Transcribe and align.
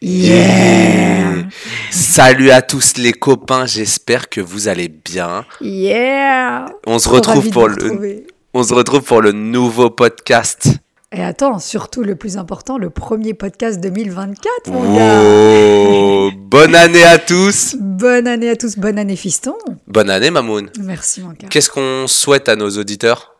Yeah. 0.00 1.44
Salut 1.90 2.50
à 2.50 2.62
tous 2.62 2.96
les 2.96 3.12
copains, 3.12 3.66
j'espère 3.66 4.28
que 4.30 4.40
vous 4.40 4.68
allez 4.68 4.88
bien. 4.88 5.44
Yeah. 5.60 6.66
On 6.86 6.98
se 6.98 7.08
retrouve 7.08 7.50
pour 7.50 7.68
le 7.68 7.74
retrouver. 7.74 8.26
on 8.54 8.62
se 8.62 8.72
retrouve 8.72 9.02
pour 9.02 9.20
le 9.20 9.32
nouveau 9.32 9.90
podcast. 9.90 10.68
Et 11.14 11.22
attends, 11.22 11.58
surtout 11.58 12.02
le 12.02 12.16
plus 12.16 12.38
important, 12.38 12.78
le 12.78 12.88
premier 12.88 13.34
podcast 13.34 13.78
2024, 13.80 14.70
mon 14.70 14.96
gars. 14.96 15.20
Oh, 15.22 16.30
bonne 16.34 16.74
année 16.74 17.04
à 17.04 17.18
tous. 17.18 17.76
Bonne 17.78 18.26
année 18.26 18.48
à 18.48 18.56
tous, 18.56 18.78
bonne 18.78 18.98
année 18.98 19.16
fiston. 19.16 19.54
Bonne 19.86 20.08
année 20.08 20.30
Mamoun. 20.30 20.70
Merci 20.80 21.20
mon 21.20 21.32
gars. 21.32 21.48
Qu'est-ce 21.50 21.68
qu'on 21.68 22.06
souhaite 22.08 22.48
à 22.48 22.56
nos 22.56 22.70
auditeurs? 22.70 23.34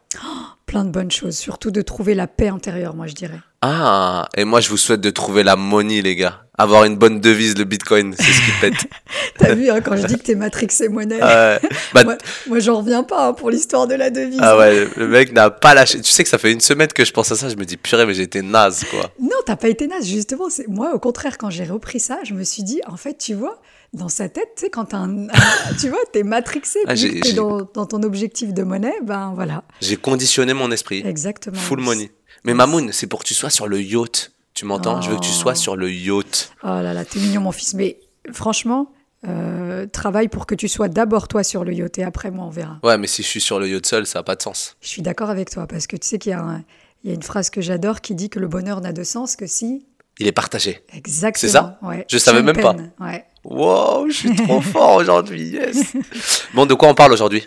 Plein 0.66 0.84
de 0.84 0.90
bonnes 0.90 1.10
choses, 1.10 1.36
surtout 1.36 1.70
de 1.70 1.82
trouver 1.82 2.14
la 2.14 2.26
paix 2.26 2.48
intérieure, 2.48 2.94
moi 2.94 3.06
je 3.06 3.12
dirais. 3.14 3.38
Ah, 3.60 4.28
et 4.36 4.44
moi 4.44 4.60
je 4.60 4.70
vous 4.70 4.76
souhaite 4.76 5.00
de 5.00 5.10
trouver 5.10 5.42
la 5.42 5.56
money 5.56 6.00
les 6.02 6.16
gars. 6.16 6.40
Avoir 6.56 6.84
une 6.84 6.96
bonne 6.96 7.20
devise 7.20 7.56
le 7.58 7.64
Bitcoin, 7.64 8.14
c'est 8.16 8.22
ce 8.32 8.40
qui 8.40 8.50
pète. 8.60 8.86
T'as 9.38 9.54
vu 9.54 9.70
hein, 9.70 9.80
quand 9.80 9.96
je 9.96 10.06
dis 10.06 10.16
que 10.16 10.22
t'es 10.22 10.34
matrixé 10.34 10.88
monnaie 10.88 11.18
Ah 11.20 11.58
ouais. 11.62 11.68
Bah, 11.94 12.04
Moi, 12.04 12.16
moi, 12.46 12.58
j'en 12.60 12.78
reviens 12.78 13.02
pas 13.02 13.28
hein, 13.28 13.32
pour 13.32 13.50
l'histoire 13.50 13.86
de 13.86 13.94
la 13.94 14.10
devise. 14.10 14.38
ah 14.40 14.56
ouais, 14.56 14.86
le 14.96 15.08
mec 15.08 15.32
n'a 15.32 15.50
pas 15.50 15.74
lâché. 15.74 16.00
Tu 16.00 16.10
sais 16.10 16.22
que 16.22 16.28
ça 16.30 16.38
fait 16.38 16.52
une 16.52 16.60
semaine 16.60 16.88
que 16.88 17.04
je 17.04 17.12
pense 17.12 17.32
à 17.32 17.36
ça, 17.36 17.48
je 17.48 17.56
me 17.56 17.64
dis 17.64 17.76
purée 17.76 18.06
mais 18.06 18.14
j'étais 18.14 18.42
naze 18.42 18.84
quoi. 18.90 19.10
Non, 19.20 19.36
t'as 19.46 19.56
pas 19.56 19.68
été 19.68 19.86
naze, 19.88 20.06
justement. 20.06 20.48
Moi, 20.68 20.94
au 20.94 20.98
contraire, 20.98 21.38
quand 21.38 21.50
j'ai 21.50 21.64
repris 21.64 22.00
ça, 22.00 22.18
je 22.24 22.34
me 22.34 22.44
suis 22.44 22.62
dit, 22.62 22.80
en 22.86 22.96
fait, 22.96 23.16
tu 23.18 23.34
vois, 23.34 23.60
dans 23.92 24.08
sa 24.08 24.28
tête, 24.28 24.48
tu 24.56 24.64
sais, 24.64 24.70
quand 24.70 24.94
un, 24.94 25.26
tu 25.80 25.88
vois, 25.90 25.98
t'es 26.12 26.22
matrixé, 26.22 26.78
Ah, 26.86 26.94
j'ai- 26.94 27.32
dans, 27.34 27.62
dans 27.74 27.86
ton 27.86 28.02
objectif 28.02 28.52
de 28.54 28.62
monnaie, 28.62 28.94
ben 29.02 29.32
voilà, 29.34 29.64
J'ai 29.80 29.96
conditionné 29.96 30.54
mon 30.54 30.70
esprit. 30.70 31.02
exactement. 31.06 31.56
Full 31.58 31.80
money. 31.80 32.10
Mais 32.44 32.54
Mamoun, 32.54 32.90
c'est 32.92 33.06
pour 33.06 33.20
que 33.20 33.24
tu 33.26 33.34
sois 33.34 33.50
sur 33.50 33.68
le 33.68 33.80
yacht. 33.82 34.32
Tu 34.54 34.64
m'entends? 34.64 35.00
Je 35.00 35.10
veux 35.10 35.16
que 35.16 35.22
tu 35.24 35.30
sois 35.30 35.52
Oh. 35.52 35.56
sur 35.56 35.76
le 35.76 35.90
yacht. 35.90 36.52
Oh 36.62 36.66
là 36.66 36.92
là, 36.92 37.04
t'es 37.04 37.18
mignon, 37.20 37.40
mon 37.42 37.52
fils. 37.52 37.74
Mais 37.74 38.00
franchement, 38.32 38.92
euh, 39.26 39.86
travaille 39.86 40.28
pour 40.28 40.46
que 40.46 40.54
tu 40.54 40.68
sois 40.68 40.88
d'abord 40.88 41.28
toi 41.28 41.44
sur 41.44 41.64
le 41.64 41.72
yacht 41.72 41.98
et 41.98 42.02
après 42.04 42.30
moi, 42.30 42.44
on 42.46 42.50
verra. 42.50 42.78
Ouais, 42.82 42.98
mais 42.98 43.06
si 43.06 43.22
je 43.22 43.28
suis 43.28 43.40
sur 43.40 43.60
le 43.60 43.68
yacht 43.68 43.86
seul, 43.86 44.06
ça 44.06 44.18
n'a 44.18 44.22
pas 44.24 44.34
de 44.36 44.42
sens. 44.42 44.76
Je 44.80 44.88
suis 44.88 45.02
d'accord 45.02 45.30
avec 45.30 45.50
toi 45.50 45.66
parce 45.66 45.86
que 45.86 45.96
tu 45.96 46.06
sais 46.08 46.18
qu'il 46.18 46.30
y 46.30 46.34
a, 46.34 46.60
y 47.04 47.12
une 47.14 47.22
phrase 47.22 47.48
que 47.50 47.60
j'adore 47.60 48.00
qui 48.00 48.14
dit 48.14 48.28
que 48.30 48.38
le 48.40 48.48
bonheur 48.48 48.80
n'a 48.80 48.92
de 48.92 49.04
sens 49.04 49.36
que 49.36 49.46
si. 49.46 49.86
Il 50.18 50.26
est 50.26 50.32
partagé. 50.32 50.82
Exactement. 50.92 51.40
C'est 51.40 51.48
ça? 51.48 51.78
ouais. 51.82 52.04
Je 52.10 52.18
savais 52.18 52.42
même 52.42 52.56
pas. 52.60 52.74
Ouais. 53.00 53.24
Wow, 53.44 54.06
je 54.08 54.12
suis 54.16 54.36
trop 54.36 54.60
fort 54.72 54.96
aujourd'hui, 54.96 55.42
yes. 55.42 55.94
Bon, 56.54 56.66
de 56.66 56.74
quoi 56.74 56.88
on 56.88 56.94
parle 56.94 57.12
aujourd'hui? 57.12 57.46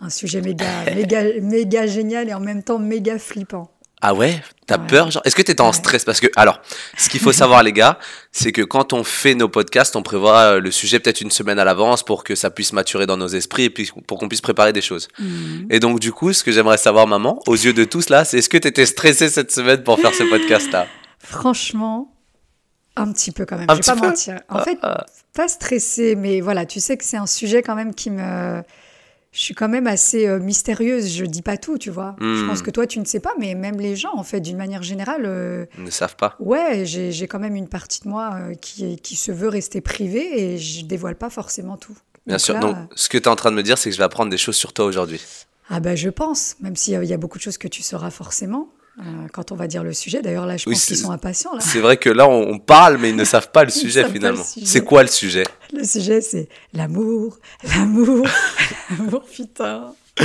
Un 0.00 0.10
sujet 0.10 0.40
méga, 0.40 0.66
méga, 0.94 1.22
méga 1.40 1.86
génial 1.86 2.28
et 2.28 2.34
en 2.34 2.40
même 2.40 2.62
temps 2.62 2.78
méga 2.78 3.18
flippant. 3.18 3.70
Ah 4.04 4.14
ouais? 4.14 4.42
T'as 4.66 4.78
Ouais. 4.80 4.86
peur 4.88 5.08
Est-ce 5.24 5.36
que 5.36 5.42
t'étais 5.42 5.60
en 5.60 5.68
Ouais. 5.68 5.72
stress? 5.72 6.04
Parce 6.04 6.18
que, 6.18 6.26
alors, 6.34 6.60
ce 6.98 7.08
qu'il 7.08 7.20
faut 7.20 7.30
savoir 7.30 7.62
les 7.62 7.72
gars, 7.72 8.00
c'est 8.32 8.50
que 8.50 8.62
quand 8.62 8.92
on 8.92 9.04
fait 9.04 9.36
nos 9.36 9.48
podcasts, 9.48 9.94
on 9.94 10.02
prévoit 10.02 10.54
euh, 10.54 10.60
le 10.60 10.72
sujet 10.72 10.98
peut-être 10.98 11.20
une 11.20 11.30
semaine 11.30 11.60
à 11.60 11.64
l'avance 11.64 12.02
pour 12.02 12.24
que 12.24 12.34
ça 12.34 12.50
puisse 12.50 12.72
maturer 12.72 13.06
dans 13.06 13.16
nos 13.16 13.28
esprits 13.28 13.64
et 13.64 13.70
puis 13.70 13.92
pour 14.08 14.18
qu'on 14.18 14.28
puisse 14.28 14.40
préparer 14.40 14.72
des 14.72 14.80
choses. 14.82 15.06
Mhm. 15.20 15.68
Et 15.70 15.78
donc 15.78 16.00
du 16.00 16.10
coup, 16.10 16.32
ce 16.32 16.42
que 16.42 16.50
j'aimerais 16.50 16.78
savoir 16.78 17.06
maman, 17.06 17.40
aux 17.46 17.54
yeux 17.54 17.72
de 17.72 17.84
tous 17.84 18.08
là, 18.08 18.24
c'est 18.24 18.38
est-ce 18.38 18.48
que 18.48 18.58
t'étais 18.58 18.86
stressé 18.86 19.28
cette 19.28 19.52
semaine 19.52 19.84
pour 19.84 20.00
faire 20.00 20.12
ce 20.14 20.24
podcast 20.24 20.70
là 20.72 20.88
Franchement, 21.20 22.11
un 22.96 23.10
petit 23.12 23.30
peu 23.32 23.44
quand 23.46 23.56
même. 23.58 23.70
Un 23.70 23.74
je 23.74 23.78
vais 23.80 23.84
pas 23.84 23.94
peu 24.00 24.06
mentir. 24.08 24.40
En 24.48 24.60
fait, 24.60 24.78
Ah. 24.82 25.06
pas 25.34 25.48
stressé, 25.48 26.14
mais 26.14 26.40
voilà, 26.40 26.66
tu 26.66 26.80
sais 26.80 26.96
que 26.96 27.04
c'est 27.04 27.16
un 27.16 27.26
sujet 27.26 27.62
quand 27.62 27.74
même 27.74 27.94
qui 27.94 28.10
me. 28.10 28.62
Je 29.34 29.40
suis 29.40 29.54
quand 29.54 29.68
même 29.70 29.86
assez 29.86 30.26
euh, 30.28 30.38
mystérieuse, 30.38 31.08
je 31.16 31.24
dis 31.24 31.40
pas 31.40 31.56
tout, 31.56 31.78
tu 31.78 31.88
vois. 31.88 32.16
Je 32.20 32.24
Hmm. 32.44 32.48
pense 32.48 32.60
que 32.60 32.70
toi, 32.70 32.86
tu 32.86 32.98
ne 33.00 33.06
sais 33.06 33.18
pas, 33.20 33.32
mais 33.38 33.54
même 33.54 33.80
les 33.80 33.96
gens, 33.96 34.12
en 34.14 34.24
fait, 34.24 34.40
d'une 34.40 34.58
manière 34.58 34.82
générale, 34.82 35.22
euh, 35.24 35.64
ne 35.78 35.90
savent 35.90 36.16
pas. 36.16 36.36
ouais, 36.38 36.84
j'ai 36.84 37.12
j'ai 37.12 37.26
quand 37.28 37.38
même 37.38 37.56
une 37.56 37.68
partie 37.68 38.02
de 38.02 38.08
moi 38.08 38.36
euh, 38.38 38.54
qui, 38.54 38.98
qui 38.98 39.16
se 39.16 39.32
veut 39.32 39.48
rester 39.48 39.80
privée 39.80 40.52
et 40.52 40.58
je 40.58 40.84
dévoile 40.84 41.16
pas 41.16 41.30
forcément 41.30 41.78
tout. 41.78 41.96
Bien 42.26 42.36
Donc 42.36 42.40
sûr. 42.40 42.54
là, 42.54 42.60
Donc, 42.60 42.76
ce 42.94 43.08
que 43.08 43.16
tu 43.16 43.24
es 43.24 43.28
en 43.28 43.36
train 43.36 43.50
de 43.50 43.56
me 43.56 43.62
dire, 43.62 43.78
c'est 43.78 43.88
que 43.88 43.94
je 43.94 43.98
vais 43.98 44.04
apprendre 44.04 44.30
des 44.30 44.36
choses 44.36 44.56
sur 44.56 44.74
toi 44.74 44.84
aujourd'hui. 44.84 45.20
Ah 45.70 45.80
bah 45.80 45.96
je 45.96 46.10
pense, 46.10 46.56
même 46.60 46.76
s'il 46.76 47.00
il 47.02 47.08
y 47.08 47.14
a 47.14 47.16
beaucoup 47.16 47.38
de 47.38 47.42
choses 47.42 47.56
que 47.56 47.68
tu 47.68 47.82
sauras 47.82 48.10
forcément 48.10 48.68
euh, 48.98 49.02
quand 49.32 49.52
on 49.52 49.56
va 49.56 49.66
dire 49.66 49.82
le 49.82 49.92
sujet. 49.92 50.22
D'ailleurs 50.22 50.46
là, 50.46 50.56
je 50.56 50.68
Oui, 50.68 50.74
pense 50.74 50.84
qu'ils 50.84 50.96
sont 50.96 51.10
impatients. 51.12 51.52
C'est 51.60 51.80
vrai 51.80 51.96
que 51.96 52.10
là, 52.10 52.28
on, 52.28 52.58
parle, 52.58 52.98
mais 52.98 53.10
ils 53.10 53.16
ne 53.16 53.24
savent 53.24 53.50
pas 53.50 53.64
le 53.64 53.70
sujet 53.70 54.08
finalement. 54.08 54.44
C'est 54.44 54.84
quoi 54.84 55.02
le 55.02 55.08
sujet? 55.08 55.44
Le 55.72 55.84
sujet 55.84 56.20
c'est 56.20 56.48
l'amour, 56.72 57.38
l'amour, 57.64 58.26
l'amour 58.90 59.24
putain. 59.24 59.94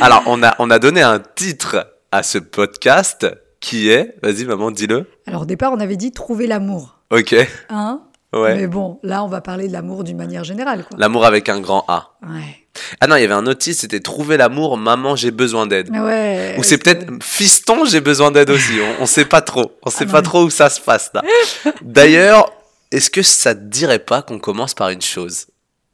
Alors, 0.00 0.22
on 0.26 0.42
a, 0.42 0.54
on 0.58 0.70
a 0.70 0.78
donné 0.78 1.02
un 1.02 1.20
titre 1.20 1.94
à 2.10 2.22
ce 2.22 2.38
podcast 2.38 3.26
qui 3.60 3.88
est, 3.90 4.16
vas-y 4.22 4.44
maman, 4.44 4.70
dis-le. 4.70 5.06
Alors 5.26 5.42
au 5.42 5.46
départ, 5.46 5.72
on 5.72 5.80
avait 5.80 5.96
dit 5.96 6.10
trouver 6.12 6.46
l'amour, 6.46 6.98
Ok, 7.10 7.34
hein? 7.70 8.00
Ouais. 8.32 8.56
Mais 8.56 8.66
bon, 8.66 8.98
là, 9.02 9.22
on 9.22 9.28
va 9.28 9.40
parler 9.42 9.68
de 9.68 9.72
l'amour 9.72 10.04
d'une 10.04 10.16
manière 10.16 10.42
générale. 10.42 10.86
L'amour 10.96 11.26
avec 11.26 11.48
un 11.50 11.60
grand 11.60 11.84
A. 11.86 12.14
Ouais. 12.22 12.61
Ah 13.00 13.06
non, 13.06 13.16
il 13.16 13.20
y 13.22 13.24
avait 13.24 13.34
un 13.34 13.46
autre 13.46 13.58
titre, 13.60 13.80
c'était 13.80 14.00
Trouver 14.00 14.36
l'amour, 14.36 14.76
maman, 14.78 15.14
j'ai 15.16 15.30
besoin 15.30 15.66
d'aide. 15.66 15.90
Ouais. 15.90 16.54
Ou 16.58 16.62
c'est 16.62 16.78
peut-être 16.78 17.06
Fiston, 17.22 17.84
j'ai 17.84 18.00
besoin 18.00 18.30
d'aide 18.30 18.50
aussi. 18.50 18.72
On, 18.98 19.02
on 19.02 19.06
sait 19.06 19.24
pas 19.26 19.40
trop. 19.42 19.72
On 19.82 19.90
sait 19.90 20.06
non, 20.06 20.12
pas 20.12 20.18
mais- 20.18 20.24
trop 20.24 20.44
où 20.44 20.50
ça 20.50 20.70
se 20.70 20.80
passe 20.80 21.10
là. 21.14 21.22
D'ailleurs, 21.82 22.50
est-ce 22.90 23.10
que 23.10 23.22
ça 23.22 23.54
te 23.54 23.60
dirait 23.60 23.98
pas 23.98 24.22
qu'on 24.22 24.38
commence 24.38 24.74
par 24.74 24.88
une 24.90 25.02
chose? 25.02 25.46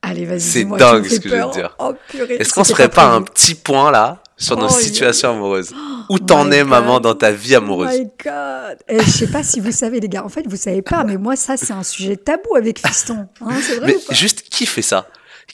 Allez, 0.02 0.24
vas-y. 0.24 0.40
C'est 0.40 0.64
dingue 0.64 1.06
ce 1.08 1.18
que 1.18 1.28
je 1.28 1.34
te 1.34 1.52
dire. 1.52 1.74
Oh. 1.80 1.92
Est-ce 2.28 2.52
qu'on 2.52 2.62
se 2.64 2.72
ferait 2.72 2.88
pas 2.88 3.06
un 3.06 3.22
petit 3.22 3.56
point 3.56 3.90
là 3.90 4.22
sur 4.36 4.56
nos 4.56 4.66
Oh, 4.66 4.70
situations 4.70 5.30
amoureuses? 5.32 5.72
Où 6.08 6.20
t'en 6.20 6.50
es, 6.52 6.60
God. 6.60 6.68
maman, 6.68 7.00
dans 7.00 7.16
ta 7.16 7.32
vie 7.32 7.54
Oh 7.54 7.58
amoureuse 7.58 7.98
my 7.98 8.08
god 8.24 8.78
Eh, 8.88 9.00
Je 9.02 9.10
sais 9.10 9.26
pas 9.26 9.42
si 9.42 9.58
vous 9.58 9.72
savez, 9.72 9.98
les 9.98 10.08
gars. 10.08 10.24
En 10.24 10.28
fait, 10.28 10.44
vous 10.46 10.56
savez 10.56 10.82
pas, 10.82 11.02
mais 11.02 11.16
moi, 11.16 11.34
ça, 11.34 11.56
c'est 11.56 11.72
un 11.72 11.82
sujet 11.82 12.16
tabou 12.16 12.54
avec 12.56 12.78
Fiston. 12.86 13.26
Hein, 13.40 13.56
c'est 13.60 13.74
vrai 13.76 13.86
Mais 13.88 13.96
ou 13.96 14.00
pas? 14.00 14.14
juste, 14.14 14.42
qui 14.42 14.64
fait 14.66 14.82
ça? 14.82 15.08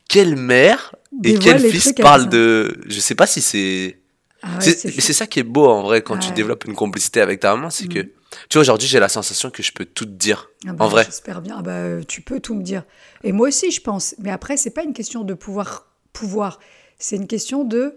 Quelle 0.09 0.37
mère 0.37 0.95
et 1.23 1.39
quel 1.39 1.61
fils 1.61 1.93
parle 1.95 2.29
de. 2.29 2.77
Je 2.87 3.01
sais 3.01 3.15
pas 3.15 3.27
si 3.27 3.41
c'est. 3.41 4.01
Ah 4.43 4.59
ouais, 4.59 4.61
c'est- 4.61 5.13
ça 5.15 5.27
qui 5.27 5.41
est 5.41 5.45
beau 5.45 5.67
en 5.67 5.83
vrai 5.83 6.03
quand 6.03 6.19
tu 6.19 6.29
Ouais. 6.29 6.35
développes 6.35 6.65
une 6.67 6.75
complicité 6.75 7.21
avec 7.21 7.41
ta 7.41 7.55
maman, 7.55 7.71
c'est 7.71 7.89
que. 7.89 8.01
Mm. 8.01 8.09
Tu 8.49 8.55
vois, 8.59 8.63
aujourd'hui, 8.63 8.89
j'ai 8.89 8.99
la 8.99 9.09
sensation 9.09 9.49
que 9.51 9.63
je 9.63 9.73
peux 9.73 9.85
tout 9.85 10.05
te 10.05 10.11
dire. 10.11 10.51
Ah 10.67 10.73
bah, 10.73 10.85
en 10.85 10.89
vrai. 10.89 11.05
J'espère 11.05 11.41
bien. 11.41 11.57
Ah 11.61 11.63
bah, 11.63 12.05
tu 12.07 12.21
peux 12.21 12.41
tout 12.41 12.55
me 12.55 12.63
dire. 12.63 12.85
Et 13.23 13.33
moi 13.33 13.49
aussi, 13.49 13.71
je 13.71 13.81
pense. 13.81 14.15
Mais 14.19 14.31
après, 14.31 14.57
c'est 14.57 14.71
pas 14.71 14.83
une 14.83 14.93
question 14.93 15.23
de 15.23 15.35
pouvoir. 15.35 15.87
pouvoir. 16.13 16.59
C'est 16.99 17.17
une 17.17 17.27
question 17.27 17.65
de. 17.65 17.97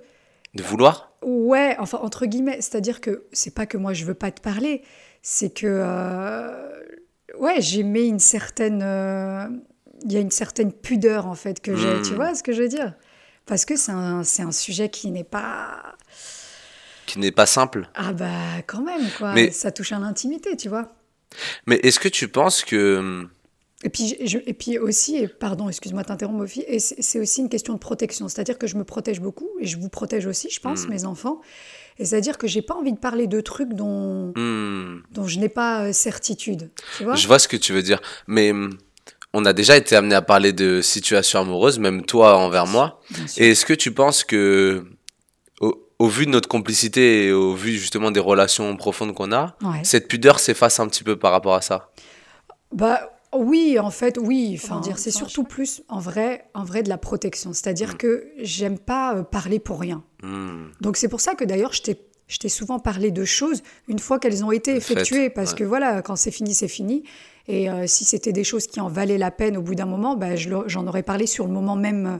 De 0.53 0.63
vouloir 0.63 1.11
Ouais, 1.23 1.75
enfin, 1.79 1.99
entre 2.01 2.25
guillemets. 2.27 2.57
C'est-à-dire 2.61 3.01
que 3.01 3.23
c'est 3.33 3.53
pas 3.53 3.65
que 3.65 3.77
moi, 3.77 3.93
je 3.93 4.05
veux 4.05 4.13
pas 4.13 4.31
te 4.31 4.39
parler. 4.41 4.83
C'est 5.21 5.49
que. 5.53 5.67
euh, 5.67 6.63
Ouais, 7.39 7.55
j'ai 7.61 7.83
mis 7.83 8.07
une 8.07 8.19
certaine. 8.19 8.81
euh, 8.83 9.45
Il 10.05 10.11
y 10.13 10.17
a 10.17 10.19
une 10.19 10.31
certaine 10.31 10.71
pudeur, 10.71 11.25
en 11.25 11.33
fait, 11.35 11.59
que 11.59 11.75
j'ai. 11.75 11.95
Mm. 11.95 12.01
Tu 12.03 12.13
vois 12.13 12.35
ce 12.35 12.43
que 12.43 12.53
je 12.53 12.61
veux 12.61 12.67
dire? 12.69 12.93
Parce 13.47 13.65
que 13.65 13.75
c'est 13.75 13.91
un, 13.93 14.23
c'est 14.23 14.43
un 14.43 14.51
sujet 14.51 14.89
qui 14.89 15.09
n'est 15.11 15.23
pas. 15.23 15.95
qui 17.05 17.19
n'est 17.19 17.31
pas 17.31 17.45
simple. 17.45 17.89
Ah 17.95 18.11
bah, 18.13 18.27
quand 18.67 18.81
même, 18.81 19.09
quoi. 19.17 19.33
Mais- 19.33 19.51
Ça 19.51 19.71
touche 19.71 19.91
à 19.93 19.99
l'intimité, 19.99 20.55
tu 20.57 20.67
vois. 20.69 20.91
Mais 21.65 21.77
est-ce 21.83 21.99
que 21.99 22.09
tu 22.09 22.27
penses 22.27 22.63
que. 22.63 22.97
hum, 22.97 23.29
Et 23.83 23.89
puis, 23.89 24.17
je- 24.25 24.39
et 24.45 24.53
puis 24.53 24.79
aussi, 24.79 25.17
et 25.17 25.27
pardon, 25.27 25.69
excuse-moi 25.69 26.01
de 26.01 26.07
t'interrompre, 26.07 26.39
Mofi, 26.39 26.63
et 26.67 26.79
c'est 26.79 27.19
aussi 27.19 27.41
une 27.41 27.49
question 27.49 27.73
de 27.73 27.77
protection. 27.79 28.27
C'est-à-dire 28.27 28.57
que 28.57 28.65
je 28.67 28.75
me 28.75 28.83
protège 28.83 29.21
beaucoup, 29.21 29.47
et 29.59 29.67
je 29.67 29.77
vous 29.77 29.87
protège 29.87 30.25
aussi, 30.25 30.49
je 30.49 30.59
pense, 30.59 30.85
Mm. 30.85 30.89
mes 30.89 31.05
enfants. 31.05 31.41
Et 31.99 32.05
c'est-à-dire 32.05 32.37
que 32.39 32.47
j'ai 32.47 32.61
pas 32.63 32.73
envie 32.75 32.91
de 32.93 32.97
parler 32.97 33.27
de 33.27 33.39
trucs 33.39 33.73
dont, 33.73 34.33
hmm, 34.35 35.03
dont 35.11 35.27
je 35.27 35.39
n'ai 35.39 35.49
pas 35.49 35.85
euh, 35.85 35.93
certitude. 35.93 36.71
Tu 36.97 37.03
vois 37.03 37.15
Je 37.15 37.27
vois 37.27 37.37
ce 37.39 37.47
que 37.47 37.55
tu 37.57 37.71
veux 37.71 37.83
dire. 37.83 38.01
Mais 38.27 38.51
hum, 38.51 38.77
on 39.33 39.45
a 39.45 39.53
déjà 39.53 39.77
été 39.77 39.95
amené 39.95 40.15
à 40.15 40.21
parler 40.21 40.53
de 40.53 40.81
situations 40.81 41.39
amoureuses, 41.41 41.79
même 41.79 42.05
toi 42.05 42.37
envers 42.37 42.65
moi. 42.67 43.01
Et 43.37 43.51
est-ce 43.51 43.65
que 43.65 43.73
tu 43.73 43.91
penses 43.91 44.23
que, 44.23 44.85
au, 45.61 45.87
au 45.99 46.07
vu 46.07 46.25
de 46.25 46.31
notre 46.31 46.49
complicité 46.49 47.25
et 47.27 47.31
au 47.31 47.53
vu 47.53 47.71
justement 47.73 48.11
des 48.11 48.19
relations 48.19 48.75
profondes 48.77 49.13
qu'on 49.13 49.31
a, 49.31 49.55
Ouais. 49.63 49.81
cette 49.83 50.07
pudeur 50.07 50.39
s'efface 50.39 50.79
un 50.79 50.87
petit 50.87 51.03
peu 51.03 51.17
par 51.17 51.31
rapport 51.31 51.55
à 51.55 51.61
ça? 51.61 51.91
Bah 52.71 53.11
oui, 53.33 53.77
en 53.79 53.91
fait, 53.91 54.17
oui. 54.19 54.59
Enfin, 54.61 54.79
dire, 54.79 54.97
c'est 54.97 55.11
surtout 55.11 55.43
plus 55.43 55.83
en 55.89 55.99
vrai, 55.99 56.45
en 56.53 56.63
vrai 56.63 56.81
de 56.81 56.89
la 56.89 56.97
protection. 56.97 57.53
C'est-à-dire 57.53 57.93
Mm. 57.93 57.97
que 57.97 58.27
j'aime 58.41 58.79
pas 58.79 59.15
euh, 59.15 59.23
parler 59.23 59.59
pour 59.59 59.79
rien. 59.79 60.03
Hmm. 60.23 60.67
Donc 60.81 60.97
c'est 60.97 61.09
pour 61.09 61.21
ça 61.21 61.35
que 61.35 61.43
d'ailleurs 61.43 61.73
je 61.73 61.81
t'ai 61.83 61.97
je 62.29 62.39
t'ai 62.39 62.49
souvent 62.49 62.77
parlé 62.79 63.09
de 63.11 63.23
choses 63.23 63.63
une 63.87 63.99
fois 63.99 64.19
qu'elles 64.19 64.43
ont 64.43 64.51
été 64.51 64.79
Faites, 64.81 64.97
effectuées, 64.97 65.29
parce 65.29 65.51
ouais. 65.51 65.59
que 65.59 65.63
voilà, 65.63 66.01
quand 66.01 66.17
c'est 66.17 66.31
fini, 66.31 66.53
c'est 66.53 66.67
fini. 66.67 67.03
Et 67.47 67.69
euh, 67.69 67.85
si 67.87 68.03
c'était 68.05 68.33
des 68.33 68.43
choses 68.43 68.67
qui 68.67 68.79
en 68.81 68.89
valaient 68.89 69.17
la 69.17 69.31
peine 69.31 69.55
au 69.57 69.61
bout 69.61 69.75
d'un 69.75 69.85
moment, 69.85 70.15
bah, 70.15 70.35
je 70.35 70.49
j'en 70.67 70.85
aurais 70.87 71.03
parlé 71.03 71.27
sur 71.27 71.45
le 71.47 71.53
moment 71.53 71.75
même 71.75 72.05
euh, 72.05 72.17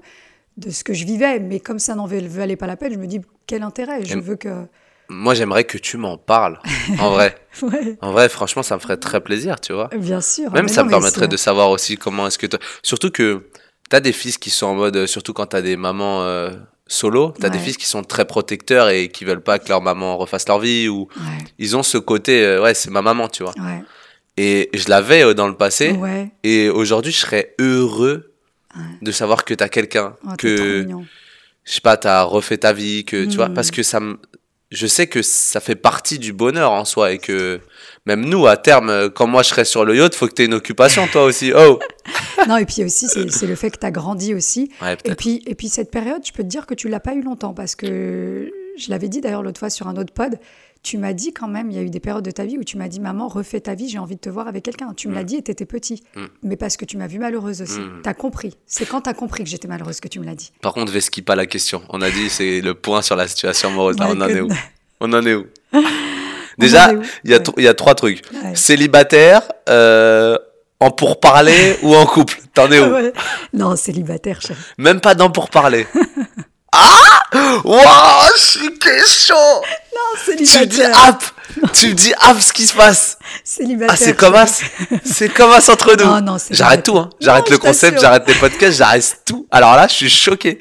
de 0.57 0.69
ce 0.71 0.83
que 0.83 0.93
je 0.93 1.05
vivais. 1.05 1.39
Mais 1.39 1.59
comme 1.59 1.79
ça 1.79 1.95
n'en 1.95 2.05
val- 2.07 2.27
valait 2.27 2.55
pas 2.55 2.67
la 2.67 2.77
peine, 2.77 2.93
je 2.93 2.97
me 2.99 3.07
dis 3.07 3.19
quel 3.45 3.63
intérêt? 3.63 4.05
Je 4.05 4.17
veux 4.19 4.35
que. 4.37 4.65
Moi, 5.09 5.33
j'aimerais 5.35 5.63
que 5.63 5.77
tu 5.77 5.95
m'en 5.97 6.17
parles. 6.17 6.59
En 6.99 7.11
vrai. 7.11 7.35
Ouais, 7.63 7.97
En 8.01 8.11
vrai, 8.11 8.29
franchement, 8.29 8.61
ça 8.61 8.75
me 8.75 8.79
ferait 8.79 8.97
très 8.97 9.19
plaisir, 9.19 9.59
tu 9.59 9.73
vois. 9.73 9.87
bien 9.97 10.21
sûr. 10.21 10.51
Même 10.53 10.67
ça 10.67 10.81
non, 10.81 10.85
me 10.85 10.91
permettrait 10.91 11.27
de 11.27 11.37
savoir 11.37 11.71
aussi 11.71 11.97
comment 11.97 12.27
est-ce 12.27 12.37
que 12.37 12.45
toi... 12.45 12.59
Surtout 12.83 13.09
que 13.09 13.49
t'as 13.89 13.99
des 13.99 14.11
fils 14.13 14.37
qui 14.37 14.51
sont 14.51 14.67
en 14.67 14.75
mode... 14.75 14.95
euh, 14.95 15.07
Surtout 15.07 15.33
quand 15.33 15.47
t'as 15.47 15.61
des 15.63 15.75
mamans 15.75 16.21
euh, 16.21 16.51
solo. 16.85 17.33
T'as 17.39 17.49
des 17.49 17.57
Ouais. 17.57 17.63
fils 17.63 17.77
qui 17.77 17.85
sont 17.87 18.03
très 18.03 18.25
protecteurs 18.25 18.89
et 18.89 19.09
qui 19.09 19.25
veulent 19.25 19.41
pas 19.41 19.57
que 19.57 19.69
leur 19.69 19.81
maman 19.81 20.17
refasse 20.17 20.47
leur 20.47 20.59
vie 20.59 20.87
ou 20.87 21.07
Ouais, 21.17 21.45
ils 21.57 21.75
ont 21.75 21.81
ce 21.83 21.97
côté, 21.97 22.43
euh, 22.45 22.61
ouais, 22.61 22.75
c'est 22.75 22.91
ma 22.91 23.01
maman, 23.01 23.27
tu 23.27 23.41
vois. 23.43 23.55
Et 24.37 24.69
je 24.73 24.87
l'avais 24.89 25.23
euh, 25.23 25.33
dans 25.33 25.47
le 25.47 25.55
passé 25.55 25.91
ouais. 25.91 26.29
et 26.43 26.69
aujourd'hui, 26.69 27.11
je 27.11 27.19
serais 27.19 27.55
heureux 27.59 28.31
Ouais. 28.75 28.83
de 29.01 29.11
savoir 29.11 29.43
que 29.45 29.55
t'as 29.55 29.69
quelqu'un, 29.69 30.15
Oh, 30.25 30.29
que 30.37 30.85
je 31.63 31.73
sais 31.73 31.81
pas, 31.81 31.97
t'as 31.97 32.21
refait 32.21 32.57
ta 32.57 32.73
vie, 32.73 33.05
que 33.05 33.25
tu 33.25 33.35
vois, 33.37 33.49
Mm. 33.49 33.53
parce 33.55 33.71
que 33.71 33.81
ça 33.81 33.99
me, 33.99 34.19
je 34.69 34.85
sais 34.85 35.07
que 35.07 35.23
ça 35.23 35.59
fait 35.59 35.75
partie 35.75 36.19
du 36.19 36.31
bonheur 36.31 36.71
en 36.71 36.85
soi 36.85 37.11
et 37.13 37.17
que 37.17 37.59
même 38.05 38.23
nous, 38.25 38.45
à 38.45 38.55
terme, 38.55 38.89
euh, 38.89 39.09
quand 39.09 39.25
moi 39.25 39.41
je 39.41 39.49
serai 39.49 39.65
sur 39.65 39.83
le 39.83 39.95
yacht, 39.95 40.13
faut 40.13 40.27
que 40.27 40.33
t'aies 40.33 40.45
une 40.45 40.53
occupation 40.53 41.07
toi 41.07 41.23
aussi. 41.23 41.51
Oh, 41.55 41.79
Non, 42.47 42.57
et 42.57 42.65
puis 42.65 42.83
aussi, 42.83 43.07
c'est 43.07 43.47
le 43.47 43.55
fait 43.55 43.71
que 43.71 43.79
tu 43.79 43.85
as 43.87 43.91
grandi 43.91 44.35
aussi. 44.35 44.69
ouais, 44.83 44.95
Et 45.05 45.15
puis, 45.15 45.41
et 45.47 45.55
puis 45.55 45.69
cette 45.69 45.89
période, 45.89 46.21
je 46.23 46.31
peux 46.31 46.43
te 46.43 46.47
dire 46.47 46.67
que 46.67 46.75
tu 46.75 46.87
l'as 46.87 46.99
pas 46.99 47.15
eu 47.15 47.23
longtemps 47.23 47.53
parce 47.55 47.75
que 47.75 48.51
je 48.77 48.89
l'avais 48.91 49.09
dit 49.09 49.21
d'ailleurs 49.21 49.41
l'autre 49.41 49.59
fois 49.59 49.71
sur 49.71 49.87
un 49.87 49.95
autre 49.97 50.13
pod. 50.13 50.37
Tu 50.89 50.97
m'as 50.97 51.11
dit 51.11 51.33
quand 51.33 51.49
même, 51.49 51.69
il 51.69 51.75
y 51.75 51.79
a 51.81 51.83
eu 51.83 51.89
des 51.89 51.99
périodes 51.99 52.23
de 52.23 52.31
ta 52.31 52.45
vie 52.45 52.57
où 52.57 52.63
tu 52.63 52.77
m'as 52.77 52.87
dit 52.87 53.01
Maman, 53.01 53.27
refais 53.27 53.59
ta 53.59 53.75
vie, 53.75 53.89
j'ai 53.89 53.99
envie 53.99 54.15
de 54.15 54.21
te 54.21 54.29
voir 54.29 54.47
avec 54.47 54.63
quelqu'un. 54.63 54.93
Tu 54.95 55.09
me 55.09 55.15
l'as 55.15 55.25
dit 55.25 55.35
et 55.35 55.41
tu 55.43 55.51
étais 55.51 55.65
petit. 55.65 56.01
Mm. 56.15 56.25
Mais 56.43 56.55
parce 56.55 56.77
que 56.77 56.85
tu 56.85 56.95
m'as 56.95 57.07
vu 57.07 57.19
malheureuse 57.19 57.61
aussi. 57.61 57.81
Mm. 57.81 58.03
Tu 58.05 58.09
as 58.09 58.13
compris. 58.13 58.55
C'est 58.65 58.85
quand 58.87 59.01
tu 59.01 59.09
as 59.09 59.13
compris 59.13 59.43
que 59.43 59.49
j'étais 59.49 59.67
malheureuse 59.67 59.99
que 59.99 60.07
tu 60.07 60.21
me 60.21 60.25
l'as 60.25 60.33
dit. 60.35 60.53
Par 60.61 60.71
contre, 60.73 60.93
Veski 60.93 61.21
pas 61.23 61.35
la 61.35 61.45
question. 61.45 61.81
On 61.89 62.01
a 62.01 62.09
dit 62.09 62.29
c'est 62.29 62.61
le 62.61 62.73
point 62.73 63.01
sur 63.01 63.17
la 63.17 63.27
situation 63.27 63.67
amoureuse. 63.67 63.97
Là, 63.99 64.07
on 64.11 64.21
en 64.21 64.29
est 64.29 64.39
où 64.39 64.47
On 65.01 65.11
en 65.11 65.25
est 65.25 65.33
où 65.35 65.45
Déjà, 66.57 66.93
il 67.25 67.31
y 67.31 67.33
a 67.33 67.37
Ouais. 67.37 67.43
tr- 67.43 67.53
il 67.57 67.63
y 67.65 67.67
a 67.67 67.73
trois 67.73 67.93
trucs. 67.93 68.21
Ouais. 68.31 68.55
Célibataire, 68.55 69.41
euh, 69.67 70.37
en 70.79 70.89
pourparler 70.91 71.75
ou 71.83 71.93
en 71.95 72.05
couple? 72.05 72.39
T'en 72.53 72.71
es 72.71 72.79
où? 72.79 72.93
Ouais. 72.93 73.11
Non, 73.51 73.75
célibataire, 73.75 74.39
chérie. 74.41 74.57
Même 74.77 75.01
pas 75.01 75.15
dans 75.15 75.29
pourparler. 75.31 75.85
Ah 76.71 77.21
Waouh, 77.63 78.29
je 78.37 78.41
suis 78.41 78.69
chaud 79.27 79.33
Non, 79.95 80.19
Tu 80.25 80.31
me 80.31 80.37
dis 80.37 80.45
célibataire. 80.45 81.09
hop 81.09 81.69
Tu 81.73 81.87
me 81.89 81.93
dis 81.93 82.13
hop 82.29 82.39
ce 82.39 82.53
qui 82.53 82.65
se 82.67 82.73
passe 82.75 83.17
Célibataire. 83.43 83.93
Ah, 83.93 83.97
c'est 83.97 84.15
comme 84.15 84.35
as 84.35 84.61
C'est 85.03 85.29
comme 85.29 85.51
as 85.51 85.69
entre 85.69 85.95
nous 85.95 86.05
Non, 86.05 86.21
non, 86.21 86.37
c'est 86.37 86.53
J'arrête 86.53 86.83
tout, 86.83 86.97
hein. 86.97 87.09
J'arrête 87.19 87.49
le 87.49 87.57
concept, 87.57 87.99
j'arrête 87.99 88.23
les 88.27 88.33
podcasts, 88.35 88.77
j'arrête 88.77 89.21
tout. 89.25 89.47
Alors 89.51 89.75
là, 89.75 89.87
je 89.87 89.93
suis 89.93 90.09
choqué. 90.09 90.59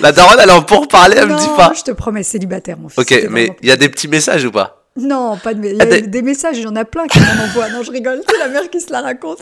La 0.00 0.12
daronne, 0.12 0.38
elle 0.40 0.48
est 0.50 0.52
en 0.52 0.62
pourparler, 0.62 1.16
elle 1.18 1.28
me 1.28 1.38
dit 1.38 1.48
pas. 1.56 1.72
je 1.76 1.82
te 1.82 1.90
promets, 1.90 2.22
célibataire, 2.22 2.76
mon 2.78 2.88
fils. 2.88 2.98
Ok, 2.98 3.26
mais 3.30 3.50
il 3.62 3.68
y 3.68 3.72
a 3.72 3.76
des 3.76 3.88
petits 3.88 4.08
messages 4.08 4.44
ou 4.44 4.50
pas? 4.52 4.82
Non, 4.98 5.36
pas 5.36 5.52
de. 5.52 5.62
Il 5.68 5.76
y 5.76 5.80
Ah, 5.80 5.82
a 5.82 5.86
des- 5.86 6.02
des 6.02 6.22
messages, 6.22 6.56
il 6.56 6.62
y 6.64 6.66
en 6.66 6.74
a 6.76 6.84
plein 6.86 7.06
qui 7.06 7.18
m'en 7.20 7.44
envoient. 7.44 7.68
Non, 7.68 7.82
je 7.82 7.90
rigole. 7.90 8.22
C'est 8.30 8.38
la 8.38 8.48
mère 8.48 8.70
qui 8.70 8.80
se 8.80 8.90
la 8.90 9.02
raconte. 9.02 9.40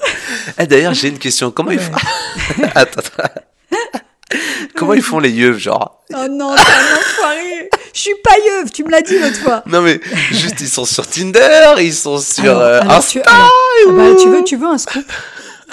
Eh, 0.59 0.67
D'ailleurs, 0.67 0.95
j'ai 0.95 1.09
une 1.09 1.19
question. 1.19 1.53
Comment 1.53 1.69
Ouais. 1.71 1.79
font 1.79 1.93
Attends, 2.75 3.01
attends. 3.15 3.41
Comment 4.77 4.95
ils 4.95 5.03
font 5.03 5.19
les 5.19 5.31
yeux, 5.31 5.57
genre 5.59 6.03
Oh 6.13 6.27
non, 6.31 6.55
c'est 6.57 6.63
un 6.63 6.97
enfoiré. 6.99 7.71
Je 7.95 7.99
suis 8.01 8.15
pas 8.23 8.35
yeuve, 8.45 8.71
tu 8.73 8.85
me 8.85 8.91
l'as 8.91 9.03
dit 9.03 9.19
l'autre 9.19 9.37
fois. 9.37 9.63
Non 9.67 9.81
mais 9.81 10.01
juste 10.31 10.61
ils 10.61 10.69
sont 10.69 10.85
sur 10.85 11.07
Tinder, 11.07 11.75
ils 11.79 11.95
sont 11.95 12.19
sur 12.19 12.45
Alors- 12.45 12.61
euh, 12.63 12.81
alors, 12.81 12.93
Insta. 12.97 13.11
tu, 13.13 13.21
alors, 13.23 13.51
ah 13.89 13.93
bah, 13.93 14.05
tu 14.21 14.29
veux, 14.29 14.45
tu 14.45 14.57
veux 14.57 14.67
un 14.67 14.79
scoop? 14.79 15.05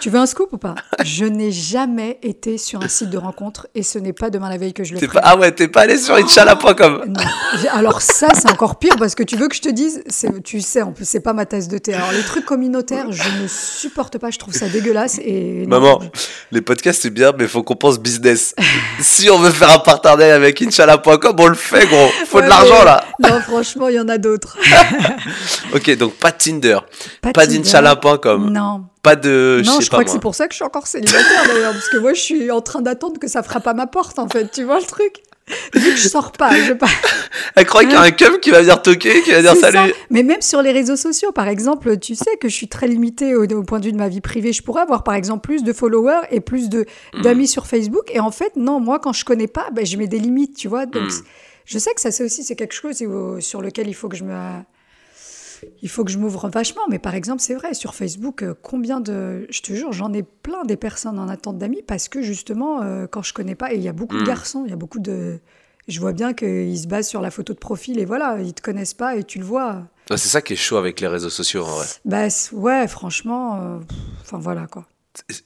Tu 0.02 0.10
veux 0.10 0.18
un 0.20 0.26
scoop 0.26 0.52
ou 0.52 0.58
pas? 0.58 0.74
Je 1.04 1.26
n'ai 1.26 1.52
jamais 1.52 2.18
été 2.24 2.58
sur 2.58 2.82
un 2.82 2.88
site 2.88 3.12
de 3.12 3.18
rencontre 3.20 3.68
et 3.76 3.84
ce 3.84 4.00
n'est 4.00 4.14
pas 4.14 4.32
demain 4.32 4.50
la 4.50 4.58
veille 4.58 4.74
que 4.74 4.84
je 4.84 4.94
le 4.94 5.00
ferai. 5.00 5.14
pas 5.14 5.22
ah 5.24 5.38
ouais, 5.38 5.52
t'es 5.52 5.68
pas 5.68 5.82
allé 5.82 5.98
sur 5.98 6.16
inchallah.com. 6.16 7.04
Non. 7.08 7.24
J'ai- 7.62 7.68
Alors 7.70 8.02
ça, 8.02 8.30
c'est 8.34 8.50
encore 8.50 8.80
pire 8.80 8.96
parce 8.98 9.14
que 9.14 9.22
tu 9.22 9.36
veux 9.38 9.48
que 9.48 9.56
je 9.56 9.62
te 9.62 9.70
dise, 9.70 10.04
tu 10.44 10.60
sais, 10.60 10.82
en 10.82 10.92
plus, 10.92 11.08
c'est 11.08 11.20
pas 11.20 11.34
ma 11.34 11.46
tasse 11.46 11.68
de 11.68 11.78
thé. 11.78 11.94
Alors 11.94 12.12
les 12.12 12.24
trucs 12.24 12.46
communautaires, 12.46 13.12
je 13.12 13.42
ne 13.44 13.48
supporte 13.48 14.18
pas, 14.18 14.32
je 14.32 14.40
trouve 14.40 14.56
ça 14.56 14.68
dégueulasse 14.70 15.20
et 15.24 15.66
non, 15.68 15.80
Maman, 15.80 16.00
les 16.52 16.62
podcasts 16.62 17.04
c'est 17.04 17.12
bien, 17.12 17.32
mais 17.38 17.48
faut 17.48 17.62
qu'on 17.62 17.76
pense 17.76 18.00
business. 18.00 18.56
si 19.00 19.30
on 19.30 19.38
veut 19.38 19.52
faire 19.52 19.70
un 19.70 19.80
partenariat 19.80 20.34
avec 20.34 20.60
inchallah.com, 20.64 21.36
on 21.38 21.48
le 21.48 21.54
fait 21.56 21.86
gros. 21.88 22.08
Faut 22.26 22.38
Ouais, 22.40 22.44
de 22.46 22.50
l'argent 22.50 22.74
mais- 22.80 22.86
là. 22.86 23.04
Non, 23.20 23.40
franchement, 23.42 23.88
il 23.88 23.96
y 23.96 24.00
en 24.00 24.10
a 24.10 24.18
d'autres. 24.18 24.58
Ok, 25.74 25.96
donc 25.98 26.14
pas 26.16 26.32
de 26.32 26.38
Tinder, 26.38 26.80
Pas, 27.22 27.32
pas 27.32 27.46
d'inchallah.com, 27.46 28.50
Non, 28.52 28.84
pas 29.04 29.16
de 29.16 29.62
non, 29.66 29.80
je 29.80 29.86
je 29.86 29.90
crois 29.90 30.04
que 30.04 30.12
c'est 30.12 30.20
pour 30.22 30.36
ça 30.36 30.48
que 30.48 30.54
je 30.54 30.58
suis 30.58 30.66
encore 30.66 30.88
célibataire 30.88 31.46
d'ailleurs, 31.48 31.74
parce 31.74 31.90
que 31.90 31.98
moi, 31.98 32.14
je 32.14 32.22
suis 32.22 32.52
en 32.52 32.62
train 32.62 32.82
d'attendre 32.82 33.20
que 33.20 33.28
ça 33.28 33.42
frappe 33.44 33.68
à 33.68 33.74
ma 33.74 33.88
porte, 33.88 34.20
en 34.20 34.28
fait. 34.30 34.52
Tu 34.52 34.64
vois 34.64 34.80
le 34.80 34.86
truc? 34.86 35.24
Vu 35.74 35.92
que 35.92 35.98
je 35.98 36.08
sors 36.08 36.32
pas, 36.32 36.56
je 36.62 36.72
pas. 36.74 36.88
Elle 37.56 37.66
croit 37.66 37.82
qu'il 37.84 37.92
y 37.92 37.96
a 37.96 38.02
un 38.02 38.12
cum 38.12 38.40
qui 38.40 38.52
va 38.52 38.62
venir 38.62 38.82
toquer, 38.82 39.22
qui 39.24 39.32
va 39.32 39.42
dire 39.42 39.56
salut. 39.56 39.76
ça. 39.90 39.96
Mais 40.10 40.24
même 40.24 40.42
sur 40.42 40.62
les 40.62 40.72
réseaux 40.72 40.96
sociaux, 40.96 41.32
par 41.34 41.48
exemple, 41.50 41.98
tu 41.98 42.16
sais 42.16 42.38
que 42.40 42.48
je 42.48 42.54
suis 42.56 42.68
très 42.70 42.88
limitée 42.88 43.36
au, 43.36 43.44
au 43.46 43.64
point 43.64 43.80
de 43.80 43.86
vue 43.86 43.92
de 43.92 43.98
ma 43.98 44.08
vie 44.08 44.22
privée. 44.22 44.54
Je 44.54 44.62
pourrais 44.62 44.84
avoir, 44.84 45.04
par 45.04 45.16
exemple, 45.16 45.42
plus 45.42 45.64
de 45.64 45.74
followers 45.74 46.22
et 46.30 46.40
plus 46.40 46.70
de 46.70 46.86
Hmm. 47.14 47.22
d'amis 47.24 47.48
sur 47.48 47.66
Facebook. 47.68 48.04
Et 48.14 48.20
en 48.22 48.32
fait, 48.32 48.56
non, 48.56 48.80
moi, 48.80 49.00
quand 49.00 49.12
je 49.14 49.26
connais 49.26 49.48
pas, 49.48 49.68
ben, 49.74 49.86
je 49.86 49.98
mets 49.98 50.08
des 50.08 50.20
limites, 50.20 50.56
tu 50.56 50.68
vois. 50.70 50.86
Donc, 50.86 51.04
Mm. 51.06 51.10
c'est- 51.10 51.24
je 51.66 51.78
sais 51.80 51.94
que 51.94 52.00
ça, 52.02 52.12
c'est 52.12 52.24
aussi 52.24 52.44
c'est 52.44 52.56
quelque 52.56 52.74
chose 52.76 53.04
sur 53.40 53.62
lequel 53.62 53.88
il 53.90 53.94
faut 53.96 54.08
que 54.08 54.16
je 54.16 54.24
me 54.24 54.34
il 55.82 55.90
faut 55.90 56.04
que 56.04 56.12
je 56.12 56.18
m'ouvre 56.18 56.50
vachement, 56.50 56.82
mais 56.90 57.00
par 57.00 57.16
exemple, 57.16 57.42
c'est 57.42 57.54
vrai, 57.56 57.74
sur 57.74 57.94
Facebook, 57.96 58.44
euh, 58.44 58.54
combien 58.62 59.00
de. 59.00 59.46
Je 59.50 59.62
te 59.62 59.74
jure, 59.74 59.92
j'en 59.94 60.12
ai 60.14 60.24
plein 60.24 60.64
des 60.64 60.78
personnes 60.78 61.20
en 61.20 61.28
attente 61.30 61.58
d'amis 61.58 61.84
parce 61.86 62.08
que 62.10 62.22
justement, 62.22 62.82
euh, 62.82 63.08
quand 63.08 63.22
je 63.24 63.34
connais 63.34 63.56
pas, 63.56 63.72
et 63.74 63.76
il 63.78 63.82
y 63.84 63.88
a 63.90 63.94
beaucoup 63.94 64.16
de 64.18 64.22
Mm. 64.22 64.26
garçons, 64.28 64.64
il 64.66 64.70
y 64.70 64.74
a 64.74 64.78
beaucoup 64.78 65.00
de. 65.00 65.40
Je 65.88 66.00
vois 66.00 66.14
bien 66.14 66.34
qu'ils 66.34 66.78
se 66.80 66.88
basent 66.88 67.08
sur 67.08 67.22
la 67.22 67.32
photo 67.32 67.54
de 67.54 67.58
profil 67.60 68.00
et 68.00 68.06
voilà, 68.06 68.38
ils 68.40 68.54
te 68.54 68.62
connaissent 68.62 68.94
pas 68.94 69.16
et 69.16 69.24
tu 69.24 69.40
le 69.40 69.46
vois. 69.46 69.88
Ouais, 70.10 70.18
C'est 70.18 70.30
ça 70.30 70.42
qui 70.42 70.54
est 70.54 70.58
chaud 70.58 70.78
avec 70.78 71.00
les 71.00 71.08
réseaux 71.08 71.30
sociaux 71.32 71.64
en 71.66 71.72
vrai. 71.76 71.88
Bah 72.06 72.28
ouais, 72.54 72.88
franchement, 72.88 73.60
euh, 73.62 73.80
enfin 74.22 74.38
voilà 74.38 74.68
quoi. 74.68 74.86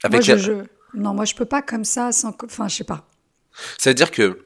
Avec 0.03 0.27
moi, 0.27 0.38
je, 0.38 0.51
non, 0.94 1.13
moi 1.13 1.25
je 1.25 1.35
peux 1.35 1.45
pas 1.45 1.62
comme 1.62 1.85
ça 1.85 2.12
sans, 2.12 2.33
enfin 2.44 2.67
je 2.67 2.75
sais 2.75 2.83
pas. 2.83 3.07
Ça 3.77 3.89
veut 3.89 3.94
dire 3.95 4.12
que 4.12 4.45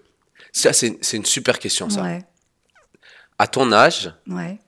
ça 0.52 0.74
c'est 0.74 0.98
c'est 1.02 1.18
une 1.18 1.26
super 1.26 1.58
question 1.60 1.90
ça. 1.90 2.04
Ouais, 2.04 2.24
À 3.40 3.48
ton 3.48 3.72
âge, 3.72 4.14
ouais. 4.28 4.60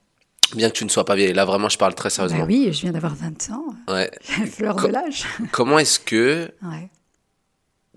Bien 0.56 0.70
que 0.70 0.76
tu 0.76 0.84
ne 0.86 0.90
sois 0.90 1.06
pas 1.06 1.16
vieille, 1.16 1.34
là 1.34 1.46
vraiment 1.46 1.70
je 1.70 1.78
parle 1.78 1.96
très 1.96 2.10
sérieusement. 2.10 2.40
Bah 2.40 2.46
oui, 2.48 2.70
je 2.72 2.82
viens 2.82 2.92
d'avoir 2.92 3.16
20 3.16 3.50
ans, 3.52 3.66
Ouais. 3.88 4.10
fleur 4.52 4.76
Co- 4.76 4.88
de 4.88 4.94
l'âge. 4.94 5.24
Comment 5.52 5.80
est-ce 5.80 6.00
que 6.00 6.50
Ouais. 6.64 6.90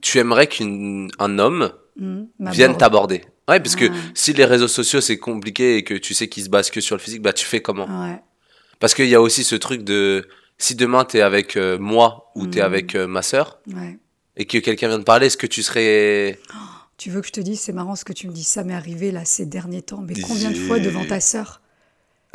tu 0.01 0.19
aimerais 0.19 0.47
qu'un 0.47 1.39
homme 1.39 1.73
Mmh, 1.97 2.25
vienne 2.51 2.69
borde. 2.73 2.81
t'aborder? 2.81 3.25
Ouais, 3.49 3.61
parce 3.61 3.77
que 3.77 3.85
Ah. 3.91 3.95
si 4.15 4.33
les 4.33 4.45
réseaux 4.45 4.69
sociaux 4.69 5.01
c'est 5.01 5.19
compliqué 5.19 5.77
et 5.77 5.85
que 5.85 5.95
tu 5.95 6.13
sais 6.15 6.29
qu'ils 6.29 6.45
se 6.45 6.49
basent 6.49 6.71
que 6.71 6.81
sur 6.81 6.97
le 6.97 7.01
physique, 7.01 7.23
bah 7.23 7.33
tu 7.33 7.45
fais 7.47 7.61
comment? 7.63 7.87
Ouais. 7.87 8.21
Parce 8.81 8.95
qu'il 8.95 9.07
y 9.09 9.15
a 9.15 9.21
aussi 9.21 9.45
ce 9.45 9.55
truc 9.55 9.85
de 9.85 10.27
si 10.59 10.75
demain 10.75 11.05
t'es 11.05 11.21
avec 11.21 11.57
euh, 11.57 11.79
moi 11.79 12.31
ou 12.35 12.47
t'es 12.47 12.61
Mm. 12.61 12.65
avec 12.65 12.95
euh, 12.95 13.07
ma 13.07 13.23
sœur 13.23 13.61
Ouais. 13.73 13.99
et 14.37 14.45
que 14.47 14.59
quelqu'un 14.59 14.89
vient 14.89 14.99
te 14.99 15.05
parler, 15.05 15.27
est-ce 15.27 15.37
que 15.37 15.47
tu 15.47 15.63
serais 15.63 16.39
Tu 16.97 17.11
veux 17.11 17.21
que 17.21 17.27
je 17.27 17.33
te 17.33 17.41
dise, 17.41 17.61
c'est 17.61 17.73
marrant 17.73 17.97
ce 17.97 18.05
que 18.05 18.13
tu 18.13 18.27
me 18.29 18.33
dis, 18.33 18.45
ça 18.45 18.65
m'est 18.65 18.75
arrivé 18.75 19.11
là 19.13 19.25
ces 19.25 19.47
derniers 19.47 19.83
temps, 19.83 20.01
mais 20.01 20.15
combien 20.21 20.51
de 20.51 20.57
fois 20.57 20.79
devant 20.81 21.05
ta 21.05 21.21
sœur? 21.21 21.61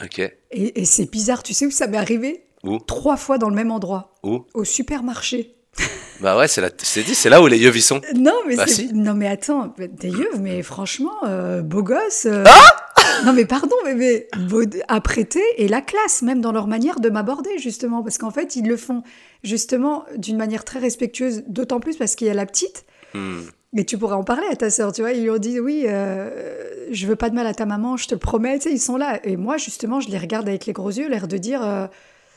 Ok. 0.04 0.20
Et, 0.20 0.82
et 0.82 0.86
c'est 0.86 1.10
bizarre, 1.12 1.44
tu 1.44 1.54
sais 1.54 1.66
où 1.66 1.72
ça 1.72 1.88
m'est 1.88 1.98
arrivé 1.98 2.44
Où? 2.64 2.78
Trois 2.80 3.18
fois 3.18 3.38
dans 3.38 3.50
le 3.50 3.56
même 3.56 3.72
endroit, 3.72 4.14
Où? 4.24 4.46
Au 4.54 4.64
supermarché. 4.64 5.56
Bah 6.22 6.38
ouais, 6.38 6.50
c'est 6.50 7.04
dit, 7.06 7.16
c'est 7.16 7.30
là 7.30 7.42
où 7.42 7.48
les 7.48 7.58
yeux 7.60 7.74
y 7.74 7.82
sont. 7.82 8.02
Non, 8.14 8.34
mais 8.46 8.58
Bah 8.58 8.68
si. 8.68 8.94
non, 8.94 9.14
mais 9.14 9.28
attends, 9.30 9.74
des 9.78 10.10
yeux, 10.10 10.30
mais 10.42 10.62
franchement, 10.64 11.14
euh, 11.24 11.62
beau 11.62 11.82
gosse. 11.82 12.26
euh, 12.26 12.44
Ah 12.46 12.92
non, 13.26 13.32
mais 13.32 13.46
pardon, 13.46 13.76
mais, 13.86 13.96
mais 13.96 14.28
beau, 14.50 14.64
apprêté 14.90 15.40
et 15.56 15.70
la 15.70 15.80
classe, 15.80 16.22
même 16.22 16.42
dans 16.42 16.52
leur 16.52 16.68
manière 16.68 17.00
de 17.00 17.10
m'aborder, 17.10 17.58
justement, 17.58 18.04
parce 18.04 18.18
qu'en 18.18 18.32
fait, 18.32 18.58
ils 18.58 18.68
le 18.68 18.76
font 18.76 19.02
justement 19.44 20.04
d'une 20.18 20.36
manière 20.36 20.66
très 20.66 20.80
respectueuse, 20.80 21.44
d'autant 21.48 21.80
plus 21.80 21.96
parce 21.96 22.16
qu'il 22.16 22.28
y 22.28 22.30
a 22.30 22.34
la 22.34 22.46
petite. 22.46 22.84
Hmm. 23.14 23.40
Et 23.78 23.86
tu 23.86 23.98
pourrais 24.00 24.16
en 24.16 24.24
parler 24.24 24.48
à 24.52 24.56
ta 24.56 24.70
sœur, 24.72 24.92
tu 24.92 25.02
vois. 25.02 25.12
Ils 25.12 25.22
lui 25.24 25.30
ont 25.30 25.38
dit 25.38 25.60
oui, 25.60 25.86
euh, 25.88 26.88
je 26.92 27.06
veux 27.06 27.16
pas 27.16 27.30
de 27.30 27.36
mal 27.36 27.46
à 27.46 27.54
ta 27.54 27.66
maman, 27.68 27.98
je 27.98 28.08
te 28.08 28.16
le 28.16 28.20
promets. 28.20 28.58
Tu 28.58 28.64
sais, 28.70 28.72
ils 28.74 28.80
sont 28.80 28.98
là. 28.98 29.20
Et 29.24 29.38
moi, 29.38 29.58
justement, 29.58 30.00
je 30.00 30.10
les 30.10 30.18
regarde 30.18 30.48
avec 30.50 30.66
les 30.66 30.74
gros 30.74 30.90
yeux, 30.90 31.08
l'air 31.08 31.28
de 31.28 31.38
dire 31.38 31.62
euh, 31.64 31.86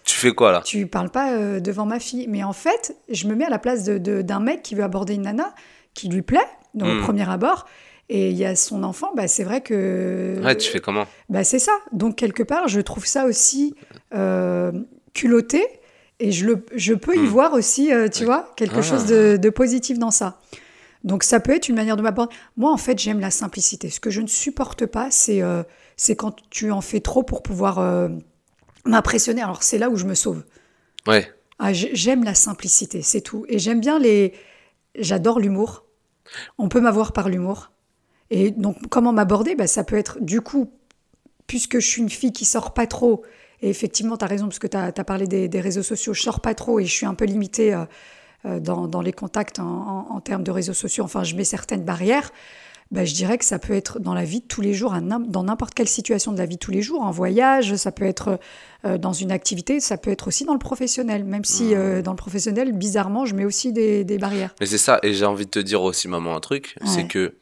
Tu 0.04 0.14
fais 0.18 0.32
quoi 0.32 0.52
là? 0.52 0.60
tu 0.62 0.86
parles 0.86 1.08
pas 1.10 1.32
euh, 1.32 1.58
devant 1.60 1.86
ma 1.86 1.98
fille. 2.00 2.26
Mais 2.28 2.44
en 2.44 2.52
fait, 2.52 2.94
je 3.08 3.26
me 3.28 3.34
mets 3.34 3.46
à 3.46 3.50
la 3.50 3.58
place 3.58 3.82
de- 3.84 3.96
de- 3.96 4.20
d'un 4.20 4.40
mec 4.40 4.62
qui 4.62 4.74
veut 4.74 4.82
aborder 4.84 5.14
une 5.14 5.22
nana 5.22 5.54
qui 5.94 6.08
lui 6.08 6.20
plaît, 6.22 6.38
dans 6.74 6.86
le 6.86 6.96
Mm. 6.98 7.02
premier 7.02 7.30
abord. 7.30 7.66
Et 8.10 8.28
il 8.28 8.36
y 8.36 8.44
a 8.44 8.54
son 8.54 8.82
enfant, 8.84 9.10
bah, 9.16 9.26
c'est 9.26 9.44
vrai 9.44 9.62
que. 9.62 10.38
Ouais, 10.44 10.54
tu 10.56 10.70
fais 10.70 10.80
comment? 10.80 11.06
Bah, 11.30 11.44
c'est 11.44 11.58
ça. 11.58 11.72
Donc, 11.92 12.16
quelque 12.16 12.42
part, 12.42 12.68
je 12.68 12.80
trouve 12.82 13.06
ça 13.06 13.24
aussi 13.24 13.74
euh, 14.14 14.70
culotté. 15.14 15.64
Et 16.20 16.30
je, 16.30 16.44
le, 16.46 16.64
je 16.74 16.92
peux 16.92 17.16
y 17.16 17.20
Mm. 17.20 17.26
voir 17.26 17.54
aussi, 17.54 17.90
tu 18.12 18.20
Ouais. 18.20 18.24
vois, 18.26 18.52
quelque 18.56 18.80
Ah. 18.80 18.82
chose 18.82 19.06
de, 19.06 19.38
de 19.38 19.50
positif 19.50 19.98
dans 19.98 20.10
ça. 20.10 20.38
Donc, 21.04 21.24
ça 21.24 21.40
peut 21.40 21.52
être 21.52 21.68
une 21.68 21.74
manière 21.76 21.96
de 21.96 22.02
m'aborder. 22.02 22.34
Moi, 22.56 22.70
en 22.72 22.76
fait, 22.76 22.98
j'aime 22.98 23.20
la 23.20 23.30
simplicité. 23.30 23.90
Ce 23.90 24.00
que 24.00 24.10
je 24.10 24.20
ne 24.20 24.26
supporte 24.28 24.86
pas, 24.86 25.10
c'est 25.10 25.42
euh, 25.42 25.62
quand 26.16 26.36
tu 26.50 26.70
en 26.70 26.80
fais 26.80 27.00
trop 27.00 27.22
pour 27.22 27.42
pouvoir 27.42 27.78
euh, 27.78 28.08
m'impressionner. 28.84 29.42
Alors, 29.42 29.62
c'est 29.62 29.78
là 29.78 29.90
où 29.90 29.96
je 29.96 30.04
me 30.06 30.14
sauve. 30.14 30.44
Ouais. 31.06 31.28
Ah, 31.58 31.72
j'ai- 31.72 31.94
j'aime 31.94 32.24
la 32.24 32.34
simplicité, 32.34 33.02
c'est 33.02 33.20
tout. 33.20 33.44
Et 33.48 33.58
j'aime 33.58 33.80
bien 33.80 33.98
les. 33.98 34.32
J'adore 34.96 35.40
l'humour. 35.40 35.84
On 36.58 36.68
peut 36.68 36.80
m'avoir 36.80 37.12
par 37.12 37.28
l'humour. 37.28 37.72
Et 38.30 38.50
donc, 38.50 38.76
comment 38.88 39.12
m'aborder? 39.12 39.54
Bah, 39.54 39.66
Ça 39.66 39.84
peut 39.84 39.96
être, 39.96 40.18
du 40.20 40.40
coup, 40.40 40.70
puisque 41.46 41.78
je 41.80 41.86
suis 41.86 42.00
une 42.02 42.10
fille 42.10 42.32
qui 42.32 42.44
sort 42.44 42.72
pas 42.74 42.86
trop, 42.86 43.24
et 43.60 43.68
effectivement, 43.68 44.16
tu 44.16 44.24
as 44.24 44.28
raison, 44.28 44.46
parce 44.46 44.58
que 44.58 44.66
tu 44.66 44.76
as, 44.76 44.92
parlé 45.04 45.26
des, 45.26 45.48
des 45.48 45.60
réseaux 45.60 45.82
sociaux, 45.82 46.14
je 46.14 46.22
sors 46.22 46.40
pas 46.40 46.54
trop 46.54 46.80
et 46.80 46.84
je 46.86 46.92
suis 46.92 47.06
un 47.06 47.14
peu 47.14 47.24
limitée 47.26 47.74
euh, 47.74 47.84
dans, 48.44 48.86
dans 48.88 49.00
les 49.00 49.12
contacts 49.12 49.58
en, 49.58 49.64
en- 49.64 50.06
en 50.16 50.20
termes 50.20 50.42
de 50.42 50.50
réseaux 50.50 50.72
sociaux. 50.74 51.04
Enfin, 51.04 51.22
je 51.24 51.34
mets 51.36 51.44
certaines 51.44 51.84
barrières. 51.84 52.30
bah, 52.90 53.04
je 53.06 53.14
dirais 53.14 53.38
que 53.38 53.44
ça 53.46 53.58
peut 53.58 53.72
être 53.72 54.00
dans 54.00 54.12
la 54.12 54.24
vie 54.24 54.40
de 54.40 54.46
tous 54.46 54.60
les 54.60 54.74
jours, 54.74 54.92
dans 55.00 55.42
n'importe 55.44 55.72
quelle 55.72 55.88
situation 55.88 56.30
de 56.32 56.36
la 56.38 56.44
vie 56.44 56.56
de 56.56 56.60
tous 56.60 56.70
les 56.72 56.82
jours, 56.82 57.00
en 57.02 57.10
voyage, 57.10 57.74
ça 57.76 57.90
peut 57.90 58.04
être 58.04 58.38
euh, 58.84 58.98
dans 58.98 59.14
une 59.14 59.32
activité, 59.32 59.80
ça 59.80 59.96
peut 59.96 60.10
être 60.10 60.28
aussi 60.28 60.44
dans 60.44 60.52
le 60.52 60.58
professionnel, 60.58 61.24
même 61.24 61.42
si 61.44 61.74
euh, 61.74 62.02
dans 62.02 62.10
le 62.10 62.18
professionnel, 62.18 62.72
bizarrement, 62.72 63.24
je 63.24 63.34
mets 63.34 63.46
aussi 63.46 63.72
des, 63.72 64.04
des 64.04 64.18
barrières. 64.18 64.54
Mais 64.60 64.66
c'est 64.66 64.76
ça, 64.76 64.98
et 65.02 65.14
j'ai 65.14 65.24
envie 65.24 65.46
de 65.46 65.50
te 65.50 65.58
dire 65.58 65.80
aussi, 65.82 66.06
maman, 66.06 66.34
un 66.36 66.40
truc, 66.40 66.74
Ouais. 66.82 66.86
c'est 66.86 67.06
que 67.06 67.34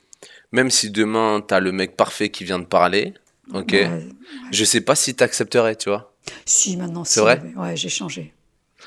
même 0.53 0.71
si 0.71 0.91
demain 0.91 1.43
t'as 1.45 1.59
le 1.59 1.73
mec 1.73 1.97
parfait 1.97 2.29
qui 2.29 2.45
vient 2.45 2.61
de 2.61 2.65
parler, 2.67 3.15
ok, 3.53 3.73
Ouais. 3.73 4.07
je 4.53 4.65
sais 4.65 4.83
pas 4.83 4.95
si 4.95 5.17
t'accepterais, 5.17 5.75
tu 5.75 5.89
vois. 5.89 6.15
Si, 6.47 6.77
maintenant, 6.77 7.03
C'est 7.03 7.15
si, 7.15 7.21
vrai 7.21 7.43
Ouais, 7.57 7.75
j'ai 7.77 7.89
changé. 7.89 8.33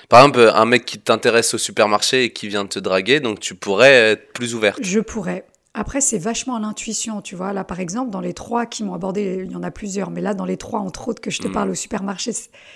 Par 0.10 0.22
exemple, 0.22 0.51
un 0.53 0.65
mec 0.65 0.86
qui 0.86 1.00
t'intéresse 1.00 1.53
au 1.53 1.57
supermarché 1.57 2.24
et 2.25 2.33
qui 2.33 2.48
vient 2.48 2.65
te 2.65 2.79
draguer, 2.79 3.19
donc 3.19 3.39
tu 3.39 3.55
pourrais 3.55 3.91
être 4.12 4.33
plus 4.33 4.53
ouverte. 4.55 4.79
Je 4.81 5.00
pourrais. 5.00 5.45
Après, 5.75 6.01
c'est 6.01 6.19
vachement 6.19 6.55
à 6.55 6.60
l'intuition, 6.60 7.24
tu 7.24 7.36
vois. 7.36 7.51
Là, 7.51 7.63
par 7.63 7.79
exemple, 7.79 8.12
dans 8.12 8.19
les 8.22 8.36
trois 8.36 8.67
qui 8.67 8.83
m'ont 8.83 8.93
abordé, 8.93 9.41
il 9.43 9.51
y 9.51 9.55
en 9.55 9.63
a 9.63 9.72
plusieurs, 9.72 10.12
mais 10.12 10.22
là, 10.22 10.36
dans 10.36 10.45
les 10.45 10.55
trois, 10.55 10.79
entre 10.79 11.07
autres, 11.07 11.19
que 11.19 11.31
je 11.31 11.39
te 11.41 11.48
Mm. 11.48 11.51
parle 11.51 11.72
au 11.72 11.74
supermarché, 11.74 12.31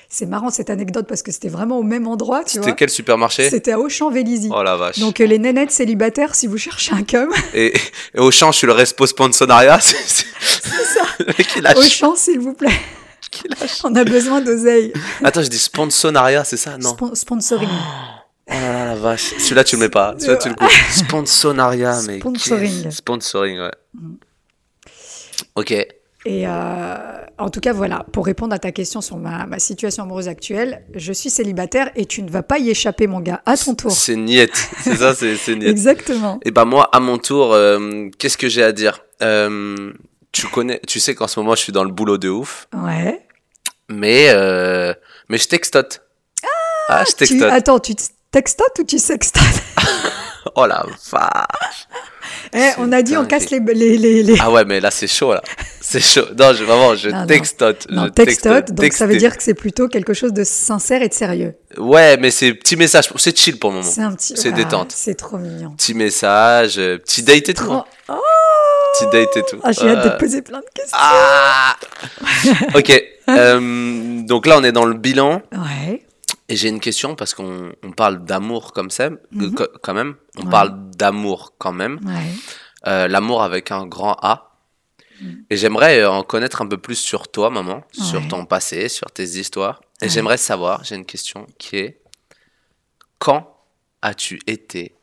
c'est- 0.09 0.25
marrant 0.25 0.49
cette 0.49 0.71
anecdote 0.71 1.05
parce 1.07 1.21
que 1.21 1.31
c'était 1.31 1.47
vraiment 1.47 1.77
au 1.77 1.83
même 1.83 2.07
endroit, 2.07 2.43
tu 2.43 2.53
C'était 2.53 2.65
vois. 2.65 2.71
quel 2.71 2.89
supermarché? 2.89 3.51
C'était 3.51 3.73
à 3.73 3.79
Auchan-Vélizy. 3.79 4.49
Oh 4.51 4.63
la 4.63 4.77
vache. 4.77 4.97
Donc, 4.97 5.21
euh, 5.21 5.27
les 5.27 5.37
nénettes 5.37 5.69
célibataires, 5.69 6.33
si 6.33 6.47
vous 6.47 6.57
cherchez 6.57 6.91
un 6.95 7.03
cum, 7.03 7.29
Et, 7.53 7.71
et 8.15 8.19
au 8.19 8.31
champ, 8.31 8.51
je 8.51 8.57
suis 8.57 8.67
le 8.67 8.73
respo 8.73 9.05
sponsoraria. 9.05 9.79
C'est 9.79 10.23
ça. 10.63 11.73
Auchan, 11.77 12.15
s'il 12.15 12.39
vous 12.39 12.53
plaît. 12.55 12.71
Qui 13.29 13.47
lâche. 13.47 13.79
On 13.83 13.95
a 13.95 14.03
besoin 14.03 14.41
d'oseille. 14.41 14.93
Attends, 15.23 15.41
je 15.43 15.47
dis 15.49 15.57
sponsoraria, 15.59 16.43
c'est 16.43 16.57
ça 16.57 16.77
Non. 16.77 16.89
Spon- 16.91 17.15
sponsoring. 17.15 17.69
Oh 18.49 18.53
là 18.53 18.71
là, 18.73 18.85
la 18.85 18.95
vache. 18.95 19.33
Celui-là, 19.37 19.63
tu 19.63 19.75
le 19.75 19.81
mets 19.81 19.89
pas. 19.89 20.15
Celui-là, 20.19 20.37
tu 20.37 20.49
le 20.49 20.55
coupes. 20.55 20.69
Sponsoraria, 20.91 22.01
mais. 22.07 22.19
Sponsoring. 22.19 22.91
Sponsoring, 22.91 23.59
ouais. 23.59 23.71
Ok. 25.55 25.71
Et 26.25 26.45
euh, 26.45 26.95
en 27.37 27.49
tout 27.49 27.59
cas, 27.61 27.71
voilà, 27.71 28.05
pour 28.11 28.25
répondre 28.25 28.53
à 28.53 28.59
ta 28.59 28.71
question 28.73 28.99
sur 28.99 29.17
ma, 29.17 29.45
ma 29.45 29.59
situation 29.59 30.03
amoureuse 30.03 30.27
actuelle, 30.27 30.83
je 30.93 31.13
suis 31.13 31.29
célibataire 31.29 31.89
et 31.95 32.05
tu 32.05 32.21
ne 32.21 32.29
vas 32.29 32.43
pas 32.43 32.57
y 32.59 32.69
échapper, 32.69 33.07
mon 33.07 33.21
gars, 33.21 33.41
à 33.45 33.55
ton 33.55 33.75
tour. 33.75 33.91
C'est 33.91 34.15
niette. 34.17 34.69
C'est 34.81 34.95
ça, 34.97 35.13
c'est 35.15 35.37
niette. 35.55 35.63
Exactement. 35.69 36.39
Et 36.43 36.51
bah 36.51 36.65
moi, 36.65 36.89
à 36.91 36.99
mon 36.99 37.17
tour, 37.17 37.53
euh, 37.53 38.09
qu'est-ce 38.17 38.37
que 38.37 38.49
j'ai 38.49 38.63
à 38.63 38.73
dire? 38.73 39.05
Euh, 39.21 39.93
Tu 40.41 40.47
connais, 40.47 40.79
tu 40.87 40.99
sais 40.99 41.15
qu'en 41.15 41.27
ce 41.27 41.39
moment, 41.39 41.55
je 41.55 41.61
suis 41.61 41.73
dans 41.73 41.83
le 41.83 41.91
boulot 41.91 42.17
de 42.17 42.29
ouf, 42.29 42.67
Ouais. 42.73 43.25
mais 43.89 44.27
euh, 44.29 44.93
mais 45.29 45.37
je 45.37 45.47
textote. 45.47 46.01
Ah, 46.89 47.03
je 47.05 47.11
Tu, 47.11 47.15
textote. 47.17 47.51
attends, 47.51 47.79
tu 47.79 47.93
textotes 48.31 48.79
ou 48.79 48.83
tu 48.83 48.99
sextotes? 48.99 49.43
Oh 50.55 50.65
la 50.65 50.85
vache. 51.11 51.87
Eh, 52.53 52.69
On 52.77 52.91
a 52.93 53.01
dit 53.01 53.17
on 53.17 53.25
casse 53.25 53.49
les... 53.49 53.59
les, 53.59 53.97
les, 53.97 54.23
les- 54.23 54.37
Ah 54.39 54.49
ouais, 54.49 54.63
mais 54.63 54.79
là 54.79 54.91
c'est 54.91 55.05
chaud 55.07 55.33
là. 55.33 55.41
C'est 55.81 55.99
chaud. 55.99 56.23
Non, 56.39 56.53
je, 56.53 56.63
vraiment, 56.63 56.95
je 56.95 57.09
Non, 57.09 57.27
textote. 57.27 57.85
Non, 57.91 58.05
je 58.05 58.09
textote, 58.11 58.71
donc 58.71 58.93
ça 58.93 59.05
veut 59.07 59.17
dire 59.17 59.35
que 59.35 59.43
c'est 59.43 59.53
plutôt 59.53 59.89
quelque 59.89 60.13
chose 60.13 60.31
de 60.31 60.45
sincère 60.45 61.01
et 61.01 61.09
de 61.09 61.13
sérieux. 61.13 61.55
Ouais, 61.77 62.15
mais 62.17 62.31
c'est 62.31 62.53
petit 62.53 62.77
message. 62.77 63.09
C'est 63.17 63.37
chill 63.37 63.59
pour 63.59 63.71
le 63.71 63.77
moment. 63.79 63.89
C'est 63.91 64.01
un 64.01 64.13
petit... 64.13 64.35
C'est 64.37 64.49
Ah, 64.49 64.55
détente. 64.55 64.93
C'est 64.95 65.15
trop 65.15 65.37
mignon. 65.37 65.71
Petit 65.71 65.93
message, 65.93 66.79
euh, 66.79 66.97
petit 66.97 67.23
date 67.23 67.49
et 67.49 67.53
tout. 67.53 67.65
Trop... 67.65 67.73
hein. 67.73 67.85
Oh 68.09 68.15
Date 69.11 69.37
et 69.37 69.43
tout. 69.43 69.59
Ah, 69.63 69.71
j'ai 69.71 69.89
hâte 69.89 70.03
de 70.05 70.09
te 70.09 70.17
poser 70.19 70.41
plein 70.41 70.59
de 70.59 70.65
questions. 70.73 70.97
Ah 70.99 71.75
Ok. 72.75 73.03
Euh, 73.29 74.21
donc 74.23 74.45
là, 74.47 74.57
on 74.57 74.63
est 74.63 74.71
dans 74.71 74.85
le 74.85 74.93
bilan. 74.95 75.41
Ouais. 75.51 76.05
Et 76.49 76.55
j'ai 76.55 76.69
une 76.69 76.79
question 76.79 77.15
parce 77.15 77.33
qu'on 77.33 77.71
on 77.83 77.91
parle 77.91 78.23
d'amour 78.23 78.71
comme 78.73 78.89
ça, 78.89 79.03
euh, 79.05 79.17
Mhm. 79.31 79.55
quand 79.83 79.93
même. 79.93 80.15
On 80.37 80.43
Ouais. 80.43 80.49
parle 80.51 80.71
d'amour 80.91 81.53
quand 81.57 81.73
même. 81.73 81.99
Ouais. 82.05 82.31
Euh, 82.87 83.07
L'amour 83.07 83.43
avec 83.43 83.71
un 83.71 83.85
grand 83.85 84.15
A. 84.21 84.51
Mhm. 85.21 85.43
Et 85.49 85.57
j'aimerais 85.57 86.05
en 86.05 86.23
connaître 86.23 86.61
un 86.61 86.67
peu 86.67 86.77
plus 86.77 86.95
sur 86.95 87.27
toi, 87.27 87.49
maman, 87.49 87.83
sur 87.91 88.25
ton 88.27 88.45
passé, 88.45 88.87
sur 88.87 89.11
tes 89.11 89.23
histoires. 89.25 89.81
Et 90.01 90.09
j'aimerais 90.09 90.37
savoir, 90.37 90.83
j'ai 90.83 90.95
une 90.95 91.05
question 91.05 91.47
qui 91.57 91.77
est 91.77 92.01
quand 93.19 93.53
as-tu 94.01 94.39
été 94.47 94.93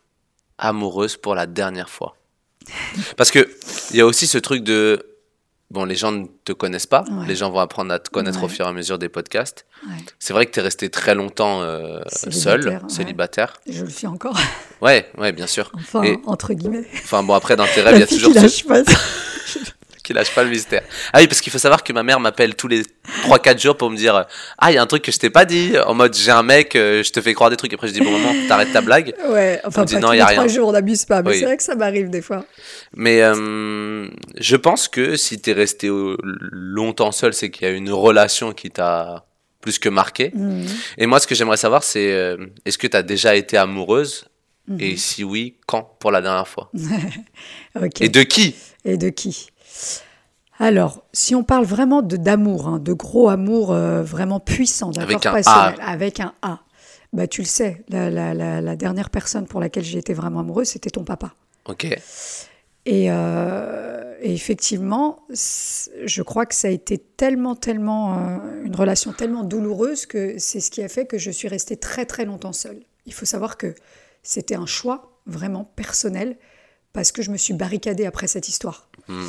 amoureuse 0.56 1.16
pour 1.16 1.34
la 1.34 1.46
dernière 1.46 1.90
fois? 1.90 2.16
Parce 3.16 3.30
que 3.30 3.48
il 3.90 3.96
y 3.96 4.00
a 4.00 4.06
aussi 4.06 4.26
ce 4.26 4.38
truc 4.38 4.62
de 4.64 5.04
bon, 5.70 5.84
les 5.84 5.96
gens 5.96 6.12
ne 6.12 6.26
te 6.44 6.52
connaissent 6.52 6.86
pas, 6.86 7.04
Ouais. 7.10 7.26
les 7.26 7.34
gens 7.36 7.50
vont 7.50 7.58
apprendre 7.58 7.92
à 7.92 7.98
te 7.98 8.08
connaître 8.10 8.42
au 8.44 8.48
fur 8.48 8.64
et 8.66 8.68
à 8.68 8.72
mesure 8.72 8.98
des 8.98 9.08
podcasts. 9.08 9.66
Ouais. 9.86 9.96
C'est 10.18 10.32
vrai 10.32 10.46
que 10.46 10.52
tu 10.52 10.60
es 10.60 10.62
resté 10.62 10.88
très 10.88 11.14
longtemps 11.14 11.62
euh, 11.62 12.00
seul, 12.08 12.80
Célibataire. 12.88 13.54
Je 13.68 13.82
le 13.84 13.90
suis 13.90 14.06
encore. 14.06 14.38
Ouais, 14.80 15.08
ouais, 15.18 15.32
bien 15.32 15.46
sûr. 15.46 15.72
Enfin, 15.74 16.02
Et- 16.04 16.18
entre 16.26 16.52
guillemets. 16.54 16.86
Enfin 17.02 17.22
bon, 17.22 17.34
après 17.34 17.56
dans 17.56 17.66
tes 17.66 17.80
rêves, 17.82 17.96
il 17.96 18.00
y 18.00 18.02
a 18.02 18.06
toujours 18.06 18.32
qui 18.32 18.38
ce- 18.38 18.42
lâche 18.42 18.64
pas. 18.64 18.82
qui 20.04 20.12
lâche 20.12 20.32
pas 20.34 20.44
le 20.44 20.50
mystère. 20.50 20.82
Ah 21.12 21.18
oui, 21.20 21.26
parce 21.26 21.40
qu'il 21.40 21.50
faut 21.52 21.58
savoir 21.58 21.82
que 21.82 21.92
ma 21.92 22.04
mère 22.04 22.20
m'appelle 22.20 22.54
tous 22.54 22.68
les 22.68 22.82
3-4 23.26 23.58
jours 23.60 23.76
pour 23.76 23.90
me 23.90 23.96
dire 23.96 24.26
Ah, 24.58 24.70
il 24.70 24.74
y 24.74 24.78
a 24.78 24.82
un 24.82 24.86
truc 24.86 25.02
que 25.02 25.10
je 25.10 25.18
t'ai 25.18 25.30
pas 25.30 25.44
dit. 25.44 25.72
En 25.86 25.94
mode, 25.94 26.14
j'ai 26.14 26.30
un 26.30 26.42
mec, 26.44 26.76
euh, 26.76 27.02
je 27.02 27.10
te 27.10 27.20
fais 27.20 27.34
croire 27.34 27.50
des 27.50 27.56
trucs. 27.56 27.72
Après, 27.72 27.88
je 27.88 27.92
dis 27.94 28.00
Bon, 28.00 28.12
maman, 28.12 28.32
t'arrêtes 28.46 28.72
ta 28.72 28.80
blague. 28.82 29.14
Ouais, 29.28 29.60
enfin, 29.64 29.82
On 29.82 29.84
dit 29.84 29.94
pas 29.94 30.00
non, 30.00 30.08
tous 30.10 30.14
y 30.14 30.20
a 30.20 30.26
rien. 30.26 30.46
jours, 30.46 30.68
on 30.68 30.72
n'abuse 30.72 31.04
pas. 31.06 31.22
Mais 31.22 31.30
Oui. 31.30 31.38
c'est 31.40 31.46
vrai 31.46 31.56
que 31.56 31.62
ça 31.62 31.74
m'arrive 31.74 32.10
des 32.10 32.22
fois. 32.22 32.44
Mais 32.94 33.22
euh, 33.22 34.06
je 34.38 34.56
pense 34.56 34.86
que 34.86 35.16
si 35.16 35.40
t'es 35.40 35.52
resté 35.54 35.88
longtemps 36.22 37.10
seul, 37.10 37.32
c'est 37.34 37.50
qu'il 37.50 37.66
y 37.66 37.70
a 37.70 37.72
une 37.72 37.90
relation 37.90 38.52
qui 38.52 38.70
t'a 38.70 39.26
plus 39.62 39.78
que 39.78 39.88
marqué. 39.88 40.30
Mhm. 40.34 40.66
Et 40.98 41.06
moi, 41.06 41.18
ce 41.18 41.26
que 41.26 41.34
j'aimerais 41.34 41.56
savoir, 41.56 41.82
c'est 41.82 42.12
euh, 42.12 42.36
est-ce 42.66 42.76
que 42.76 42.86
t'as 42.86 43.02
déjà 43.02 43.34
été 43.34 43.56
amoureuse? 43.56 44.26
Mhm. 44.68 44.76
Et 44.80 44.96
si 44.96 45.24
oui, 45.24 45.56
quand? 45.66 45.96
Pour 46.00 46.10
la 46.12 46.20
dernière 46.20 46.46
fois? 46.48 46.70
Et 48.00 48.08
de 48.08 48.22
qui? 48.22 48.54
Et 48.84 48.96
de 48.96 49.08
qui? 49.08 49.48
Alors, 50.58 51.04
si 51.12 51.34
on 51.34 51.42
parle 51.42 51.64
vraiment 51.64 52.00
de 52.02 52.16
d'amour, 52.16 52.68
hein, 52.68 52.78
de 52.78 52.92
gros 52.92 53.28
amour 53.28 53.72
euh, 53.72 54.02
vraiment 54.02 54.38
puissant, 54.40 54.90
d'accord, 54.90 55.10
Avec 55.10 55.26
un 55.26 55.32
passionnel, 55.32 55.74
avec 55.82 56.20
un 56.20 56.32
A, 56.42 56.60
bah 57.12 57.26
tu 57.26 57.40
le 57.42 57.46
sais, 57.46 57.84
la, 57.88 58.08
la- 58.10 58.34
la- 58.34 58.60
la 58.60 58.76
dernière 58.76 59.10
personne 59.10 59.46
pour 59.46 59.60
laquelle 59.60 59.84
j'ai 59.84 59.98
été 59.98 60.14
vraiment 60.14 60.40
amoureuse, 60.40 60.68
c'était 60.68 60.90
ton 60.90 61.04
papa. 61.04 61.34
Ok. 61.66 61.86
Et, 62.86 63.10
euh, 63.10 64.14
et 64.20 64.32
effectivement, 64.34 65.20
je 65.30 66.22
crois 66.22 66.44
que 66.46 66.54
ça 66.54 66.68
a 66.68 66.70
été 66.70 66.98
tellement, 66.98 67.54
tellement, 67.56 68.18
euh, 68.18 68.64
une 68.64 68.76
relation 68.76 69.12
tellement 69.12 69.42
douloureuse 69.42 70.04
que 70.06 70.34
c'est 70.38 70.60
ce 70.60 70.70
qui 70.70 70.82
a 70.82 70.88
fait 70.88 71.06
que 71.06 71.16
je 71.18 71.30
suis 71.30 71.48
restée 71.48 71.76
très, 71.78 72.04
très 72.04 72.24
longtemps 72.26 72.52
seule. 72.52 72.80
Il 73.06 73.14
faut 73.14 73.24
savoir 73.24 73.56
que 73.56 73.74
c'était 74.22 74.54
un 74.54 74.66
choix 74.66 75.18
vraiment 75.26 75.64
personnel 75.64 76.36
parce 76.92 77.10
que 77.10 77.22
je 77.22 77.30
me 77.30 77.38
suis 77.38 77.54
barricadée 77.54 78.04
après 78.06 78.26
cette 78.26 78.48
histoire. 78.48 78.88
Hmm. 79.08 79.24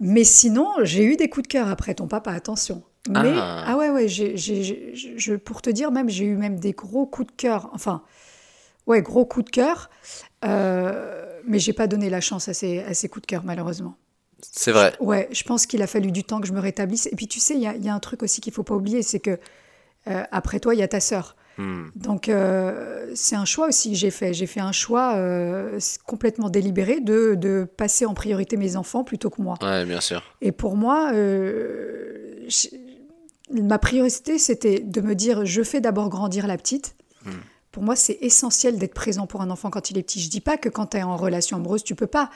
Mais 0.00 0.24
sinon, 0.24 0.68
j'ai 0.82 1.04
eu 1.04 1.16
des 1.16 1.28
coups 1.28 1.44
de 1.48 1.52
cœur 1.52 1.68
après 1.68 1.94
ton 1.94 2.08
papa, 2.08 2.32
attention. 2.32 2.82
Mais, 3.08 3.32
Ah. 3.36 3.64
ah, 3.66 3.76
ouais, 3.76 3.90
ouais, 3.90 4.08
j'ai, 4.08 4.36
j'ai- 4.36 4.62
j'ai- 4.62 4.94
je, 5.16 5.34
pour 5.34 5.60
te 5.62 5.70
dire 5.70 5.90
même, 5.90 6.08
j'ai 6.08 6.24
eu 6.24 6.36
même 6.36 6.58
des 6.58 6.72
gros 6.72 7.06
coups 7.06 7.28
de 7.28 7.36
cœur. 7.36 7.68
Enfin, 7.72 8.02
ouais, 8.86 9.02
gros 9.02 9.24
coups 9.24 9.46
de 9.46 9.50
cœur. 9.50 9.90
Euh, 10.44 11.40
mais 11.46 11.58
j'ai 11.58 11.72
pas 11.72 11.86
donné 11.86 12.10
la 12.10 12.20
chance 12.20 12.48
à 12.48 12.54
ces, 12.54 12.80
à 12.80 12.94
ces 12.94 13.08
coups 13.08 13.22
de 13.22 13.26
cœur, 13.26 13.42
malheureusement. 13.44 13.96
C'est 14.40 14.72
vrai. 14.72 14.92
Ouais, 15.00 15.28
je 15.32 15.42
pense 15.44 15.66
qu'il 15.66 15.82
a 15.82 15.86
fallu 15.86 16.10
du 16.10 16.24
temps 16.24 16.40
que 16.40 16.46
je 16.48 16.52
me 16.52 16.60
rétablisse. 16.60 17.06
Et 17.06 17.16
puis, 17.16 17.28
tu 17.28 17.38
sais, 17.40 17.54
il 17.54 17.60
y 17.60 17.66
a, 17.66 17.76
y 17.76 17.88
a 17.88 17.94
un 17.94 18.00
truc 18.00 18.22
aussi 18.22 18.40
qu'il 18.40 18.52
faut 18.52 18.64
pas 18.64 18.74
oublier, 18.74 19.02
c'est 19.02 19.20
que 19.20 19.38
euh, 20.08 20.24
après 20.32 20.58
toi, 20.58 20.74
il 20.74 20.78
y 20.78 20.82
a 20.82 20.88
ta 20.88 20.98
sœur. 21.00 21.36
Hmm. 21.58 21.88
Donc, 21.96 22.28
euh, 22.28 23.10
c'est 23.14 23.36
un 23.36 23.44
choix 23.44 23.68
aussi 23.68 23.90
que 23.90 23.96
j'ai 23.96 24.10
fait. 24.10 24.32
J'ai 24.32 24.46
fait 24.46 24.60
un 24.60 24.72
choix 24.72 25.14
euh, 25.16 25.78
complètement 26.06 26.48
délibéré 26.48 27.00
de, 27.00 27.34
de 27.34 27.66
passer 27.76 28.06
en 28.06 28.14
priorité 28.14 28.56
mes 28.56 28.76
enfants 28.76 29.04
plutôt 29.04 29.28
que 29.30 29.42
moi. 29.42 29.56
Ouais, 29.62 29.84
bien 29.84 30.00
sûr. 30.00 30.22
Et 30.40 30.50
pour 30.52 30.76
moi, 30.76 31.10
euh, 31.12 32.46
ma 33.50 33.78
priorité, 33.78 34.38
c'était 34.38 34.80
de 34.80 35.00
me 35.00 35.14
dire, 35.14 35.44
je 35.44 35.62
fais 35.62 35.80
d'abord 35.80 36.08
grandir 36.08 36.46
la 36.46 36.56
petite. 36.56 36.96
Hmm. 37.24 37.30
Pour 37.70 37.82
moi, 37.82 37.96
c'est 37.96 38.18
essentiel 38.20 38.78
d'être 38.78 38.94
présent 38.94 39.26
pour 39.26 39.40
un 39.40 39.50
enfant 39.50 39.70
quand 39.70 39.90
il 39.90 39.98
est 39.98 40.02
petit. 40.02 40.20
Je 40.20 40.28
dis 40.30 40.40
pas 40.40 40.56
que 40.56 40.68
quand 40.68 40.86
tu 40.88 40.98
es 40.98 41.02
en 41.02 41.16
relation 41.16 41.56
amoureuse, 41.56 41.84
tu 41.84 41.94
peux 41.94 42.06
pas. 42.06 42.30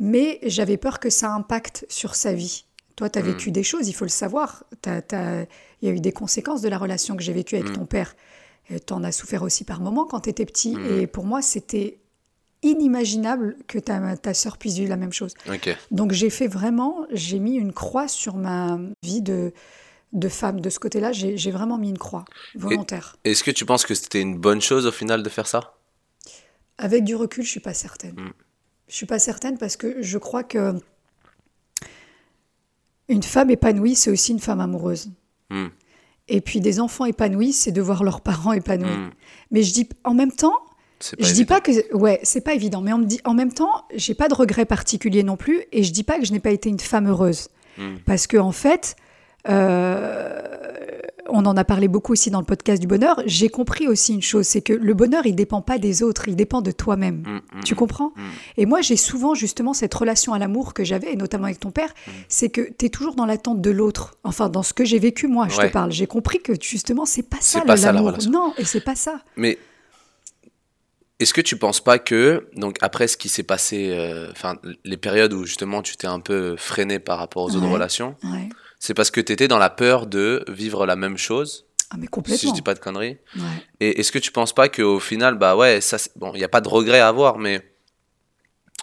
Mais 0.00 0.38
j'avais 0.44 0.76
peur 0.76 1.00
que 1.00 1.10
ça 1.10 1.32
impacte 1.32 1.84
sur 1.88 2.14
sa 2.14 2.32
vie. 2.32 2.64
Toi, 2.96 3.10
tu 3.10 3.18
as 3.18 3.22
Hmm. 3.22 3.26
vécu 3.26 3.50
des 3.50 3.62
choses, 3.62 3.88
il 3.88 3.92
faut 3.92 4.04
le 4.04 4.10
savoir. 4.10 4.64
Il 4.86 5.46
y 5.82 5.88
a 5.88 5.92
eu 5.92 6.00
des 6.00 6.12
conséquences 6.12 6.62
de 6.62 6.68
la 6.68 6.78
relation 6.78 7.16
que 7.16 7.22
j'ai 7.22 7.32
vécue 7.32 7.56
avec 7.56 7.72
ton 7.72 7.86
père. 7.86 8.14
Tu 8.68 8.92
en 8.92 9.02
as 9.02 9.12
souffert 9.12 9.42
aussi 9.42 9.64
par 9.64 9.80
moments 9.80 10.04
quand 10.04 10.20
tu 10.20 10.30
étais 10.30 10.46
petit. 10.46 10.76
Hmm. 10.76 11.00
Et 11.00 11.06
pour 11.06 11.24
moi, 11.24 11.42
c'était 11.42 12.00
inimaginable 12.62 13.56
que 13.66 13.78
ta, 13.78 14.16
ta 14.16 14.34
sœur 14.34 14.58
puisse 14.58 14.74
vivre 14.74 14.90
la 14.90 14.96
même 14.96 15.12
chose. 15.12 15.34
Donc 15.90 16.12
j'ai 16.12 16.30
fait 16.30 16.48
vraiment, 16.48 17.06
j'ai 17.10 17.38
mis 17.38 17.54
une 17.54 17.72
croix 17.72 18.08
sur 18.08 18.36
ma 18.36 18.78
vie 19.02 19.22
de, 19.22 19.52
de 20.12 20.28
femme. 20.28 20.60
De 20.60 20.70
ce 20.70 20.78
côté-là, 20.78 21.12
j'ai 21.12 21.50
vraiment 21.50 21.78
mis 21.78 21.90
une 21.90 21.98
croix 21.98 22.24
volontaire. 22.54 23.16
Est-ce 23.24 23.44
que 23.44 23.50
tu 23.50 23.64
penses 23.64 23.86
que 23.86 23.94
c'était 23.94 24.20
une 24.20 24.36
bonne 24.36 24.60
chose 24.60 24.86
au 24.86 24.92
final 24.92 25.22
de 25.22 25.28
faire 25.28 25.46
ça? 25.46 25.74
Avec 26.78 27.04
du 27.04 27.14
recul, 27.14 27.44
je 27.44 27.50
suis 27.50 27.60
pas 27.60 27.74
certaine. 27.74 28.14
Mm. 28.14 28.32
Je 28.88 28.94
suis 28.94 29.06
pas 29.06 29.18
certaine 29.18 29.58
parce 29.58 29.76
que 29.76 30.00
je 30.00 30.18
crois 30.18 30.44
que 30.44 30.74
une 33.08 33.22
femme 33.22 33.50
épanouie, 33.50 33.94
c'est 33.94 34.10
aussi 34.10 34.32
une 34.32 34.38
femme 34.38 34.60
amoureuse. 34.60 35.10
Hmm. 35.50 35.68
Et 36.28 36.40
puis 36.40 36.60
des 36.60 36.78
enfants 36.80 37.04
épanouis, 37.06 37.52
c'est 37.52 37.72
de 37.72 37.80
voir 37.80 38.04
leurs 38.04 38.20
parents 38.20 38.52
épanouis. 38.52 38.90
Hmm. 38.90 39.10
Mais 39.50 39.62
je 39.62 39.72
dis 39.72 39.88
en 40.04 40.14
même 40.14 40.32
temps, 40.32 40.54
Je 41.00 41.16
dis 41.16 41.30
évident. 41.30 41.46
pas 41.54 41.60
que 41.60 41.94
ouais, 41.94 42.20
c'est 42.22 42.40
pas 42.42 42.54
évident, 42.54 42.80
mais 42.82 42.92
on 42.92 42.98
me 42.98 43.06
dit 43.06 43.20
en 43.24 43.34
même 43.34 43.52
temps, 43.52 43.84
j'ai 43.94 44.14
pas 44.14 44.28
de 44.28 44.34
regret 44.34 44.64
particulier 44.66 45.22
non 45.22 45.36
plus, 45.36 45.62
et 45.72 45.82
je 45.84 45.92
dis 45.92 46.02
pas 46.04 46.18
que 46.18 46.26
je 46.26 46.32
n'ai 46.32 46.40
pas 46.40 46.50
été 46.50 46.68
une 46.68 46.80
femme 46.80 47.08
heureuse, 47.08 47.48
Hmm. 47.78 47.96
parce 48.04 48.26
que 48.26 48.36
en 48.36 48.50
fait, 48.52 48.96
euh, 49.48 50.42
on 51.28 51.44
en 51.46 51.56
a 51.56 51.64
parlé 51.64 51.88
beaucoup 51.88 52.12
aussi 52.12 52.30
dans 52.30 52.40
le 52.40 52.44
podcast 52.46 52.80
du 52.80 52.86
bonheur. 52.86 53.22
J'ai 53.26 53.48
compris 53.48 53.86
aussi 53.86 54.14
une 54.14 54.22
chose, 54.22 54.46
c'est 54.46 54.60
que 54.62 54.72
le 54.72 54.94
bonheur, 54.94 55.26
il 55.26 55.34
dépend 55.34 55.60
pas 55.62 55.78
des 55.78 56.02
autres, 56.02 56.28
il 56.28 56.36
dépend 56.36 56.62
de 56.62 56.70
toi-même. 56.70 57.22
Mm, 57.26 57.58
mm, 57.58 57.64
Tu 57.64 57.74
comprends 57.74 58.12
mm. 58.16 58.22
Et 58.56 58.66
moi, 58.66 58.80
j'ai 58.80 58.96
souvent 58.96 59.34
justement 59.34 59.74
cette 59.74 59.94
relation 59.94 60.32
à 60.32 60.38
l'amour 60.38 60.74
que 60.74 60.84
j'avais, 60.84 61.12
et 61.12 61.16
notamment 61.16 61.44
avec 61.44 61.60
ton 61.60 61.70
père, 61.70 61.92
c'est 62.28 62.48
que 62.50 62.62
tu 62.78 62.86
es 62.86 62.88
toujours 62.88 63.14
dans 63.14 63.26
l'attente 63.26 63.60
de 63.60 63.70
l'autre. 63.70 64.16
Enfin, 64.24 64.48
dans 64.48 64.62
ce 64.62 64.72
que 64.72 64.84
j'ai 64.84 64.98
vécu, 64.98 65.26
moi, 65.28 65.48
je 65.48 65.56
Ouais. 65.58 65.68
te 65.68 65.72
parle. 65.72 65.92
J'ai 65.92 66.06
compris 66.06 66.40
que 66.40 66.52
justement, 66.60 67.04
c'est 67.04 67.22
pas 67.22 67.38
ça 67.40 67.62
la 67.64 67.76
l'amour. 67.76 68.12
Non, 68.30 68.52
et 68.58 68.64
c'est 68.64 68.80
pas 68.80 68.94
ça. 68.94 69.20
Mais 69.36 69.58
est-ce 71.20 71.34
que 71.34 71.40
tu 71.40 71.56
penses 71.56 71.80
pas 71.80 71.98
que, 71.98 72.46
donc 72.54 72.76
après 72.80 73.08
ce 73.08 73.16
qui 73.16 73.28
s'est 73.28 73.42
passé, 73.42 73.88
euh, 73.90 74.30
les 74.84 74.96
périodes 74.96 75.32
où 75.32 75.44
justement 75.44 75.82
tu 75.82 75.96
t'es 75.96 76.06
un 76.06 76.20
peu 76.20 76.54
freiné 76.56 77.00
par 77.00 77.18
rapport 77.18 77.42
aux 77.44 77.56
autres 77.56 77.66
relations, 77.68 78.14
Ouais. 78.22 78.48
C'est 78.78 78.94
parce 78.94 79.10
que 79.10 79.20
tu 79.20 79.32
étais 79.32 79.48
dans 79.48 79.58
la 79.58 79.70
peur 79.70 80.06
de 80.06 80.44
vivre 80.48 80.86
la 80.86 80.96
même 80.96 81.16
chose, 81.18 81.66
Ah, 81.90 81.96
mais 81.98 82.04
si 82.04 82.08
complètement. 82.10 82.50
je 82.50 82.54
dis 82.54 82.62
pas 82.62 82.74
de 82.74 82.78
conneries. 82.80 83.18
Ouais. 83.36 83.42
Et 83.80 84.00
est-ce 84.00 84.12
que 84.12 84.18
tu 84.18 84.30
penses 84.32 84.52
pas 84.52 84.68
qu'au 84.68 85.00
final, 85.00 85.36
bah 85.36 85.56
ouais, 85.56 85.80
ça, 85.80 85.96
bon, 86.16 86.32
il 86.34 86.38
n'y 86.38 86.44
a 86.44 86.48
pas 86.48 86.60
de 86.60 86.68
regret 86.68 87.00
à 87.00 87.08
avoir, 87.08 87.38
mais 87.38 87.60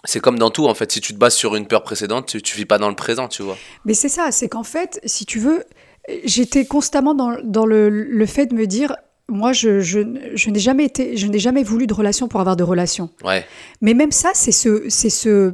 c'est 0.04 0.20
comme 0.20 0.38
dans 0.38 0.50
tout 0.50 0.66
en 0.66 0.74
fait. 0.74 0.92
Si 0.92 1.00
tu 1.00 1.12
te 1.14 1.18
bases 1.18 1.34
sur 1.34 1.56
une 1.56 1.66
peur 1.66 1.82
précédente, 1.82 2.26
tu, 2.26 2.42
tu 2.42 2.56
vis 2.56 2.66
pas 2.66 2.78
dans 2.78 2.88
le 2.88 2.94
présent, 2.94 3.28
tu 3.28 3.42
vois. 3.42 3.56
Mais 3.84 3.94
c'est 3.94 4.08
ça, 4.08 4.30
c'est 4.30 4.48
qu'en 4.48 4.62
fait, 4.62 5.00
si 5.04 5.24
tu 5.26 5.38
veux, 5.40 5.64
j'étais 6.24 6.66
constamment 6.66 7.14
dans, 7.14 7.36
dans 7.42 7.66
le, 7.66 7.88
le 7.88 8.26
fait 8.26 8.46
de 8.46 8.54
me 8.54 8.66
dire, 8.66 8.94
moi, 9.28 9.52
je, 9.52 9.80
je, 9.80 10.00
je 10.34 10.50
n'ai 10.50 10.60
jamais 10.60 10.84
été, 10.84 11.16
je 11.16 11.26
n'ai 11.26 11.38
jamais 11.40 11.64
voulu 11.64 11.86
de 11.88 11.94
relation 11.94 12.28
pour 12.28 12.38
avoir 12.40 12.54
de 12.54 12.62
relation. 12.62 13.10
Ouais. 13.24 13.44
Mais 13.80 13.94
même 13.94 14.12
ça, 14.12 14.30
c'est 14.34 14.52
ce, 14.52 14.84
c'est 14.88 15.10
ce, 15.10 15.52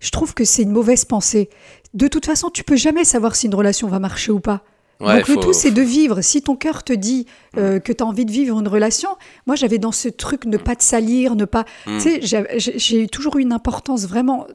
je 0.00 0.10
trouve 0.10 0.32
que 0.32 0.44
c'est 0.44 0.62
une 0.62 0.70
mauvaise 0.72 1.04
pensée. 1.04 1.50
De 1.96 2.08
toute 2.08 2.26
façon, 2.26 2.50
tu 2.50 2.62
peux 2.62 2.76
jamais 2.76 3.04
savoir 3.04 3.34
si 3.34 3.46
une 3.46 3.54
relation 3.54 3.88
va 3.88 3.98
marcher 3.98 4.30
ou 4.30 4.38
pas. 4.38 4.62
Ouais, 5.00 5.16
Donc 5.16 5.28
le 5.28 5.36
tout, 5.36 5.52
c'est 5.54 5.70
de 5.70 5.80
vivre. 5.80 6.20
Si 6.20 6.42
ton 6.42 6.54
cœur 6.54 6.84
te 6.84 6.92
dit 6.92 7.26
euh, 7.56 7.80
que 7.80 7.92
tu 7.92 8.04
as 8.04 8.06
envie 8.06 8.26
de 8.26 8.30
vivre 8.30 8.58
une 8.58 8.68
relation, 8.68 9.08
moi 9.46 9.56
j'avais 9.56 9.78
dans 9.78 9.92
ce 9.92 10.08
truc 10.08 10.44
ne 10.44 10.58
pas 10.58 10.76
te 10.76 10.84
salir, 10.84 11.36
ne 11.36 11.46
pas... 11.46 11.64
Mm. 11.86 11.98
Tu 11.98 12.26
sais, 12.26 12.48
j'ai 12.76 13.08
toujours 13.08 13.36
eu 13.38 13.42
une 13.42 13.52
importance 13.52 14.06
vraiment 14.06 14.46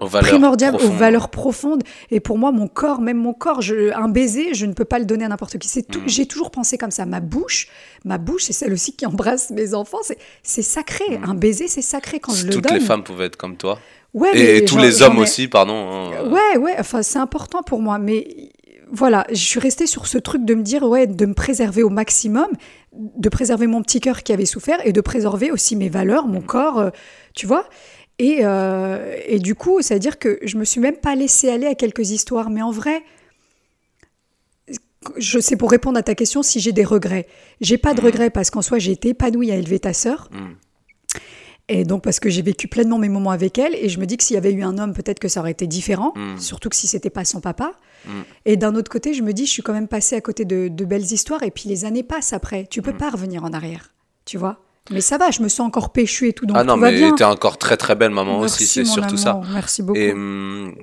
aux 0.00 0.06
aux 0.06 0.90
valeurs 0.90 1.28
profondes. 1.30 1.82
Et 2.10 2.20
pour 2.20 2.38
moi, 2.38 2.52
mon 2.52 2.68
corps, 2.68 3.00
même 3.00 3.16
mon 3.18 3.32
corps, 3.32 3.62
je- 3.62 3.92
un 3.94 4.08
baiser, 4.08 4.54
je 4.54 4.66
ne 4.66 4.72
peux 4.72 4.84
pas 4.84 4.98
le 4.98 5.04
donner 5.04 5.24
à 5.24 5.28
n'importe 5.28 5.58
qui. 5.58 5.68
C'est 5.68 5.82
tout- 5.82 6.00
Mm. 6.00 6.08
J'ai 6.08 6.26
toujours 6.26 6.50
pensé 6.50 6.78
comme 6.78 6.90
ça. 6.90 7.06
Ma 7.06 7.20
bouche, 7.20 7.68
ma 8.04 8.18
bouche, 8.18 8.44
c'est 8.44 8.52
celle 8.52 8.72
aussi 8.72 8.94
qui 8.94 9.06
embrasse 9.06 9.50
mes 9.50 9.74
enfants. 9.74 9.98
C'est- 10.02 10.18
C'est 10.42 10.62
sacré. 10.62 11.04
Un 11.24 11.34
baiser, 11.34 11.68
c'est 11.68 11.82
sacré 11.82 12.20
quand 12.20 12.32
je 12.34 12.44
le 12.44 12.50
Mm. 12.50 12.52
toutes 12.54 12.64
donne. 12.64 12.78
les 12.78 12.84
femmes 12.84 13.02
pouvaient 13.04 13.26
être 13.26 13.36
comme 13.36 13.56
toi. 13.56 13.78
Ouais, 14.12 14.30
Et 14.34 14.60
mais 14.60 14.64
tous 14.64 14.78
les 14.78 15.02
hommes 15.02 15.16
ai- 15.18 15.22
aussi, 15.22 15.48
pardon. 15.48 15.74
hein, 15.74 16.28
Ouais, 16.30 16.56
ouais, 16.58 16.74
enfin, 16.78 17.02
c'est 17.02 17.18
important 17.18 17.62
pour 17.62 17.80
moi. 17.80 17.98
Mais 17.98 18.50
voilà, 18.92 19.26
je 19.30 19.34
suis 19.34 19.58
restée 19.58 19.86
sur 19.86 20.06
ce 20.06 20.18
truc 20.18 20.44
de 20.44 20.54
me 20.54 20.62
dire, 20.62 20.84
ouais, 20.84 21.08
de 21.08 21.26
me 21.26 21.34
préserver 21.34 21.82
au 21.82 21.88
maximum, 21.90 22.46
de 22.92 23.28
préserver 23.28 23.66
mon 23.66 23.82
petit 23.82 24.00
cœur 24.00 24.22
qui 24.22 24.32
avait 24.32 24.46
souffert 24.46 24.78
et 24.86 24.92
de 24.92 25.00
préserver 25.00 25.50
aussi 25.50 25.74
mes 25.74 25.88
valeurs, 25.88 26.28
mon 26.28 26.40
corps, 26.40 26.78
euh, 26.78 26.90
tu 27.34 27.46
vois. 27.46 27.64
Et, 28.18 28.38
euh, 28.42 29.16
et 29.26 29.38
du 29.38 29.54
coup, 29.54 29.82
ça 29.82 29.94
veut 29.94 30.00
dire 30.00 30.18
que 30.18 30.38
je 30.42 30.56
me 30.56 30.64
suis 30.64 30.80
même 30.80 30.96
pas 30.96 31.14
laissée 31.16 31.50
aller 31.50 31.66
à 31.66 31.74
quelques 31.74 32.10
histoires. 32.10 32.48
Mais 32.50 32.62
en 32.62 32.70
vrai, 32.70 33.02
je 35.18 35.38
sais 35.38 35.56
pour 35.56 35.70
répondre 35.70 35.98
à 35.98 36.02
ta 36.02 36.14
question 36.14 36.42
si 36.42 36.60
j'ai 36.60 36.72
des 36.72 36.84
regrets. 36.84 37.26
J'ai 37.60 37.76
pas 37.78 37.92
de 37.94 38.00
regrets 38.00 38.30
parce 38.30 38.50
qu'en 38.50 38.62
soi, 38.62 38.78
j'ai 38.78 38.92
été 38.92 39.10
épanouie 39.10 39.50
à 39.50 39.56
élever 39.56 39.78
ta 39.78 39.92
sœur. 39.92 40.28
Mm. 40.32 40.52
Et 41.68 41.84
donc 41.84 42.02
parce 42.04 42.20
que 42.20 42.28
j'ai 42.28 42.42
vécu 42.42 42.68
pleinement 42.68 42.98
mes 42.98 43.08
moments 43.08 43.30
avec 43.30 43.58
elle 43.58 43.74
et 43.74 43.88
je 43.88 43.98
me 43.98 44.04
dis 44.04 44.18
que 44.18 44.22
s'il 44.22 44.34
y 44.34 44.36
avait 44.36 44.52
eu 44.52 44.62
un 44.62 44.76
homme, 44.78 44.92
peut-être 44.92 45.18
que 45.18 45.28
ça 45.28 45.40
aurait 45.40 45.50
été 45.52 45.66
différent, 45.66 46.12
Mm. 46.14 46.38
surtout 46.38 46.68
que 46.68 46.76
si 46.76 46.86
c'était 46.86 47.10
pas 47.10 47.24
son 47.24 47.40
papa. 47.40 47.72
Mm. 48.06 48.10
Et 48.44 48.56
d'un 48.56 48.74
autre 48.76 48.90
côté, 48.90 49.12
je 49.14 49.22
me 49.22 49.32
dis, 49.32 49.46
je 49.46 49.50
suis 49.50 49.62
quand 49.62 49.72
même 49.72 49.88
passée 49.88 50.14
à 50.16 50.20
côté 50.20 50.44
de, 50.44 50.68
de 50.68 50.84
belles 50.84 51.10
histoires 51.12 51.42
et 51.42 51.50
puis 51.50 51.68
les 51.68 51.84
années 51.84 52.02
passent 52.02 52.32
après. 52.34 52.66
Tu 52.70 52.80
peux 52.82 52.92
Mm. 52.92 52.98
pas 52.98 53.10
revenir 53.10 53.44
en 53.44 53.52
arrière, 53.52 53.92
tu 54.24 54.36
vois? 54.38 54.60
Mais 54.90 55.00
ça 55.00 55.16
va, 55.18 55.30
je 55.30 55.40
me 55.42 55.48
sens 55.48 55.66
encore 55.66 55.92
péchue 55.92 56.28
et 56.28 56.32
tout, 56.34 56.44
donc 56.46 56.56
ah 56.60 56.64
non, 56.64 56.74
tout 56.74 56.80
mais 56.80 57.12
t'es 57.16 57.24
encore 57.24 57.56
très 57.58 57.76
très 57.76 57.94
belle 57.94 58.10
maman 58.10 58.40
Merci, 58.40 58.64
aussi, 58.64 58.66
c'est 58.66 58.84
surtout 58.84 59.16
ça. 59.16 59.40
Merci 59.52 59.82
beaucoup. 59.82 59.98
Et, 59.98 60.12
hum, 60.12 60.74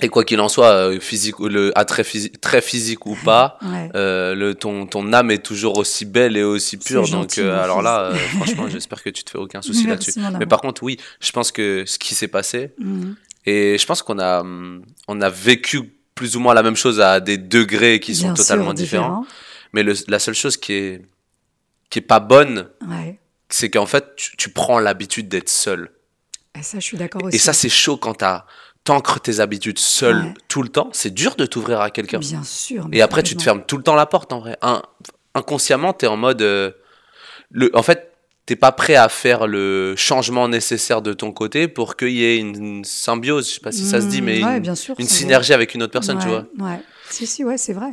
et 0.00 0.08
quoi 0.08 0.24
qu'il 0.24 0.40
en 0.40 0.48
soit, 0.48 0.70
euh, 0.72 0.98
physique, 0.98 1.38
le 1.40 1.70
attrait 1.78 2.04
physique, 2.04 2.40
très 2.40 2.60
physique 2.62 3.04
ou 3.06 3.16
pas, 3.24 3.58
Ouais. 3.62 3.90
euh, 3.94 4.34
le, 4.34 4.54
ton, 4.54 4.86
ton 4.86 5.12
âme 5.12 5.30
est 5.30 5.38
toujours 5.44 5.76
aussi 5.78 6.04
belle 6.06 6.36
et 6.38 6.42
aussi 6.42 6.78
pure. 6.78 7.06
Donc, 7.08 7.36
euh, 7.38 7.62
alors 7.62 7.82
là, 7.82 8.10
euh, 8.10 8.14
franchement, 8.36 8.66
j'espère 8.68 9.02
que 9.02 9.10
tu 9.10 9.22
te 9.24 9.30
fais 9.30 9.38
aucun 9.38 9.60
souci 9.62 9.86
là-dessus. 9.86 10.14
Mais 10.38 10.46
par 10.46 10.60
contre, 10.62 10.82
oui, 10.82 10.96
je 11.20 11.30
pense 11.30 11.52
que 11.52 11.84
ce 11.86 11.98
qui 11.98 12.14
s'est 12.14 12.28
passé, 12.28 12.72
Mhm. 12.78 13.14
et 13.46 13.76
je 13.78 13.86
pense 13.86 14.02
qu'on 14.02 14.18
a, 14.18 14.40
hum, 14.40 14.82
on 15.06 15.20
a 15.20 15.28
vécu 15.28 15.92
plus 16.14 16.34
ou 16.36 16.40
moins 16.40 16.54
la 16.54 16.62
même 16.62 16.76
chose 16.76 17.00
à 17.00 17.20
des 17.20 17.36
degrés 17.36 18.00
qui 18.00 18.14
sont 18.14 18.34
sûr, 18.34 18.34
totalement 18.36 18.72
différents. 18.72 19.26
Mais 19.74 19.82
le- 19.82 19.94
la 20.08 20.18
seule 20.18 20.34
chose 20.34 20.56
qui 20.56 20.72
est, 20.72 21.02
qui 21.90 21.98
est 21.98 22.02
pas 22.02 22.20
bonne, 22.20 22.68
Ouais. 22.88 23.18
C'est 23.54 23.70
qu'en 23.70 23.86
fait, 23.86 24.16
tu, 24.16 24.36
tu 24.36 24.48
prends 24.50 24.80
l'habitude 24.80 25.28
d'être 25.28 25.48
seul. 25.48 25.90
Et 26.58 26.62
ça, 26.62 26.78
je 26.80 26.84
suis 26.84 26.96
d'accord 26.96 27.22
aussi. 27.24 27.36
Et 27.36 27.38
ça, 27.38 27.52
c'est 27.52 27.68
chaud 27.68 27.96
quand 27.96 28.14
t'as- 28.14 28.46
t'ancres 28.82 29.20
tes 29.20 29.38
habitudes 29.40 29.78
seul 29.78 30.16
Ouais. 30.24 30.34
tout 30.48 30.62
le 30.62 30.68
temps. 30.68 30.90
C'est 30.92 31.14
dur 31.14 31.36
de 31.36 31.46
t'ouvrir 31.46 31.80
à 31.80 31.90
quelqu'un. 31.90 32.18
Bien 32.18 32.42
sûr. 32.42 32.88
Et 32.92 33.00
après, 33.00 33.22
tu 33.22 33.36
te 33.36 33.42
fermes 33.42 33.64
tout 33.64 33.76
le 33.76 33.82
temps 33.84 33.94
la 33.94 34.06
porte, 34.06 34.32
en 34.32 34.40
vrai. 34.40 34.56
Un- 34.60 34.82
inconsciemment, 35.34 35.92
t'es 35.92 36.06
en 36.08 36.16
mode. 36.16 36.42
euh, 36.42 36.72
le, 37.50 37.70
en 37.76 37.82
fait, 37.82 38.12
t'es 38.46 38.56
pas 38.56 38.72
prêt 38.72 38.96
à 38.96 39.08
faire 39.08 39.46
le 39.46 39.94
changement 39.96 40.48
nécessaire 40.48 41.00
de 41.00 41.12
ton 41.12 41.30
côté 41.32 41.68
pour 41.68 41.96
qu'il 41.96 42.10
y 42.10 42.24
ait 42.24 42.36
une, 42.38 42.84
symbiose, 42.84 43.48
je 43.48 43.54
sais 43.54 43.60
pas 43.60 43.72
si 43.72 43.84
ça 43.86 44.00
se 44.00 44.06
dit, 44.06 44.20
mais 44.20 44.42
ouais, 44.44 44.56
une, 44.56 44.62
bien 44.62 44.74
sûr, 44.74 44.94
une 44.98 45.06
synergie 45.08 45.52
avec 45.54 45.74
une 45.74 45.82
autre 45.84 45.92
personne, 45.92 46.18
tu 46.18 46.26
vois. 46.28 46.44
Ouais. 46.58 46.80
Si, 47.08 47.26
si, 47.26 47.44
ouais, 47.44 47.56
c'est 47.56 47.72
vrai. 47.72 47.92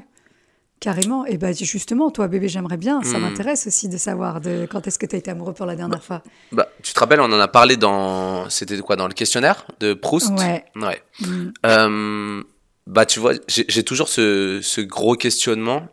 Carrément. 0.81 1.25
Et 1.27 1.37
ben 1.37 1.53
justement, 1.55 2.11
toi, 2.11 2.27
bébé, 2.27 2.49
j'aimerais 2.49 2.75
bien. 2.75 3.01
Ça 3.03 3.17
Mm. 3.17 3.21
m'intéresse 3.21 3.67
aussi 3.67 3.87
de 3.87 3.97
savoir 3.97 4.41
de 4.41 4.67
quand 4.69 4.85
est-ce 4.87 4.99
que 4.99 5.05
tu 5.05 5.15
as 5.15 5.19
été 5.19 5.31
amoureux 5.31 5.53
pour 5.53 5.65
la 5.67 5.75
dernière 5.77 6.03
fois. 6.03 6.21
Bah, 6.51 6.67
tu 6.83 6.91
te 6.91 6.99
rappelles, 6.99 7.21
on 7.21 7.31
en 7.31 7.39
a 7.39 7.47
parlé 7.47 7.77
dans. 7.77 8.49
C'était 8.49 8.77
quoi 8.79 8.95
Dans 8.97 9.07
le 9.07 9.13
questionnaire 9.13 9.65
de 9.79 9.93
Proust? 9.93 10.31
Ouais. 10.39 10.65
Ouais. 10.75 11.01
Mm. 11.21 11.51
Euh, 11.67 12.43
bah, 12.87 13.05
tu 13.05 13.19
vois, 13.19 13.33
j'ai 13.47 13.63
j'ai 13.69 13.83
toujours 13.83 14.09
ce, 14.09 14.59
ce 14.61 14.81
gros 14.81 15.15
questionnement. 15.15 15.87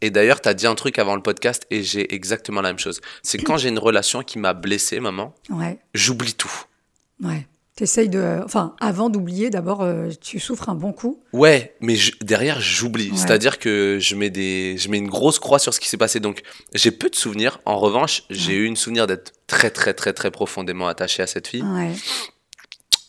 Et 0.00 0.10
d'ailleurs, 0.10 0.40
tu 0.40 0.48
as 0.48 0.54
dit 0.54 0.66
un 0.66 0.74
truc 0.74 0.98
avant 0.98 1.14
le 1.14 1.22
podcast 1.22 1.64
et 1.70 1.84
j'ai 1.84 2.12
exactement 2.12 2.60
la 2.60 2.70
même 2.70 2.80
chose. 2.80 3.00
C'est 3.22 3.38
quand 3.38 3.56
j'ai 3.56 3.68
une 3.68 3.78
relation 3.78 4.24
qui 4.24 4.40
m'a 4.40 4.52
blessé, 4.52 4.98
maman, 4.98 5.32
Ouais. 5.50 5.78
j'oublie 5.94 6.34
tout. 6.34 6.52
Ouais. 7.22 7.46
T'essayes 7.74 8.10
de. 8.10 8.40
Enfin, 8.44 8.76
avant 8.80 9.08
d'oublier, 9.08 9.48
d'abord, 9.48 9.80
euh, 9.80 10.10
tu 10.20 10.38
souffres 10.38 10.68
un 10.68 10.74
bon 10.74 10.92
coup. 10.92 11.22
Ouais, 11.32 11.74
mais 11.80 11.96
je- 11.96 12.12
derrière, 12.20 12.60
j'oublie. 12.60 13.10
Ouais. 13.10 13.16
C'est-à-dire 13.16 13.58
que 13.58 13.96
je 13.98 14.14
mets, 14.14 14.28
des, 14.28 14.76
je 14.76 14.90
mets 14.90 14.98
une 14.98 15.08
grosse 15.08 15.38
croix 15.38 15.58
sur 15.58 15.72
ce 15.72 15.80
qui 15.80 15.88
s'est 15.88 15.96
passé. 15.96 16.20
Donc, 16.20 16.42
j'ai 16.74 16.90
peu 16.90 17.08
de 17.08 17.14
souvenirs. 17.16 17.60
En 17.64 17.78
revanche, 17.78 18.24
j'ai 18.28 18.52
eu 18.52 18.66
une 18.66 18.76
souvenir 18.76 19.06
d'être 19.06 19.32
très, 19.46 19.70
très, 19.70 19.94
très, 19.94 20.12
très 20.12 20.30
profondément 20.30 20.86
attaché 20.86 21.22
à 21.22 21.26
cette 21.26 21.48
fille. 21.48 21.62
Ouais. 21.62 21.92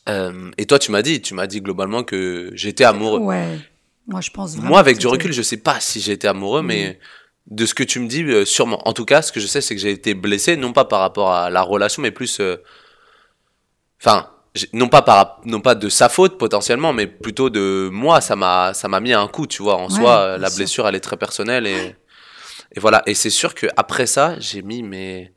Euh, 0.07 0.49
et 0.57 0.65
toi, 0.65 0.79
tu 0.79 0.91
m'as 0.91 1.01
dit, 1.01 1.21
tu 1.21 1.33
m'as 1.33 1.47
dit 1.47 1.59
globalement 1.59 2.03
que 2.03 2.49
j'étais 2.53 2.85
amoureux. 2.85 3.19
Ouais. 3.19 3.59
Moi, 4.07 4.21
je 4.21 4.31
pense 4.31 4.53
vraiment. 4.53 4.69
Moi, 4.69 4.79
avec 4.79 4.97
du 4.97 5.07
recul, 5.07 5.33
je 5.33 5.41
sais 5.41 5.57
pas 5.57 5.81
si 5.81 6.09
été 6.09 6.27
amoureux, 6.27 6.61
Mm. 6.61 6.65
mais 6.67 6.99
de 7.47 7.65
ce 7.65 7.73
que 7.73 7.83
tu 7.83 7.99
me 7.99 8.07
dis, 8.07 8.23
euh, 8.23 8.45
sûrement. 8.45 8.87
En 8.87 8.93
tout 8.93 9.03
cas, 9.05 9.21
ce 9.21 9.33
que 9.33 9.41
je 9.41 9.47
sais, 9.47 9.59
c'est 9.59 9.75
que 9.75 9.81
j'ai 9.81 9.91
été 9.91 10.13
blessé, 10.13 10.55
non 10.55 10.71
pas 10.71 10.85
par 10.85 11.01
rapport 11.01 11.31
à 11.33 11.49
la 11.49 11.61
relation, 11.61 12.01
mais 12.01 12.11
plus. 12.11 12.41
Enfin, 14.01 14.29
non 14.73 14.87
pas 14.87 15.01
par, 15.01 15.41
non 15.45 15.61
pas 15.61 15.75
de 15.75 15.89
sa 15.89 16.09
faute 16.09 16.37
potentiellement, 16.37 16.93
mais 16.93 17.07
plutôt 17.07 17.49
de 17.49 17.89
moi. 17.91 18.21
Ça 18.21 18.35
m'a, 18.35 18.73
ça 18.73 18.87
m'a 18.87 18.99
mis 18.99 19.13
un 19.13 19.27
coup, 19.27 19.47
tu 19.47 19.63
vois. 19.63 19.75
En 19.77 19.87
Ouais, 19.87 19.95
soi, 19.95 20.17
euh, 20.19 20.37
la 20.37 20.49
sûr. 20.49 20.57
blessure, 20.57 20.87
elle 20.87 20.95
est 20.95 20.99
très 20.99 21.17
personnelle 21.17 21.67
et. 21.67 21.95
Et 22.75 22.79
voilà, 22.79 23.03
et 23.05 23.13
c'est 23.13 23.29
sûr 23.29 23.53
que 23.53 23.67
après 23.77 24.07
ça, 24.07 24.35
j'ai 24.39 24.63
mis 24.63 24.81
mes 24.81 25.31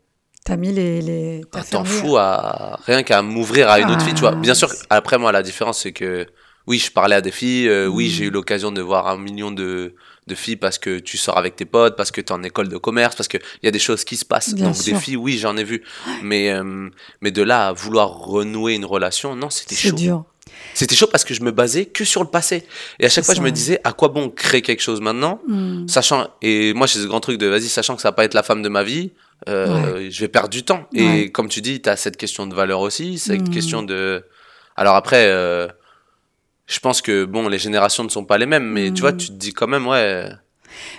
T'as 0.44 0.56
mis 0.56 0.72
les. 0.72 1.02
les... 1.02 1.42
un 1.52 1.62
temps 1.62 1.84
fou 1.84 2.16
à 2.16 2.78
rien 2.86 3.02
qu'à 3.02 3.20
m'ouvrir 3.20 3.68
à 3.68 3.78
une 3.78 3.90
autre 3.90 3.98
Ah, 4.00 4.04
fille, 4.04 4.14
tu 4.14 4.20
vois. 4.20 4.34
Bien 4.36 4.54
sûr, 4.54 4.70
après 4.88 5.18
moi, 5.18 5.32
la 5.32 5.42
différence, 5.42 5.80
c'est 5.80 5.92
que 5.92 6.26
oui, 6.66 6.78
je 6.78 6.90
parlais 6.90 7.14
à 7.16 7.20
des 7.20 7.30
filles, 7.32 7.68
euh, 7.68 7.88
oui, 7.88 8.06
Mm. 8.06 8.10
j'ai 8.10 8.24
eu 8.26 8.30
l'occasion 8.30 8.72
de 8.72 8.80
voir 8.80 9.06
un 9.08 9.18
million 9.18 9.50
de, 9.50 9.94
de 10.26 10.34
filles 10.34 10.56
parce 10.56 10.78
que 10.78 10.98
tu 10.98 11.16
sors 11.16 11.38
avec 11.38 11.54
tes 11.56 11.64
potes, 11.64 11.96
parce 11.96 12.10
que 12.10 12.20
tu 12.20 12.28
es 12.28 12.32
en 12.32 12.42
école 12.42 12.68
de 12.68 12.76
commerce, 12.78 13.14
parce 13.14 13.28
qu'il 13.28 13.40
y 13.62 13.68
a 13.68 13.70
des 13.70 13.78
choses 13.78 14.04
qui 14.04 14.16
se 14.16 14.24
passent. 14.24 14.54
Bien 14.54 14.66
Donc, 14.66 14.76
sûr. 14.76 14.94
des 14.94 15.00
filles, 15.00 15.16
oui, 15.16 15.38
j'en 15.38 15.56
ai 15.56 15.64
vu. 15.64 15.82
Mais, 16.22 16.50
euh, 16.50 16.88
mais 17.20 17.30
de 17.30 17.42
là 17.42 17.68
à 17.68 17.72
vouloir 17.72 18.08
renouer 18.10 18.74
une 18.74 18.84
relation, 18.84 19.36
non, 19.36 19.50
c'était 19.50 19.74
C'est 19.76 19.90
chaud. 19.90 19.96
dur. 19.96 20.24
C'était 20.74 20.94
chaud 20.96 21.06
parce 21.06 21.24
que 21.24 21.34
je 21.34 21.42
me 21.42 21.50
basais 21.52 21.86
que 21.86 22.04
sur 22.04 22.22
le 22.22 22.28
passé. 22.28 22.64
Et 22.98 23.06
à 23.06 23.08
chaque 23.08 23.24
C'est 23.24 23.26
fois, 23.26 23.34
je 23.34 23.40
me 23.42 23.50
disais, 23.52 23.80
à 23.84 23.92
quoi 23.92 24.08
bon 24.08 24.30
créer 24.30 24.62
quelque 24.62 24.82
chose 24.82 25.00
maintenant 25.00 25.40
Mm. 25.46 25.86
Sachant, 25.88 26.28
et 26.42 26.72
moi 26.74 26.86
j'ai 26.86 26.98
ce 27.00 27.06
grand 27.06 27.20
truc 27.20 27.38
de 27.38 27.46
vas-y, 27.46 27.68
sachant 27.68 27.94
que 27.94 28.02
ça 28.02 28.08
va 28.08 28.12
pas 28.12 28.24
être 28.24 28.34
la 28.34 28.42
femme 28.42 28.62
de 28.62 28.68
ma 28.68 28.82
vie, 28.82 29.12
euh, 29.48 30.08
je 30.10 30.20
vais 30.20 30.28
perdre 30.28 30.48
du 30.48 30.62
temps. 30.64 30.88
Et 30.94 31.30
comme 31.30 31.48
tu 31.48 31.60
dis, 31.60 31.80
tu 31.82 31.88
as 31.88 31.96
cette 31.96 32.16
question 32.16 32.46
de 32.46 32.54
valeur 32.54 32.80
aussi, 32.80 33.18
cette 33.18 33.42
Mm. 33.48 33.50
question 33.50 33.82
de. 33.82 34.24
Alors 34.76 34.94
après, 34.96 35.26
euh, 35.26 35.68
je 36.66 36.78
pense 36.80 37.00
que 37.02 37.24
bon, 37.24 37.48
les 37.48 37.58
générations 37.58 38.04
ne 38.04 38.08
sont 38.08 38.24
pas 38.24 38.38
les 38.38 38.46
mêmes, 38.46 38.66
mais 38.70 38.90
tu 38.90 39.00
vois, 39.02 39.12
Mm. 39.12 39.16
tu 39.16 39.28
te 39.28 39.32
dis 39.34 39.52
quand 39.52 39.66
même, 39.68 39.86
ouais. 39.86 40.28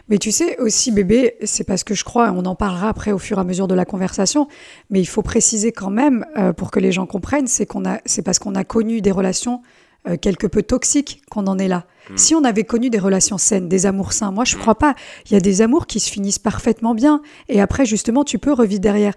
Mais 0.10 0.18
tu 0.18 0.32
sais 0.32 0.58
aussi, 0.60 0.92
bébé, 0.92 1.36
c'est 1.44 1.64
parce 1.64 1.84
que 1.84 1.94
je 1.94 2.04
crois, 2.04 2.32
on 2.32 2.46
en 2.46 2.56
parlera 2.56 2.90
après 2.90 3.12
au 3.12 3.20
fur 3.20 3.38
et 3.38 3.42
à 3.42 3.44
mesure 3.44 3.68
de 3.68 3.76
la 3.76 3.86
conversation, 3.86 4.48
mais 4.90 5.00
il 5.00 5.06
faut 5.06 5.22
préciser 5.22 5.72
quand 5.72 5.92
même, 5.92 6.26
euh, 6.38 6.52
pour 6.54 6.72
que 6.72 6.80
les 6.80 6.92
gens 6.92 7.06
comprennent, 7.06 7.48
c'est 7.48 7.66
qu'on 7.66 7.86
a, 7.86 8.00
c'est 8.06 8.22
parce 8.24 8.40
qu'on 8.40 8.56
a 8.56 8.64
connu 8.64 9.02
des 9.02 9.12
relations 9.12 9.62
euh, 10.08 10.18
quelque 10.18 10.48
peu 10.48 10.64
toxiques 10.64 11.22
qu'on 11.30 11.46
en 11.48 11.58
est 11.60 11.68
là. 11.68 11.86
Si 12.16 12.34
on 12.36 12.46
avait 12.46 12.64
connu 12.64 12.90
des 12.90 13.00
relations 13.00 13.38
saines, 13.38 13.68
des 13.68 13.86
amours 13.86 14.14
sains, 14.14 14.32
moi 14.32 14.46
je 14.46 14.56
crois 14.56 14.76
pas. 14.76 14.96
Il 15.26 15.34
y 15.34 15.36
a 15.36 15.42
des 15.42 15.62
amours 15.62 15.88
qui 15.88 16.00
se 16.00 16.10
finissent 16.10 16.40
parfaitement 16.40 16.96
bien, 16.96 17.22
et 17.50 17.60
après 17.60 17.86
justement 17.86 18.24
tu 18.24 18.40
peux 18.40 18.54
revivre 18.54 18.80
derrière. 18.80 19.14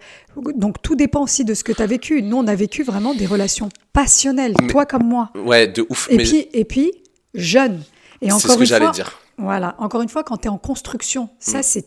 Donc 0.56 0.82
tout 0.82 0.96
dépend 0.96 1.22
aussi 1.22 1.44
de 1.44 1.54
ce 1.54 1.62
que 1.62 1.70
tu 1.70 1.80
as 1.82 1.86
vécu. 1.86 2.20
Nous 2.22 2.36
on 2.36 2.48
a 2.48 2.54
vécu 2.56 2.82
vraiment 2.82 3.14
des 3.14 3.26
relations 3.26 3.68
passionnelles, 3.92 4.54
toi 4.68 4.86
comme 4.86 5.04
moi. 5.04 5.30
Ouais, 5.36 5.68
de 5.68 5.86
ouf. 5.88 6.08
Et 6.10 6.16
mais 6.16 6.24
puis 6.24 6.48
et 6.52 6.64
puis 6.64 6.90
jeune. 7.34 7.82
Et 8.22 8.26
c'est 8.26 8.32
encore 8.32 8.50
ce 8.54 8.58
que 8.58 8.64
j'allais 8.64 8.90
dire. 8.90 9.20
voilà, 9.38 9.76
encore 9.78 10.02
une 10.02 10.08
fois, 10.08 10.24
quand 10.24 10.38
tu 10.38 10.46
es 10.46 10.50
en 10.50 10.58
construction, 10.58 11.28
ça, 11.38 11.60
Mm. 11.60 11.62
c'est 11.62 11.86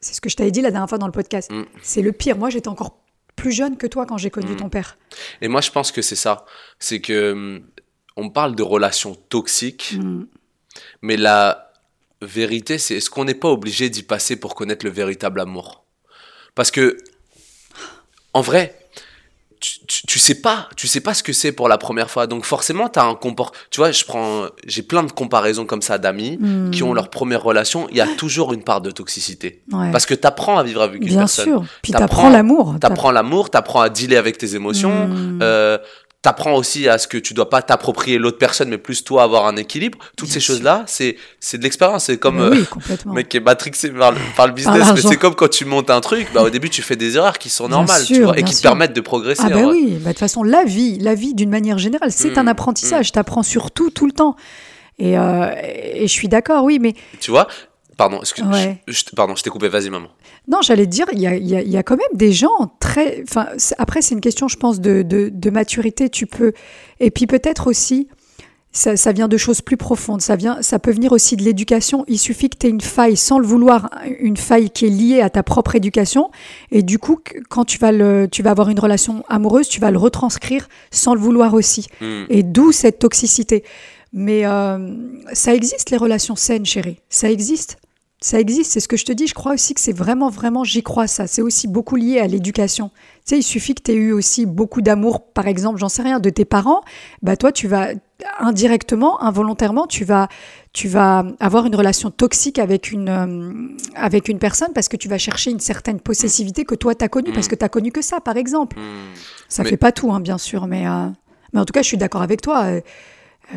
c'est 0.00 0.12
ce 0.14 0.20
que 0.20 0.28
je 0.28 0.36
t'avais 0.36 0.50
dit 0.50 0.60
la 0.60 0.70
dernière 0.70 0.90
fois 0.90 0.98
dans 0.98 1.06
le 1.06 1.12
podcast. 1.12 1.50
C'est 1.82 2.02
le 2.02 2.12
pire. 2.12 2.36
Moi, 2.36 2.50
j'étais 2.50 2.68
encore 2.68 2.98
plus 3.34 3.52
jeune 3.52 3.78
que 3.78 3.86
toi 3.86 4.04
quand 4.04 4.18
j'ai 4.18 4.28
connu 4.28 4.54
ton 4.54 4.68
père. 4.68 4.98
Et 5.40 5.48
moi, 5.48 5.62
je 5.62 5.70
pense 5.70 5.90
que 5.90 6.02
c'est 6.02 6.14
ça. 6.16 6.44
C'est 6.78 7.00
que 7.00 7.62
on 8.16 8.30
parle 8.30 8.54
de 8.54 8.62
relations 8.62 9.14
toxiques, 9.28 9.94
Mm. 9.98 10.26
mais 11.02 11.16
la 11.16 11.72
vérité, 12.22 12.78
c'est 12.78 12.96
est-ce 12.96 13.10
qu'on 13.10 13.24
n'est 13.24 13.34
pas 13.34 13.48
obligé 13.50 13.90
d'y 13.90 14.02
passer 14.02 14.36
pour 14.36 14.54
connaître 14.54 14.84
le 14.86 14.92
véritable 14.92 15.40
amour? 15.40 15.84
Parce 16.54 16.70
que, 16.70 16.96
en 18.32 18.40
vrai, 18.40 18.78
tu, 19.60 19.78
tu, 19.86 20.06
tu 20.06 20.18
sais 20.18 20.40
pas, 20.40 20.68
tu 20.76 20.86
sais 20.86 21.00
pas 21.00 21.14
ce 21.14 21.22
que 21.22 21.32
c'est 21.32 21.50
pour 21.52 21.68
la 21.68 21.78
première 21.78 22.10
fois. 22.10 22.26
Donc 22.26 22.44
forcément, 22.44 22.88
tu 22.88 22.98
as 22.98 23.04
un 23.04 23.14
comportement. 23.14 23.58
Tu 23.70 23.80
vois, 23.80 23.92
je 23.92 24.04
prends, 24.04 24.46
j'ai 24.66 24.82
plein 24.82 25.02
de 25.04 25.10
comparaisons 25.12 25.64
comme 25.64 25.80
ça 25.82 25.96
d'amis 25.98 26.36
Mm. 26.38 26.70
qui 26.70 26.82
ont 26.82 26.92
leur 26.92 27.08
première 27.08 27.42
relation. 27.42 27.88
Il 27.90 27.96
y 27.96 28.00
a 28.00 28.06
toujours 28.06 28.52
une 28.52 28.62
part 28.62 28.80
de 28.82 28.90
toxicité. 28.90 29.62
Ouais. 29.72 29.90
Parce 29.90 30.04
que 30.06 30.14
tu 30.14 30.26
apprends 30.26 30.58
à 30.58 30.62
vivre 30.64 30.82
avec 30.82 31.00
une 31.00 31.08
Bien 31.08 31.18
personne. 31.20 31.44
sûr. 31.46 31.64
Puis 31.82 31.92
T'apprends- 31.92 32.06
t'apprends 32.06 32.30
l'amour. 32.30 32.76
T'apprends 32.80 33.10
l'amour, 33.12 33.50
t'apprends 33.50 33.80
à 33.80 33.88
dealer 33.88 34.16
avec 34.18 34.36
tes 34.38 34.54
émotions, 34.54 35.08
Mm. 35.08 35.38
euh, 35.42 35.78
t'apprends 36.24 36.54
aussi 36.54 36.88
à 36.88 36.96
ce 36.96 37.06
que 37.06 37.18
tu 37.18 37.34
dois 37.34 37.50
pas 37.50 37.60
t'approprier 37.62 38.16
l'autre 38.18 38.38
personne, 38.38 38.70
mais 38.70 38.78
plus 38.78 39.04
toi 39.04 39.22
avoir 39.22 39.46
un 39.46 39.56
équilibre. 39.56 39.98
Toutes 40.16 40.28
Bien 40.28 40.34
ces 40.34 40.40
choses-là, 40.40 40.82
c'est 40.86 41.16
c'est 41.38 41.58
de 41.58 41.62
l'expérience. 41.62 42.04
C'est 42.06 42.18
comme 42.18 42.36
Mais 42.38 42.42
euh, 42.44 42.50
oui, 42.50 42.64
complètement. 42.66 43.12
mec 43.12 43.28
qui 43.28 43.36
est 43.36 43.40
matrixé 43.40 43.90
par 43.90 44.12
le, 44.12 44.18
par 44.34 44.46
le 44.46 44.54
business, 44.54 44.86
mais 44.94 45.02
c'est 45.02 45.16
comme 45.18 45.34
quand 45.34 45.50
tu 45.50 45.66
montes 45.66 45.90
un 45.90 46.00
truc. 46.00 46.26
Bah 46.34 46.42
au 46.42 46.50
début, 46.50 46.70
tu 46.70 46.80
fais 46.82 46.96
des 46.96 47.16
erreurs 47.18 47.38
qui 47.38 47.50
sont 47.50 47.68
Bien 47.68 47.76
normales, 47.76 48.02
tu 48.06 48.14
sûr, 48.14 48.24
vois, 48.28 48.38
et 48.38 48.42
qui 48.42 48.56
te 48.56 48.62
permettent 48.62 48.94
de 48.94 49.00
progresser. 49.02 49.42
Ah 49.44 49.50
vrai. 49.50 49.64
oui, 49.64 49.98
bah, 50.00 50.08
de 50.08 50.08
toute 50.14 50.18
façon, 50.18 50.42
la 50.42 50.64
vie, 50.64 50.98
la 50.98 51.14
vie 51.14 51.34
d'une 51.34 51.50
manière 51.50 51.76
générale, 51.78 52.10
c'est 52.10 52.36
Mm, 52.36 52.38
un 52.40 52.46
apprentissage. 52.46 53.12
T'apprends 53.12 53.42
sur 53.42 53.70
tout, 53.70 53.90
tout 53.90 54.06
le 54.06 54.12
temps. 54.12 54.34
Et, 54.98 55.18
euh, 55.18 55.50
et 55.60 56.06
je 56.06 56.12
suis 56.12 56.28
d'accord, 56.28 56.64
oui, 56.64 56.78
mais 56.80 56.94
Tu 57.20 57.30
vois 57.30 57.48
Pardon, 57.96 58.20
excuse, 58.20 58.44
Ouais. 58.46 58.80
je, 58.88 58.92
je- 58.92 59.04
pardon, 59.14 59.34
je 59.36 59.42
t'ai 59.42 59.50
coupé. 59.50 59.68
Vas-y, 59.68 59.90
maman. 59.90 60.08
Non, 60.48 60.60
j'allais 60.62 60.86
dire, 60.86 61.06
il 61.12 61.20
y 61.20 61.26
a, 61.26 61.36
il 61.36 61.46
y 61.46 61.56
a- 61.56 61.62
il 61.62 61.70
y 61.70 61.76
a 61.76 61.82
quand 61.82 61.96
même 61.96 62.06
des 62.18 62.32
gens 62.32 62.74
très. 62.80 63.22
Enfin, 63.22 63.46
après, 63.78 64.02
c'est 64.02 64.14
une 64.14 64.20
question, 64.20 64.48
je 64.48 64.56
pense, 64.56 64.80
de, 64.80 65.02
de, 65.02 65.30
de 65.32 65.50
maturité. 65.50 66.08
Tu 66.08 66.26
peux. 66.26 66.52
Et 67.00 67.10
puis 67.10 67.26
peut-être 67.26 67.68
aussi, 67.68 68.08
ça, 68.72 68.96
ça 68.96 69.12
vient 69.12 69.28
de 69.28 69.36
choses 69.36 69.60
plus 69.60 69.76
profondes. 69.76 70.20
Ça, 70.20 70.34
vient, 70.34 70.60
ça 70.60 70.80
peut 70.80 70.90
venir 70.90 71.12
aussi 71.12 71.36
de 71.36 71.44
l'éducation. 71.44 72.04
Il 72.08 72.18
suffit 72.18 72.50
que 72.50 72.56
tu 72.58 72.66
aies 72.66 72.70
une 72.70 72.80
faille, 72.80 73.16
sans 73.16 73.38
le 73.38 73.46
vouloir, 73.46 73.88
une 74.18 74.36
faille 74.36 74.70
qui 74.70 74.86
est 74.86 74.90
liée 74.90 75.20
à 75.20 75.30
ta 75.30 75.44
propre 75.44 75.76
éducation. 75.76 76.32
Et 76.72 76.82
du 76.82 76.98
coup, 76.98 77.20
quand 77.48 77.64
tu 77.64 77.78
vas, 77.78 77.92
le, 77.92 78.26
tu 78.28 78.42
vas 78.42 78.50
avoir 78.50 78.68
une 78.70 78.80
relation 78.80 79.22
amoureuse, 79.28 79.68
tu 79.68 79.78
vas 79.78 79.92
le 79.92 79.98
retranscrire 79.98 80.68
sans 80.90 81.14
le 81.14 81.20
vouloir 81.20 81.54
aussi. 81.54 81.86
Hmm. 82.00 82.24
Et 82.28 82.42
d'où 82.42 82.72
cette 82.72 82.98
toxicité. 82.98 83.62
Mais 84.12 84.44
euh, 84.46 84.94
ça 85.32 85.54
existe, 85.54 85.90
les 85.90 85.96
relations 85.96 86.36
saines, 86.36 86.66
chérie. 86.66 87.00
Ça 87.08 87.30
existe. 87.30 87.78
Ça 88.20 88.40
existe, 88.40 88.72
c'est 88.72 88.80
ce 88.80 88.88
que 88.88 88.96
je 88.96 89.04
te 89.04 89.12
dis. 89.12 89.26
Je 89.26 89.34
crois 89.34 89.52
aussi 89.52 89.74
que 89.74 89.80
c'est 89.82 89.92
vraiment, 89.92 90.30
vraiment, 90.30 90.64
j'y 90.64 90.82
crois 90.82 91.06
ça. 91.06 91.26
C'est 91.26 91.42
aussi 91.42 91.68
beaucoup 91.68 91.96
lié 91.96 92.20
à 92.20 92.26
l'éducation. 92.26 92.88
Tu 92.88 92.94
sais, 93.26 93.38
il 93.38 93.42
suffit 93.42 93.74
que 93.74 93.82
tu 93.82 93.90
aies 93.90 93.96
eu 93.96 94.12
aussi 94.12 94.46
beaucoup 94.46 94.80
d'amour, 94.80 95.26
par 95.26 95.46
exemple, 95.46 95.78
j'en 95.78 95.90
sais 95.90 96.00
rien, 96.02 96.20
de 96.20 96.30
tes 96.30 96.46
parents. 96.46 96.80
Bah, 97.20 97.36
toi, 97.36 97.52
tu 97.52 97.68
vas 97.68 97.88
indirectement, 98.38 99.22
involontairement, 99.22 99.86
tu 99.86 100.04
vas, 100.06 100.28
tu 100.72 100.88
vas 100.88 101.26
avoir 101.38 101.66
une 101.66 101.76
relation 101.76 102.10
toxique 102.10 102.58
avec 102.58 102.92
une, 102.92 103.08
euh, 103.10 103.68
avec 103.94 104.28
une 104.28 104.38
personne 104.38 104.72
parce 104.74 104.88
que 104.88 104.96
tu 104.96 105.08
vas 105.08 105.18
chercher 105.18 105.50
une 105.50 105.60
certaine 105.60 106.00
possessivité 106.00 106.64
que 106.64 106.74
toi, 106.74 106.94
tu 106.94 107.04
as 107.04 107.08
connue, 107.08 107.32
parce 107.32 107.48
que 107.48 107.56
tu 107.56 107.68
connu 107.68 107.92
que 107.92 108.00
ça, 108.00 108.20
par 108.20 108.38
exemple. 108.38 108.78
Hmm. 108.78 109.14
Ça 109.48 109.64
Mais- 109.64 109.68
fait 109.70 109.76
pas 109.76 109.92
tout, 109.92 110.10
hein, 110.12 110.20
bien 110.20 110.38
sûr, 110.38 110.66
mais, 110.66 110.86
euh, 110.88 111.08
mais 111.52 111.60
en 111.60 111.64
tout 111.66 111.72
cas, 111.72 111.82
je 111.82 111.88
suis 111.88 111.98
d'accord 111.98 112.22
avec 112.22 112.40
toi. 112.40 112.62
euh, 112.64 112.80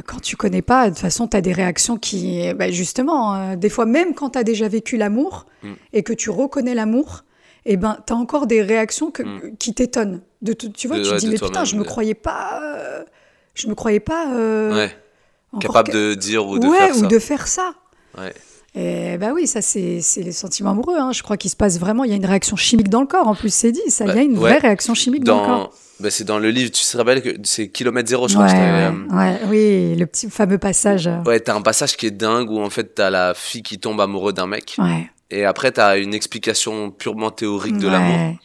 Quand 0.06 0.20
tu 0.22 0.36
connais 0.36 0.62
pas, 0.62 0.86
de 0.86 0.90
toute 0.90 1.00
façon, 1.00 1.28
tu 1.28 1.38
as 1.38 1.42
des 1.42 1.54
réactions 1.54 1.98
qui, 1.98 2.54
bah, 2.54 2.70
justement, 2.70 3.34
euh, 3.36 3.56
des 3.56 3.70
fois, 3.70 3.86
même 3.86 4.14
quand 4.14 4.32
tu 4.32 4.40
as 4.40 4.44
déjà 4.44 4.68
vécu 4.68 4.98
l'amour 4.98 5.46
Mm. 5.64 5.74
et 5.94 6.04
que 6.04 6.14
tu 6.14 6.30
reconnais 6.30 6.76
l'amour, 6.76 7.24
eh 7.66 7.78
ben, 7.78 7.98
tu 8.06 8.14
as 8.14 8.16
encore 8.16 8.48
des 8.48 8.62
réactions 8.62 9.12
que- 9.12 9.24
Mm. 9.24 9.58
qui 9.58 9.74
t'étonnent. 9.74 10.22
De, 10.42 10.54
tu 10.54 10.88
vois, 10.88 10.98
De- 10.98 11.04
tu 11.04 11.10
te 11.10 11.14
ouais, 11.14 11.20
dis, 11.20 11.28
mais 11.28 11.34
putain, 11.36 11.48
toi-même, 11.48 11.66
je 11.66 11.76
me 11.78 11.84
croyais 11.84 12.14
pas. 12.14 12.60
euh, 12.64 13.04
je 13.56 13.68
me 13.68 13.76
croyais 13.76 14.00
pas. 14.02 14.28
euh, 14.34 14.76
Ouais. 14.76 14.92
Capable 15.62 15.90
que- 15.90 16.10
de 16.10 16.14
dire 16.16 16.46
ou 16.46 16.60
de 16.60 16.68
ouais, 16.68 16.78
faire 16.78 16.96
ou 16.96 17.00
ça. 17.00 17.08
de 17.08 17.20
faire 17.20 17.48
ça. 17.48 17.74
Ouais. 18.18 18.34
Et 18.76 19.18
bah 19.18 19.32
oui, 19.34 19.48
ça, 19.48 19.62
c'est 19.62 20.02
les 20.18 20.32
sentiments 20.32 20.72
amoureux. 20.72 20.98
hein. 20.98 21.12
Je 21.12 21.24
crois 21.24 21.38
qu'il 21.38 21.50
se 21.50 21.56
passe 21.56 21.80
vraiment. 21.80 22.04
Il 22.04 22.12
y 22.12 22.14
a 22.14 22.16
une 22.18 22.26
réaction 22.26 22.56
chimique 22.56 22.90
dans 22.90 23.02
le 23.02 23.08
corps. 23.08 23.28
En 23.28 23.34
plus, 23.36 23.54
c'est 23.54 23.72
dit. 23.72 23.82
Ça, 23.90 24.06
il 24.06 24.16
y 24.16 24.20
a 24.20 24.22
une 24.22 24.34
ouais. 24.34 24.50
vraie 24.50 24.58
réaction 24.60 24.94
chimique 24.94 25.24
dans, 25.24 25.42
le 25.42 25.46
corps. 25.48 25.74
Bah, 26.00 26.12
c'est 26.12 26.26
dans 26.26 26.38
le 26.38 26.52
livre, 26.52 26.70
tu 26.72 26.86
te 26.86 26.98
rappelles 26.98 27.24
que 27.24 27.30
c'est 27.44 27.70
kilomètre 27.70 28.08
zéro, 28.08 28.28
je 28.28 28.38
Ouais, 28.38 28.46
crois. 28.46 29.18
ouais, 29.20 29.40
euh, 29.42 29.48
oui, 29.50 29.96
le 29.96 30.06
petit 30.06 30.30
fameux 30.30 30.60
passage. 30.60 31.08
euh, 31.08 31.24
Ouais, 31.26 31.40
t'as 31.40 31.56
un 31.56 31.62
passage 31.62 31.98
qui 31.98 32.06
est 32.06 32.12
dingue 32.12 32.52
où 32.52 32.60
en 32.62 32.70
fait 32.70 32.94
t'as 32.94 33.10
la 33.10 33.34
fille 33.34 33.64
qui 33.64 33.80
tombe 33.80 34.00
amoureux 34.00 34.32
d'un 34.32 34.46
mec 34.46 34.76
Ouais. 34.78 35.10
et 35.32 35.44
après 35.44 35.72
t'as 35.72 35.98
une 35.98 36.14
explication 36.14 36.92
purement 36.92 37.32
théorique 37.32 37.80
de 37.80 37.88
l'amour. 37.88 38.36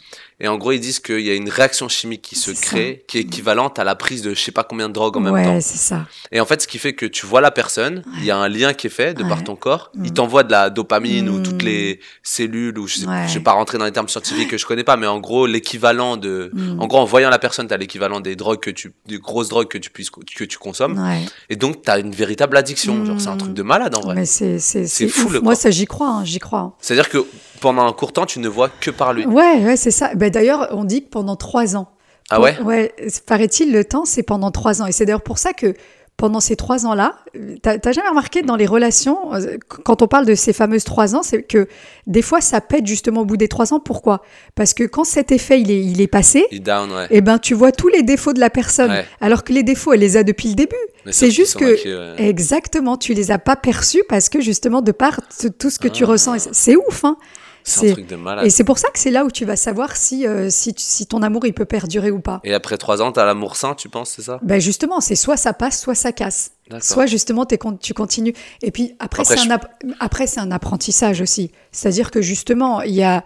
Et 0.42 0.48
en 0.48 0.58
gros 0.58 0.72
ils 0.72 0.80
disent 0.80 0.98
qu'il 1.00 1.20
y 1.20 1.30
a 1.30 1.34
une 1.34 1.48
réaction 1.48 1.88
chimique 1.88 2.20
qui 2.20 2.36
se 2.36 2.50
crée 2.50 3.04
qui 3.08 3.16
est 3.18 3.22
équivalente 3.22 3.78
à 3.78 3.84
la 3.84 3.94
prise 3.94 4.20
de 4.22 4.34
je 4.34 4.40
sais 4.42 4.52
pas 4.52 4.64
combien 4.64 4.88
de 4.88 4.92
drogues 4.92 5.16
en 5.16 5.20
même 5.20 5.32
ouais, 5.32 5.44
temps. 5.44 5.60
c'est 5.60 5.78
ça. 5.78 6.06
Et 6.32 6.40
en 6.40 6.44
fait 6.46 6.60
ce 6.60 6.66
qui 6.66 6.78
fait 6.78 6.92
que 6.94 7.06
tu 7.06 7.24
vois 7.26 7.40
la 7.40 7.50
personne, 7.52 8.02
il 8.18 8.24
y 8.24 8.30
a 8.30 8.36
un 8.36 8.48
lien 8.48 8.74
qui 8.74 8.88
est 8.88 8.90
fait 8.90 9.14
de 9.14 9.22
par 9.22 9.42
ton 9.44 9.56
corps, 9.56 9.90
Mm. 9.94 10.04
il 10.04 10.12
t'envoie 10.12 10.42
de 10.42 10.50
la 10.50 10.68
dopamine 10.68 11.28
ou 11.28 11.38
Mm. 11.38 11.42
toutes 11.44 11.62
les 11.62 12.00
cellules 12.22 12.78
ou 12.78 12.86
je 12.86 12.96
sais, 12.98 13.06
je 13.28 13.34
vais 13.34 13.40
pas 13.44 13.52
rentrer 13.52 13.78
dans 13.78 13.84
les 13.84 13.92
termes 13.92 14.08
scientifiques 14.08 14.48
que 14.50 14.58
je 14.58 14.66
connais 14.66 14.84
pas 14.84 14.96
mais 14.96 15.06
en 15.06 15.20
gros 15.20 15.46
l'équivalent 15.46 16.16
de 16.16 16.50
Mm. 16.52 16.80
en 16.80 16.86
gros 16.86 16.98
en 16.98 17.04
voyant 17.04 17.30
la 17.30 17.38
personne 17.38 17.68
t'as 17.68 17.76
l'équivalent 17.76 18.20
des 18.20 18.36
drogues 18.36 18.60
que 18.60 18.70
tu 18.70 18.92
des 19.06 19.18
grosses 19.18 19.48
drogues 19.48 19.68
que 19.68 19.78
tu 19.78 19.90
puisses 19.90 20.10
que 20.10 20.44
tu 20.44 20.58
consommes 20.58 20.98
Ouais. 20.98 21.24
et 21.50 21.56
donc 21.56 21.82
t'as 21.82 22.00
une 22.00 22.12
véritable 22.12 22.56
addiction 22.56 23.04
genre 23.04 23.20
c'est 23.20 23.28
un 23.28 23.34
Mm. 23.36 23.38
truc 23.38 23.54
de 23.54 23.62
malade 23.62 23.94
en 23.94 24.00
vrai. 24.00 24.14
Mais 24.16 24.26
c'est 24.26 24.58
c'est 24.58 24.86
C'est 24.86 25.06
fou, 25.08 25.28
le 25.28 25.40
Moi, 25.40 25.52
corps. 25.52 25.62
ça, 25.62 25.70
j'y 25.70 25.86
crois. 25.86 26.08
hein, 26.08 26.24
j'y 26.24 26.38
crois. 26.38 26.76
C'est-à-dire 26.80 27.08
que 27.08 27.24
pendant 27.62 27.86
un 27.86 27.92
court 27.94 28.12
temps, 28.12 28.26
tu 28.26 28.38
ne 28.40 28.48
vois 28.48 28.68
que 28.68 28.90
par 28.90 29.14
lui. 29.14 29.24
Ouais, 29.24 29.64
ouais, 29.64 29.76
c'est 29.76 29.90
ça. 29.90 30.14
Ben, 30.14 30.28
d'ailleurs, 30.30 30.68
on 30.72 30.84
dit 30.84 31.04
que 31.04 31.08
pendant 31.08 31.36
trois 31.36 31.76
ans. 31.76 31.88
Ah 32.30 32.40
ouais? 32.40 32.58
Ouais, 32.60 32.94
paraît-il, 33.26 33.72
le 33.72 33.84
temps, 33.84 34.04
c'est 34.04 34.22
pendant 34.22 34.50
trois 34.50 34.82
ans. 34.82 34.86
Et 34.86 34.92
c'est 34.92 35.06
d'ailleurs 35.06 35.22
pour 35.22 35.38
ça 35.38 35.52
que 35.54 35.74
pendant 36.18 36.40
ces 36.40 36.56
trois 36.56 36.86
ans-là, 36.86 37.16
t'as 37.62 37.90
jamais 37.92 38.08
remarqué 38.08 38.42
dans 38.42 38.54
les 38.54 38.66
relations, 38.66 39.34
euh, 39.34 39.56
quand 39.84 40.02
on 40.02 40.06
parle 40.06 40.24
de 40.26 40.34
ces 40.34 40.52
fameuses 40.52 40.84
trois 40.84 41.16
ans, 41.16 41.22
c'est 41.22 41.42
que 41.42 41.66
des 42.06 42.22
fois, 42.22 42.40
ça 42.40 42.60
pète 42.60 42.86
justement 42.86 43.22
au 43.22 43.24
bout 43.24 43.36
des 43.38 43.48
trois 43.48 43.72
ans. 43.74 43.80
Pourquoi? 43.80 44.22
Parce 44.54 44.72
que 44.74 44.84
quand 44.84 45.04
cet 45.04 45.32
effet, 45.32 45.60
il 45.60 45.70
est, 45.70 45.80
il 45.82 46.00
est 46.00 46.06
passé, 46.06 46.46
Il 46.52 46.62
down, 46.62 46.92
ouais. 46.92 47.06
eh 47.10 47.22
ben, 47.22 47.38
tu 47.38 47.54
vois 47.54 47.72
tous 47.72 47.88
les 47.88 48.02
défauts 48.02 48.34
de 48.34 48.40
la 48.40 48.50
personne. 48.50 48.90
Ouais. 48.90 49.04
Alors 49.20 49.42
que 49.42 49.52
les 49.52 49.62
défauts, 49.64 49.94
elle 49.94 50.00
les 50.00 50.16
a 50.16 50.22
depuis 50.22 50.48
le 50.50 50.54
début. 50.54 50.76
C'est 51.10 51.30
juste 51.30 51.56
que- 51.56 51.74
acquis, 51.74 51.92
ouais. 51.92 52.28
Exactement, 52.28 52.96
tu 52.96 53.14
les 53.14 53.30
as 53.30 53.38
pas 53.38 53.56
perçus 53.56 54.02
parce 54.08 54.28
que 54.28 54.40
justement, 54.40 54.80
de 54.82 54.92
par 54.92 55.16
t- 55.28 55.50
tout 55.50 55.70
ce 55.70 55.78
que 55.80 55.88
tu 55.88 56.04
Ah. 56.04 56.08
ressens, 56.08 56.34
et 56.34 56.38
c'est- 56.38 56.50
c'est 56.54 56.76
ouf, 56.76 57.04
hein 57.04 57.16
C'est 57.64 57.90
un 57.90 57.92
truc 57.92 58.06
de 58.08 58.16
malade. 58.16 58.44
Et 58.46 58.50
c'est 58.50 58.64
pour 58.64 58.78
ça 58.78 58.88
que 58.90 58.98
c'est 58.98 59.10
là 59.10 59.24
où 59.24 59.30
tu 59.30 59.44
vas 59.44 59.56
savoir 59.56 59.96
si, 59.96 60.26
euh, 60.26 60.48
si, 60.50 60.74
ton 61.06 61.22
amour, 61.22 61.46
il 61.46 61.52
peut 61.54 61.64
perdurer 61.64 62.10
ou 62.10 62.20
pas. 62.20 62.40
Et 62.44 62.54
après 62.54 62.76
trois 62.76 63.00
ans, 63.02 63.12
t'as 63.12 63.24
l'amour 63.24 63.56
sain, 63.56 63.74
tu 63.74 63.88
penses, 63.88 64.12
c'est 64.16 64.22
ça? 64.22 64.40
Ben 64.42 64.60
justement, 64.60 65.00
c'est 65.00 65.14
soit 65.14 65.36
ça 65.36 65.52
passe, 65.52 65.80
soit 65.80 65.94
ça 65.94 66.12
casse. 66.12 66.52
Soit 66.80 67.06
justement, 67.06 67.44
con- 67.60 67.76
tu 67.76 67.92
continues. 67.94 68.32
Et 68.62 68.70
puis 68.70 68.94
après, 68.98 69.22
Après, 69.22 69.36
c'est 69.36 69.44
je- 69.44 70.40
un, 70.40 70.50
apprentissage 70.50 71.20
aussi. 71.20 71.50
C'est-à-dire 71.70 72.10
que 72.10 72.22
justement, 72.22 72.80
il 72.82 72.94
y 72.94 73.02
a... 73.02 73.22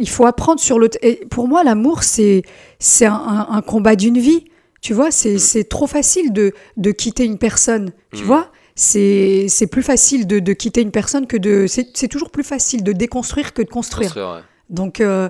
Il 0.00 0.08
faut 0.08 0.26
apprendre 0.26 0.60
sur 0.60 0.78
le... 0.78 0.88
Et 1.02 1.26
pour 1.26 1.48
moi, 1.48 1.64
l'amour, 1.64 2.02
c'est 2.04 2.42
c'est 2.78 3.06
un, 3.06 3.46
un- 3.50 3.62
combat 3.62 3.96
d'une 3.96 4.18
vie. 4.18 4.44
Tu 4.80 4.94
vois, 4.94 5.10
c'est 5.10 5.34
Mm. 5.34 5.38
c'est 5.38 5.64
trop 5.64 5.86
facile 5.88 6.32
de, 6.32 6.52
de 6.76 6.90
quitter 6.92 7.24
une 7.24 7.38
personne. 7.38 7.90
Tu 8.14 8.22
Mm. 8.22 8.26
vois? 8.26 8.52
C'est 8.78 9.66
plus 9.70 9.82
facile 9.82 10.26
de, 10.26 10.38
de 10.38 10.52
quitter 10.52 10.82
une 10.82 10.90
personne 10.92 11.26
que 11.26 11.36
de... 11.36 11.66
C'est 11.66 12.08
toujours 12.08 12.30
plus 12.30 12.44
facile 12.44 12.82
de 12.84 12.92
déconstruire 12.92 13.52
que 13.52 13.62
de 13.62 13.68
construire. 13.68 14.08
Construire, 14.14 14.34
ouais. 14.36 14.40
Donc, 14.70 15.00
euh, 15.00 15.28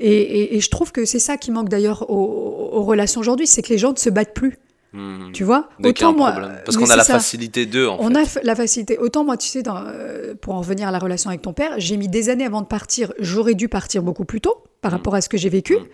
et, 0.00 0.10
et- 0.12 0.56
et 0.56 0.60
je 0.60 0.68
trouve 0.68 0.92
que 0.92 1.04
c'est 1.04 1.18
ça 1.20 1.36
qui 1.36 1.50
manque 1.52 1.68
d'ailleurs 1.68 2.10
aux, 2.10 2.70
aux 2.72 2.82
relations 2.82 3.20
aujourd'hui, 3.20 3.46
c'est 3.46 3.62
que 3.62 3.68
les 3.70 3.78
gens 3.78 3.92
ne 3.92 3.96
se 3.98 4.10
battent 4.10 4.34
plus. 4.34 4.58
Mhm. 4.92 5.30
Tu 5.32 5.42
vois? 5.44 5.70
Dès 5.80 5.94
qu'il 5.94 6.02
y 6.04 6.06
a 6.06 6.10
un 6.12 6.16
moi. 6.16 6.34
Parce 6.66 6.76
qu'on 6.76 6.90
a 6.90 6.96
la 6.96 7.04
ça. 7.04 7.14
facilité 7.14 7.64
d'eux, 7.64 7.88
en 7.88 7.96
On 8.00 8.10
fait. 8.24 8.40
a 8.40 8.42
la 8.42 8.54
facilité. 8.54 8.98
Autant 8.98 9.24
moi, 9.24 9.36
tu 9.38 9.48
sais, 9.48 9.62
dans, 9.62 9.78
euh, 9.86 10.34
pour 10.34 10.52
en 10.54 10.58
revenir 10.58 10.88
à 10.88 10.90
la 10.90 10.98
relation 10.98 11.30
avec 11.30 11.40
ton 11.42 11.54
père, 11.54 11.74
j'ai 11.78 11.96
mis 11.96 12.08
des 12.08 12.28
années 12.28 12.44
avant 12.44 12.60
de 12.60 12.66
partir. 12.66 13.12
J'aurais 13.18 13.54
dû 13.54 13.68
partir 13.68 14.02
beaucoup 14.02 14.26
plus 14.26 14.40
tôt 14.42 14.64
par 14.82 14.90
Mm. 14.90 14.94
rapport 14.96 15.14
à 15.14 15.20
ce 15.22 15.30
que 15.30 15.38
j'ai 15.38 15.48
vécu. 15.48 15.76
Mm. 15.76 15.86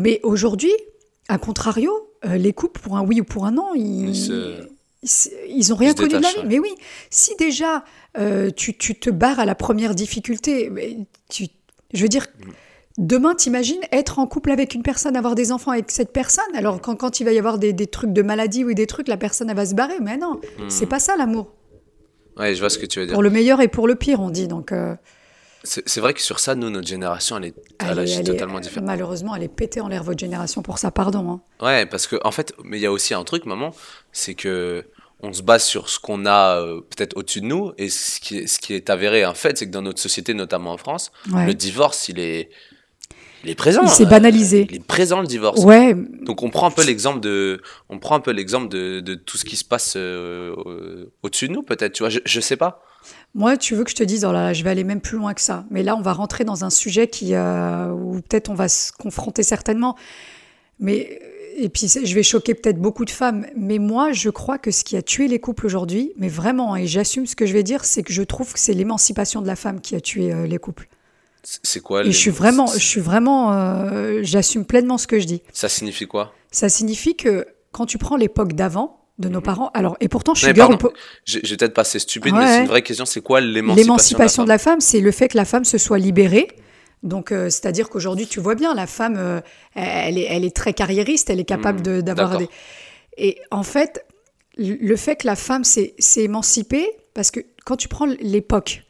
Mais 0.00 0.20
aujourd'hui, 0.24 0.72
à 1.28 1.38
contrario, 1.38 1.92
euh, 2.26 2.36
les 2.36 2.52
couples 2.52 2.80
pour 2.80 2.96
un 2.98 3.02
oui 3.02 3.20
ou 3.20 3.24
pour 3.24 3.46
un 3.46 3.52
non, 3.52 3.68
ils, 3.74 4.10
Ils 4.10 4.16
se- 4.16 4.68
ils 5.02 5.66
n'ont 5.70 5.76
rien 5.76 5.94
connu 5.94 6.08
de 6.10 6.14
la 6.14 6.28
vie. 6.30 6.36
ouais. 6.38 6.44
Mais 6.46 6.58
oui, 6.58 6.70
si 7.10 7.34
déjà 7.36 7.84
euh, 8.18 8.50
tu, 8.50 8.76
tu 8.76 8.94
te 8.94 9.10
barres 9.10 9.40
à 9.40 9.44
la 9.44 9.54
première 9.54 9.94
difficulté, 9.94 10.70
mais 10.70 10.96
tu, 11.28 11.46
je 11.92 12.02
veux 12.02 12.08
dire, 12.08 12.26
demain, 12.98 13.34
t'imagines 13.34 13.80
être 13.90 14.18
en 14.18 14.26
couple 14.26 14.50
avec 14.52 14.74
une 14.74 14.82
personne, 14.82 15.16
avoir 15.16 15.34
des 15.34 15.50
enfants 15.50 15.72
avec 15.72 15.90
cette 15.90 16.12
personne? 16.12 16.44
Alors 16.54 16.80
quand, 16.80 16.94
quand 16.96 17.20
il 17.20 17.24
va 17.24 17.32
y 17.32 17.38
avoir 17.38 17.58
des, 17.58 17.72
des 17.72 17.86
trucs 17.86 18.12
de 18.12 18.22
maladie 18.22 18.64
ou 18.64 18.74
des 18.74 18.86
trucs, 18.86 19.08
la 19.08 19.16
personne 19.16 19.50
elle 19.50 19.56
va 19.56 19.66
se 19.66 19.74
barrer. 19.74 19.98
Mais 20.00 20.16
non, 20.16 20.40
Mm. 20.58 20.68
c'est 20.68 20.86
pas 20.86 20.98
ça 21.00 21.16
l'amour. 21.16 21.52
Ouais, 22.38 22.54
je 22.54 22.60
vois 22.60 22.70
ce 22.70 22.78
que 22.78 22.86
tu 22.86 22.98
veux 23.00 23.06
dire. 23.06 23.12
Pour 23.14 23.22
le 23.22 23.30
meilleur 23.30 23.60
et 23.60 23.68
pour 23.68 23.86
le 23.86 23.94
pire, 23.94 24.20
on 24.20 24.30
dit. 24.30 24.46
Donc 24.48 24.72
euh, 24.72 24.94
C'est 25.64 26.00
vrai 26.00 26.12
que 26.12 26.20
sur 26.20 26.40
ça, 26.40 26.54
nous, 26.56 26.70
notre 26.70 26.88
génération, 26.88 27.36
elle 27.36 27.44
est, 27.46 27.54
elle 27.78 27.90
elle 27.90 27.98
est- 27.98 28.02
agit 28.02 28.12
elle 28.14 28.20
est- 28.20 28.24
totalement 28.24 28.58
différente. 28.60 28.86
malheureusement, 28.86 29.36
elle 29.36 29.44
est 29.44 29.48
pétée 29.48 29.80
en 29.80 29.86
l'air 29.88 30.02
votre 30.02 30.18
génération 30.18 30.60
pour 30.62 30.78
ça. 30.78 30.90
Pardon. 30.90 31.30
hein. 31.60 31.64
Ouais, 31.64 31.86
parce 31.86 32.06
que 32.08 32.16
en 32.24 32.32
fait, 32.32 32.52
mais 32.64 32.78
il 32.78 32.82
y 32.82 32.86
a 32.86 32.90
aussi 32.92 33.14
un 33.14 33.22
truc, 33.24 33.46
maman, 33.46 33.72
c'est 34.10 34.34
que 34.34 34.84
on 35.24 35.32
se 35.32 35.42
base 35.42 35.62
sur 35.62 35.88
ce 35.88 36.00
qu'on 36.00 36.26
a 36.26 36.56
euh, 36.60 36.80
peut-être 36.80 37.16
au-dessus 37.16 37.40
de 37.42 37.46
nous, 37.46 37.72
et 37.78 37.88
ce 37.90 38.18
qui 38.18 38.38
est, 38.38 38.46
ce 38.48 38.58
qui 38.58 38.74
est 38.74 38.90
avéré 38.90 39.22
un 39.22 39.34
fait, 39.34 39.56
c'est 39.56 39.66
que 39.66 39.70
dans 39.70 39.82
notre 39.82 40.00
société, 40.00 40.34
notamment 40.34 40.72
en 40.72 40.78
France, 40.78 41.12
Ouais. 41.32 41.46
le 41.46 41.54
divorce, 41.54 42.08
il 42.08 42.18
est, 42.18 42.50
il 43.44 43.50
est 43.50 43.54
présent. 43.54 43.82
Il 43.84 43.88
s'est 43.88 44.04
euh, 44.06 44.08
banalisé. 44.08 44.66
il 44.68 44.76
est 44.78 44.84
présent 44.84 45.20
le 45.20 45.28
divorce. 45.28 45.62
Ouais, 45.62 45.94
Donc 45.94 46.42
on 46.42 46.50
prend 46.50 46.66
un 46.66 46.70
peu 46.72 46.82
l'exemple 46.84 47.20
de, 47.20 47.60
on 47.88 48.00
prend 48.00 48.16
un 48.16 48.20
peu 48.20 48.32
l'exemple 48.32 48.66
de, 48.68 48.98
de 48.98 49.14
tout 49.14 49.36
ce 49.36 49.44
qui 49.44 49.54
se 49.54 49.64
passe 49.64 49.94
euh, 49.96 50.56
euh, 50.66 51.12
au-dessus 51.22 51.46
de 51.46 51.52
nous, 51.52 51.62
peut-être. 51.62 51.92
Tu 51.92 52.02
vois, 52.02 52.10
je, 52.10 52.18
je 52.24 52.40
sais 52.40 52.56
pas. 52.56 52.82
Moi, 53.34 53.56
tu 53.56 53.74
veux 53.74 53.84
que 53.84 53.90
je 53.90 53.96
te 53.96 54.02
dise, 54.02 54.24
oh 54.24 54.32
là 54.32 54.42
là, 54.42 54.52
je 54.52 54.62
vais 54.62 54.70
aller 54.70 54.84
même 54.84 55.00
plus 55.00 55.16
loin 55.16 55.32
que 55.32 55.40
ça. 55.40 55.64
Mais 55.70 55.82
là, 55.82 55.96
on 55.96 56.02
va 56.02 56.12
rentrer 56.12 56.44
dans 56.44 56.64
un 56.64 56.70
sujet 56.70 57.08
qui, 57.08 57.34
euh, 57.34 57.90
où 57.90 58.20
peut-être 58.20 58.50
on 58.50 58.54
va 58.54 58.68
se 58.68 58.92
confronter 58.92 59.42
certainement. 59.42 59.96
Mais 60.78 61.20
et 61.56 61.68
puis 61.68 61.88
je 61.88 62.14
vais 62.14 62.22
choquer 62.22 62.54
peut-être 62.54 62.78
beaucoup 62.78 63.04
de 63.04 63.10
femmes. 63.10 63.46
Mais 63.56 63.78
moi, 63.78 64.12
je 64.12 64.30
crois 64.30 64.58
que 64.58 64.70
ce 64.70 64.84
qui 64.84 64.96
a 64.96 65.02
tué 65.02 65.28
les 65.28 65.38
couples 65.38 65.66
aujourd'hui, 65.66 66.12
mais 66.16 66.28
vraiment, 66.28 66.76
et 66.76 66.86
j'assume 66.86 67.26
ce 67.26 67.36
que 67.36 67.46
je 67.46 67.52
vais 67.52 67.62
dire, 67.62 67.84
c'est 67.84 68.02
que 68.02 68.12
je 68.12 68.22
trouve 68.22 68.52
que 68.52 68.58
c'est 68.58 68.74
l'émancipation 68.74 69.42
de 69.42 69.46
la 69.46 69.56
femme 69.56 69.80
qui 69.80 69.94
a 69.94 70.00
tué 70.00 70.32
euh, 70.32 70.46
les 70.46 70.58
couples. 70.58 70.88
C'est 71.42 71.80
quoi 71.80 72.04
Et 72.04 72.12
je 72.12 72.16
suis 72.16 72.30
vraiment, 72.30 72.66
je 72.66 72.84
suis 72.84 73.00
vraiment, 73.00 73.52
euh, 73.52 74.20
j'assume 74.22 74.64
pleinement 74.64 74.96
ce 74.96 75.06
que 75.06 75.18
je 75.18 75.26
dis. 75.26 75.42
Ça 75.52 75.68
signifie 75.68 76.06
quoi? 76.06 76.32
Ça 76.50 76.68
signifie 76.68 77.16
que 77.16 77.46
quand 77.72 77.86
tu 77.86 77.98
prends 77.98 78.16
l'époque 78.16 78.52
d'avant 78.52 79.01
de 79.22 79.28
nos 79.30 79.40
parents, 79.40 79.70
alors 79.72 79.96
et 80.00 80.08
pourtant 80.08 80.34
je 80.34 80.40
suis 80.40 80.54
girl 80.54 80.76
po- 80.78 80.92
vais 81.32 81.40
peut-être 81.56 81.72
passer 81.74 81.98
stupide, 81.98 82.34
mais 82.34 82.46
c'est 82.46 82.60
une 82.62 82.66
vraie 82.68 82.82
question. 82.82 83.06
C'est 83.06 83.22
quoi 83.22 83.40
l'émancipation 83.40 83.82
L'émancipation 83.82 84.42
de 84.44 84.48
la 84.48 84.58
femme, 84.58 84.80
c'est 84.80 85.00
le 85.00 85.10
fait 85.12 85.28
que 85.28 85.36
la 85.38 85.44
femme 85.46 85.64
se 85.64 85.78
soit 85.78 85.98
libérée. 85.98 86.48
Donc, 87.02 87.32
euh, 87.32 87.50
c'est-à-dire 87.50 87.88
qu'aujourd'hui, 87.88 88.26
tu 88.28 88.38
vois 88.38 88.54
bien, 88.54 88.74
la 88.74 88.86
femme, 88.86 89.16
euh, 89.18 89.40
elle, 89.74 90.18
est, 90.18 90.26
elle 90.30 90.44
est 90.44 90.54
très 90.54 90.72
carriériste, 90.72 91.30
elle 91.30 91.40
est 91.40 91.44
capable 91.44 91.82
de- 91.82 92.00
d'avoir 92.00 92.30
des. 92.38 92.48
Et 93.16 93.38
en 93.50 93.62
fait, 93.64 94.04
le 94.56 94.94
fait 94.96 95.16
que 95.16 95.26
la 95.26 95.34
femme 95.36 95.64
s'est 95.64 95.94
émancipée, 96.16 96.86
parce 97.14 97.30
que 97.32 97.40
quand 97.64 97.76
tu 97.76 97.88
prends 97.88 98.06
l'époque, 98.20 98.84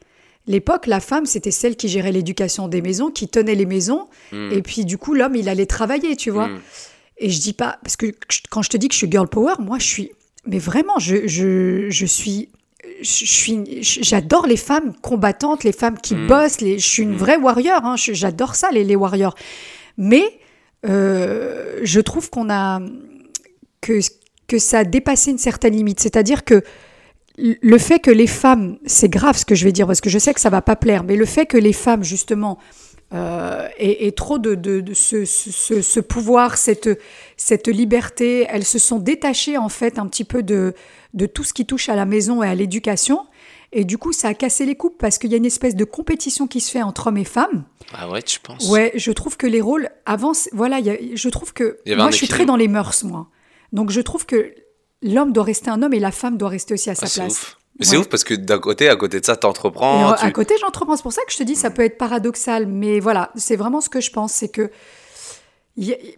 l'époque, 0.46 0.86
la 0.88 1.00
femme, 1.00 1.24
c'était 1.24 1.50
celle 1.50 1.74
qui 1.76 1.88
gérait 1.88 2.12
l'éducation 2.12 2.68
des 2.68 2.82
maisons, 2.82 3.10
qui 3.10 3.28
tenait 3.28 3.54
les 3.54 3.64
maisons, 3.66 4.08
Hmm. 4.32 4.50
et 4.52 4.60
puis 4.60 4.84
du 4.84 4.98
coup, 4.98 5.14
l'homme, 5.14 5.34
il 5.36 5.48
allait 5.48 5.66
travailler, 5.66 6.14
tu 6.16 6.30
vois. 6.30 6.48
Et 7.18 7.30
je 7.30 7.40
dis 7.40 7.52
pas, 7.54 7.78
parce 7.84 7.96
que 7.96 8.06
quand 8.50 8.62
je 8.62 8.68
te 8.70 8.76
dis 8.76 8.88
que 8.88 8.94
je 8.94 8.98
suis 8.98 9.10
girl 9.10 9.28
power, 9.28 9.54
moi 9.60 9.78
je 9.78 9.86
suis, 9.86 10.10
mais 10.46 10.58
vraiment, 10.58 10.98
je, 10.98 11.26
je, 11.26 11.86
je 11.90 12.06
suis, 12.06 12.48
j'adore 13.02 14.46
les 14.46 14.56
femmes 14.56 14.92
combattantes, 15.02 15.64
les 15.64 15.72
femmes 15.72 15.98
qui 15.98 16.14
Mm. 16.14 16.26
bossent, 16.26 16.60
les, 16.60 16.78
je 16.78 16.86
suis 16.88 17.02
une 17.02 17.12
Mm. 17.14 17.16
vraie 17.16 17.36
warrior, 17.36 17.84
hein, 17.84 17.94
j'adore 17.96 18.54
ça, 18.54 18.70
les, 18.70 18.84
les 18.84 18.96
warriors. 18.96 19.34
Mais 19.98 20.24
euh, 20.86 21.78
je 21.82 22.00
trouve 22.00 22.28
qu'on 22.30 22.50
a, 22.50 22.80
que, 23.80 24.00
que 24.48 24.58
ça 24.58 24.80
a 24.80 24.84
dépassé 24.84 25.30
une 25.30 25.38
certaine 25.38 25.74
limite. 25.74 26.00
C'est-à-dire 26.00 26.44
que 26.44 26.62
le 27.38 27.78
fait 27.78 27.98
que 27.98 28.10
les 28.10 28.26
femmes, 28.26 28.78
c'est 28.84 29.08
grave 29.08 29.36
ce 29.38 29.44
que 29.44 29.54
je 29.54 29.64
vais 29.64 29.72
dire, 29.72 29.86
parce 29.86 30.00
que 30.00 30.10
je 30.10 30.18
sais 30.18 30.34
que 30.34 30.40
ça 30.40 30.50
va 30.50 30.60
pas 30.60 30.76
plaire, 30.76 31.02
mais 31.04 31.16
le 31.16 31.24
fait 31.24 31.46
que 31.46 31.56
les 31.56 31.72
femmes, 31.72 32.04
justement, 32.04 32.58
euh, 33.14 33.68
aient 33.78 34.12
trop 34.12 34.38
de, 34.38 34.54
de, 34.54 34.80
de 34.80 34.94
ce, 34.94 35.24
ce, 35.24 35.82
ce 35.82 36.00
pouvoir, 36.00 36.56
cette, 36.56 36.88
cette 37.36 37.68
liberté, 37.68 38.46
elles 38.48 38.64
se 38.64 38.78
sont 38.78 38.98
détachées, 38.98 39.58
en 39.58 39.68
fait, 39.68 39.98
un 39.98 40.06
petit 40.06 40.24
peu 40.24 40.42
de, 40.42 40.74
de 41.14 41.26
tout 41.26 41.44
ce 41.44 41.52
qui 41.52 41.66
touche 41.66 41.88
à 41.88 41.94
la 41.96 42.06
maison 42.06 42.42
et 42.42 42.48
à 42.48 42.54
l'éducation. 42.54 43.26
Et 43.74 43.84
du 43.84 43.96
coup, 43.96 44.12
ça 44.12 44.28
a 44.28 44.34
cassé 44.34 44.66
les 44.66 44.74
couples 44.74 44.96
parce 44.98 45.16
qu'il 45.18 45.30
y 45.30 45.34
a 45.34 45.38
une 45.38 45.46
espèce 45.46 45.74
de 45.74 45.84
compétition 45.84 46.46
qui 46.46 46.60
se 46.60 46.70
fait 46.70 46.82
entre 46.82 47.06
hommes 47.06 47.16
et 47.16 47.24
femmes. 47.24 47.64
Ah 47.94 48.08
ouais, 48.10 48.20
tu 48.22 48.38
penses? 48.40 48.68
Ouais, 48.70 48.92
je 48.94 49.10
trouve 49.12 49.36
que 49.38 49.46
les 49.46 49.60
rôles 49.62 49.88
avancent. 50.04 50.48
Voilà, 50.52 50.78
il 50.78 50.86
y 50.86 50.90
a- 50.90 50.96
je 51.14 51.28
trouve 51.30 51.52
que 51.54 51.78
moi, 51.96 52.10
je 52.10 52.16
suis 52.16 52.28
très 52.28 52.44
dans 52.44 52.56
les 52.56 52.68
mœurs, 52.68 53.02
moi. 53.04 53.28
Donc, 53.72 53.90
je 53.90 54.00
trouve 54.02 54.26
que 54.26 54.54
l'homme 55.02 55.32
doit 55.32 55.44
rester 55.44 55.70
un 55.70 55.82
homme 55.82 55.94
et 55.94 56.00
la 56.00 56.10
femme 56.12 56.36
doit 56.36 56.50
rester 56.50 56.74
aussi 56.74 56.90
à 56.90 56.94
sa 56.94 57.06
Ah, 57.06 57.10
place. 57.14 57.32
ouf. 57.32 57.58
Mais 57.82 57.86
c'est 57.86 57.96
Ouais. 57.96 58.02
ouf 58.02 58.08
parce 58.08 58.24
que 58.24 58.34
d'un 58.34 58.58
côté, 58.58 58.88
à 58.88 58.96
côté 58.96 59.20
de 59.20 59.24
ça, 59.26 59.36
t'entreprends. 59.36 60.12
euh, 60.12 60.14
tu- 60.18 60.24
à 60.24 60.30
côté, 60.30 60.54
j'entreprends. 60.60 60.96
C'est 60.96 61.02
pour 61.02 61.12
ça 61.12 61.22
que 61.26 61.32
je 61.32 61.36
te 61.38 61.42
dis, 61.42 61.54
ça 61.56 61.70
peut 61.70 61.82
être 61.82 61.98
paradoxal. 61.98 62.66
Mais 62.66 63.00
voilà, 63.00 63.30
c'est 63.36 63.56
vraiment 63.56 63.80
ce 63.80 63.88
que 63.88 64.00
je 64.00 64.10
pense. 64.10 64.32
C'est 64.32 64.48
que, 64.48 64.70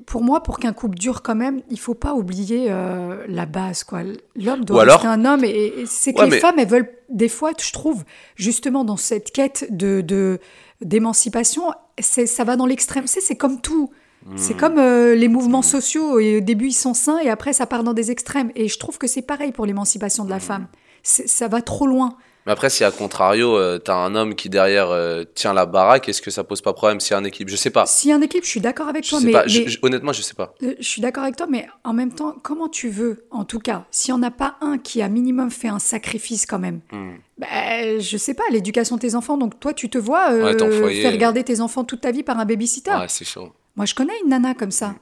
pour 0.07 0.23
moi, 0.23 0.43
pour 0.43 0.59
qu'un 0.59 0.73
couple 0.73 0.97
dure 0.99 1.23
quand 1.23 1.37
même, 1.37 1.63
il 1.71 1.79
faut 1.79 1.95
pas 1.95 2.15
oublier 2.15 2.67
euh, 2.71 3.25
la 3.29 3.47
base. 3.47 3.85
quoi. 3.85 4.01
L'homme 4.37 4.65
doit 4.65 4.83
alors- 4.83 4.97
rester 5.01 5.09
un 5.09 5.25
homme. 5.25 5.45
Et, 5.45 5.49
et 5.81 5.87
c'est 5.87 6.13
que 6.13 6.19
Ouais, 6.21 6.25
les 6.25 6.31
mais- 6.33 6.41
femmes, 6.41 6.59
elles 6.59 6.69
veulent, 6.69 6.91
des 7.09 7.29
fois, 7.29 7.53
je 7.61 7.73
trouve, 7.73 8.03
justement, 8.37 8.85
dans 8.85 8.97
cette 8.97 9.31
quête 9.31 9.67
de, 9.71 10.41
d'émancipation, 10.81 11.71
ça 12.01 12.45
va 12.45 12.57
dans 12.57 12.67
l'extrême. 12.67 13.07
C'est, 13.07 13.37
comme 13.37 13.61
tout. 13.61 13.91
C'est 14.37 14.55
comme 14.57 14.79
euh, 14.79 15.15
les 15.15 15.29
mouvements 15.29 15.61
sociaux. 15.63 16.19
Et 16.19 16.39
au 16.39 16.41
début, 16.41 16.69
ils 16.69 16.73
sont 16.73 16.95
sains 16.95 17.19
et 17.19 17.29
après, 17.29 17.53
ça 17.53 17.67
part 17.67 17.85
dans 17.85 17.93
des 17.93 18.11
extrêmes. 18.11 18.51
Et 18.57 18.69
je 18.69 18.79
trouve 18.79 18.97
que 18.99 19.07
c'est 19.07 19.21
pareil 19.23 19.53
pour 19.53 19.67
l'émancipation 19.67 20.25
de 20.25 20.31
la 20.31 20.41
femme. 20.41 20.67
Ça 21.05 21.49
va 21.49 21.63
trop 21.63 21.87
loin. 21.87 22.17
Mais 22.47 22.53
après, 22.53 22.69
si 22.69 22.85
à 22.85 22.91
contrario, 22.91 23.57
euh, 23.57 23.79
t'as 23.79 23.95
un 23.95 24.15
homme 24.15 24.35
qui 24.35 24.51
derrière 24.51 24.91
euh, 24.91 25.25
tient 25.35 25.55
la 25.55 25.65
baraque, 25.65 26.11
est-ce 26.11 26.21
que 26.21 26.31
ça 26.31 26.45
pose 26.45 26.61
pas 26.61 26.75
problème 26.75 26.99
a 27.11 27.17
un 27.17 27.25
équipe 27.25 27.49
Je 27.49 27.57
sais 27.57 27.71
pas. 27.71 27.85
A 27.85 28.15
un 28.15 28.21
équipe, 28.21 28.45
je 28.45 28.49
suis 28.51 28.61
d'accord 28.61 28.87
avec 28.89 29.05
Je 29.05 29.11
toi. 29.11 29.21
sais 29.21 29.25
mais, 29.27 29.33
pas. 29.33 29.47
Je- 29.47 29.61
mais- 29.61 29.69
je- 29.69 29.79
honnêtement, 29.81 30.13
je 30.13 30.21
sais 30.21 30.35
pas. 30.35 30.55
Euh, 30.63 30.75
Je 30.79 30.87
suis 30.87 31.01
d'accord 31.01 31.23
avec 31.23 31.37
toi, 31.37 31.47
mais 31.49 31.67
en 31.85 31.95
même 31.95 32.13
temps, 32.13 32.35
comment 32.43 32.69
tu 32.69 32.91
veux, 32.91 33.25
en 33.31 33.45
tout 33.45 33.61
cas, 33.61 33.85
s'il 33.91 34.13
n'y 34.15 34.21
en 34.21 34.23
a 34.25 34.31
pas 34.31 34.57
un 34.61 34.77
qui 34.77 35.01
a 35.01 35.09
minimum 35.09 35.51
fait 35.51 35.69
un 35.69 35.79
sacrifice 35.79 36.45
quand 36.45 36.59
même, 36.59 36.81
Hmm. 36.93 37.13
bah, 37.39 37.99
je 37.99 38.17
sais 38.19 38.35
pas, 38.35 38.45
l'éducation 38.51 38.97
de 38.97 39.01
tes 39.01 39.15
enfants, 39.15 39.39
donc 39.39 39.59
toi 39.59 39.73
tu 39.73 39.89
te 39.89 39.97
vois 39.97 40.31
euh, 40.33 40.45
Ouais, 40.45 40.79
foyer, 40.81 41.01
faire 41.03 41.15
euh. 41.15 41.17
garder 41.17 41.45
tes 41.45 41.61
enfants 41.63 41.85
toute 41.85 42.03
ta 42.03 42.11
vie 42.11 42.23
par 42.23 42.39
un 42.39 42.45
babysitter? 42.45 42.91
Ouais, 42.91 43.07
c'est 43.09 43.25
chaud. 43.25 43.53
Moi 43.77 43.87
je 43.87 43.95
connais 43.95 44.13
une 44.23 44.29
nana 44.31 44.53
comme 44.55 44.71
ça. 44.71 44.95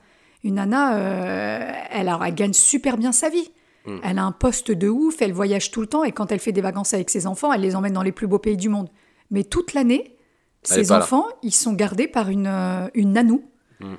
Une 0.44 0.54
nana, 0.54 0.96
elle, 1.90 2.08
alors, 2.08 2.24
elle 2.24 2.34
gagne 2.36 2.52
super 2.52 2.96
bien 2.98 3.10
sa 3.10 3.28
vie. 3.30 3.50
Mm. 3.86 3.98
Elle 4.02 4.18
a 4.18 4.24
un 4.24 4.32
poste 4.32 4.70
de 4.70 4.88
ouf, 4.88 5.20
elle 5.22 5.32
voyage 5.32 5.70
tout 5.70 5.80
le 5.80 5.86
temps 5.86 6.04
et 6.04 6.12
quand 6.12 6.32
elle 6.32 6.38
fait 6.38 6.52
des 6.52 6.60
vacances 6.60 6.94
avec 6.94 7.10
ses 7.10 7.26
enfants, 7.26 7.52
elle 7.52 7.60
les 7.60 7.74
emmène 7.74 7.92
dans 7.92 8.02
les 8.02 8.12
plus 8.12 8.26
beaux 8.26 8.38
pays 8.38 8.56
du 8.56 8.68
monde. 8.68 8.88
Mais 9.30 9.44
toute 9.44 9.74
l'année, 9.74 10.16
ses 10.62 10.84
là. 10.84 10.98
enfants, 10.98 11.26
ils 11.42 11.52
sont 11.52 11.72
gardés 11.72 12.06
par 12.06 12.28
une, 12.28 12.46
euh, 12.46 12.88
une 12.94 13.12
nanou. 13.12 13.44
Mm. 13.80 13.94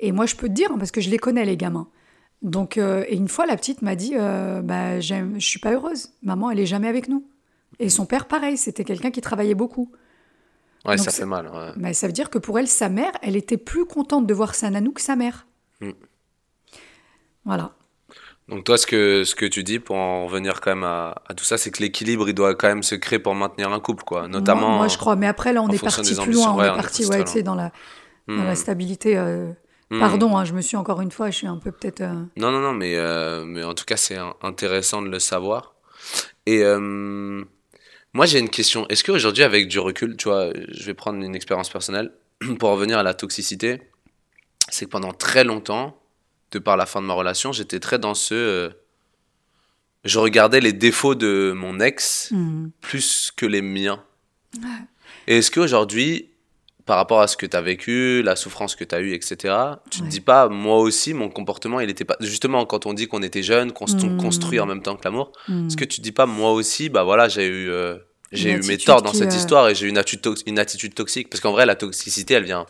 Et 0.00 0.12
moi, 0.12 0.26
je 0.26 0.34
peux 0.34 0.48
te 0.48 0.52
dire, 0.52 0.70
hein, 0.72 0.78
parce 0.78 0.90
que 0.90 1.00
je 1.00 1.10
les 1.10 1.18
connais, 1.18 1.44
les 1.44 1.56
gamins. 1.56 1.88
Donc, 2.42 2.76
euh, 2.76 3.04
et 3.08 3.16
une 3.16 3.28
fois, 3.28 3.46
la 3.46 3.56
petite 3.56 3.82
m'a 3.82 3.94
dit 3.94 4.14
euh, 4.16 4.60
bah, 4.62 4.98
Je 4.98 5.38
suis 5.38 5.60
pas 5.60 5.72
heureuse. 5.72 6.10
Maman, 6.22 6.50
elle 6.50 6.58
est 6.58 6.66
jamais 6.66 6.88
avec 6.88 7.08
nous. 7.08 7.24
Et 7.78 7.88
son 7.88 8.04
père, 8.04 8.26
pareil, 8.26 8.56
c'était 8.56 8.84
quelqu'un 8.84 9.10
qui 9.10 9.20
travaillait 9.20 9.54
beaucoup. 9.54 9.92
Ouais, 10.84 10.96
Donc 10.96 11.04
ça 11.04 11.12
fait 11.12 11.24
mal. 11.24 11.46
ouais. 11.46 11.70
Mais 11.76 11.94
ça 11.94 12.08
veut 12.08 12.12
dire 12.12 12.28
que 12.30 12.38
pour 12.38 12.58
elle, 12.58 12.66
sa 12.66 12.88
mère, 12.88 13.12
elle 13.22 13.36
était 13.36 13.56
plus 13.56 13.86
contente 13.86 14.26
de 14.26 14.34
voir 14.34 14.56
sa 14.56 14.68
nanou 14.70 14.90
que 14.90 15.00
sa 15.00 15.14
mère. 15.14 15.46
Voilà. 17.44 17.74
Donc 18.52 18.64
toi, 18.64 18.76
ce 18.76 18.86
que, 18.86 19.24
ce 19.24 19.34
que 19.34 19.46
tu 19.46 19.64
dis 19.64 19.78
pour 19.78 19.96
en 19.96 20.26
revenir 20.26 20.60
quand 20.60 20.72
même 20.74 20.84
à, 20.84 21.22
à 21.26 21.32
tout 21.34 21.44
ça, 21.44 21.56
c'est 21.56 21.70
que 21.70 21.82
l'équilibre, 21.82 22.28
il 22.28 22.34
doit 22.34 22.54
quand 22.54 22.68
même 22.68 22.82
se 22.82 22.94
créer 22.94 23.18
pour 23.18 23.34
maintenir 23.34 23.72
un 23.72 23.80
couple, 23.80 24.04
quoi. 24.04 24.28
Notamment. 24.28 24.68
Moi, 24.68 24.76
moi, 24.76 24.88
je 24.88 24.98
crois. 24.98 25.16
Mais 25.16 25.26
après, 25.26 25.54
là, 25.54 25.62
on 25.62 25.68
est 25.70 25.82
parti 25.82 26.14
plus 26.14 26.32
loin. 26.32 26.52
On 26.52 26.58
Ouais, 26.58 26.66
est 26.68 26.72
parti, 26.74 27.06
ouais, 27.06 27.24
tu 27.24 27.32
sais, 27.32 27.42
dans 27.42 27.54
la, 27.54 27.72
dans 28.28 28.44
la 28.44 28.52
Hmm. 28.52 28.56
stabilité. 28.56 29.16
euh, 29.16 29.52
Hmm. 29.90 29.98
Pardon, 30.00 30.36
hein, 30.38 30.44
je 30.44 30.52
me 30.54 30.60
suis 30.62 30.76
encore 30.76 31.00
une 31.02 31.10
fois, 31.10 31.30
je 31.30 31.36
suis 31.36 31.46
un 31.46 31.56
peu 31.58 31.70
peut-être. 31.72 32.00
euh, 32.02 32.12
Non, 32.36 32.50
non, 32.50 32.60
non, 32.60 32.72
mais, 32.72 32.96
euh, 32.96 33.44
mais 33.44 33.62
en 33.64 33.74
tout 33.74 33.84
cas, 33.84 33.96
c'est 33.98 34.16
intéressant 34.42 35.02
de 35.02 35.08
le 35.08 35.18
savoir. 35.18 35.74
Et 36.46 36.62
moi, 38.14 38.26
j'ai 38.26 38.38
une 38.38 38.50
question. 38.50 38.86
Est-ce 38.88 39.04
qu'aujourd'hui, 39.04 39.42
avec 39.44 39.68
du 39.68 39.78
recul, 39.78 40.16
tu 40.16 40.28
vois, 40.28 40.48
je 40.54 40.84
vais 40.84 40.94
prendre 40.94 41.22
une 41.22 41.34
expérience 41.34 41.70
personnelle 41.70 42.12
pour 42.58 42.70
revenir 42.70 42.98
à 42.98 43.02
la 43.02 43.14
toxicité, 43.14 43.80
c'est 44.68 44.84
que 44.86 44.90
pendant 44.90 45.12
très 45.12 45.44
longtemps, 45.44 45.96
de 46.52 46.58
par 46.58 46.76
la 46.76 46.86
fin 46.86 47.00
de 47.02 47.06
ma 47.06 47.14
relation, 47.14 47.52
j'étais 47.52 47.80
très 47.80 47.98
dans 47.98 48.14
ce... 48.14 48.34
euh, 48.34 48.70
je 50.04 50.18
regardais 50.18 50.60
les 50.60 50.72
défauts 50.72 51.14
de 51.14 51.52
mon 51.56 51.80
ex 51.80 52.28
hmm. 52.32 52.68
plus 52.80 53.32
que 53.36 53.46
les 53.46 53.62
miens. 53.62 54.02
Et 55.28 55.38
est-ce 55.38 55.50
qu'aujourd'hui, 55.50 56.28
par 56.84 56.96
rapport 56.96 57.20
à 57.20 57.28
ce 57.28 57.36
que 57.36 57.46
tu 57.46 57.56
as 57.56 57.60
vécu, 57.60 58.22
la 58.24 58.34
souffrance 58.34 58.74
que 58.74 58.82
tu 58.84 58.94
as 58.94 59.00
eue, 59.00 59.12
etc., 59.14 59.36
tu 59.90 60.00
te 60.00 60.02
Ouais. 60.04 60.08
dis 60.10 60.20
pas, 60.20 60.48
moi 60.48 60.78
aussi, 60.78 61.14
mon 61.14 61.28
comportement, 61.28 61.78
il 61.78 61.88
était 61.88 62.04
pas. 62.04 62.16
Justement, 62.20 62.66
quand 62.66 62.86
on 62.86 62.92
dit 62.92 63.06
qu'on 63.06 63.22
était 63.22 63.44
jeune, 63.44 63.70
qu'on 63.72 63.86
se 63.86 63.94
Mm. 63.94 64.16
construit 64.18 64.58
en 64.58 64.66
même 64.66 64.82
temps 64.82 64.96
que 64.96 65.04
l'amour, 65.04 65.30
Hmm. 65.46 65.68
est-ce 65.68 65.76
que 65.76 65.84
tu 65.84 65.98
te 65.98 66.02
dis 66.02 66.10
pas, 66.12 66.26
moi 66.26 66.50
aussi, 66.52 66.88
bah 66.88 67.04
voilà, 67.04 67.28
j'ai 67.28 67.46
eu. 67.46 67.70
euh, 67.70 67.96
j'ai 68.32 68.50
eu 68.50 68.62
mes 68.66 68.78
torts 68.78 69.02
dans 69.02 69.12
cette 69.12 69.30
euh, 69.32 69.36
histoire 69.36 69.68
et 69.68 69.74
j'ai 69.74 69.86
eu 69.86 69.90
une 69.90 69.98
attitude, 69.98 70.34
une 70.46 70.58
attitude 70.58 70.94
toxique? 70.94 71.28
Parce 71.30 71.40
qu'en 71.40 71.52
vrai, 71.52 71.66
la 71.66 71.76
toxicité, 71.76 72.32
elle 72.34 72.44
vient, 72.44 72.64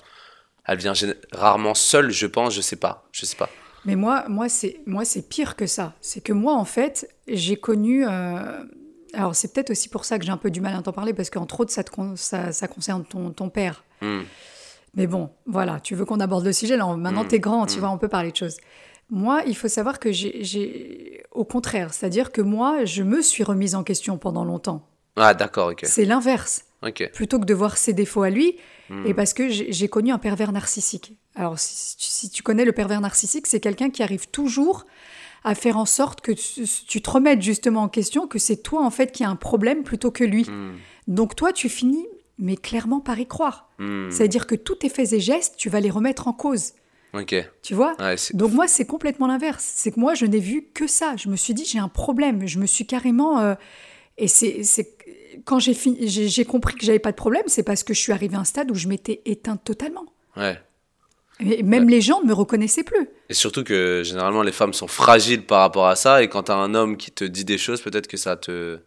elle 0.66 0.78
vient 0.78 0.92
rarement 1.32 1.74
seule, 1.74 2.10
je 2.10 2.26
pense, 2.26 2.52
je 2.54 2.60
sais 2.60 2.76
pas. 2.76 3.08
Je 3.12 3.24
sais 3.24 3.36
pas. 3.36 3.48
Mais 3.84 3.96
moi, 3.96 4.24
moi 4.28 4.48
c'est 4.48 4.80
moi 4.86 5.04
c'est 5.04 5.28
pire 5.28 5.56
que 5.56 5.66
ça. 5.66 5.94
C'est 6.00 6.20
que 6.22 6.32
moi, 6.32 6.54
en 6.54 6.64
fait, 6.64 7.08
j'ai 7.26 7.56
connu. 7.56 8.06
euh, 8.06 8.64
Alors, 9.14 9.34
c'est 9.34 9.52
peut-être 9.52 9.70
aussi 9.70 9.88
pour 9.88 10.04
ça 10.04 10.18
que 10.18 10.24
j'ai 10.24 10.30
un 10.32 10.36
peu 10.38 10.50
du 10.50 10.60
mal 10.60 10.74
à 10.74 10.80
t'en 10.82 10.92
parler, 10.92 11.12
parce 11.12 11.28
qu'entre 11.30 11.60
autres, 11.60 11.72
ça, 11.72 11.84
te 11.84 11.90
con- 11.90 12.16
ça, 12.16 12.52
ça 12.52 12.66
concerne 12.68 13.04
ton, 13.04 13.30
ton 13.30 13.50
père. 13.50 13.84
Hmm. 14.00 14.22
Mais 14.94 15.06
bon, 15.06 15.30
voilà, 15.46 15.80
tu 15.80 15.94
veux 15.94 16.04
qu'on 16.04 16.20
aborde 16.20 16.44
le 16.44 16.52
sujet, 16.52 16.76
là, 16.76 16.86
maintenant 16.96 17.24
Mm, 17.24 17.28
t'es 17.28 17.38
grand, 17.40 17.66
tu 17.66 17.76
mm. 17.76 17.80
vois, 17.80 17.90
on 17.90 17.98
peut 17.98 18.08
parler 18.08 18.30
de 18.30 18.36
choses. 18.36 18.56
Moi, 19.10 19.42
il 19.46 19.56
faut 19.56 19.68
savoir 19.68 19.98
que 19.98 20.12
j'ai- 20.12 20.42
j'ai... 20.44 21.22
Au 21.30 21.44
contraire, 21.44 21.92
c'est-à-dire 21.94 22.30
que 22.32 22.40
moi, 22.42 22.84
je 22.84 23.02
me 23.02 23.20
suis 23.22 23.42
remise 23.44 23.74
en 23.74 23.84
question 23.84 24.16
pendant 24.18 24.44
longtemps. 24.44 24.86
Ah, 25.16 25.34
d'accord, 25.34 25.70
ok. 25.72 25.80
C'est 25.84 26.04
l'inverse. 26.04 26.64
Ok. 26.82 27.10
Plutôt 27.12 27.38
que 27.38 27.44
de 27.44 27.54
voir 27.54 27.76
ses 27.78 27.92
défauts 27.92 28.22
à 28.22 28.30
lui, 28.30 28.56
Hmm. 28.90 29.06
et 29.06 29.14
parce 29.14 29.32
que 29.32 29.48
j'ai 29.48 29.88
connu 29.88 30.10
un 30.10 30.18
pervers 30.18 30.52
narcissique. 30.52 31.14
Alors, 31.36 31.58
si, 31.58 31.96
tu- 31.96 32.04
si 32.04 32.28
tu 32.30 32.42
connais 32.42 32.64
le 32.64 32.72
pervers 32.72 33.00
narcissique, 33.00 33.46
c'est 33.46 33.60
quelqu'un 33.60 33.88
qui 33.90 34.02
arrive 34.02 34.28
toujours 34.28 34.84
à 35.44 35.54
faire 35.54 35.78
en 35.78 35.86
sorte 35.86 36.20
que 36.20 36.32
tu, 36.32 36.64
tu 36.86 37.00
te 37.00 37.08
remettes 37.10 37.40
justement 37.40 37.82
en 37.82 37.88
question, 37.88 38.26
que 38.26 38.38
c'est 38.38 38.56
toi, 38.56 38.84
en 38.84 38.90
fait, 38.90 39.12
qui 39.12 39.24
a 39.24 39.30
un 39.30 39.36
problème 39.36 39.82
plutôt 39.84 40.10
que 40.10 40.24
lui. 40.24 40.42
Hmm. 40.50 40.72
Donc, 41.06 41.36
toi, 41.36 41.52
tu 41.52 41.68
finis, 41.68 42.06
mais 42.38 42.56
clairement, 42.56 43.00
par 43.00 43.18
y 43.18 43.26
croire. 43.26 43.70
Hmm. 43.78 44.10
C'est-à-dire 44.10 44.46
que 44.46 44.56
tous 44.56 44.74
tes 44.74 44.88
faits 44.88 45.12
et 45.12 45.20
gestes, 45.20 45.54
tu 45.56 45.70
vas 45.70 45.80
les 45.80 45.90
remettre 45.90 46.26
en 46.28 46.32
cause. 46.32 46.72
Tu 47.62 47.74
vois? 47.74 47.94
Ouais, 48.00 48.16
Donc 48.34 48.52
moi, 48.52 48.66
c'est 48.68 48.84
complètement 48.86 49.26
l'inverse. 49.28 49.70
C'est 49.76 49.92
que 49.92 50.00
moi, 50.00 50.14
je 50.14 50.26
n'ai 50.26 50.40
vu 50.40 50.66
que 50.74 50.86
ça. 50.86 51.14
Je 51.16 51.28
me 51.28 51.36
suis 51.36 51.54
dit, 51.54 51.64
j'ai 51.64 51.78
un 51.78 51.88
problème. 51.88 52.46
Je 52.46 52.58
me 52.58 52.66
suis 52.66 52.84
carrément... 52.86 53.38
euh, 53.38 53.54
Et 54.18 54.28
c'est 54.28 54.62
c'est- 54.62 54.96
quand 55.44 55.58
j'ai 55.58 55.74
fini- 55.74 56.06
j'ai 56.08 56.28
j'ai 56.28 56.44
compris 56.44 56.74
que 56.74 56.84
j'avais 56.84 56.98
pas 56.98 57.10
de 57.12 57.16
problème, 57.16 57.42
c'est 57.46 57.62
parce 57.62 57.82
que 57.82 57.94
je 57.94 58.00
suis 58.00 58.12
arrivée 58.12 58.36
à 58.36 58.40
un 58.40 58.44
stade 58.44 58.70
où 58.70 58.74
je 58.74 58.88
m'étais 58.88 59.22
éteinte 59.24 59.62
totalement. 59.64 60.06
ouais. 60.36 60.58
Et 61.40 61.62
même 61.64 61.88
les 61.88 62.00
gens 62.02 62.20
ne 62.22 62.28
me 62.28 62.34
reconnaissaient 62.34 62.84
plus. 62.84 63.08
Et 63.28 63.34
surtout 63.34 63.64
que 63.64 64.02
généralement 64.04 64.42
les 64.42 64.52
femmes 64.52 64.74
sont 64.74 64.86
fragiles 64.86 65.44
par 65.44 65.60
rapport 65.60 65.86
à 65.88 65.96
ça 65.96 66.22
et 66.22 66.28
quand 66.28 66.44
t'as 66.44 66.54
un 66.54 66.74
homme 66.74 66.96
qui 66.96 67.10
te 67.10 67.24
dit 67.24 67.44
des 67.44 67.58
choses, 67.58 67.80
peut-être 67.80 68.06
que 68.06 68.16
ça 68.18 68.36
te. 68.36 68.78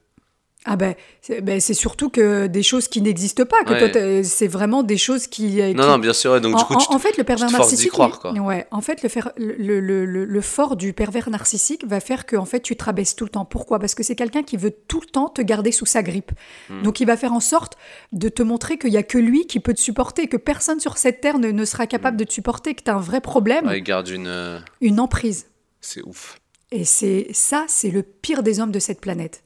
Ah 0.67 0.75
ben, 0.77 0.95
c'est 1.21 1.41
ben, 1.41 1.59
c'est 1.61 1.75
surtout 1.75 2.09
que 2.09 2.47
des 2.47 2.63
choses 2.63 2.87
qui 2.87 2.99
n'existent 3.01 3.45
pas, 3.45 3.63
que 3.63 3.71
Ouais. 3.73 3.79
toi, 3.79 3.89
t'as- 3.89 4.23
c'est 4.23 4.47
vraiment 4.47 4.81
des 4.81 4.97
choses 4.97 5.27
qui... 5.27 5.57
Non, 5.57 5.67
qui- 5.69 5.73
non, 5.75 5.97
bien 5.99 6.11
sûr. 6.13 6.31
ouais, 6.31 6.41
donc 6.41 6.55
en, 6.55 6.57
du 6.57 6.63
coup, 6.65 6.73
en- 6.73 6.77
tu 6.77 6.87
te- 6.87 6.93
en 6.93 6.97
fait, 6.99 7.17
le 7.17 7.23
pervers 7.23 7.51
narcissique, 7.51 7.91
croire, 7.91 8.09
il- 8.15 8.19
quoi. 8.19 8.31
ouais, 8.47 8.65
en 8.71 8.81
fait, 8.81 9.03
le, 9.03 9.09
fer- 9.09 9.31
le, 9.37 9.53
le- 9.79 10.05
le- 10.05 10.25
le 10.25 10.41
fort 10.41 10.75
du 10.75 10.91
pervers 10.93 11.29
narcissique 11.29 11.85
va 11.85 11.99
faire 11.99 12.25
que 12.25 12.35
en 12.35 12.45
fait, 12.45 12.61
tu 12.61 12.75
te 12.75 12.83
rabaisses 12.83 13.15
tout 13.15 13.25
le 13.25 13.29
temps. 13.29 13.45
Pourquoi? 13.45 13.77
Parce 13.77 13.93
que 13.93 14.01
c'est 14.01 14.15
quelqu'un 14.15 14.41
qui 14.41 14.57
veut 14.57 14.71
tout 14.87 15.01
le 15.01 15.05
temps 15.07 15.29
te 15.29 15.41
garder 15.43 15.71
sous 15.71 15.85
sa 15.85 16.01
grippe. 16.01 16.31
Hmm. 16.71 16.81
Donc, 16.81 16.99
il 16.99 17.05
va 17.05 17.15
faire 17.15 17.33
en 17.33 17.39
sorte 17.39 17.77
de 18.11 18.27
te 18.29 18.41
montrer 18.41 18.79
qu'il 18.79 18.91
y 18.91 18.97
a 18.97 19.03
que 19.03 19.19
lui 19.19 19.45
qui 19.45 19.59
peut 19.59 19.73
te 19.75 19.79
supporter, 19.81 20.27
que 20.27 20.37
personne 20.37 20.79
sur 20.79 20.97
cette 20.97 21.21
terre 21.21 21.37
ne, 21.37 21.51
ne 21.51 21.65
sera 21.65 21.85
capable 21.85 22.17
de 22.17 22.23
te 22.23 22.33
supporter, 22.33 22.73
que 22.73 22.81
tu 22.83 22.89
as 22.89 22.95
un 22.95 22.99
vrai 22.99 23.21
problème, 23.21 23.67
ouais, 23.67 23.81
garde 23.81 24.07
une. 24.07 24.25
euh, 24.27 24.57
une 24.81 24.99
emprise. 24.99 25.45
C'est 25.79 26.01
ouf. 26.03 26.39
Et 26.71 26.85
c'est 26.85 27.27
ça, 27.33 27.65
c'est 27.67 27.91
le 27.91 28.01
pire 28.01 28.41
des 28.41 28.59
hommes 28.59 28.71
de 28.71 28.79
cette 28.79 28.99
planète. 28.99 29.43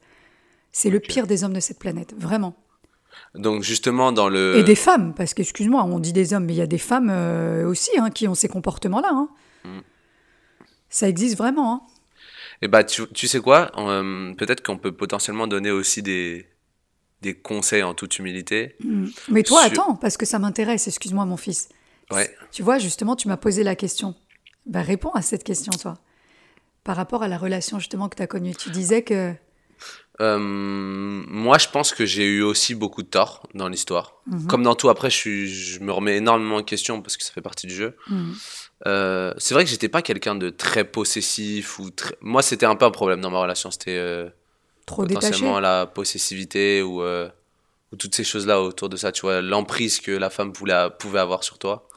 C'est 0.72 0.90
le 0.90 1.00
pire 1.00 1.26
des 1.26 1.44
hommes 1.44 1.52
de 1.52 1.60
cette 1.60 1.78
planète, 1.78 2.14
vraiment. 2.16 2.56
Donc 3.34 3.62
justement 3.62 4.12
dans 4.12 4.28
le. 4.28 4.56
Et 4.56 4.62
des 4.62 4.74
femmes, 4.74 5.14
parce 5.14 5.34
qu'excuse-moi, 5.34 5.82
on 5.84 5.98
dit 5.98 6.12
des 6.12 6.32
hommes, 6.32 6.44
mais 6.46 6.54
il 6.54 6.58
y 6.58 6.62
a 6.62 6.66
des 6.66 6.78
femmes 6.78 7.10
euh, 7.10 7.66
aussi 7.66 7.90
hein, 7.98 8.10
qui 8.10 8.28
ont 8.28 8.34
ces 8.34 8.48
comportements-là. 8.48 9.10
hein. 9.12 9.28
Mm. 9.64 9.80
Ça 10.88 11.08
existe 11.08 11.36
vraiment. 11.36 11.72
hein. 11.74 11.82
Et 12.62 12.68
bah 12.68 12.84
tu, 12.84 13.06
tu 13.08 13.26
sais 13.28 13.40
quoi 13.40 13.70
euh, 13.78 14.34
Peut-être 14.34 14.62
qu'on 14.62 14.76
peut 14.78 14.92
potentiellement 14.92 15.46
donner 15.46 15.70
aussi 15.70 16.02
des 16.02 16.46
des 17.22 17.34
conseils 17.34 17.82
en 17.82 17.94
toute 17.94 18.18
humilité. 18.18 18.76
Mm. 18.82 19.06
Mais 19.28 19.42
toi, 19.42 19.62
Sur- 19.62 19.72
attends, 19.72 19.96
parce 19.96 20.16
que 20.16 20.24
ça 20.26 20.38
m'intéresse, 20.38 20.86
excuse-moi 20.88 21.24
mon 21.26 21.36
fils. 21.36 21.68
Ouais. 22.10 22.34
Tu 22.50 22.62
vois, 22.62 22.78
justement, 22.78 23.14
tu 23.16 23.28
m'as 23.28 23.36
posé 23.36 23.62
la 23.62 23.76
question. 23.76 24.14
Bah, 24.66 24.82
réponds 24.82 25.12
à 25.12 25.22
cette 25.22 25.44
question, 25.44 25.72
toi. 25.72 25.98
Par 26.82 26.96
rapport 26.96 27.22
à 27.22 27.28
la 27.28 27.38
relation 27.38 27.78
justement 27.78 28.08
que 28.08 28.16
tu 28.16 28.22
as 28.22 28.26
connue. 28.26 28.54
Tu 28.54 28.70
disais 28.70 29.02
que... 29.02 29.34
Euh, 30.20 30.38
moi, 30.38 31.56
je 31.56 31.68
pense 31.68 31.92
que 31.94 32.04
j'ai 32.04 32.26
eu 32.26 32.42
aussi 32.42 32.74
beaucoup 32.74 33.02
de 33.02 33.08
tort 33.08 33.48
dans 33.54 33.68
l'histoire. 33.68 34.20
Mhm. 34.26 34.46
Comme 34.46 34.62
dans 34.62 34.74
tout, 34.74 34.90
après, 34.90 35.08
je, 35.08 35.16
suis, 35.16 35.48
je 35.48 35.80
me 35.80 35.92
remets 35.92 36.16
énormément 36.16 36.56
en 36.56 36.62
question 36.62 37.00
parce 37.00 37.16
que 37.16 37.24
ça 37.24 37.32
fait 37.32 37.40
partie 37.40 37.66
du 37.66 37.74
jeu. 37.74 37.96
Mm. 38.08 38.32
Euh, 38.86 39.34
c'est 39.38 39.54
vrai 39.54 39.64
que 39.64 39.70
j'étais 39.70 39.88
pas 39.88 40.02
quelqu'un 40.02 40.34
de 40.34 40.50
très 40.50 40.84
possessif 40.84 41.78
ou 41.78 41.90
très... 41.90 42.16
Moi, 42.20 42.42
c'était 42.42 42.66
un 42.66 42.76
peu 42.76 42.84
un 42.84 42.90
problème 42.90 43.20
dans 43.20 43.30
ma 43.30 43.40
relation. 43.40 43.70
C'était 43.70 43.96
euh, 43.96 44.28
Trop 44.84 45.06
détaché. 45.06 45.26
potentiellement 45.26 45.60
la 45.60 45.86
possessivité 45.86 46.82
ou, 46.82 47.02
euh, 47.02 47.28
ou 47.92 47.96
toutes 47.96 48.14
ces 48.14 48.24
choses-là 48.24 48.60
autour 48.60 48.90
de 48.90 48.96
ça. 48.96 49.12
Tu 49.12 49.22
vois, 49.22 49.40
l'emprise 49.40 50.00
que 50.00 50.10
la 50.10 50.28
femme 50.28 50.52
voulait, 50.52 50.88
pouvait 50.98 51.20
avoir 51.20 51.44
sur 51.44 51.58
toi. 51.58 51.88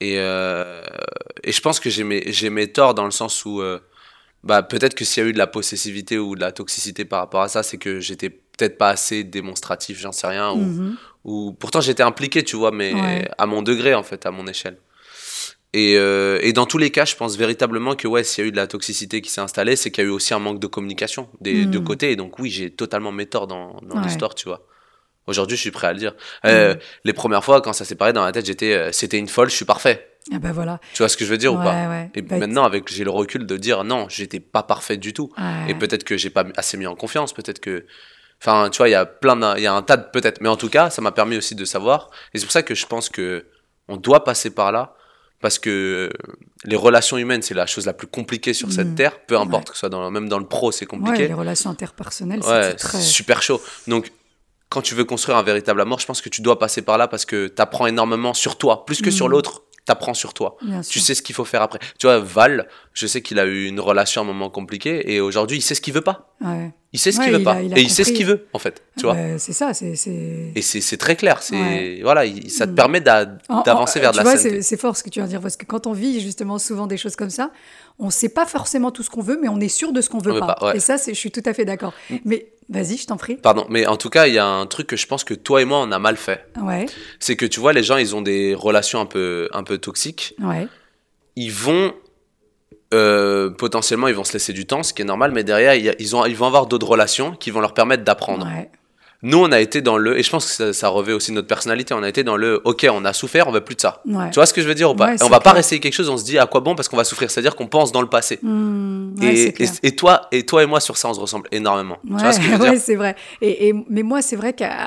Et, 0.00 0.16
et 0.16 1.52
je 1.52 1.60
pense 1.62 1.80
que 1.80 1.88
j'ai 1.88 2.04
mes, 2.04 2.72
torts 2.72 2.92
dans 2.92 3.06
le 3.06 3.10
sens 3.10 3.46
où 3.46 3.62
bah, 4.46 4.62
peut-être 4.62 4.94
que 4.94 5.04
s'il 5.04 5.22
y 5.22 5.26
a 5.26 5.28
eu 5.28 5.32
de 5.32 5.38
la 5.38 5.46
possessivité 5.46 6.18
ou 6.18 6.34
de 6.34 6.40
la 6.40 6.52
toxicité 6.52 7.04
par 7.04 7.20
rapport 7.20 7.42
à 7.42 7.48
ça, 7.48 7.62
c'est 7.62 7.76
que 7.78 8.00
j'étais 8.00 8.30
peut-être 8.30 8.78
pas 8.78 8.88
assez 8.90 9.24
démonstratif, 9.24 9.98
j'en 10.00 10.12
sais 10.12 10.26
rien. 10.26 10.50
Ou, 10.52 10.56
Mhm. 10.58 10.96
ou 11.24 11.52
pourtant 11.52 11.80
j'étais 11.80 12.02
impliqué, 12.02 12.42
tu 12.44 12.56
vois, 12.56 12.70
mais 12.70 12.94
Ouais. 12.94 13.28
à 13.36 13.46
mon 13.46 13.62
degré 13.62 13.94
en 13.94 14.02
fait, 14.02 14.24
à 14.26 14.30
mon 14.30 14.46
échelle. 14.46 14.78
Et, 15.74 15.96
euh, 15.98 16.38
et 16.40 16.52
dans 16.54 16.64
tous 16.64 16.78
les 16.78 16.90
cas, 16.90 17.04
je 17.04 17.16
pense 17.16 17.36
véritablement 17.36 17.94
que 17.96 18.08
ouais, 18.08 18.24
s'il 18.24 18.42
y 18.42 18.46
a 18.46 18.48
eu 18.48 18.52
de 18.52 18.56
la 18.56 18.66
toxicité 18.66 19.20
qui 19.20 19.30
s'est 19.30 19.42
installée, 19.42 19.76
c'est 19.76 19.90
qu'il 19.90 20.04
y 20.04 20.06
a 20.06 20.08
eu 20.08 20.12
aussi 20.12 20.32
un 20.32 20.38
manque 20.38 20.58
de 20.60 20.66
communication 20.66 21.28
des 21.42 21.66
deux 21.66 21.80
côtés. 21.80 22.12
Et 22.12 22.16
donc 22.16 22.38
oui, 22.38 22.48
j'ai 22.50 22.70
totalement 22.70 23.12
mes 23.12 23.26
torts 23.26 23.46
dans, 23.46 23.78
dans 23.82 23.96
Ouais. 23.96 24.04
l'histoire, 24.04 24.34
tu 24.34 24.48
vois. 24.48 24.66
Aujourd'hui, 25.26 25.56
je 25.56 25.62
suis 25.62 25.70
prêt 25.72 25.88
à 25.88 25.92
le 25.92 25.98
dire. 25.98 26.14
Euh, 26.46 26.74
Mm. 26.74 26.78
Les 27.04 27.12
premières 27.12 27.44
fois, 27.44 27.60
quand 27.60 27.72
ça 27.74 27.84
s'est 27.84 27.96
parlé 27.96 28.12
dans 28.14 28.24
la 28.24 28.32
tête, 28.32 28.46
j'étais, 28.46 28.72
euh, 28.74 28.92
c'était 28.92 29.18
une 29.18 29.28
folle, 29.28 29.50
je 29.50 29.56
suis 29.56 29.64
parfait. 29.66 30.08
Ah 30.32 30.38
bah 30.38 30.52
voilà. 30.52 30.80
Tu 30.92 30.98
vois 31.02 31.08
ce 31.08 31.16
que 31.16 31.24
je 31.24 31.30
veux 31.30 31.38
dire 31.38 31.52
ou 31.54 31.56
pas 31.56 31.88
ouais. 31.88 32.10
Et 32.14 32.22
Bah, 32.22 32.38
maintenant, 32.38 32.64
avec 32.64 32.88
j'ai 32.92 33.04
le 33.04 33.10
recul 33.10 33.46
de 33.46 33.56
dire 33.56 33.84
non, 33.84 34.08
j'étais 34.08 34.40
pas 34.40 34.62
parfait 34.62 34.96
du 34.96 35.12
tout. 35.12 35.32
Ouais. 35.38 35.70
Et 35.70 35.74
peut-être 35.74 36.04
que 36.04 36.16
j'ai 36.16 36.30
pas 36.30 36.44
assez 36.56 36.76
mis 36.76 36.86
en 36.86 36.94
confiance, 36.96 37.32
peut-être 37.32 37.60
que. 37.60 37.86
Enfin, 38.42 38.68
tu 38.70 38.78
vois, 38.78 38.88
il 38.88 38.92
y 38.92 38.94
a 38.96 39.06
plein 39.06 39.56
il 39.56 39.62
y 39.62 39.66
a 39.66 39.72
un 39.72 39.82
tas 39.82 39.96
de 39.96 40.04
peut-être. 40.12 40.40
Mais 40.40 40.48
en 40.48 40.56
tout 40.56 40.68
cas, 40.68 40.90
ça 40.90 41.00
m'a 41.00 41.12
permis 41.12 41.36
aussi 41.36 41.54
de 41.54 41.64
savoir. 41.64 42.10
Et 42.34 42.38
c'est 42.38 42.44
pour 42.44 42.52
ça 42.52 42.62
que 42.62 42.74
je 42.74 42.86
pense 42.86 43.08
que 43.08 43.46
on 43.88 43.96
doit 43.96 44.24
passer 44.24 44.50
par 44.50 44.72
là. 44.72 44.94
Parce 45.40 45.58
que 45.58 46.10
les 46.64 46.76
relations 46.76 47.18
humaines, 47.18 47.42
c'est 47.42 47.52
la 47.54 47.66
chose 47.66 47.84
la 47.84 47.92
plus 47.92 48.06
compliquée 48.06 48.54
sur 48.54 48.72
cette 48.72 48.88
Mm. 48.88 48.94
terre. 48.94 49.20
Peu 49.26 49.38
importe 49.38 49.68
que 49.68 49.74
ce 49.74 49.80
soit 49.80 49.88
dans, 49.90 50.10
même 50.10 50.28
dans 50.30 50.38
le 50.38 50.46
pro, 50.46 50.72
c'est 50.72 50.86
compliqué. 50.86 51.28
les 51.28 51.34
relations 51.34 51.68
interpersonnelles, 51.70 52.40
Ouais, 52.40 52.70
c'est 52.70 52.74
très... 52.76 52.98
c'est 52.98 53.04
super 53.04 53.42
chaud. 53.42 53.60
Donc, 53.86 54.10
quand 54.70 54.80
tu 54.80 54.94
veux 54.94 55.04
construire 55.04 55.36
un 55.36 55.42
véritable 55.42 55.82
amour, 55.82 56.00
je 56.00 56.06
pense 56.06 56.22
que 56.22 56.30
tu 56.30 56.40
dois 56.40 56.58
passer 56.58 56.80
par 56.80 56.96
là 56.96 57.06
parce 57.06 57.26
que 57.26 57.48
tu 57.48 57.60
apprends 57.62 57.86
énormément 57.86 58.32
sur 58.32 58.56
toi. 58.56 58.86
Plus 58.86 59.02
que 59.02 59.10
sur 59.10 59.28
Mm. 59.28 59.32
l'autre, 59.32 59.62
tu 59.86 59.92
apprends 59.92 60.14
sur 60.14 60.34
toi. 60.34 60.56
Bien 60.62 60.80
Tu 60.82 60.98
sûr. 60.98 61.02
sais 61.02 61.14
ce 61.14 61.22
qu'il 61.22 61.34
faut 61.34 61.44
faire 61.44 61.62
après. 61.62 61.78
Tu 61.98 62.06
vois, 62.06 62.18
Val, 62.18 62.68
je 62.92 63.06
sais 63.06 63.22
qu'il 63.22 63.38
a 63.38 63.44
eu 63.46 63.66
une 63.66 63.80
relation 63.80 64.20
à 64.20 64.24
un 64.24 64.26
moment 64.26 64.50
compliqué 64.50 65.12
et 65.14 65.20
aujourd'hui, 65.20 65.58
il 65.58 65.62
sait 65.62 65.74
ce 65.74 65.80
qu'il 65.80 65.94
veut 65.94 66.00
pas. 66.02 66.34
Ouais. 66.40 66.72
Il 66.96 66.98
sait 66.98 67.12
ce 67.12 67.18
Ouais, 67.18 67.24
qu'il 67.26 67.34
veut 67.34 67.42
pas. 67.42 67.52
a- 67.56 67.60
il 67.60 67.74
a 67.74 67.78
et 67.78 67.82
il 67.82 67.90
sait 67.90 68.04
ce 68.04 68.12
qu'il 68.12 68.24
veut, 68.24 68.46
en 68.54 68.58
fait. 68.58 68.82
Tu 68.96 69.02
vois 69.04 69.12
Bah, 69.12 69.38
c'est 69.38 69.52
ça, 69.52 69.74
c'est... 69.74 69.92
Et 70.54 70.62
c'est 70.62 70.96
très 70.96 71.14
clair. 71.14 71.42
C'est 71.42 71.54
Ouais. 71.54 72.00
voilà, 72.02 72.24
il- 72.24 72.50
ça 72.50 72.66
te 72.66 72.72
Mm. 72.72 72.74
permet 72.74 73.00
d'avancer 73.02 74.00
vers 74.00 74.12
de 74.12 74.16
tu 74.18 74.24
la 74.24 74.30
vois, 74.30 74.38
c'est 74.62 74.76
fort 74.80 74.96
ce 74.96 75.02
que 75.02 75.10
tu 75.10 75.18
viens 75.18 75.26
de 75.26 75.30
dire, 75.30 75.42
parce 75.42 75.58
que 75.58 75.66
quand 75.66 75.86
on 75.86 75.92
vit 75.92 76.20
justement 76.22 76.58
souvent 76.58 76.86
des 76.86 76.96
choses 76.96 77.14
comme 77.14 77.28
ça, 77.28 77.50
on 77.98 78.06
ne 78.06 78.10
sait 78.10 78.30
pas 78.30 78.46
forcément 78.46 78.90
tout 78.90 79.02
ce 79.02 79.10
qu'on 79.10 79.20
veut, 79.20 79.38
mais 79.42 79.48
on 79.48 79.60
est 79.60 79.68
sûr 79.68 79.92
de 79.92 80.00
ce 80.00 80.08
qu'on 80.08 80.20
veut 80.20 80.32
On 80.32 80.40
pas. 80.40 80.54
pas, 80.54 80.66
ouais. 80.68 80.76
Et 80.78 80.80
ça, 80.80 80.96
c'est- 80.96 81.12
je 81.12 81.18
suis 81.18 81.30
tout 81.30 81.42
à 81.44 81.52
fait 81.52 81.66
d'accord. 81.66 81.92
Mais 82.24 82.46
vas-y, 82.70 82.96
je 82.96 83.06
t'en 83.06 83.18
prie. 83.18 83.36
Pardon, 83.36 83.66
mais 83.68 83.86
en 83.86 83.98
tout 83.98 84.08
cas, 84.08 84.26
il 84.26 84.32
y 84.32 84.38
a 84.38 84.46
un 84.46 84.64
truc 84.66 84.86
que 84.86 84.96
je 84.96 85.06
pense 85.06 85.22
que 85.22 85.34
toi 85.34 85.60
et 85.60 85.66
moi, 85.66 85.80
on 85.86 85.92
a 85.92 85.98
mal 85.98 86.16
fait. 86.16 86.46
Ouais, 86.62 86.86
C'est 87.20 87.36
que 87.36 87.44
tu 87.44 87.60
vois, 87.60 87.74
les 87.74 87.82
gens, 87.82 87.98
ils 87.98 88.16
ont 88.16 88.22
des 88.22 88.54
relations 88.54 89.00
un 89.00 89.06
peu, 89.06 89.50
un 89.52 89.64
peu 89.64 89.76
toxiques. 89.76 90.34
ouais, 90.42 90.66
ils 91.36 91.52
vont 91.52 91.92
euh, 92.96 93.50
potentiellement 93.50 94.08
ils 94.08 94.14
vont 94.14 94.24
se 94.24 94.32
laisser 94.32 94.52
du 94.52 94.66
temps, 94.66 94.82
ce 94.82 94.92
qui 94.94 95.02
est 95.02 95.06
normal, 95.06 95.30
mais 95.32 95.44
derrière 95.44 95.74
ils, 95.74 96.16
ont, 96.16 96.24
ils 96.26 96.36
vont 96.36 96.46
avoir 96.46 96.66
d'autres 96.66 96.88
relations 96.88 97.32
qui 97.32 97.50
vont 97.50 97.60
leur 97.60 97.74
permettre 97.74 98.04
d'apprendre. 98.04 98.46
ouais. 98.46 98.70
Nous, 99.22 99.38
on 99.38 99.50
a 99.50 99.60
été 99.60 99.80
dans 99.80 99.96
le, 99.96 100.18
et 100.18 100.22
je 100.22 100.30
pense 100.30 100.44
que 100.46 100.52
ça, 100.52 100.72
ça 100.74 100.88
revêt 100.88 101.14
aussi 101.14 101.32
notre 101.32 101.48
personnalité, 101.48 101.94
on 101.94 102.02
a 102.02 102.08
été 102.08 102.22
dans 102.22 102.36
le, 102.36 102.60
ok, 102.64 102.86
on 102.92 103.02
a 103.06 103.14
souffert, 103.14 103.48
on 103.48 103.50
veut 103.50 103.62
plus 103.62 103.74
de 103.74 103.80
ça. 103.80 104.02
ouais. 104.04 104.28
Tu 104.30 104.34
vois 104.34 104.44
ce 104.44 104.52
que 104.52 104.60
je 104.60 104.68
veux 104.68 104.74
dire 104.74 104.90
ou 104.90 104.94
pas? 104.94 105.06
Ouais, 105.06 105.16
Et 105.16 105.22
On 105.24 105.30
va 105.30 105.40
pas 105.40 105.52
rester 105.52 105.80
quelque 105.80 105.94
chose, 105.94 106.10
on 106.10 106.18
se 106.18 106.24
dit 106.24 106.38
à 106.38 106.44
quoi 106.46 106.60
bon 106.60 106.74
parce 106.74 106.86
qu'on 106.88 106.98
va 106.98 107.02
souffrir, 107.02 107.30
c'est-à-dire 107.30 107.56
qu'on 107.56 107.66
pense 107.66 107.92
dans 107.92 108.02
le 108.02 108.08
passé. 108.08 108.38
Hmm, 108.42 109.14
ouais, 109.18 109.54
et, 109.82 109.96
toi, 109.96 110.28
et 110.32 110.44
toi 110.44 110.62
et 110.62 110.66
moi 110.66 110.80
sur 110.80 110.98
ça, 110.98 111.08
on 111.08 111.14
se 111.14 111.18
ressemble 111.20 111.48
énormément. 111.50 111.96
tu 112.06 112.12
vois 112.12 112.30
ce 112.30 112.38
que 112.38 112.44
je 112.44 112.50
veux 112.50 112.58
ouais, 112.60 112.70
dire? 112.72 112.80
c'est 112.80 112.94
vrai. 112.94 113.16
Et, 113.40 113.68
et- 113.68 113.74
mais 113.88 114.02
moi, 114.02 114.20
c'est 114.20 114.36
vrai 114.36 114.52
qu'à, 114.52 114.78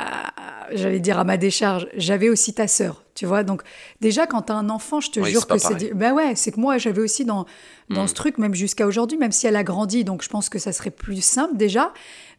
j'allais 0.74 1.00
dire 1.00 1.18
à 1.18 1.24
ma 1.24 1.38
décharge, 1.38 1.88
j'avais 1.98 2.30
aussi 2.30 2.54
ta 2.54 2.68
sœur, 2.68 3.02
tu 3.20 3.26
vois. 3.26 3.44
Donc, 3.44 3.64
déjà, 4.00 4.26
quand 4.28 4.44
t'as 4.44 4.54
un 4.54 4.70
enfant, 4.70 5.02
je 5.02 5.12
te 5.12 5.20
Oui, 5.20 5.30
jure 5.32 5.46
que 5.46 5.58
c'est. 5.58 5.94
Ben 5.94 6.14
ouais, 6.14 6.36
c'est 6.36 6.52
que 6.54 6.60
moi, 6.60 6.78
j'avais 6.78 7.02
aussi 7.02 7.26
dans, 7.26 7.46
dans 7.90 8.08
ce 8.08 8.14
truc, 8.14 8.38
même 8.38 8.56
jusqu'à 8.56 8.88
aujourd'hui, 8.88 9.18
même 9.18 9.32
si 9.34 9.46
elle 9.46 9.58
a 9.58 9.64
grandi, 9.64 10.06
donc 10.06 10.24
je 10.24 10.30
pense 10.30 10.48
que 10.48 10.58
ça 10.58 10.72
serait 10.72 10.90
plus 10.92 11.22
simple 11.22 11.58
déjà. 11.58 11.92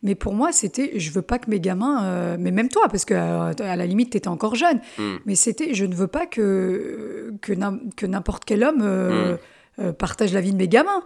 Mais 0.02 0.14
pour 0.14 0.32
moi, 0.32 0.52
c'était, 0.52 0.92
je 0.98 1.10
veux 1.10 1.20
pas 1.20 1.38
que 1.38 1.50
mes 1.50 1.60
gamins, 1.60 2.04
euh, 2.04 2.36
mais 2.40 2.50
même 2.50 2.68
toi, 2.70 2.88
parce 2.88 3.04
que 3.04 3.12
euh, 3.12 3.52
à 3.58 3.76
la 3.76 3.84
limite, 3.84 4.10
t'étais 4.12 4.28
encore 4.28 4.54
jeune, 4.54 4.80
Mm. 4.98 5.16
mais 5.26 5.34
c'était, 5.34 5.74
je 5.74 5.84
ne 5.84 5.94
veux 5.94 6.06
pas 6.08 6.24
que, 6.26 7.34
que, 7.42 7.52
n'im- 7.52 7.80
que 7.96 8.06
n'importe 8.06 8.44
quel 8.46 8.64
homme 8.64 8.80
euh, 8.82 9.36
euh, 9.78 9.92
partage 9.92 10.32
la 10.32 10.40
vie 10.40 10.52
de 10.52 10.56
mes 10.56 10.68
gamins. 10.68 11.02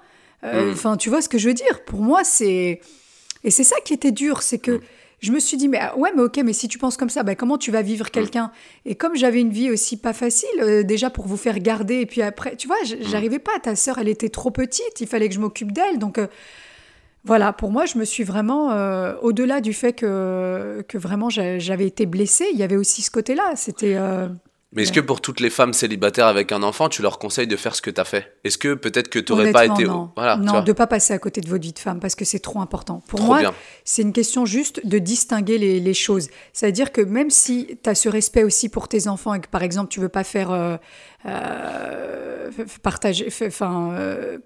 Enfin, 0.70 0.96
tu 0.98 1.08
vois 1.08 1.22
ce 1.22 1.28
que 1.30 1.38
je 1.38 1.48
veux 1.48 1.54
dire? 1.54 1.84
Pour 1.86 2.00
moi, 2.02 2.22
c'est. 2.22 2.80
Et 3.44 3.50
c'est 3.50 3.64
ça 3.64 3.76
qui 3.84 3.94
était 3.94 4.12
dur, 4.12 4.42
c'est 4.42 4.58
que 4.58 4.80
je 5.20 5.32
me 5.32 5.38
suis 5.40 5.56
dit, 5.56 5.68
mais 5.68 5.78
ah, 5.80 5.96
ouais, 5.96 6.10
mais 6.14 6.22
ok, 6.22 6.38
mais 6.44 6.52
si 6.52 6.68
tu 6.68 6.78
penses 6.78 6.96
comme 6.96 7.08
ça, 7.08 7.22
bah, 7.22 7.34
comment 7.34 7.56
tu 7.58 7.70
vas 7.70 7.82
vivre 7.82 8.10
quelqu'un? 8.10 8.50
Et 8.84 8.94
comme 8.94 9.16
j'avais 9.16 9.40
une 9.40 9.50
vie 9.50 9.70
aussi 9.70 9.96
pas 9.96 10.12
facile, 10.12 10.48
euh, 10.60 10.82
déjà 10.82 11.08
pour 11.10 11.26
vous 11.26 11.36
faire 11.36 11.58
garder, 11.60 12.00
et 12.00 12.06
puis 12.06 12.20
après, 12.22 12.56
tu 12.56 12.66
vois, 12.66 12.76
j- 12.84 12.98
j'arrivais 13.00 13.38
pas. 13.38 13.58
Ta 13.62 13.74
sœur, 13.76 13.98
elle 13.98 14.08
était 14.08 14.28
trop 14.28 14.50
petite, 14.50 15.00
il 15.00 15.06
fallait 15.06 15.28
que 15.28 15.34
je 15.34 15.40
m'occupe 15.40 15.72
d'elle. 15.72 15.98
Donc 15.98 16.18
euh, 16.18 16.26
voilà, 17.24 17.52
pour 17.54 17.70
moi, 17.70 17.86
je 17.86 17.96
me 17.96 18.04
suis 18.04 18.22
vraiment, 18.24 18.72
euh, 18.72 19.14
au-delà 19.22 19.60
du 19.62 19.72
fait 19.72 19.94
que, 19.94 20.84
que 20.88 20.98
vraiment 20.98 21.30
j'a- 21.30 21.58
j'avais 21.58 21.86
été 21.86 22.04
blessée, 22.04 22.46
il 22.52 22.58
y 22.58 22.62
avait 22.62 22.76
aussi 22.76 23.00
ce 23.02 23.10
côté-là. 23.10 23.52
C'était. 23.56 23.96
Mais 24.74 24.82
est-ce 24.82 24.92
que 24.92 25.00
pour 25.00 25.20
toutes 25.20 25.40
les 25.40 25.50
femmes 25.50 25.72
célibataires 25.72 26.26
avec 26.26 26.50
un 26.50 26.62
enfant, 26.62 26.88
tu 26.88 27.00
leur 27.00 27.18
conseilles 27.18 27.46
de 27.46 27.56
faire 27.56 27.76
ce 27.76 27.82
que 27.82 27.90
tu 27.90 28.00
as 28.00 28.04
fait? 28.04 28.36
Est-ce 28.42 28.58
que 28.58 28.74
peut-être 28.74 29.08
que 29.08 29.20
tu 29.20 29.32
n'aurais 29.32 29.52
pas 29.52 29.66
été. 29.66 29.84
Non, 29.84 30.10
Voilà, 30.16 30.36
non 30.36 30.62
de 30.62 30.72
pas 30.72 30.86
passer 30.86 31.14
à 31.14 31.18
côté 31.18 31.40
de 31.40 31.48
votre 31.48 31.62
vie 31.62 31.72
de 31.72 31.78
femme, 31.78 32.00
parce 32.00 32.14
que 32.14 32.24
c'est 32.24 32.40
trop 32.40 32.60
important. 32.60 33.02
Pour 33.06 33.20
trop 33.20 33.28
moi. 33.28 33.54
C'est 33.84 34.02
une 34.02 34.12
question 34.12 34.46
juste 34.46 34.84
de 34.84 34.98
distinguer 34.98 35.58
les, 35.58 35.80
les 35.80 35.94
choses. 35.94 36.28
C'est-à-dire 36.52 36.92
que 36.92 37.00
même 37.00 37.30
si 37.30 37.78
tu 37.82 37.88
as 37.88 37.94
ce 37.94 38.08
respect 38.08 38.42
aussi 38.42 38.68
pour 38.68 38.88
tes 38.88 39.08
enfants 39.08 39.34
et 39.34 39.40
que 39.40 39.48
par 39.48 39.62
exemple 39.62 39.88
tu 39.88 40.00
veux 40.00 40.08
pas 40.08 40.24
faire 40.24 40.50
euh, 40.50 40.76
euh, 41.26 42.50
partager, 42.82 43.28
enfin 43.46 43.92
euh, 43.92 44.38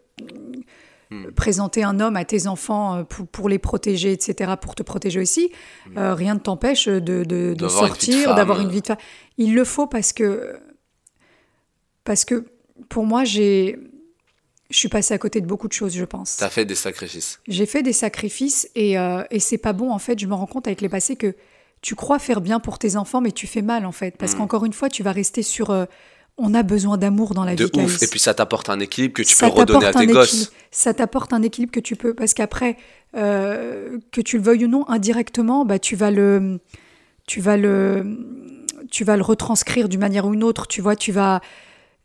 Hmm. 1.11 1.31
présenter 1.33 1.83
un 1.85 2.01
homme 2.01 2.17
à 2.17 2.25
tes 2.27 2.47
enfants 2.47 2.97
euh, 2.97 3.03
pour, 3.03 3.27
pour 3.27 3.49
les 3.49 3.59
protéger, 3.59 4.13
etc., 4.13 4.53
pour 4.61 4.75
te 4.75 4.83
protéger 4.83 5.21
aussi, 5.21 5.51
euh, 5.97 6.13
rien 6.15 6.35
ne 6.35 6.39
t'empêche 6.39 6.87
de, 6.87 6.99
de- 6.99 7.25
de 7.25 7.55
Hmm. 7.55 7.55
D'avoir 7.55 7.87
une 7.87 7.89
vie 7.89 7.97
de 7.97 8.05
sortir, 8.05 8.25
femme, 8.25 8.37
d'avoir 8.37 8.61
une 8.61 8.67
euh. 8.67 8.71
vie 8.71 8.81
de 8.83 8.87
femme. 8.89 8.97
Il 9.39 9.55
le 9.55 9.65
faut 9.65 9.87
parce 9.87 10.13
que 10.13 10.55
parce 12.05 12.25
que 12.25 12.45
pour 12.89 13.05
moi 13.07 13.25
j'ai 13.25 13.79
je 14.71 14.77
suis 14.77 14.89
passée 14.91 15.15
à 15.15 15.19
côté 15.19 15.41
de 15.41 15.47
beaucoup 15.47 15.67
de 15.67 15.73
choses, 15.73 15.95
je 15.97 16.05
pense. 16.05 16.37
Tu 16.37 16.45
as 16.45 16.51
fait 16.51 16.67
des 16.67 16.75
sacrifices. 16.75 17.41
J'ai 17.49 17.65
fait 17.65 17.83
des 17.83 17.95
sacrifices 17.95 18.69
et, 18.75 18.99
euh, 18.99 19.23
et 19.31 19.41
c'est 19.41 19.57
pas 19.57 19.73
bon 19.73 19.91
en 19.91 19.99
fait. 19.99 20.19
Je 20.19 20.27
me 20.27 20.35
rends 20.35 20.45
compte 20.47 20.67
avec 20.67 20.83
les 20.83 20.91
passés 20.91 21.17
que 21.17 21.35
tu 21.81 21.95
crois 21.95 22.19
faire 22.19 22.43
bien 22.43 22.61
pour 22.61 22.79
tes 22.79 22.97
enfants, 22.97 23.23
mais 23.23 23.33
tu 23.33 23.47
fais 23.47 23.63
mal 23.63 23.87
en 23.87 23.93
fait. 23.93 24.19
Parce 24.19 24.35
Mm. 24.35 24.37
qu'encore 24.39 24.67
une 24.67 24.75
fois, 24.75 24.91
tu 24.91 25.03
vas 25.03 25.13
rester 25.13 25.43
sur. 25.43 25.71
euh, 25.71 25.87
on 26.39 26.55
a 26.55 26.63
besoin 26.63 26.97
d'amour 26.97 27.35
dans 27.35 27.45
la 27.45 27.55
De 27.55 27.65
vie. 27.65 27.71
ouf. 27.75 27.99
Caïs. 27.99 28.03
Et 28.03 28.07
puis 28.07 28.21
ça 28.21 28.33
t'apporte 28.35 28.71
un 28.71 28.79
équilibre 28.81 29.15
que 29.15 29.23
tu 29.23 29.35
Ça 29.35 29.51
peux 29.51 29.61
redonner 29.61 29.87
à 29.87 29.93
tes 29.93 30.07
gosses. 30.07 30.53
Ça 30.71 30.95
t'apporte 30.95 31.33
un 31.33 31.43
équilibre 31.43 31.73
que 31.73 31.81
tu 31.81 31.97
peux. 31.97 32.15
Parce 32.15 32.35
qu'après, 32.35 32.77
euh, 33.17 33.99
que 34.13 34.21
tu 34.21 34.37
le 34.39 34.43
veuilles 34.43 34.65
ou 34.65 34.69
non, 34.69 34.89
indirectement, 34.89 35.65
bah, 35.65 35.79
tu 35.79 35.97
vas 35.97 36.11
le. 36.11 36.61
Tu 37.27 37.41
vas 37.41 37.57
le. 37.57 38.19
Tu 38.91 39.05
vas 39.05 39.17
le 39.17 39.23
retranscrire 39.23 39.89
d'une 39.89 40.01
manière 40.01 40.27
ou 40.27 40.35
une 40.35 40.45
autre. 40.45 40.67
Tu 40.67 40.81
vois, 40.81 40.97
tu 40.97 41.13
vas. 41.13 41.41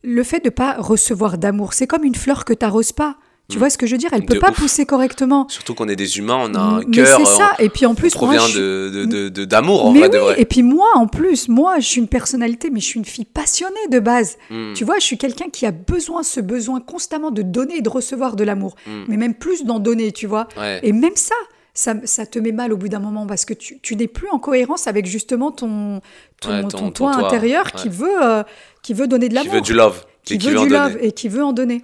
Le 0.03 0.23
fait 0.23 0.43
de 0.43 0.49
pas 0.49 0.75
recevoir 0.79 1.38
d'amour, 1.38 1.73
c'est 1.73 1.88
comme 1.88 2.03
une 2.03 2.15
fleur 2.15 2.43
que 2.43 2.53
tu 2.53 2.65
n'arroses 2.65 2.91
pas. 2.91 3.15
Tu 3.49 3.57
Mm. 3.57 3.59
vois 3.59 3.69
ce 3.69 3.77
que 3.77 3.85
je 3.85 3.91
veux 3.91 3.97
dire? 3.97 4.09
Elle 4.13 4.23
peut 4.25 4.35
De 4.35 4.39
pas 4.39 4.51
ouf. 4.51 4.55
pousser 4.57 4.85
correctement. 4.85 5.45
Surtout 5.49 5.73
qu'on 5.75 5.89
est 5.89 5.97
des 5.97 6.17
humains, 6.17 6.39
on 6.49 6.55
a 6.55 6.59
un 6.59 6.83
cœur. 6.83 7.19
c'est 7.19 7.25
ça. 7.25 7.55
on- 7.59 7.63
Et 7.63 7.67
puis 7.69 7.85
en 7.85 7.91
on 7.91 7.95
plus, 7.95 8.15
moi, 8.15 8.23
provient 8.35 8.47
je 8.47 9.27
de- 9.29 9.45
d'amour 9.45 9.85
en 9.85 9.91
mais 9.91 9.99
vrai 9.99 10.07
oui, 10.07 10.13
de 10.13 10.17
vrai. 10.19 10.35
et 10.37 10.45
puis 10.45 10.63
moi, 10.63 10.87
en 10.95 11.07
plus, 11.07 11.49
moi, 11.49 11.79
je 11.79 11.85
suis 11.87 11.99
une 11.99 12.07
personnalité, 12.07 12.69
mais 12.69 12.79
je 12.79 12.85
suis 12.85 12.99
une 12.99 13.05
fille 13.05 13.25
passionnée 13.25 13.87
de 13.91 13.99
base. 13.99 14.37
Mm. 14.49 14.73
Tu 14.75 14.85
vois, 14.85 14.95
je 14.99 15.03
suis 15.03 15.17
quelqu'un 15.17 15.49
qui 15.51 15.65
a 15.65 15.71
besoin, 15.71 16.23
ce 16.23 16.39
besoin 16.39 16.79
constamment 16.79 17.31
de 17.31 17.41
donner 17.41 17.77
et 17.77 17.81
de 17.81 17.89
recevoir 17.89 18.37
de 18.37 18.45
l'amour. 18.45 18.75
Mm. 18.87 18.91
Mais 19.09 19.17
même 19.17 19.33
plus 19.33 19.65
d'en 19.65 19.79
donner, 19.79 20.13
tu 20.13 20.25
vois. 20.25 20.47
Ouais. 20.57 20.79
Et 20.81 20.93
même 20.93 21.15
ça, 21.17 21.35
ça, 21.73 21.95
ça 22.05 22.25
te 22.25 22.39
met 22.39 22.53
mal 22.53 22.71
au 22.71 22.77
bout 22.77 22.87
d'un 22.87 22.99
moment 22.99 23.27
parce 23.27 23.43
que 23.43 23.53
tu, 23.53 23.77
tu 23.81 23.97
n'es 23.97 24.07
plus 24.07 24.29
en 24.29 24.39
cohérence 24.39 24.87
avec 24.87 25.05
justement 25.05 25.51
ton, 25.51 25.99
ton, 26.39 26.49
Ouais, 26.49 26.61
ton, 26.61 26.67
ton- 26.69 26.77
ton 26.77 26.91
toi 26.91 27.13
toi, 27.17 27.27
intérieur 27.27 27.65
ouais. 27.65 27.71
qui, 27.81 27.89
veut, 27.89 28.23
euh, 28.23 28.43
qui 28.83 28.93
veut 28.93 29.07
donner 29.07 29.27
de 29.27 29.33
Qui 29.33 29.43
l'amour. 29.43 29.53
veut 29.55 29.61
du 29.61 29.73
love. 29.73 30.05
qui 30.23 30.35
et 30.35 30.37
qui 30.37 30.47
veut 30.47 30.53
du 30.53 30.69
donner. 30.69 30.77
love 30.77 30.97
et 31.01 31.11
qui 31.11 31.27
veut 31.27 31.43
en 31.43 31.51
donner. 31.51 31.83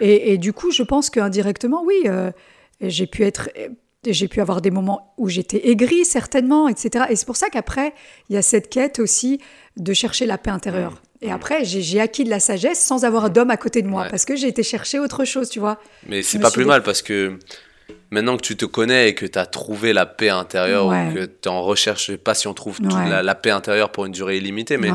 Et, 0.00 0.32
et 0.32 0.38
du 0.38 0.52
coup, 0.52 0.70
je 0.70 0.82
pense 0.82 1.10
qu'indirectement, 1.10 1.82
oui, 1.84 1.94
euh, 2.06 2.30
j'ai 2.80 3.06
pu 3.06 3.24
être, 3.24 3.48
j'ai 4.06 4.28
pu 4.28 4.40
avoir 4.40 4.60
des 4.60 4.70
moments 4.70 5.14
où 5.18 5.28
j'étais 5.28 5.68
aigrie 5.68 6.04
certainement, 6.04 6.68
etc. 6.68 7.04
Et 7.10 7.16
c'est 7.16 7.26
pour 7.26 7.36
ça 7.36 7.48
qu'après, 7.50 7.92
il 8.28 8.34
y 8.34 8.38
a 8.38 8.42
cette 8.42 8.68
quête 8.70 8.98
aussi 8.98 9.40
de 9.76 9.92
chercher 9.92 10.26
la 10.26 10.38
paix 10.38 10.50
intérieure. 10.50 11.02
Et 11.22 11.30
après, 11.30 11.64
j'ai 11.66 12.00
acquis 12.00 12.24
de 12.24 12.30
la 12.30 12.40
sagesse 12.40 12.80
sans 12.80 13.04
avoir 13.04 13.28
d'homme 13.28 13.50
à 13.50 13.58
côté 13.58 13.82
de 13.82 13.88
moi, 13.88 14.04
Ouais. 14.04 14.08
parce 14.10 14.24
que 14.24 14.36
j'ai 14.36 14.48
été 14.48 14.62
chercher 14.62 14.98
autre 14.98 15.24
chose, 15.26 15.50
tu 15.50 15.60
vois. 15.60 15.78
Mais 16.08 16.22
c'est 16.22 16.38
pas 16.38 16.50
plus 16.50 16.64
mal 16.64 16.82
parce 16.82 17.02
que 17.02 17.38
maintenant 18.10 18.38
que 18.38 18.42
tu 18.42 18.56
te 18.56 18.64
connais 18.64 19.10
et 19.10 19.14
que 19.14 19.26
tu 19.26 19.38
as 19.38 19.44
trouvé 19.44 19.92
la 19.92 20.06
paix 20.06 20.30
intérieure 20.30 20.86
Ouais. 20.86 21.08
ou 21.10 21.14
que 21.14 21.24
tu 21.26 21.48
en 21.50 21.60
recherche, 21.62 22.06
je 22.06 22.12
sais 22.12 22.18
pas 22.18 22.32
si 22.32 22.48
on 22.48 22.54
trouve 22.54 22.78
Ouais. 22.80 23.08
la, 23.10 23.22
la 23.22 23.34
paix 23.34 23.50
intérieure 23.50 23.92
pour 23.92 24.06
une 24.06 24.12
durée 24.12 24.38
illimitée, 24.38 24.78
mais. 24.78 24.90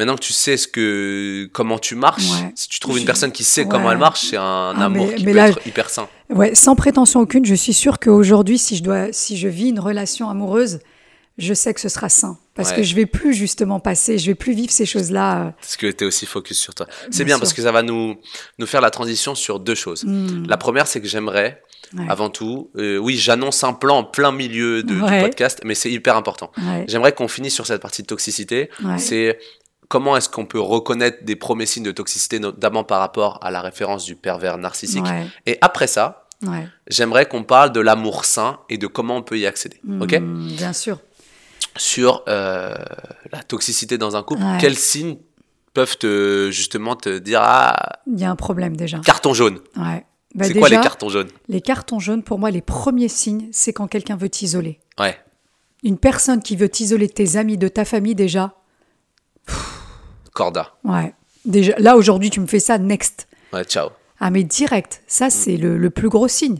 Maintenant 0.00 0.16
que 0.16 0.22
tu 0.24 0.32
sais 0.32 0.56
ce 0.56 0.66
que, 0.66 1.48
comment 1.52 1.78
tu 1.78 1.94
marches, 1.94 2.30
Ouais. 2.30 2.52
si 2.54 2.68
tu 2.68 2.80
trouves 2.80 2.98
une 2.98 3.04
personne 3.04 3.32
qui 3.32 3.44
sait 3.44 3.62
Ouais. 3.62 3.68
comment 3.70 3.92
elle 3.92 3.98
marche, 3.98 4.22
c'est 4.30 4.36
un 4.36 4.74
Ah, 4.76 4.84
amour 4.86 5.06
mais- 5.06 5.14
qui 5.14 5.24
mais 5.24 5.32
peut 5.32 5.36
là, 5.38 5.48
être 5.48 5.66
hyper 5.66 5.88
sain. 5.90 6.08
Ouais, 6.30 6.54
sans 6.54 6.74
prétention 6.74 7.20
aucune, 7.20 7.44
je 7.44 7.54
suis 7.54 7.72
sûre 7.74 7.98
qu'aujourd'hui, 7.98 8.58
si 8.58 8.76
je 8.76 8.82
dois, 8.82 9.12
si 9.12 9.36
je 9.36 9.48
vis 9.48 9.68
une 9.68 9.80
relation 9.80 10.28
amoureuse, 10.30 10.80
je 11.38 11.54
sais 11.54 11.72
que 11.74 11.80
ce 11.80 11.88
sera 11.88 12.08
sain, 12.08 12.38
parce 12.54 12.70
Ouais. 12.70 12.76
que 12.76 12.82
je 12.82 12.94
vais 12.94 13.06
plus 13.06 13.32
justement 13.34 13.80
passer, 13.80 14.18
je 14.18 14.26
vais 14.26 14.34
plus 14.34 14.52
vivre 14.52 14.70
ces 14.72 14.84
choses-là. 14.86 15.54
Parce 15.60 15.76
que 15.76 15.86
tu 15.90 16.04
es 16.04 16.06
aussi 16.06 16.26
focus 16.26 16.58
sur 16.58 16.74
toi. 16.74 16.86
C'est 17.10 17.24
Bien 17.24 17.38
parce 17.38 17.52
que 17.54 17.62
ça 17.62 17.72
va 17.72 17.82
nous, 17.82 18.16
nous 18.58 18.66
faire 18.66 18.80
la 18.82 18.90
transition 18.90 19.34
sur 19.34 19.58
deux 19.60 19.74
choses. 19.74 20.04
hmm, 20.04 20.46
La 20.48 20.56
première, 20.58 20.86
c'est 20.86 21.00
que 21.00 21.08
j'aimerais, 21.08 21.62
ouais, 21.96 22.04
avant 22.10 22.28
tout, 22.28 22.70
euh, 22.76 22.98
oui, 22.98 23.16
j'annonce 23.16 23.64
un 23.64 23.72
plan 23.72 23.98
en 23.98 24.04
plein 24.04 24.32
milieu 24.32 24.82
de, 24.82 24.94
Ouais. 25.00 25.16
du 25.18 25.24
podcast, 25.24 25.60
mais 25.64 25.74
c'est 25.74 25.90
hyper 25.90 26.14
important. 26.16 26.52
J'aimerais 26.86 27.12
qu'on 27.12 27.28
finisse 27.28 27.54
sur 27.54 27.66
cette 27.66 27.80
partie 27.80 28.02
de 28.02 28.06
toxicité. 28.06 28.68
C'est 28.98 29.38
comment 29.90 30.16
est-ce 30.16 30.28
qu'on 30.28 30.46
peut 30.46 30.60
reconnaître 30.60 31.24
des 31.24 31.34
premiers 31.36 31.66
signes 31.66 31.82
de 31.84 31.90
toxicité, 31.90 32.38
notamment 32.38 32.84
par 32.84 33.00
rapport 33.00 33.38
à 33.42 33.50
la 33.50 33.60
référence 33.60 34.04
du 34.04 34.14
pervers 34.14 34.56
narcissique. 34.56 35.04
Ouais, 35.04 35.26
Et 35.46 35.58
après 35.62 35.88
ça, 35.88 36.26
ouais. 36.46 36.68
j'aimerais 36.86 37.26
qu'on 37.26 37.42
parle 37.42 37.72
de 37.72 37.80
l'amour 37.80 38.24
sain 38.24 38.60
et 38.68 38.78
de 38.78 38.86
comment 38.86 39.16
on 39.16 39.22
peut 39.22 39.36
y 39.38 39.46
accéder. 39.46 39.80
Ok? 40.00 40.12
Hmm, 40.18 40.46
Bien 40.56 40.72
sûr. 40.72 41.00
Sur 41.76 42.22
euh, 42.28 42.72
la 43.32 43.42
toxicité 43.42 43.98
dans 43.98 44.14
un 44.16 44.22
couple, 44.22 44.42
Ouais. 44.42 44.58
quels 44.60 44.76
signes 44.76 45.16
peuvent 45.74 45.98
te, 45.98 46.50
justement 46.52 46.94
te 46.96 47.18
dire 47.18 47.40
ah 47.42 47.98
Il 48.06 48.18
y 48.20 48.24
a 48.24 48.30
un 48.30 48.36
problème 48.36 48.76
déjà. 48.76 48.98
carton 49.00 49.34
jaune. 49.34 49.58
Ouais. 49.76 50.06
Bah, 50.36 50.44
c'est 50.46 50.54
quoi 50.54 50.68
les 50.68 50.76
cartons 50.80 51.08
jaunes? 51.08 51.28
les 51.48 51.60
cartons 51.60 51.98
jaunes, 51.98 52.22
pour 52.22 52.38
moi, 52.38 52.52
les 52.52 52.62
premiers 52.62 53.08
signes, 53.08 53.48
c'est 53.50 53.72
quand 53.72 53.88
quelqu'un 53.88 54.16
veut 54.16 54.28
t'isoler. 54.28 54.78
Ouais. 55.00 55.18
Une 55.82 55.98
personne 55.98 56.40
qui 56.42 56.54
veut 56.54 56.68
t'isoler 56.68 57.08
de 57.08 57.12
tes 57.12 57.36
amis, 57.36 57.58
de 57.58 57.66
ta 57.66 57.84
famille, 57.84 58.14
déjà, 58.14 58.54
Corda. 60.32 60.74
ouais. 60.84 61.14
Déjà, 61.46 61.72
là, 61.78 61.96
aujourd'hui, 61.96 62.28
tu 62.28 62.38
me 62.40 62.46
fais 62.46 62.60
ça, 62.60 62.76
next. 62.76 63.26
Ouais, 63.54 63.64
ciao. 63.64 63.88
Ah, 64.20 64.30
mais 64.30 64.44
direct, 64.44 65.02
ça, 65.06 65.28
Mm. 65.28 65.30
c'est 65.30 65.56
le, 65.56 65.78
le 65.78 65.88
plus 65.90 66.10
gros 66.10 66.28
signe. 66.28 66.58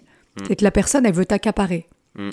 C'est 0.48 0.56
que 0.56 0.64
la 0.64 0.70
personne, 0.70 1.04
elle 1.04 1.12
veut 1.12 1.26
t'accaparer. 1.26 1.86
Mm. 2.14 2.30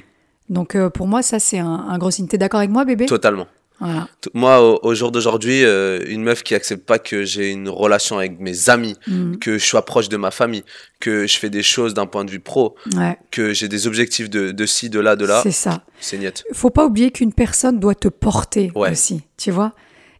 Donc, 0.50 0.76
euh, 0.76 0.90
pour 0.90 1.08
moi, 1.08 1.22
ça, 1.22 1.40
c'est 1.40 1.60
un, 1.60 1.68
un 1.90 1.98
gros 1.98 2.10
signe. 2.10 2.28
T'es 2.28 2.38
d'accord 2.38 2.60
avec 2.60 2.70
moi, 2.72 2.86
bébé? 2.86 3.06
Totalement. 3.06 3.48
Voilà. 3.82 4.08
Moi, 4.34 4.62
au, 4.62 4.80
au 4.82 4.96
jour 4.96 5.12
d'aujourd'hui, 5.12 5.66
euh, 5.66 6.00
une 6.08 6.24
meuf 6.24 6.42
qui 6.42 6.56
accepte 6.56 6.86
pas 6.86 7.00
que 7.00 7.26
j'ai 7.26 7.52
une 7.52 7.68
relation 7.68 8.18
avec 8.18 8.40
mes 8.40 8.70
amis, 8.70 8.96
Mm. 9.08 9.36
que 9.40 9.58
je 9.58 9.66
sois 9.66 9.84
proche 9.84 10.08
de 10.08 10.16
ma 10.16 10.32
famille, 10.32 10.64
que 11.02 11.28
je 11.28 11.38
fais 11.38 11.50
des 11.50 11.64
choses 11.64 11.94
d'un 11.94 12.06
point 12.06 12.24
de 12.24 12.32
vue 12.32 12.40
pro, 12.40 12.76
Ouais, 12.96 13.20
que 13.30 13.52
j'ai 13.54 13.68
des 13.68 13.88
objectifs 13.88 14.30
de, 14.30 14.52
de 14.52 14.66
ci, 14.66 14.90
de 14.90 15.02
là, 15.02 15.18
de 15.18 15.26
là, 15.26 15.42
c'est 15.44 15.52
ça. 15.52 15.84
c'est 16.00 16.18
niette. 16.18 16.46
faut 16.54 16.70
pas 16.70 16.86
oublier 16.86 17.12
qu'une 17.12 17.34
personne 17.34 17.78
doit 17.80 17.94
te 17.96 18.08
porter 18.08 18.72
Ouais. 18.74 18.92
aussi, 18.92 19.22
tu 19.38 19.52
vois? 19.52 19.74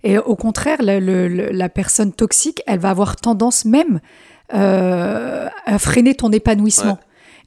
Et 0.04 0.18
au 0.18 0.36
contraire, 0.36 0.78
le- 0.82 1.00
le- 1.00 1.28
le- 1.28 1.50
la 1.52 1.70
personne 1.70 2.12
toxique, 2.14 2.62
elle 2.68 2.80
va 2.80 2.90
avoir 2.92 3.16
tendance 3.16 3.66
même 3.66 4.00
euh, 4.54 5.48
à 5.66 5.80
freiner 5.80 6.16
ton 6.16 6.32
épanouissement. 6.32 7.00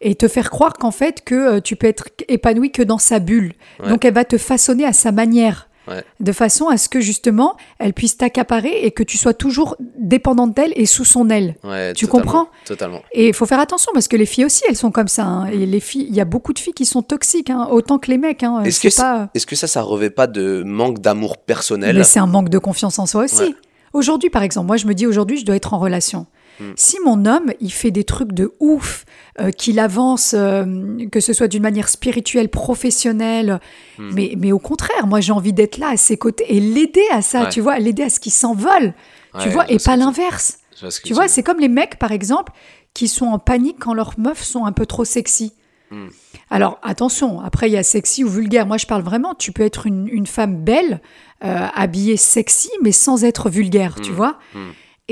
Et 0.03 0.15
te 0.15 0.29
faire 0.29 0.51
croire 0.51 0.75
qu'en 0.75 0.91
fait, 0.91 1.23
que 1.25 1.35
euh, 1.35 1.61
tu 1.61 1.77
peux 1.77 1.87
être 1.87 2.09
épanoui 2.29 2.71
que 2.73 2.83
dans 2.83 2.99
sa 2.99 3.19
bulle. 3.19 3.53
Ouais. 3.83 3.89
Donc, 3.91 4.05
elle 4.05 4.15
va 4.15 4.25
te 4.25 4.39
façonner 4.39 4.85
à 4.87 4.93
sa 4.95 5.13
manière. 5.13 5.69
Ouais. 5.91 6.05
De 6.21 6.33
façon 6.33 6.69
à 6.69 6.77
ce 6.77 6.89
que 6.89 7.01
justement, 7.01 7.57
elle 7.79 7.93
puisse 7.93 8.17
t'accaparer 8.17 8.85
et 8.85 8.93
que 8.93 9.03
tu 9.03 9.19
sois 9.19 9.35
toujours 9.35 9.77
dépendante 9.99 10.55
d'elle 10.55 10.73
et 10.77 10.87
sous 10.87 11.05
son 11.05 11.29
aile. 11.31 11.57
Ouais, 11.65 11.93
Tu 11.95 12.07
totalement, 12.07 12.25
comprends? 12.33 12.49
Totalement. 12.65 13.03
Et 13.13 13.29
il 13.29 13.35
faut 13.35 13.45
faire 13.47 13.61
attention 13.61 13.91
parce 13.93 14.07
que 14.09 14.17
les 14.17 14.27
filles 14.27 14.45
aussi, 14.45 14.63
elles 14.69 14.77
sont 14.77 14.91
comme 14.93 15.09
ça. 15.09 15.25
hein. 15.25 15.47
Et 15.49 15.67
les 15.67 15.81
filles, 15.81 16.07
il 16.09 16.15
y 16.15 16.21
a 16.21 16.25
beaucoup 16.25 16.53
de 16.53 16.59
filles 16.59 16.73
qui 16.75 16.87
sont 16.87 17.03
toxiques, 17.03 17.51
hein, 17.51 17.69
autant 17.71 17.99
que 17.99 18.11
les 18.11 18.19
mecs. 18.19 18.43
Hein. 18.43 18.63
Est-ce 18.63 18.81
que, 18.81 18.89
ça- 18.91 19.03
pas... 19.03 19.29
est-ce 19.35 19.47
que 19.47 19.57
ça, 19.57 19.67
ça 19.67 19.83
revêt 19.83 20.11
pas 20.11 20.27
de 20.29 20.63
manque 20.65 21.01
d'amour 21.01 21.37
personnel? 21.39 21.97
Mais 21.97 22.05
c'est 22.05 22.21
un 22.21 22.27
manque 22.27 22.49
de 22.51 22.59
confiance 22.59 22.99
en 22.99 23.07
soi 23.07 23.25
aussi. 23.25 23.43
Ouais. 23.43 23.55
Aujourd'hui, 23.93 24.31
par 24.31 24.45
exemple, 24.45 24.69
moi, 24.69 24.77
je 24.77 24.87
me 24.87 24.95
dis 24.95 25.07
aujourd'hui, 25.07 25.37
je 25.39 25.45
dois 25.45 25.57
être 25.57 25.75
en 25.75 25.81
relation. 25.81 26.27
Hmm. 26.61 26.73
Si 26.77 26.99
mon 27.05 27.25
homme, 27.25 27.53
il 27.61 27.73
fait 27.73 27.91
des 27.91 28.05
trucs 28.05 28.33
de 28.33 28.53
ouf, 28.61 29.05
euh, 29.41 29.51
qu'il 29.51 29.79
avance, 29.79 30.35
euh, 30.37 30.65
que 31.11 31.19
ce 31.21 31.33
soit 31.33 31.49
d'une 31.49 31.63
manière 31.63 31.89
spirituelle, 31.89 32.49
professionnelle, 32.51 33.61
Hmm. 33.99 34.11
mais, 34.15 34.35
mais 34.39 34.53
au 34.53 34.59
contraire, 34.59 35.07
moi, 35.07 35.21
j'ai 35.21 35.33
envie 35.33 35.53
d'être 35.53 35.79
là 35.79 35.89
à 35.89 35.97
ses 35.97 36.17
côtés 36.17 36.45
et 36.55 36.61
l'aider 36.61 37.05
à 37.13 37.23
ça, 37.23 37.43
Ouais. 37.45 37.49
tu 37.49 37.61
vois, 37.61 37.79
l'aider 37.79 38.03
à 38.03 38.11
ce 38.11 38.21
qu'il 38.21 38.33
s'envole, 38.33 38.95
tu 39.41 39.49
vois, 39.49 39.71
et 39.71 39.79
pas 39.79 39.97
l'inverse. 39.97 40.59
Tu 41.05 41.13
vois, 41.15 41.29
c'est 41.29 41.43
comme 41.43 41.61
les 41.61 41.69
mecs, 41.69 41.99
par 41.99 42.13
exemple, 42.13 42.53
qui 42.95 43.07
sont 43.09 43.27
en 43.27 43.39
panique 43.39 43.77
quand 43.81 43.95
leurs 43.95 44.19
meufs 44.19 44.43
sont 44.43 44.65
un 44.67 44.73
peu 44.73 44.87
trop 44.87 45.05
sexy. 45.05 45.53
Hmm. 45.91 46.09
Alors, 46.51 46.79
attention, 46.83 47.41
après, 47.41 47.69
il 47.69 47.73
y 47.73 47.77
a 47.77 47.83
sexy 47.83 48.25
ou 48.25 48.29
vulgaire. 48.29 48.67
Moi, 48.67 48.77
je 48.77 48.87
parle 48.87 49.03
vraiment, 49.03 49.35
tu 49.35 49.53
peux 49.53 49.63
être 49.63 49.87
une, 49.87 50.09
une 50.09 50.27
femme 50.27 50.57
belle, 50.65 51.01
euh, 51.45 51.67
habillée 51.75 52.17
sexy, 52.17 52.71
mais 52.83 52.93
sans 52.93 53.25
être 53.25 53.49
vulgaire, 53.51 53.95
tu 54.03 54.11
vois. 54.13 54.39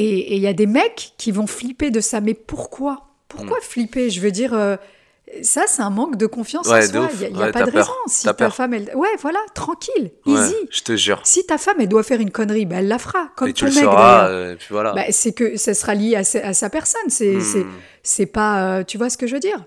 Et 0.01 0.37
il 0.37 0.43
y 0.43 0.47
a 0.47 0.53
des 0.53 0.67
mecs 0.67 1.13
qui 1.19 1.33
vont 1.33 1.47
flipper 1.47 1.91
de 1.91 2.01
ça. 2.01 2.21
Mais 2.21 2.35
pourquoi? 2.35 3.09
Pourquoi 3.29 3.59
Hmm. 3.59 3.63
flipper? 3.63 4.11
Je 4.11 4.21
veux 4.21 4.31
dire, 4.31 4.55
euh, 4.55 4.77
Ça, 5.43 5.65
c'est 5.67 5.83
un 5.83 5.91
manque 5.91 6.17
de 6.17 6.25
confiance 6.25 6.67
Ouais, 6.69 6.79
en 6.89 6.91
soi. 6.91 7.09
Il 7.13 7.19
n'y 7.19 7.25
a, 7.25 7.29
y 7.29 7.43
a 7.43 7.47
Ouais, 7.47 7.53
pas 7.53 7.65
de 7.67 7.71
peur. 7.71 7.85
raison. 7.85 7.93
Si 8.07 8.25
ta 8.25 8.33
peur. 8.33 8.55
femme, 8.55 8.73
elle... 8.73 8.91
Ouais, 8.95 9.09
voilà, 9.21 9.41
tranquille, 9.55 10.11
Ouais, 10.25 10.41
easy. 10.41 10.55
je 10.71 10.81
te 10.83 10.97
jure. 10.97 11.21
Si 11.25 11.45
ta 11.45 11.59
femme, 11.59 11.77
elle 11.81 11.89
doit 11.89 12.03
faire 12.03 12.21
une 12.21 12.31
connerie, 12.31 12.65
bah, 12.65 12.77
elle 12.79 12.89
la 12.89 12.99
fera. 12.99 13.29
Comme 13.37 13.49
et 13.49 13.53
tu 13.53 13.65
ton 13.65 13.67
le 13.71 13.75
mec, 13.75 13.85
sauras, 13.85 14.23
d'ailleurs. 14.23 14.31
euh, 14.31 14.53
et 14.55 14.57
puis 14.57 14.69
voilà. 14.71 14.93
Bah, 14.95 15.03
c'est 15.11 15.33
que 15.35 15.59
ça 15.59 15.75
sera 15.75 15.95
lié 15.95 16.17
à 16.17 16.25
sa, 16.25 16.39
à 16.47 16.55
sa 16.55 16.71
personne. 16.71 17.11
C'est 17.11 17.35
Hmm. 17.35 18.27
pas. 18.33 18.63
euh, 18.79 18.85
tu 18.85 18.97
vois 18.97 19.11
ce 19.11 19.19
que 19.19 19.27
je 19.27 19.35
veux 19.35 19.41
dire? 19.41 19.63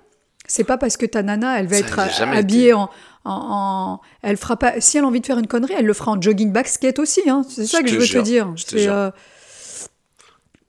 C'est 0.47 0.63
pas 0.63 0.79
parce 0.79 0.97
que 0.97 1.05
ta 1.05 1.21
nana, 1.21 1.59
elle 1.59 1.67
va 1.67 1.77
Ça, 1.77 1.83
être 1.83 1.99
habillée 2.23 2.69
été. 2.69 2.73
en, 2.73 2.89
en, 3.25 3.31
en- 3.31 4.01
Elle 4.23 4.37
fera 4.37 4.57
pas. 4.57 4.81
Si 4.81 4.97
elle 4.97 5.03
a 5.03 5.07
envie 5.07 5.21
de 5.21 5.27
faire 5.27 5.37
une 5.37 5.45
connerie, 5.47 5.75
elle 5.77 5.85
le 5.85 5.93
fera 5.93 6.11
en 6.11 6.19
jogging 6.19 6.51
basket 6.51 6.97
aussi. 6.97 7.21
Hein. 7.29 7.43
C'est 7.47 7.67
ça 7.67 7.83
que 7.83 7.87
je 7.87 7.97
veux 7.97 8.01
jure, 8.05 8.23
te 8.23 8.25
dire. 8.27 8.51
je 8.55 8.65
te 8.65 8.77
jure. 8.77 8.91
euh, 8.93 9.09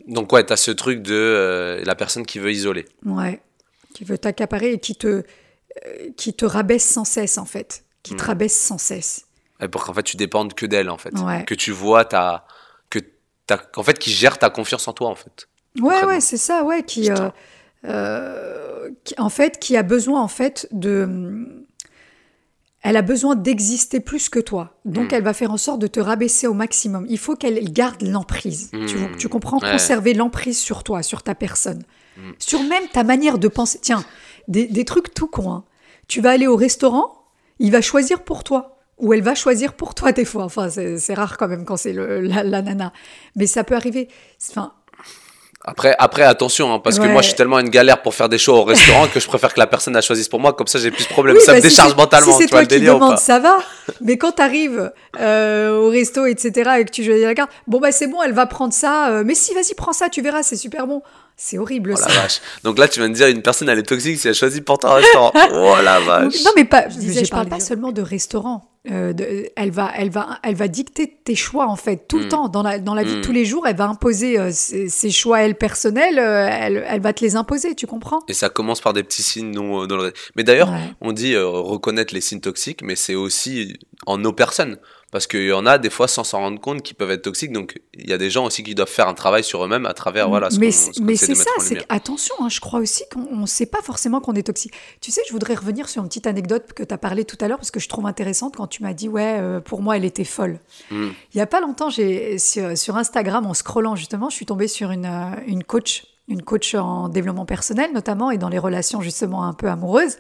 Donc 0.07 0.33
ouais, 0.33 0.45
t'as 0.45 0.57
ce 0.57 0.71
truc 0.71 1.03
de 1.03 1.15
euh, 1.15 1.83
la 1.85 1.95
personne 1.95 2.27
qui 2.27 2.39
veut 2.39 2.53
isoler. 2.53 2.87
Ouais. 3.05 3.41
Qui 3.95 4.05
veut 4.05 4.19
t'accaparer 4.19 4.73
et 4.73 4.79
qui 4.79 4.95
te, 4.97 5.07
euh, 5.07 5.23
qui 6.17 6.35
te 6.35 6.45
rabaisse 6.45 6.85
sans 6.89 7.05
cesse, 7.05 7.39
en 7.39 7.45
fait. 7.45 7.85
Qui 8.03 8.15
Hmm. 8.15 8.17
te 8.19 8.25
rabaisse 8.25 8.59
sans 8.61 8.79
cesse. 8.79 9.27
Et 9.61 9.69
pour 9.69 9.85
qu'en 9.85 9.95
fait 9.95 10.03
tu 10.03 10.17
dépendes 10.17 10.55
que 10.55 10.67
d'elle 10.67 10.91
en 10.91 10.99
fait. 10.99 11.17
Ouais. 11.21 11.45
Que 11.45 11.55
tu 11.55 11.71
vois 11.71 12.05
ta 12.05 12.47
que 12.91 12.99
en 13.77 13.83
fait 13.85 13.99
qui 13.99 14.11
gère 14.11 14.39
ta 14.39 14.51
confiance 14.51 14.89
en 14.89 14.93
toi 14.93 15.09
en 15.09 15.15
fait. 15.15 15.47
Ouais, 15.81 16.05
ouais, 16.05 16.21
c'est 16.21 16.37
ça, 16.37 16.65
ouais, 16.65 16.83
qui, 16.83 17.11
euh, 17.85 18.91
qui- 19.05 19.15
en 19.19 19.29
fait, 19.31 19.59
qui 19.59 19.77
a 19.77 19.83
besoin, 19.83 20.21
en 20.21 20.29
fait, 20.29 20.69
de, 20.73 21.62
elle 22.83 22.97
a 22.97 23.03
besoin 23.03 23.37
d'exister 23.37 24.01
plus 24.01 24.29
que 24.29 24.41
toi. 24.41 24.77
Donc, 24.85 25.13
Mm. 25.13 25.15
elle 25.15 25.23
va 25.23 25.33
faire 25.35 25.51
en 25.53 25.57
sorte 25.57 25.79
de 25.81 25.87
te 25.87 26.01
rabaisser 26.01 26.47
au 26.47 26.55
maximum. 26.55 27.07
Il 27.09 27.19
faut 27.19 27.37
qu'elle 27.37 27.73
garde 27.73 28.03
l'emprise. 28.03 28.71
Tu, 28.89 28.97
Mm. 28.99 29.17
tu 29.19 29.29
comprends? 29.29 29.59
Ouais. 29.61 29.71
Conserver 29.73 30.15
l'emprise 30.15 30.59
sur 30.61 30.83
toi, 30.83 31.03
sur 31.03 31.23
ta 31.23 31.35
personne, 31.35 31.83
Mm. 32.17 32.21
sur 32.39 32.63
même 32.65 32.85
ta 32.93 33.05
manière 33.05 33.39
de 33.39 33.49
penser. 33.49 33.79
Tiens, 33.81 34.05
des, 34.49 34.67
des 34.67 34.85
trucs 34.85 35.15
tout 35.15 35.29
cons. 35.29 35.53
hein. 35.53 35.65
Tu 36.09 36.21
vas 36.21 36.31
aller 36.31 36.47
au 36.49 36.57
restaurant, 36.57 37.25
il 37.61 37.71
va 37.71 37.81
choisir 37.81 38.23
pour 38.25 38.43
toi. 38.45 38.69
Ou 38.99 39.13
elle 39.15 39.23
va 39.23 39.35
choisir 39.35 39.75
pour 39.75 39.95
toi 39.97 40.13
des 40.13 40.25
fois. 40.25 40.45
Enfin, 40.45 40.69
c'est 40.71 41.15
rare 41.15 41.37
quand 41.37 41.49
même 41.49 41.65
quand 41.65 41.77
c'est 41.77 41.93
la, 41.93 42.43
la 42.45 42.63
nana. 42.63 42.93
Mais 43.37 43.47
ça 43.47 43.65
peut 43.65 43.75
arriver. 43.75 44.09
Enfin, 44.51 44.75
Après, 45.65 45.95
après 45.99 46.25
attention, 46.25 46.75
hein, 46.75 46.81
parce 46.81 46.99
que 46.99 47.07
moi 47.07 47.23
je 47.23 47.29
suis 47.29 47.37
tellement 47.37 47.61
une 47.61 47.69
galère 47.69 48.03
pour 48.03 48.15
faire 48.15 48.29
des 48.29 48.39
shows 48.39 48.57
au 48.57 48.65
restaurant 48.65 49.07
que 49.07 49.21
je 49.21 49.27
préfère 49.29 49.55
que 49.55 49.61
la 49.61 49.69
personne 49.69 49.95
la 49.95 50.01
choisisse 50.01 50.29
pour 50.29 50.41
moi, 50.41 50.53
comme 50.55 50.67
ça 50.67 50.81
j'ai 50.81 50.91
plus 50.91 51.05
de 51.05 51.09
problèmes. 51.09 51.37
Oui, 51.37 51.43
ça 51.43 51.53
bah, 51.53 51.59
me 51.59 51.63
si 51.63 51.69
décharge 51.69 51.95
mentalement, 51.95 52.33
Si 52.33 52.43
c'est 52.43 52.49
toi 52.49 52.63
le 52.63 52.67
qui 52.67 52.85
pas 52.85 53.17
ça 53.17 53.39
va. 53.39 53.59
Mais 54.01 54.19
quand 54.19 54.33
tu 54.33 54.43
arrives 54.43 54.91
au 55.21 55.89
resto, 55.89 56.27
etc., 56.27 56.71
et 56.81 56.85
que 56.85 56.91
tu 56.91 57.05
choisis 57.05 57.25
la 57.25 57.35
carte, 57.35 57.51
bon, 57.67 57.79
bah 57.79 57.93
c'est 57.93 58.09
bon, 58.09 58.23
elle 58.23 58.33
va 58.33 58.47
prendre 58.47 58.73
ça. 58.73 59.11
euh, 59.11 59.23
mais 59.25 59.35
si, 59.35 59.55
vas-y, 59.55 59.75
prends 59.75 59.93
ça, 59.93 60.09
tu 60.09 60.23
verras, 60.23 60.43
c'est 60.43 60.57
super 60.57 60.87
bon. 60.87 61.03
C'est 61.37 61.59
horrible 61.59 61.95
Oh 61.97 62.01
la 62.01 62.09
ça. 62.09 62.21
vache. 62.23 62.41
Donc 62.63 62.79
là 62.79 62.87
tu 62.89 63.01
viens 63.01 63.09
de 63.09 63.15
dire 63.15 63.27
une 63.29 63.43
personne 63.43 63.69
elle 63.69 63.79
est 63.79 63.83
toxique 63.85 64.19
si 64.19 64.29
elle 64.29 64.35
choisit 64.35 64.65
pour 64.65 64.79
ton 64.79 64.93
restaurant. 64.93 65.33
oh 65.53 65.75
la 65.83 66.01
vache. 66.01 66.43
Non, 66.45 66.51
mais 66.57 66.65
pas, 66.65 66.89
je, 66.89 66.97
disais, 66.99 67.25
je 67.25 67.31
parle 67.31 67.49
pas 67.49 67.61
seulement 67.61 67.91
de 67.93 68.03
restaurant. 68.03 68.69
Euh, 68.91 69.13
de- 69.13 69.49
elle, 69.55 69.71
va, 69.71 69.93
elle, 69.97 70.11
va, 70.11 70.41
elle 70.43 70.57
va 70.57 70.67
dicter 70.67 71.17
tes 71.25 71.37
choix, 71.37 71.67
en 71.69 71.77
fait, 71.77 72.09
tout 72.09 72.19
le 72.19 72.25
Mm. 72.25 72.29
temps. 72.29 72.49
Dans 72.49 72.63
la, 72.65 72.79
dans 72.81 72.95
la 72.95 73.05
vie 73.05 73.15
de 73.17 73.21
tous 73.21 73.31
les 73.31 73.45
jours, 73.45 73.65
elle 73.69 73.77
va 73.77 73.85
imposer 73.87 74.41
euh, 74.41 74.51
ses, 74.53 74.89
ses 74.89 75.11
choix, 75.11 75.41
elle, 75.41 75.55
personnels. 75.57 76.19
euh, 76.19 76.49
elle, 76.51 76.85
elle 76.89 77.01
va 77.01 77.13
te 77.13 77.25
les 77.25 77.37
imposer, 77.37 77.77
tu 77.77 77.87
comprends? 77.87 78.19
Et 78.27 78.35
ça 78.35 78.49
commence 78.49 78.81
par 78.81 78.93
des 78.93 79.05
petits 79.05 79.23
signes 79.23 79.53
non, 79.53 79.87
dans 79.87 79.97
le... 79.99 80.13
Mais 80.35 80.43
d'ailleurs, 80.43 80.69
Ouais. 80.71 80.79
on 81.01 81.13
dit 81.13 81.35
euh, 81.35 81.47
reconnaître 81.47 82.13
les 82.13 82.21
signes 82.21 82.41
toxiques, 82.41 82.83
mais 82.83 82.97
c'est 82.97 83.15
aussi 83.15 83.79
en 84.07 84.19
nos 84.19 84.33
personnes. 84.33 84.79
Parce 85.13 85.27
qu'il 85.27 85.45
y 85.47 85.53
en 85.53 85.67
a 85.67 85.77
des 85.77 85.91
fois 85.91 86.09
sans 86.09 86.25
s'en 86.25 86.39
rendre 86.39 86.59
compte 86.59 86.83
qui 86.83 86.95
peuvent 86.95 87.11
être 87.11 87.21
toxiques. 87.23 87.53
Donc 87.53 87.81
il 87.93 88.09
y 88.09 88.15
a 88.15 88.19
des 88.19 88.31
gens 88.31 88.47
aussi 88.47 88.63
qui 88.63 88.75
doivent 88.75 88.89
faire 88.89 89.09
un 89.09 89.15
travail 89.15 89.45
sur 89.45 89.63
eux-mêmes 89.63 89.85
à 89.85 89.93
travers 89.93 90.31
voilà, 90.31 90.51
ce 90.51 90.59
mais 90.59 90.71
c'est- 90.71 91.35
ça, 91.35 91.51
c'est 91.61 91.85
attention, 91.91 92.35
hein, 92.41 92.49
je 92.49 92.61
crois 92.61 92.81
aussi 92.81 93.05
qu'on 93.13 93.37
ne 93.37 93.47
sait 93.47 93.67
pas 93.67 93.83
forcément 93.83 94.23
qu'on 94.23 94.33
est 94.33 94.43
toxique. 94.45 94.73
Tu 95.03 95.11
sais, 95.11 95.21
je 95.29 95.33
voudrais 95.33 95.55
revenir 95.55 95.91
sur 95.91 96.01
une 96.03 96.09
petite 96.09 96.27
anecdote 96.27 96.73
que 96.73 96.83
tu 96.83 96.95
as 96.95 96.99
parlé 96.99 97.27
tout 97.27 97.37
à 97.43 97.49
l'heure 97.49 97.59
parce 97.59 97.71
que 97.71 97.79
je 97.79 97.91
trouve 97.91 98.07
intéressante 98.07 98.57
quand 98.57 98.67
tu 98.67 98.83
m'as 98.83 98.95
dit, 98.95 99.11
ouais, 99.11 99.37
euh, 99.39 99.61
pour 99.61 99.83
moi, 99.83 99.99
elle 99.99 100.07
était 100.07 100.25
folle. 100.25 100.59
Mm. 100.91 101.09
Il 101.35 101.39
y 101.39 101.43
a 101.43 101.47
pas 101.47 101.61
longtemps, 101.61 101.91
j'ai 101.91 102.39
sur, 102.39 102.77
sur 102.79 102.97
Instagram, 102.97 103.45
en 103.45 103.53
scrollant 103.53 103.95
justement, 103.97 104.31
je 104.31 104.37
suis 104.37 104.47
tombée 104.47 104.67
sur 104.67 104.93
une, 104.93 105.05
euh, 105.05 105.37
une 105.47 105.63
coach, 105.63 106.07
une 106.29 106.41
coach 106.41 106.75
en 106.75 107.11
développement 107.11 107.45
personnel 107.45 107.91
notamment 107.93 108.31
et 108.31 108.39
dans 108.39 108.49
les 108.49 108.59
relations 108.59 109.03
justement 109.03 109.45
un 109.45 109.53
peu 109.53 109.69
amoureuses, 109.69 110.17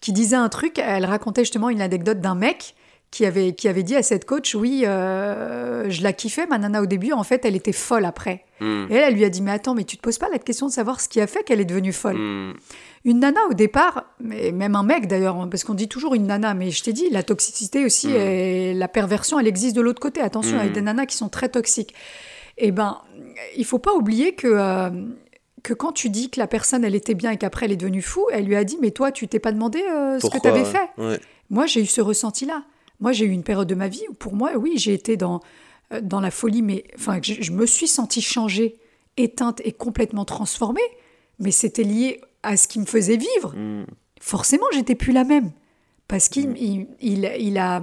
qui 0.00 0.12
disait 0.12 0.36
un 0.36 0.48
truc. 0.48 0.78
Elle 0.78 1.04
racontait 1.04 1.42
justement 1.42 1.68
une 1.68 1.80
anecdote 1.80 2.20
d'un 2.20 2.36
mec 2.36 2.76
qui 3.14 3.24
avait, 3.26 3.52
qui 3.52 3.68
avait 3.68 3.84
dit 3.84 3.94
à 3.94 4.02
cette 4.02 4.24
coach, 4.24 4.56
oui, 4.56 4.82
euh, 4.86 5.88
je 5.88 6.02
la 6.02 6.12
kiffais, 6.12 6.46
ma 6.46 6.58
nana 6.58 6.82
au 6.82 6.86
début, 6.86 7.12
en 7.12 7.22
fait, 7.22 7.44
elle 7.44 7.54
était 7.54 7.70
folle 7.70 8.04
après. 8.06 8.44
Mm. 8.60 8.86
Et 8.90 8.94
elle, 8.94 9.02
elle 9.04 9.14
lui 9.14 9.24
a 9.24 9.28
dit, 9.30 9.40
mais 9.40 9.52
attends, 9.52 9.74
mais 9.76 9.84
tu 9.84 9.96
te 9.96 10.02
poses 10.02 10.18
pas 10.18 10.28
la 10.32 10.38
question 10.40 10.66
de 10.66 10.72
savoir 10.72 11.00
ce 11.00 11.08
qui 11.08 11.20
a 11.20 11.28
fait 11.28 11.44
qu'elle 11.44 11.60
est 11.60 11.64
devenue 11.64 11.92
folle. 11.92 12.16
Mm. 12.16 12.54
Une 13.04 13.20
nana 13.20 13.38
au 13.50 13.54
départ, 13.54 14.04
mais 14.18 14.50
même 14.50 14.74
un 14.74 14.82
mec 14.82 15.06
d'ailleurs, 15.06 15.36
hein, 15.36 15.46
parce 15.48 15.62
qu'on 15.62 15.74
dit 15.74 15.86
toujours 15.86 16.14
une 16.16 16.26
nana, 16.26 16.54
mais 16.54 16.72
je 16.72 16.82
t'ai 16.82 16.92
dit, 16.92 17.08
la 17.10 17.22
toxicité 17.22 17.84
aussi, 17.84 18.08
Mm. 18.08 18.16
et 18.16 18.74
la 18.74 18.88
perversion, 18.88 19.38
elle 19.38 19.46
existe 19.46 19.76
de 19.76 19.80
l'autre 19.80 20.00
côté. 20.00 20.20
Attention, 20.20 20.56
il 20.56 20.64
y 20.64 20.66
a 20.66 20.70
Mm. 20.70 20.72
des 20.72 20.80
nanas 20.82 21.06
qui 21.06 21.16
sont 21.16 21.28
très 21.28 21.48
toxiques. 21.48 21.94
Eh 22.58 22.72
ben, 22.72 23.00
il 23.56 23.64
faut 23.64 23.78
pas 23.78 23.94
oublier 23.94 24.34
que, 24.34 24.48
euh, 24.48 24.90
que 25.62 25.72
quand 25.72 25.92
tu 25.92 26.10
dis 26.10 26.30
que 26.30 26.40
la 26.40 26.48
personne, 26.48 26.84
elle 26.84 26.94
était 26.96 27.14
bien 27.14 27.30
et 27.30 27.36
qu'après 27.36 27.66
elle 27.66 27.72
est 27.72 27.76
devenue 27.76 28.02
fou, 28.02 28.26
elle 28.32 28.44
lui 28.46 28.56
a 28.56 28.64
dit, 28.64 28.76
mais 28.82 28.90
toi, 28.90 29.12
tu 29.12 29.28
t'es 29.28 29.38
pas 29.38 29.52
demandé 29.52 29.82
euh, 29.88 30.18
ce 30.18 30.28
que 30.28 30.38
tu 30.38 30.48
avais 30.48 30.64
fait. 30.64 30.88
ouais. 30.98 31.20
Moi, 31.50 31.66
j'ai 31.66 31.80
eu 31.82 31.86
ce 31.86 32.00
ressenti-là. 32.00 32.64
Moi, 33.00 33.12
j'ai 33.12 33.24
eu 33.26 33.30
une 33.30 33.42
période 33.42 33.68
de 33.68 33.74
ma 33.74 33.88
vie 33.88 34.02
où, 34.10 34.14
pour 34.14 34.34
moi, 34.34 34.52
oui, 34.56 34.74
j'ai 34.76 34.94
été 34.94 35.16
dans, 35.16 35.40
euh, 35.92 36.00
dans 36.00 36.20
la 36.20 36.30
folie, 36.30 36.62
mais 36.62 36.84
enfin, 36.96 37.18
je, 37.22 37.34
je 37.40 37.52
me 37.52 37.66
suis 37.66 37.88
sentie 37.88 38.22
changée, 38.22 38.76
éteinte 39.16 39.60
et 39.64 39.72
complètement 39.72 40.24
transformée, 40.24 40.80
mais 41.38 41.50
c'était 41.50 41.82
lié 41.84 42.20
à 42.42 42.56
ce 42.56 42.68
qui 42.68 42.78
me 42.78 42.86
faisait 42.86 43.16
vivre. 43.16 43.54
Mm. 43.56 43.86
Forcément, 44.20 44.66
j'étais 44.72 44.94
plus 44.94 45.12
la 45.12 45.24
même. 45.24 45.50
Parce 46.08 46.28
qu'il 46.28 46.54
il, 46.58 46.86
il- 47.00 47.32
il 47.38 47.58
a. 47.58 47.82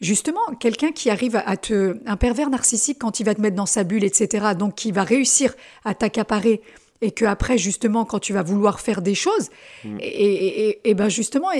Justement, 0.00 0.40
quelqu'un 0.58 0.90
qui 0.90 1.10
arrive 1.10 1.36
à 1.46 1.56
te. 1.56 1.96
Un 2.06 2.16
pervers 2.16 2.50
narcissique, 2.50 2.98
quand 2.98 3.20
il 3.20 3.24
va 3.24 3.34
te 3.36 3.40
mettre 3.40 3.54
dans 3.56 3.66
sa 3.66 3.84
bulle, 3.84 4.02
etc., 4.02 4.46
donc 4.58 4.74
qui 4.74 4.90
va 4.90 5.04
réussir 5.04 5.54
à 5.84 5.94
t'accaparer, 5.94 6.60
et 7.00 7.12
que 7.12 7.24
après, 7.24 7.56
justement, 7.56 8.04
quand 8.04 8.18
tu 8.18 8.32
vas 8.32 8.42
vouloir 8.42 8.80
faire 8.80 9.00
des 9.00 9.14
choses, 9.14 9.48
et, 9.84 9.88
et- 10.06 10.68
et- 10.70 10.90
et 10.90 10.94
ben 10.94 11.08
justement, 11.08 11.52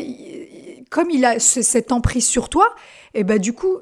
comme 0.93 1.11
il 1.11 1.25
a 1.25 1.39
ce- 1.41 1.63
cette 1.63 1.91
emprise 1.93 2.27
sur 2.27 2.49
toi, 2.49 2.67
et 3.15 3.25
ben 3.25 3.39
du 3.39 3.53
coup, 3.53 3.79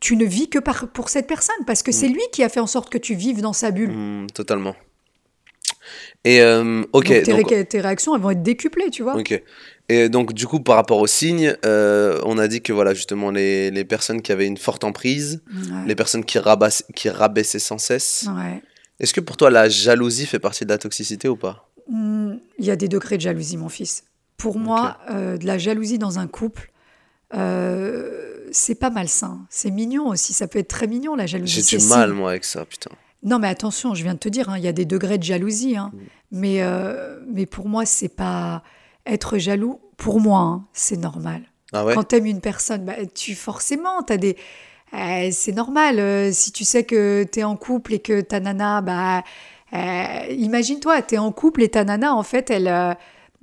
tu 0.00 0.16
ne 0.16 0.24
vis 0.24 0.48
que 0.50 0.58
par, 0.58 0.88
pour 0.88 1.08
cette 1.08 1.26
personne, 1.26 1.62
parce 1.66 1.82
que 1.82 1.92
c'est 1.92 2.08
lui 2.08 2.22
qui 2.32 2.42
a 2.42 2.48
fait 2.48 2.60
en 2.60 2.66
sorte 2.66 2.90
que 2.90 2.98
tu 2.98 3.14
vives 3.14 3.40
dans 3.40 3.52
sa 3.52 3.70
bulle. 3.70 3.90
Mm, 3.92 4.26
totalement. 4.34 4.74
Et 6.24 6.40
euh, 6.40 6.82
ok, 6.92 7.06
donc, 7.08 7.22
tes, 7.24 7.32
donc, 7.32 7.50
ré- 7.50 7.64
tes 7.66 7.80
réactions, 7.80 8.14
elles 8.16 8.22
vont 8.22 8.30
être 8.30 8.42
décuplées, 8.42 8.90
tu 8.90 9.02
vois. 9.02 9.16
ok. 9.16 9.42
Et 9.90 10.08
donc 10.08 10.32
du 10.32 10.46
coup, 10.46 10.60
par 10.60 10.76
rapport 10.76 10.98
aux 10.98 11.06
signes, 11.06 11.54
euh, 11.66 12.18
on 12.24 12.38
a 12.38 12.48
dit 12.48 12.62
que 12.62 12.72
voilà 12.72 12.94
justement 12.94 13.30
les, 13.30 13.70
les 13.70 13.84
personnes 13.84 14.22
qui 14.22 14.32
avaient 14.32 14.46
une 14.46 14.56
forte 14.56 14.82
emprise, 14.84 15.42
Ouais. 15.52 15.86
les 15.86 15.94
personnes 15.94 16.24
qui, 16.24 16.38
rabass- 16.38 16.84
qui 16.96 17.10
rabaissaient 17.10 17.58
sans 17.58 17.76
cesse. 17.78 18.24
Ouais. 18.34 18.62
Est-ce 19.00 19.12
que 19.12 19.20
pour 19.20 19.36
toi 19.36 19.50
la 19.50 19.68
jalousie 19.68 20.24
fait 20.24 20.38
partie 20.38 20.64
de 20.64 20.70
la 20.70 20.78
toxicité 20.78 21.28
ou 21.28 21.36
pas? 21.36 21.68
Hmm, 21.88 22.36
Il 22.58 22.64
y 22.64 22.70
a 22.70 22.76
des 22.76 22.88
degrés 22.88 23.16
de 23.16 23.22
jalousie, 23.22 23.58
mon 23.58 23.68
fils. 23.68 24.04
Pour 24.36 24.58
moi, 24.58 24.98
euh, 25.10 25.36
de 25.38 25.46
la 25.46 25.58
jalousie 25.58 25.98
dans 25.98 26.18
un 26.18 26.26
couple, 26.26 26.70
euh, 27.34 28.46
c'est 28.52 28.74
pas 28.74 28.90
malsain. 28.90 29.40
C'est 29.50 29.70
mignon 29.70 30.08
aussi. 30.08 30.32
Ça 30.32 30.46
peut 30.48 30.58
être 30.58 30.68
très 30.68 30.86
mignon, 30.86 31.14
la 31.14 31.26
jalousie. 31.26 31.62
J'ai 31.66 31.78
du 31.78 31.84
mal 31.86 32.10
si- 32.10 32.14
moi 32.16 32.30
avec 32.30 32.44
ça, 32.44 32.64
putain. 32.64 32.90
Non, 33.22 33.38
mais 33.38 33.48
attention, 33.48 33.94
je 33.94 34.02
viens 34.02 34.14
de 34.14 34.18
te 34.18 34.28
dire, 34.28 34.48
hein, 34.50 34.58
il 34.58 34.64
y 34.64 34.68
a 34.68 34.72
des 34.72 34.84
degrés 34.84 35.18
de 35.18 35.22
jalousie. 35.22 35.76
hein. 35.76 35.90
Mm. 35.94 35.98
Mais, 36.32 36.62
euh, 36.62 37.20
mais 37.26 37.46
pour 37.46 37.68
moi, 37.68 37.86
c'est 37.86 38.08
pas. 38.08 38.62
Être 39.06 39.36
jaloux, 39.38 39.80
pour 39.96 40.20
moi, 40.20 40.38
hein, 40.40 40.64
c'est 40.72 40.96
normal. 40.96 41.42
Ah 41.72 41.84
ouais? 41.84 41.94
Quand 41.94 42.04
t'aimes 42.04 42.26
une 42.26 42.40
personne, 42.40 42.84
bah, 42.84 42.94
tu 43.14 43.34
forcément, 43.34 44.02
t'as 44.02 44.16
des. 44.16 44.36
euh, 44.94 45.28
c'est 45.32 45.52
normal. 45.52 45.98
euh, 45.98 46.30
si 46.32 46.52
tu 46.52 46.64
sais 46.64 46.84
que 46.84 47.24
t'es 47.24 47.44
en 47.44 47.56
couple 47.56 47.94
et 47.94 47.98
que 47.98 48.20
ta 48.20 48.40
nana, 48.40 48.80
bah, 48.80 49.22
imagine-toi, 50.30 51.02
t'es 51.02 51.18
en 51.18 51.32
couple 51.32 51.62
et 51.62 51.68
ta 51.68 51.84
nana, 51.84 52.14
en 52.14 52.22
fait, 52.22 52.50
elle, 52.50 52.68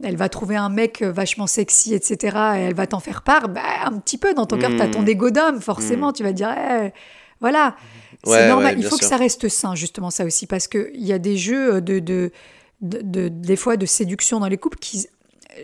elle 0.03 0.17
va 0.17 0.29
trouver 0.29 0.55
un 0.55 0.69
mec 0.69 1.01
vachement 1.03 1.47
sexy, 1.47 1.93
etc. 1.93 2.15
Et 2.57 2.59
elle 2.61 2.75
va 2.75 2.87
t'en 2.87 2.99
faire 2.99 3.21
part. 3.21 3.49
Bah, 3.49 3.61
un 3.85 3.97
petit 3.99 4.17
peu 4.17 4.33
dans 4.33 4.45
ton 4.45 4.57
cœur, 4.57 4.71
t'as 4.77 4.87
ton 4.87 5.01
Mm. 5.03 5.07
égo 5.09 5.29
d'homme, 5.31 5.61
forcément. 5.61 6.11
Tu 6.13 6.23
vas 6.23 6.29
te 6.31 6.35
dire, 6.37 6.51
eh, 6.57 6.91
voilà. 7.39 7.75
Ouais, 8.25 8.37
c'est 8.37 8.47
normal. 8.49 8.75
ouais, 8.75 8.81
Il 8.81 8.87
faut 8.87 8.97
que 8.97 9.05
ça 9.05 9.17
reste 9.17 9.47
sain, 9.49 9.75
justement, 9.75 10.09
ça 10.11 10.25
aussi, 10.25 10.45
parce 10.47 10.67
qu'il 10.67 10.91
y 10.95 11.11
a 11.13 11.17
des 11.19 11.37
jeux 11.37 11.81
de, 11.81 11.99
de, 11.99 12.31
de, 12.81 12.99
de- 13.03 13.27
des 13.29 13.55
fois 13.55 13.77
de 13.77 13.85
séduction 13.85 14.39
dans 14.39 14.47
les 14.47 14.57
couples 14.57 14.77
qui 14.79 15.07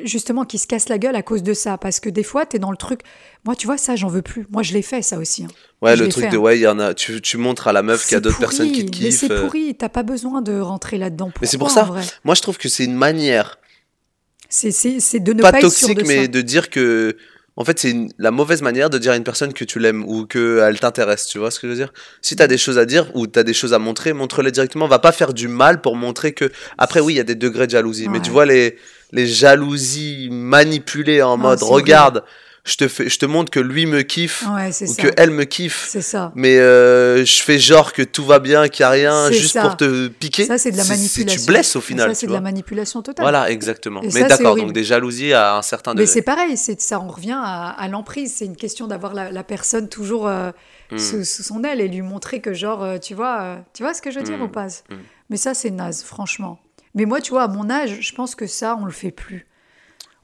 justement 0.03 0.43
qui 0.43 0.57
se 0.57 0.67
cassent 0.67 0.89
la 0.89 0.97
gueule 0.97 1.15
à 1.15 1.21
cause 1.21 1.43
de 1.43 1.53
ça 1.53 1.77
parce 1.77 2.01
que 2.01 2.09
des 2.09 2.21
fois 2.23 2.45
tu 2.45 2.57
es 2.57 2.59
dans 2.59 2.71
le 2.71 2.77
truc 2.77 3.01
moi 3.45 3.55
tu 3.55 3.67
vois 3.67 3.77
ça 3.77 3.95
j'en 3.95 4.09
veux 4.09 4.21
plus 4.21 4.45
moi 4.49 4.61
je 4.61 4.73
l'ai 4.73 4.81
fait 4.81 5.01
ça 5.01 5.17
aussi 5.17 5.45
hein. 5.45 5.47
Ouais, 5.81 5.95
je 5.95 6.03
le 6.03 6.09
truc 6.09 6.25
fait, 6.25 6.29
de 6.29 6.35
hein. 6.35 6.39
ouais, 6.41 6.57
il 6.57 6.61
y 6.61 6.67
en 6.67 6.77
a. 6.77 6.93
Tu, 6.93 7.21
tu 7.21 7.37
montres 7.37 7.67
à 7.69 7.71
la 7.73 7.83
meuf 7.83 8.03
qu'il 8.05 8.15
y 8.15 8.17
a 8.17 8.19
d'autres 8.19 8.37
personnes 8.37 8.69
qui 8.73 8.81
te 8.85 8.91
mais 9.01 9.09
kiffent. 9.09 9.19
c'est 9.19 9.31
euh. 9.31 9.43
pourri 9.45 9.75
t'as 9.75 9.87
pas 9.87 10.03
besoin 10.03 10.41
de 10.41 10.59
rentrer 10.59 10.97
là-dedans 10.97 11.31
Mais 11.39 11.47
c'est 11.47 11.57
pour 11.57 11.71
ça? 11.71 11.89
Moi, 12.25 12.35
je 12.35 12.41
trouve 12.41 12.57
que 12.57 12.67
c'est 12.67 12.83
une 12.83 12.95
manière, 12.95 13.59
c'est 14.49 15.19
de 15.19 15.33
ne 15.33 15.41
pas, 15.41 15.51
pas, 15.51 15.59
être 15.59 15.69
sûr 15.69 15.87
toxique, 15.89 15.97
de 15.99 16.07
mais 16.07 16.21
ça. 16.23 16.27
de 16.27 16.41
dire 16.41 16.69
que 16.69 17.15
en 17.59 17.65
fait, 17.65 17.79
c'est 17.79 17.95
la 18.19 18.29
mauvaise 18.29 18.61
manière 18.61 18.91
de 18.91 18.99
dire 18.99 19.13
à 19.13 19.15
une 19.15 19.23
personne 19.23 19.51
que 19.51 19.65
tu 19.65 19.79
l'aimes 19.79 20.05
ou 20.05 20.27
qu'elle 20.27 20.79
t'intéresse. 20.79 21.25
Tu 21.25 21.39
vois 21.39 21.49
ce 21.49 21.59
que 21.59 21.65
je 21.67 21.71
veux 21.71 21.77
dire? 21.77 21.91
Si 22.21 22.35
tu 22.35 22.43
as 22.43 22.47
des 22.47 22.59
choses 22.59 22.77
à 22.77 22.85
dire 22.85 23.09
ou 23.15 23.25
tu 23.25 23.39
as 23.39 23.43
des 23.43 23.53
choses 23.53 23.73
à 23.73 23.79
montrer, 23.79 24.13
montre-les 24.13 24.51
directement. 24.51 24.87
Va 24.87 24.99
pas 24.99 25.11
faire 25.11 25.33
du 25.33 25.47
mal 25.47 25.81
pour 25.81 25.95
montrer 25.95 26.33
que. 26.33 26.51
Après, 26.77 26.99
oui, 26.99 27.13
il 27.13 27.17
y 27.17 27.19
a 27.19 27.23
des 27.23 27.33
degrés 27.33 27.65
de 27.65 27.71
jalousie, 27.71 28.09
mais 28.09 28.21
tu 28.21 28.29
vois 28.29 28.45
les, 28.45 28.77
les 29.11 29.25
jalousies 29.25 30.29
manipulées 30.31 31.23
en 31.23 31.33
Ah, 31.33 31.37
mode 31.37 31.63
horrible. 31.63 32.21
Je 32.67 32.75
te, 32.77 32.87
fais, 32.87 33.09
je 33.09 33.17
te 33.17 33.25
montre 33.25 33.49
que 33.51 33.59
lui 33.59 33.85
me 33.85 34.01
kiffe 34.01 34.43
Ouais, 34.53 34.69
ou 34.69 34.71
ça. 34.71 35.01
que 35.01 35.07
elle 35.17 35.31
me 35.31 35.45
kiffe. 35.45 35.87
C'est 35.89 36.01
ça. 36.01 36.31
Mais 36.35 36.59
euh, 36.59 37.25
je 37.25 37.41
fais 37.41 37.57
genre 37.57 37.93
que 37.93 38.01
tout 38.01 38.25
va 38.25 38.39
bien, 38.39 38.67
qu'il 38.67 38.83
n'y 38.83 38.87
a 38.87 38.89
rien, 38.91 39.31
juste 39.31 39.53
ça. 39.53 39.61
pour 39.61 39.77
te 39.77 40.07
piquer. 40.09 40.45
Ça, 40.45 40.57
c'est 40.57 40.71
de 40.71 40.77
la 40.77 40.83
manipulation. 40.83 41.41
Tu 41.41 41.47
blesses 41.47 41.75
au 41.75 41.81
final. 41.81 42.09
Ça, 42.09 42.13
c'est 42.15 42.27
de 42.27 42.33
la 42.33 42.41
manipulation 42.41 43.01
totale. 43.01 43.23
Voilà, 43.23 43.49
exactement. 43.49 44.01
Et 44.03 44.09
Mais 44.13 44.25
d'accord, 44.27 44.55
donc 44.55 44.73
des 44.73 44.83
jalousies 44.83 45.33
à 45.33 45.55
un 45.55 45.61
certain 45.61 45.93
Mais 45.93 46.01
degré. 46.01 46.13
c'est 46.13 46.21
pareil, 46.21 46.57
c'est 46.57 46.79
ça, 46.81 46.99
on 46.99 47.07
revient 47.07 47.37
à, 47.41 47.69
à 47.69 47.87
l'emprise. 47.87 48.33
C'est 48.35 48.45
une 48.45 48.55
question 48.57 48.87
d'avoir 48.87 49.13
la, 49.13 49.31
la 49.31 49.43
personne 49.43 49.89
toujours 49.89 50.27
euh, 50.27 50.51
Mm. 50.89 50.97
sous, 50.99 51.25
sous 51.25 51.43
son 51.43 51.65
aile 51.65 51.81
et 51.81 51.89
lui 51.89 52.01
montrer 52.01 52.39
que 52.39 52.53
genre, 52.53 52.81
euh, 52.81 52.97
tu 52.97 53.13
vois, 53.13 53.57
tu 53.73 53.83
vois 53.83 53.93
ce 53.93 54.01
que 54.01 54.09
je 54.09 54.19
veux 54.19 54.23
dire 54.23 54.37
Mm. 54.37 54.43
ou 54.43 54.47
pas? 54.47 54.67
Mm. 54.67 54.95
Mais 55.29 55.35
ça, 55.35 55.53
c'est 55.53 55.69
naze, 55.69 56.01
franchement. 56.03 56.59
Mais 56.95 57.03
moi, 57.03 57.19
tu 57.19 57.31
vois, 57.31 57.43
à 57.43 57.47
mon 57.49 57.69
âge, 57.69 57.97
je 57.99 58.13
pense 58.15 58.35
que 58.35 58.47
ça, 58.47 58.77
on 58.81 58.85
le 58.85 58.91
fait 58.93 59.11
plus. 59.11 59.45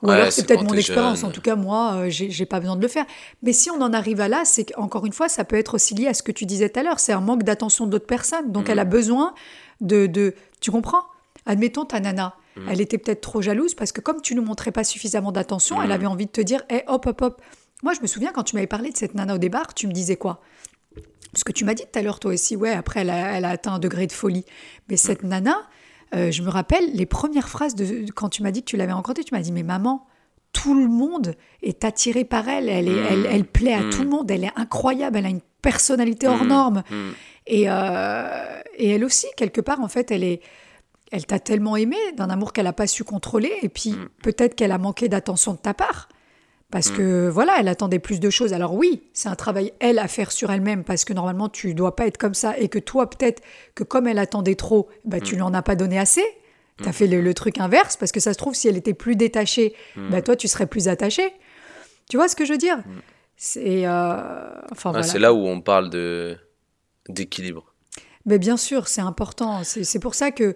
Ou 0.04 0.08
Ouais, 0.08 0.16
alors 0.16 0.32
c'est 0.32 0.45
peut-être 0.45 0.64
mon 0.64 0.74
expérience. 0.74 1.22
jeune. 1.22 1.30
En 1.30 1.32
tout 1.32 1.41
cas, 1.41 1.56
moi, 1.56 1.93
euh, 1.95 2.10
j'ai 2.10 2.45
pas 2.45 2.60
besoin 2.60 2.76
de 2.76 2.82
le 2.82 2.88
faire. 2.88 3.06
Mais 3.41 3.54
si 3.54 3.72
on 3.72 3.82
en 3.82 3.93
arrive 3.93 4.20
à 4.22 4.28
là, 4.28 4.43
c'est 4.45 4.66
qu'encore 4.66 5.06
une 5.06 5.14
fois, 5.14 5.30
ça 5.30 5.43
peut 5.45 5.56
être 5.56 5.74
aussi 5.76 5.95
lié 5.95 6.08
à 6.08 6.14
ce 6.14 6.22
que 6.22 6.32
tu 6.32 6.45
disais 6.45 6.70
tout 6.70 6.80
à 6.80 6.84
l'heure. 6.84 6.99
C'est 6.99 7.14
un 7.14 7.22
manque 7.22 7.43
d'attention 7.43 7.88
d'autres 7.88 8.06
personnes. 8.06 8.51
Donc, 8.51 8.70
elle 8.70 8.80
a 8.80 8.86
besoin 8.86 9.34
de, 9.82 10.06
de. 10.06 10.36
Tu 10.62 10.70
comprends? 10.72 11.04
Admettons 11.45 11.86
ta 11.86 11.99
nana. 11.99 12.36
Mm. 12.56 12.62
Elle 12.70 12.82
était 12.82 12.97
peut-être 12.99 13.22
trop 13.22 13.41
jalouse 13.41 13.74
parce 13.74 13.91
que 13.91 14.01
comme 14.01 14.22
tu 14.22 14.36
ne 14.36 14.41
montrais 14.41 14.72
pas 14.72 14.84
suffisamment 14.84 15.32
d'attention, 15.32 15.82
elle 15.82 15.89
Mm. 15.89 15.93
avait 15.93 16.06
envie 16.06 16.26
de 16.28 16.32
te 16.32 16.41
dire 16.41 16.62
Eh, 16.70 16.84
hop, 16.88 17.06
hop, 17.08 17.22
hop. 17.22 17.41
Moi, 17.82 17.93
je 17.93 18.01
me 18.01 18.08
souviens 18.08 18.32
quand 18.34 18.43
tu 18.43 18.56
m'avais 18.56 18.68
parlé 18.68 18.91
de 18.91 18.97
cette 18.97 19.16
nana 19.16 19.36
au 19.36 19.38
départ, 19.39 19.74
tu 19.74 19.88
me 19.88 19.91
disais 19.93 20.16
quoi? 20.18 20.41
Parce 21.32 21.43
que 21.43 21.51
tu 21.51 21.66
m'as 21.66 21.74
dit 21.74 21.84
tout 21.91 21.97
à 21.97 22.01
l'heure, 22.04 22.20
toi 22.20 22.32
aussi, 22.34 22.56
ouais, 22.56 22.72
après, 22.72 22.99
elle 23.01 23.10
a, 23.10 23.38
elle 23.38 23.45
a 23.45 23.49
atteint 23.49 23.74
un 23.74 23.80
degré 23.80 24.06
de 24.06 24.12
folie. 24.12 24.45
Mais 24.89 24.97
cette 24.97 25.24
nana, 25.24 25.58
euh, 26.16 26.32
je 26.32 26.41
me 26.43 26.49
rappelle 26.49 26.91
les 26.93 27.05
premières 27.05 27.49
phrases 27.49 27.76
de 27.76 28.05
quand 28.16 28.30
tu 28.30 28.43
m'as 28.43 28.51
dit 28.51 28.61
que 28.61 28.70
tu 28.70 28.78
l'avais 28.78 28.91
rencontrée, 28.93 29.24
tu 29.24 29.34
m'as 29.34 29.41
dit 29.41 29.51
Mais 29.51 29.64
maman, 29.64 30.05
tout 30.51 30.76
le 30.76 30.88
monde 30.88 31.36
est 31.61 31.84
attiré 31.84 32.24
par 32.26 32.47
elle. 32.47 32.70
Elle, 32.70 32.88
est, 32.88 32.91
Mm. 32.91 33.07
elle, 33.09 33.26
elle 33.32 33.45
plaît 33.45 33.74
à 33.74 33.82
Mm. 33.82 33.89
tout 33.89 34.03
le 34.03 34.09
monde. 34.09 34.30
Elle 34.32 34.43
est 34.43 34.51
incroyable. 34.55 35.18
Elle 35.18 35.26
a 35.26 35.30
une 35.30 35.41
personnalité 35.61 36.28
hors 36.28 36.43
Mm. 36.43 36.47
norme. 36.47 36.84
Et, 37.47 37.66
euh, 37.68 38.59
et 38.78 38.89
elle 38.91 39.03
aussi, 39.03 39.28
quelque 39.38 39.61
part, 39.61 39.80
en 39.82 39.88
fait, 39.88 40.11
elle 40.11 40.24
est. 40.24 40.41
Elle 41.11 41.26
t'a 41.28 41.38
tellement 41.39 41.76
aimé 41.76 41.97
d'un 42.18 42.30
amour 42.32 42.53
qu'elle 42.53 42.66
n'a 42.66 42.74
pas 42.74 42.88
su 42.88 43.03
contrôler. 43.03 43.51
Et 43.61 43.70
puis, 43.70 43.95
peut-être 44.24 44.55
qu'elle 44.55 44.72
a 44.72 44.80
manqué 44.80 45.09
d'attention 45.09 45.53
de 45.53 45.57
ta 45.59 45.74
part. 45.76 46.09
Parce 46.74 46.89
que, 46.89 47.30
voilà, 47.30 47.53
elle 47.59 47.67
attendait 47.67 47.99
plus 47.99 48.19
de 48.19 48.30
choses. 48.32 48.51
Alors, 48.51 48.74
oui, 48.74 49.03
c'est 49.13 49.30
un 49.30 49.36
travail, 49.36 49.71
elle, 49.80 49.99
à 49.99 50.07
faire 50.07 50.32
sur 50.32 50.51
elle-même. 50.51 50.84
Parce 50.84 51.05
que 51.05 51.13
normalement, 51.13 51.47
tu 51.47 51.76
dois 51.76 51.95
pas 51.95 52.07
être 52.07 52.17
comme 52.17 52.34
ça. 52.34 52.57
Et 52.57 52.67
que 52.67 52.80
toi, 52.80 53.07
peut-être 53.09 53.43
que 53.76 53.84
comme 53.84 54.07
elle 54.07 54.17
attendait 54.17 54.55
trop, 54.55 54.89
bah, 55.05 55.19
tu 55.21 55.36
lui 55.36 55.43
en 55.43 55.53
as 55.53 55.61
pas 55.61 55.76
donné 55.76 55.99
assez. 55.99 56.24
Tu 56.82 56.89
as 56.89 56.91
fait 56.91 57.05
le, 57.05 57.21
le 57.21 57.34
truc 57.36 57.59
inverse. 57.59 57.95
Parce 57.95 58.11
que 58.11 58.19
ça 58.19 58.34
se 58.34 58.39
trouve, 58.39 58.55
si 58.55 58.67
elle 58.67 58.76
était 58.76 58.95
plus 58.95 59.15
détachée, 59.15 59.76
bah, 60.09 60.24
toi, 60.24 60.36
tu 60.36 60.47
serais 60.47 60.65
plus 60.65 60.88
attaché. 60.88 61.32
Tu 62.09 62.17
vois 62.17 62.28
ce 62.28 62.36
que 62.36 62.43
je 62.43 62.53
veux 62.53 62.57
dire? 62.57 62.80
C'est. 63.38 63.86
euh, 63.86 63.91
Enfin, 64.71 64.89
Ah, 64.89 64.93
voilà. 64.93 65.03
C'est 65.03 65.19
là 65.19 65.32
où 65.34 65.45
on 65.45 65.61
parle 65.61 65.91
de 65.91 66.36
d'équilibre. 67.07 67.71
Mais 68.26 68.39
bien 68.39 68.57
sûr, 68.57 68.88
c'est 68.88 69.01
important. 69.01 69.63
C'est 69.63 69.84
c'est 69.84 69.99
pour 69.99 70.15
ça 70.15 70.32
que 70.32 70.55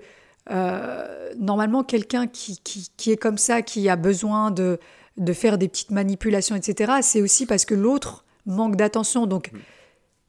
euh, 0.49 1.30
normalement, 1.38 1.84
quelqu'un 1.84 2.26
qui, 2.28 2.57
qui, 2.63 2.89
qui 2.97 3.11
est 3.11 3.18
comme 3.18 3.38
ça, 3.38 3.61
qui 3.61 3.88
a 3.89 3.95
besoin 3.97 4.49
de, 4.51 4.80
de 5.18 5.34
faire 5.34 5.57
des 5.57 5.68
petites 5.68 5.91
manipulations, 5.91 6.55
etc., 6.55 6.93
c'est 7.01 7.22
aussi 7.22 7.45
parce 7.45 7.65
que 7.65 7.74
l'autre 7.76 8.24
manque 8.45 8.76
d'attention. 8.76 9.26
Donc, 9.28 9.51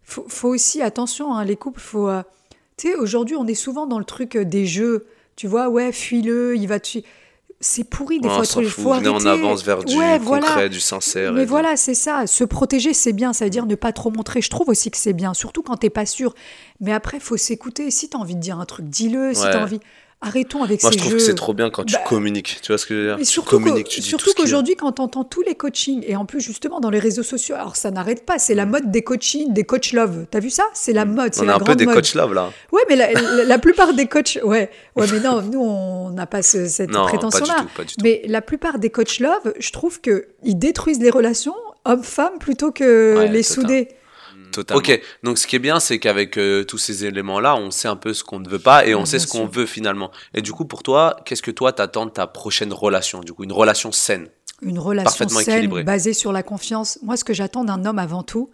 faut, 0.03 0.25
faut 0.29 0.49
aussi, 0.49 0.81
attention, 0.83 1.35
hein, 1.35 1.45
les 1.45 1.57
couples, 1.57 1.81
faut. 1.81 2.09
euh, 2.09 2.23
tu 2.77 2.89
sais, 2.89 2.95
aujourd'hui, 2.95 3.37
on 3.37 3.47
est 3.47 3.55
souvent 3.55 3.87
dans 3.87 3.99
le 3.99 4.05
truc 4.05 4.37
euh, 4.37 4.45
des 4.45 4.67
jeux. 4.67 5.07
Tu 5.37 5.47
vois, 5.47 5.69
ouais, 5.69 5.93
fuis-le, 5.93 6.57
il 6.57 6.67
va 6.67 6.81
te. 6.81 6.99
C'est 7.61 7.83
pourri 7.83 8.21
des 8.21 8.29
Ouais, 8.29 8.35
fois. 8.35 8.45
on 8.57 8.61
il 8.61 8.69
faut 8.71 8.95
venez, 8.95 9.09
on 9.09 9.15
arrêter. 9.17 9.29
avance 9.29 9.65
vers 9.65 9.83
du 9.85 9.97
Ouais, 9.99 10.19
concret, 10.25 10.41
voilà. 10.53 10.69
du 10.69 10.79
sincère. 10.79 11.33
Mais 11.33 11.45
voilà, 11.45 11.77
c'est 11.77 11.95
ça. 11.95 12.27
Se 12.29 12.45
protéger, 12.45 12.95
c'est 12.95 13.13
bien. 13.13 13.33
Ça 13.33 13.45
veut 13.47 13.51
dire 13.51 13.67
ne 13.67 13.75
pas 13.75 13.91
trop 13.93 14.13
montrer. 14.13 14.41
Je 14.41 14.49
trouve 14.49 14.69
aussi 14.69 14.93
que 14.93 14.97
c'est 14.97 15.13
bien, 15.13 15.35
surtout 15.35 15.63
quand 15.63 15.77
t'es 15.77 15.91
pas 15.91 16.07
sûr. 16.07 16.35
Mais 16.81 16.93
après, 16.93 17.19
faut 17.19 17.37
s'écouter. 17.37 17.91
Si 17.91 18.09
t'as 18.11 18.19
envie 18.19 18.37
de 18.37 18.41
dire 18.41 18.61
un 18.61 18.65
truc, 18.65 18.87
dis-le. 18.89 19.35
Si 19.35 19.43
Ouais. 19.45 19.51
t'as 19.51 19.63
envie, 19.65 19.81
arrêtons 20.21 20.63
avec 20.63 20.83
Moi, 20.83 20.91
ces 20.91 20.99
je 20.99 21.01
trouve 21.03 21.13
jeux. 21.13 21.19
que 21.19 21.23
c'est 21.23 21.35
trop 21.35 21.55
bien 21.55 21.71
quand 21.71 21.85
tu 21.85 21.95
Bah, 21.95 22.01
communiques. 22.07 22.59
Tu 22.63 22.73
vois 22.73 22.79
ce 22.79 22.87
que 22.87 22.95
je 22.95 22.99
veux 23.01 23.07
dire? 23.07 23.17
Mais 23.19 23.25
Tu 23.25 23.31
surtout 23.31 23.51
communiques, 23.51 23.89
tu 23.89 24.01
dis 24.01 24.07
surtout 24.07 24.31
qu'aujourd'hui, 24.37 24.75
quand 24.77 24.99
on 25.01 25.05
entend 25.05 25.25
tous 25.25 25.43
les 25.43 25.55
coachings, 25.55 26.03
et 26.07 26.17
en 26.17 26.25
plus 26.27 26.41
justement 26.41 26.81
dans 26.81 26.91
les 26.91 26.99
réseaux 26.99 27.23
sociaux, 27.23 27.55
alors 27.55 27.77
ça 27.77 27.91
n'arrête 27.91 28.27
pas, 28.27 28.39
c'est 28.39 28.55
la 28.55 28.67
Mm. 28.67 28.71
mode 28.71 28.91
des 28.91 29.03
coachings, 29.03 29.53
des 29.53 29.65
coach 29.65 29.93
love. 29.93 30.27
T'as 30.31 30.41
vu 30.41 30.51
ça? 30.51 30.65
C'est 30.75 30.93
la 30.93 31.05
mode, 31.05 31.35
c'est 31.35 31.43
On 31.43 31.45
la 31.45 31.55
a 31.55 31.57
un 31.57 31.61
peu 31.61 31.77
des 31.77 31.87
mode. 31.87 31.95
coachs 31.95 32.15
love 32.15 32.35
là. 32.35 32.51
Ouais, 32.73 32.83
mais 32.89 32.97
la, 32.97 33.13
la- 33.13 33.45
la 33.45 33.59
plupart 33.59 33.95
des 33.95 34.07
coachs, 34.07 34.39
ouais, 34.43 34.71
ouais, 34.97 35.07
mais 35.13 35.21
non, 35.21 35.43
nous 35.43 35.61
on 35.61 36.11
n'a 36.11 36.27
pas 36.27 36.43
ce- 36.43 36.67
cette 36.67 36.91
prétention-là. 36.91 37.57
tout, 37.61 37.69
pas 37.77 37.85
du 37.85 37.95
tout. 37.95 38.01
Mais 38.03 38.23
la 38.27 38.43
plupart 38.43 38.79
des 38.79 38.91
coachs 38.91 39.21
love, 39.21 39.55
je 39.59 39.71
trouve 39.73 40.01
que 40.01 40.27
ils 40.45 40.59
détruisent 40.59 41.01
les 41.01 41.11
relations 41.11 41.55
hommes-femmes 41.85 42.39
plutôt 42.39 42.73
que 42.73 43.17
Ouais, 43.19 43.29
les 43.29 43.43
souder. 43.43 43.89
Totalement. 44.53 44.79
Ok, 44.79 45.01
donc 45.23 45.39
ce 45.39 45.47
qui 45.47 45.57
est 45.57 45.61
bien, 45.61 45.81
c'est 45.81 45.99
qu'avec 45.99 46.37
euh, 46.39 46.65
tous 46.65 46.79
ces 46.79 47.05
éléments-là, 47.05 47.57
on 47.57 47.71
sait 47.71 47.89
un 47.89 47.97
peu 47.97 48.13
ce 48.15 48.25
qu'on 48.25 48.41
ne 48.41 48.49
veut 48.49 48.59
pas 48.59 48.87
et 48.87 48.95
on 48.95 49.05
sait 49.05 49.19
bien 49.19 49.27
ce 49.27 49.31
qu'on 49.33 49.47
veut 49.47 49.67
finalement. 49.67 50.11
Et 50.35 50.43
du 50.43 50.53
coup, 50.53 50.65
pour 50.65 50.83
toi, 50.83 51.17
qu'est-ce 51.25 51.43
que 51.43 51.51
toi 51.51 51.73
t'attends 51.73 52.07
de 52.07 52.11
ta 52.11 52.27
prochaine 52.27 52.73
relation? 52.73 53.21
Du 53.21 53.33
coup, 53.33 53.45
une 53.45 53.53
relation 53.53 53.93
saine. 53.93 54.29
Une 54.63 54.79
relation 54.79 55.05
Parfaitement 55.05 55.41
saine, 55.41 55.55
équilibrée. 55.59 55.85
basée 55.85 56.13
sur 56.13 56.33
la 56.33 56.43
confiance. 56.43 56.99
Moi, 57.03 57.17
ce 57.17 57.25
que 57.25 57.33
j'attends 57.33 57.65
d'un 57.65 57.85
homme 57.85 57.99
avant 58.01 58.23
tout, 58.25 58.51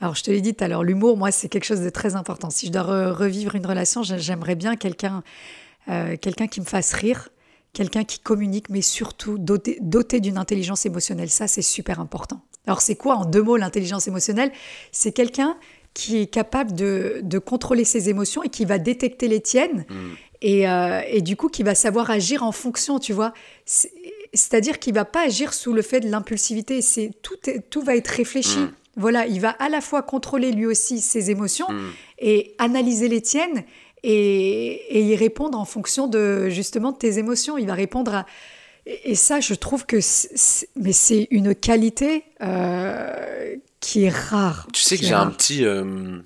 alors 0.00 0.14
je 0.14 0.22
te 0.24 0.30
l'ai 0.30 0.40
dit 0.40 0.54
tout 0.54 0.64
à 0.64 0.68
l'heure, 0.68 0.82
l'humour, 0.82 1.16
moi, 1.16 1.30
c'est 1.30 1.48
quelque 1.48 1.64
chose 1.64 1.80
de 1.80 1.88
très 1.90 2.16
important. 2.16 2.50
Si 2.50 2.66
je 2.66 2.72
dois 2.72 2.82
re- 2.82 3.10
revivre 3.12 3.54
une 3.54 3.64
relation, 3.66 4.02
j'ai- 4.02 4.18
j'aimerais 4.18 4.54
bien 4.56 4.76
quelqu'un 4.76 5.22
euh, 5.88 6.16
quelqu'un 6.16 6.48
qui 6.48 6.60
me 6.60 6.66
fasse 6.66 6.92
rire, 6.94 7.28
quelqu'un 7.72 8.02
qui 8.02 8.18
communique, 8.18 8.68
mais 8.70 8.82
surtout 8.82 9.38
doté, 9.38 9.78
doté 9.80 10.18
d'une 10.18 10.36
intelligence 10.36 10.84
émotionnelle. 10.84 11.30
Ça, 11.30 11.46
c'est 11.46 11.62
super 11.62 12.00
important. 12.00 12.40
Alors, 12.66 12.80
c'est 12.80 12.96
quoi 12.96 13.16
en 13.16 13.24
deux 13.24 13.42
mots 13.42 13.56
l'intelligence 13.56 14.08
émotionnelle? 14.08 14.50
C'est 14.92 15.12
quelqu'un 15.12 15.56
qui 15.94 16.18
est 16.22 16.26
capable 16.26 16.74
de, 16.74 17.20
de 17.22 17.38
contrôler 17.38 17.84
ses 17.84 18.08
émotions 18.10 18.42
et 18.42 18.48
qui 18.48 18.64
va 18.64 18.78
détecter 18.78 19.28
les 19.28 19.40
tiennes 19.40 19.84
Mm. 19.88 19.94
et, 20.42 20.68
euh, 20.68 21.00
et 21.08 21.22
du 21.22 21.36
coup 21.36 21.48
qui 21.48 21.62
va 21.62 21.74
savoir 21.74 22.10
agir 22.10 22.42
en 22.42 22.52
fonction, 22.52 22.98
tu 22.98 23.12
vois. 23.14 23.32
C'est- 23.64 23.92
C'est-à-dire 24.34 24.78
qu'il 24.78 24.92
va 24.92 25.06
pas 25.06 25.24
agir 25.26 25.54
sous 25.54 25.72
le 25.72 25.80
fait 25.80 26.00
de 26.00 26.10
l'impulsivité. 26.10 26.82
C'est 26.82 27.12
tout, 27.22 27.36
tout 27.70 27.80
va 27.80 27.96
être 27.96 28.08
réfléchi. 28.08 28.58
Mm. 28.58 28.72
Voilà, 28.96 29.26
il 29.26 29.40
va 29.40 29.50
à 29.50 29.68
la 29.70 29.80
fois 29.80 30.02
contrôler 30.02 30.52
lui 30.52 30.66
aussi 30.66 31.00
ses 31.00 31.30
émotions 31.30 31.68
Mm. 31.70 31.90
et 32.18 32.54
analyser 32.58 33.08
les 33.08 33.22
tiennes 33.22 33.64
et, 34.02 34.98
et 34.98 35.02
y 35.02 35.16
répondre 35.16 35.58
en 35.58 35.64
fonction 35.64 36.06
de 36.06 36.48
justement 36.50 36.92
de 36.92 36.98
tes 36.98 37.18
émotions. 37.18 37.56
Il 37.56 37.66
va 37.66 37.74
répondre 37.74 38.14
à 38.14 38.26
et, 38.86 39.10
et 39.10 39.14
ça, 39.14 39.40
je 39.40 39.54
trouve 39.54 39.84
que 39.86 40.00
c'est- 40.00 40.30
c'est- 40.36 40.68
mais 40.76 40.92
c'est 40.92 41.28
une 41.30 41.54
qualité 41.54 42.24
euh, 42.42 43.56
qui 43.80 44.04
est 44.04 44.10
rare. 44.14 44.66
Tu 44.72 44.80
sais 44.82 44.96
que 44.96 45.04
j'ai 45.04 45.12
un 45.14 45.30
petit. 45.30 45.64
euh, 45.64 46.18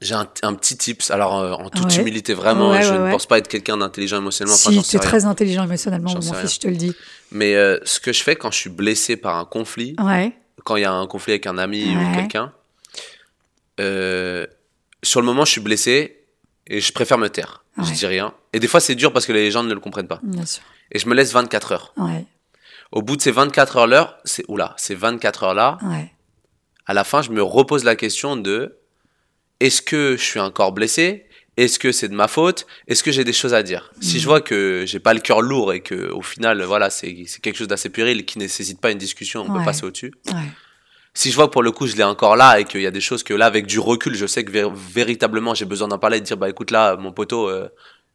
J'ai 0.00 0.14
un, 0.14 0.28
un 0.42 0.54
petit 0.54 0.76
tips. 0.76 1.10
Alors, 1.10 1.38
euh, 1.38 1.52
en 1.52 1.68
toute 1.68 1.86
Ouais. 1.86 1.96
humilité, 2.00 2.34
vraiment, 2.34 2.70
Ouais, 2.70 2.82
je 2.82 2.92
ouais, 2.94 2.98
ne 3.06 3.10
pense 3.10 3.26
pas 3.26 3.38
être 3.38 3.48
quelqu'un 3.48 3.76
d'intelligent 3.76 4.18
émotionnellement. 4.18 4.54
enfin, 4.54 4.70
Si, 4.70 4.82
sais 4.82 4.90
tu 4.90 4.96
es 4.96 5.00
très 5.00 5.24
intelligent 5.24 5.64
émotionnellement, 5.64 6.08
J'en 6.08 6.22
mon 6.22 6.32
fils, 6.34 6.54
je 6.54 6.60
te 6.60 6.68
le 6.68 6.76
dis. 6.76 6.94
Mais 7.32 7.56
euh, 7.56 7.78
ce 7.84 7.98
que 8.00 8.12
je 8.12 8.22
fais 8.22 8.36
quand 8.36 8.50
je 8.52 8.58
suis 8.58 8.70
blessé 8.70 9.16
par 9.16 9.36
un 9.36 9.44
conflit, 9.44 9.96
quand 10.64 10.76
il 10.76 10.82
y 10.82 10.84
a 10.84 10.92
un 10.92 11.06
conflit 11.08 11.32
avec 11.32 11.46
un 11.46 11.58
ami 11.58 11.96
ou 11.96 12.14
quelqu'un, 12.14 12.52
sur 15.02 15.20
le 15.20 15.26
moment, 15.26 15.44
je 15.44 15.50
suis 15.50 15.60
blessé 15.60 16.24
et 16.68 16.80
je 16.80 16.92
préfère 16.92 17.18
me 17.18 17.28
taire. 17.28 17.61
Je 17.78 17.92
dis 17.92 18.06
rien. 18.06 18.34
Et 18.52 18.60
des 18.60 18.68
fois, 18.68 18.80
c'est 18.80 18.94
dur 18.94 19.12
parce 19.12 19.24
que 19.26 19.32
les 19.32 19.50
gens 19.50 19.62
ne 19.62 19.72
le 19.72 19.80
comprennent 19.80 20.08
pas. 20.08 20.20
bien 20.22 20.44
sûr. 20.46 20.62
Et 20.90 20.98
je 20.98 21.08
me 21.08 21.14
laisse 21.14 21.32
24 21.32 21.72
heures. 21.72 21.92
Ouais, 21.96 22.26
Au 22.90 23.00
bout 23.02 23.16
de 23.16 23.22
ces 23.22 23.30
24 23.30 23.76
heures 23.78 23.86
là, 23.86 24.20
c'est 24.24 24.44
oula, 24.48 24.74
ces 24.76 24.94
24 24.94 25.44
heures 25.44 25.54
là, 25.54 25.78
ouais, 25.82 26.12
à 26.86 26.92
la 26.94 27.04
fin, 27.04 27.22
je 27.22 27.30
me 27.30 27.42
repose 27.42 27.84
la 27.84 27.96
question 27.96 28.36
de 28.36 28.76
est-ce 29.60 29.80
que 29.80 30.16
je 30.18 30.22
suis 30.22 30.40
encore 30.40 30.72
blessé? 30.72 31.26
Est-ce 31.56 31.78
que 31.78 31.92
c'est 31.92 32.08
de 32.08 32.14
ma 32.14 32.28
faute? 32.28 32.66
Est-ce 32.88 33.02
que 33.02 33.10
j'ai 33.12 33.24
des 33.24 33.32
choses 33.32 33.54
à 33.54 33.62
dire? 33.62 33.92
Si 34.00 34.18
je 34.20 34.26
vois 34.26 34.40
que 34.40 34.84
j'ai 34.86 34.98
pas 35.00 35.12
le 35.14 35.20
cœur 35.20 35.40
lourd 35.42 35.72
et 35.72 35.80
que 35.80 36.10
au 36.10 36.22
final, 36.22 36.62
voilà, 36.62 36.88
c'est 36.90 37.14
quelque 37.42 37.56
chose 37.56 37.68
d'assez 37.68 37.88
puéril 37.90 38.24
qui 38.24 38.38
nécessite 38.38 38.80
pas 38.80 38.90
une 38.90 38.98
discussion, 38.98 39.42
on 39.42 39.52
peut 39.58 39.64
passer 39.64 39.84
au-dessus. 39.84 40.12
Si 41.14 41.30
je 41.30 41.36
vois 41.36 41.46
que 41.46 41.52
pour 41.52 41.62
le 41.62 41.72
coup, 41.72 41.86
je 41.86 41.94
l'ai 41.96 42.02
encore 42.04 42.36
là 42.36 42.58
et 42.60 42.64
qu'il 42.64 42.80
y 42.80 42.86
a 42.86 42.90
des 42.90 43.00
choses 43.00 43.22
que 43.22 43.34
là, 43.34 43.46
avec 43.46 43.66
du 43.66 43.78
recul, 43.78 44.14
je 44.14 44.26
sais 44.26 44.44
que 44.44 44.50
vé- 44.52 44.72
véritablement, 44.74 45.54
j'ai 45.54 45.66
besoin 45.66 45.88
d'en 45.88 45.98
parler 45.98 46.16
et 46.18 46.20
de 46.20 46.26
dire 46.26 46.36
bah 46.38 46.48
écoute 46.48 46.70
là, 46.70 46.96
mon 46.96 47.12
poteau, 47.12 47.48
euh, 47.50 47.68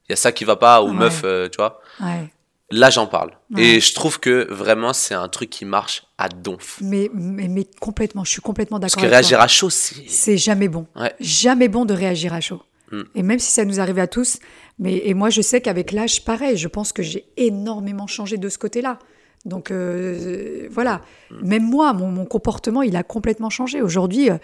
il 0.08 0.12
y 0.12 0.14
a 0.14 0.16
ça 0.16 0.32
qui 0.32 0.46
va 0.46 0.56
pas 0.56 0.82
ou 0.82 0.88
Ouais. 0.90 0.94
meuf, 0.94 1.22
euh, 1.24 1.48
tu 1.50 1.58
vois. 1.58 1.80
ouais. 2.02 2.32
Là, 2.70 2.90
j'en 2.90 3.08
parle. 3.08 3.32
Ouais. 3.56 3.64
Et 3.64 3.80
je 3.80 3.94
trouve 3.94 4.20
que 4.20 4.46
vraiment, 4.52 4.92
c'est 4.92 5.14
un 5.14 5.30
truc 5.30 5.50
qui 5.50 5.64
marche 5.64 6.04
à 6.18 6.28
donf. 6.28 6.80
Mais, 6.82 7.10
mais, 7.14 7.48
mais 7.48 7.66
complètement, 7.80 8.26
je 8.26 8.32
suis 8.32 8.42
complètement 8.42 8.78
Parce 8.78 8.92
d'accord 8.94 9.04
que 9.04 9.08
avec 9.08 9.14
réagir 9.20 9.38
toi. 9.38 9.46
à 9.46 9.48
chaud, 9.48 9.70
c'est. 9.70 10.04
C'est 10.10 10.38
jamais 10.38 10.68
bon. 10.68 10.86
Jamais 11.22 11.70
bon 11.70 11.86
de 11.86 11.94
réagir 11.94 12.34
à 12.34 12.42
chaud. 12.42 12.62
Mm. 12.92 13.02
Et 13.16 13.24
même 13.24 13.40
si 13.40 13.52
ça 13.52 13.64
nous 13.64 13.80
arrive 13.80 14.00
à 14.00 14.08
tous, 14.08 14.40
mais 14.80 14.98
et 15.06 15.14
moi 15.14 15.30
je 15.30 15.42
sais 15.42 15.62
qu'avec 15.62 15.94
l'âge, 15.94 16.26
pareil, 16.26 16.58
je 16.58 16.68
pense 16.68 16.92
que 16.92 17.04
j'ai 17.04 17.26
énormément 17.38 18.06
changé 18.08 18.36
de 18.38 18.50
ce 18.50 18.58
côté-là. 18.58 19.00
Donc 19.46 19.72
euh, 19.72 20.68
voilà, 20.72 21.02
même 21.42 21.64
moi, 21.64 21.94
mon, 21.94 22.10
mon 22.10 22.26
comportement, 22.26 22.82
il 22.82 22.96
a 22.96 23.04
complètement 23.04 23.50
changé. 23.50 23.82
Aujourd'hui, 23.82 24.30
euh, 24.30 24.38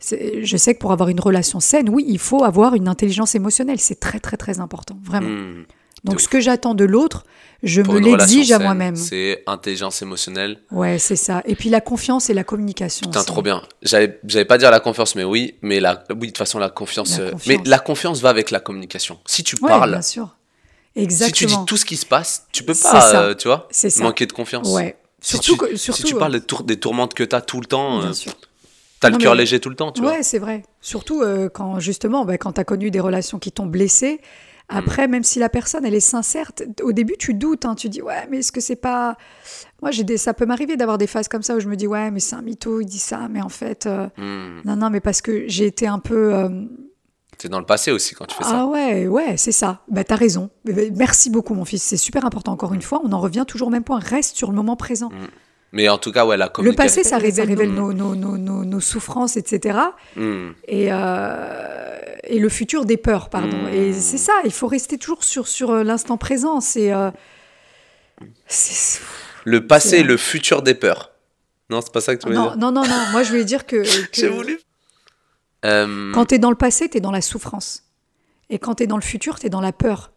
je 0.00 0.56
sais 0.56 0.74
que 0.74 0.78
pour 0.78 0.92
avoir 0.92 1.08
une 1.08 1.20
relation 1.20 1.60
saine, 1.60 1.88
oui, 1.88 2.04
il 2.08 2.18
faut 2.18 2.44
avoir 2.44 2.74
une 2.74 2.88
intelligence 2.88 3.34
émotionnelle. 3.34 3.80
C'est 3.80 4.00
très 4.00 4.20
très 4.20 4.36
très 4.36 4.60
important, 4.60 4.98
vraiment. 5.02 5.28
Hmm. 5.28 5.64
Donc 6.04 6.20
ce 6.20 6.28
que 6.28 6.40
j'attends 6.40 6.74
de 6.74 6.84
l'autre, 6.84 7.24
je 7.62 7.82
Pour 7.82 7.94
me 7.94 8.00
l'exige 8.00 8.52
à 8.52 8.58
moi-même. 8.58 8.94
C'est 8.94 9.42
intelligence 9.46 10.00
émotionnelle. 10.00 10.58
Ouais, 10.70 10.98
c'est 10.98 11.16
ça. 11.16 11.42
Et 11.44 11.56
puis 11.56 11.70
la 11.70 11.80
confiance 11.80 12.30
et 12.30 12.34
la 12.34 12.44
communication. 12.44 13.06
Putain, 13.06 13.24
trop 13.24 13.42
bien. 13.42 13.62
J'allais, 13.82 14.44
pas 14.46 14.58
dire 14.58 14.70
la 14.70 14.80
confiance, 14.80 15.16
mais 15.16 15.24
oui, 15.24 15.56
mais 15.62 15.80
la, 15.80 16.04
oui, 16.10 16.16
de 16.16 16.26
toute 16.26 16.38
façon, 16.38 16.58
la 16.58 16.70
confiance, 16.70 17.18
La 17.18 17.24
euh. 17.24 17.32
Mais 17.46 17.58
la 17.64 17.80
confiance 17.80 18.20
va 18.20 18.28
avec 18.28 18.50
la 18.50 18.60
communication. 18.60 19.18
Si 19.26 19.42
tu 19.42 19.56
Ouais, 19.60 19.68
parles, 19.68 19.90
bien 19.90 20.02
sûr. 20.02 20.36
Si 20.98 21.04
Exactement. 21.04 21.50
tu 21.50 21.56
dis 21.58 21.64
tout 21.66 21.76
ce 21.76 21.84
qui 21.84 21.96
se 21.96 22.06
passe, 22.06 22.46
tu 22.52 22.62
peux 22.64 22.74
pas, 22.74 23.14
euh, 23.14 23.34
tu 23.34 23.48
vois, 23.48 23.68
manquer 24.00 24.26
de 24.26 24.32
confiance. 24.32 24.68
Ouais. 24.74 24.96
Si 25.20 25.32
Surtout, 25.32 25.52
tu, 25.52 25.58
que- 25.58 25.76
si 25.76 25.84
surtout 25.84 26.02
tu 26.04 26.14
parles 26.14 26.32
des, 26.32 26.40
tour- 26.40 26.62
des 26.62 26.78
tourmentes 26.78 27.14
que 27.14 27.24
t'as 27.24 27.40
tout 27.40 27.60
le 27.60 27.66
temps, 27.66 28.00
euh, 28.02 28.12
sûr. 28.12 28.32
t'as 29.00 29.10
le 29.10 29.16
cœur 29.18 29.32
mais- 29.34 29.40
léger 29.40 29.58
tout 29.60 29.68
le 29.68 29.74
temps, 29.76 29.90
tu 29.92 30.00
vois. 30.00 30.12
Ouais, 30.12 30.22
c'est 30.22 30.38
vrai. 30.38 30.62
Surtout 30.80 31.22
euh, 31.22 31.48
quand 31.48 31.80
justement, 31.80 32.24
bah, 32.24 32.38
quand 32.38 32.52
tu 32.52 32.60
as 32.60 32.64
connu 32.64 32.90
des 32.90 33.00
relations 33.00 33.38
qui 33.38 33.50
t'ont 33.52 33.66
blessé. 33.66 34.20
Après, 34.70 35.08
même 35.08 35.24
si 35.24 35.38
la 35.38 35.48
personne 35.48 35.86
elle 35.86 35.94
est 35.94 35.98
sincère, 36.00 36.52
au 36.82 36.92
début 36.92 37.14
tu 37.18 37.32
doutes, 37.32 37.64
hein, 37.64 37.74
tu 37.74 37.88
dis 37.88 38.02
ouais, 38.02 38.26
mais 38.30 38.40
est-ce 38.40 38.52
que 38.52 38.60
c'est 38.60 38.76
pas. 38.76 39.16
Moi, 39.80 39.92
j'ai 39.92 40.04
des, 40.04 40.18
ça 40.18 40.34
peut 40.34 40.44
m'arriver 40.44 40.76
d'avoir 40.76 40.98
des 40.98 41.06
phases 41.06 41.26
comme 41.26 41.42
ça 41.42 41.56
où 41.56 41.60
je 41.60 41.68
me 41.68 41.74
dis 41.74 41.86
ouais, 41.86 42.10
mais 42.10 42.20
c'est 42.20 42.36
un 42.36 42.42
mytho, 42.42 42.82
il 42.82 42.84
dit 42.86 42.98
ça, 42.98 43.28
mais 43.30 43.40
en 43.40 43.48
fait, 43.48 43.86
euh, 43.86 44.08
Hmm. 44.18 44.60
non, 44.66 44.76
non, 44.76 44.90
mais 44.90 45.00
parce 45.00 45.22
que 45.22 45.44
j'ai 45.48 45.64
été 45.64 45.86
un 45.86 45.98
peu. 45.98 46.34
euh, 46.34 46.50
C'est 47.40 47.48
dans 47.48 47.60
le 47.60 47.66
passé 47.66 47.92
aussi 47.92 48.14
quand 48.16 48.26
tu 48.26 48.34
fais 48.34 48.42
ah 48.44 48.50
ça. 48.50 48.66
ouais, 48.66 49.06
ouais, 49.06 49.36
c'est 49.36 49.52
ça. 49.52 49.82
Bah 49.88 50.02
t'as 50.02 50.16
raison. 50.16 50.50
Merci 50.96 51.30
beaucoup, 51.30 51.54
mon 51.54 51.64
fils. 51.64 51.82
C'est 51.84 51.96
super 51.96 52.24
important. 52.24 52.52
Encore 52.52 52.74
une 52.74 52.82
fois, 52.82 53.00
on 53.04 53.12
en 53.12 53.20
revient 53.20 53.44
toujours 53.46 53.68
au 53.68 53.70
même 53.70 53.84
point. 53.84 54.00
Reste 54.00 54.36
sur 54.36 54.48
le 54.50 54.56
moment 54.56 54.74
présent. 54.76 55.10
Mais 55.72 55.88
en 55.88 55.98
tout 55.98 56.10
cas, 56.12 56.24
ouais, 56.26 56.36
la 56.36 56.46
Le 56.46 56.50
communication. 56.50 56.84
passé, 57.02 57.04
ça 57.08 57.18
révèle, 57.18 57.46
révèle 57.48 57.72
nos, 57.72 57.92
nos, 57.92 58.14
nos, 58.14 58.38
nos, 58.38 58.64
nos 58.64 58.80
souffrances, 58.80 59.36
etc. 59.36 59.78
Et, 60.66 60.88
euh, 60.90 61.98
et 62.24 62.38
le 62.38 62.48
futur 62.48 62.84
des 62.86 62.96
peurs, 62.96 63.28
pardon. 63.28 63.56
Mmh. 63.64 63.74
Et 63.74 63.92
c'est 63.92 64.18
ça, 64.18 64.32
il 64.44 64.50
faut 64.52 64.66
rester 64.66 64.96
toujours 64.98 65.22
sur, 65.24 65.46
sur 65.46 65.70
euh, 65.70 65.84
l'instant 65.84 66.16
présent. 66.16 66.60
C'est. 66.60 66.92
euh, 66.92 67.10
Le 69.44 69.66
passé 69.66 70.02
le 70.02 70.16
futur 70.16 70.62
des 70.62 70.74
peurs. 70.74 71.12
Non, 71.70 71.80
c'est 71.82 71.92
pas 71.92 72.00
ça 72.00 72.16
que 72.16 72.20
tu 72.22 72.26
voulais 72.26 72.38
non, 72.38 72.46
dire 72.48 72.56
non, 72.56 72.72
non, 72.72 72.82
non, 72.82 72.96
moi 73.12 73.22
je 73.22 73.28
voulais 73.28 73.44
dire 73.44 73.66
que, 73.66 73.76
que 73.82 74.08
J'ai 74.12 74.28
voulu. 74.28 74.58
Euh, 75.64 76.12
quand 76.12 76.26
tu 76.26 76.34
es 76.34 76.38
dans 76.38 76.50
le 76.50 76.56
passé, 76.56 76.88
tu 76.88 76.98
es 76.98 77.00
dans 77.00 77.10
la 77.10 77.20
souffrance. 77.20 77.84
Et 78.50 78.58
quand 78.58 78.76
tu 78.76 78.84
es 78.84 78.86
dans 78.86 78.96
le 78.96 79.02
futur, 79.02 79.38
tu 79.38 79.46
es 79.46 79.50
dans 79.50 79.60
la 79.60 79.72
peur. 79.72 80.12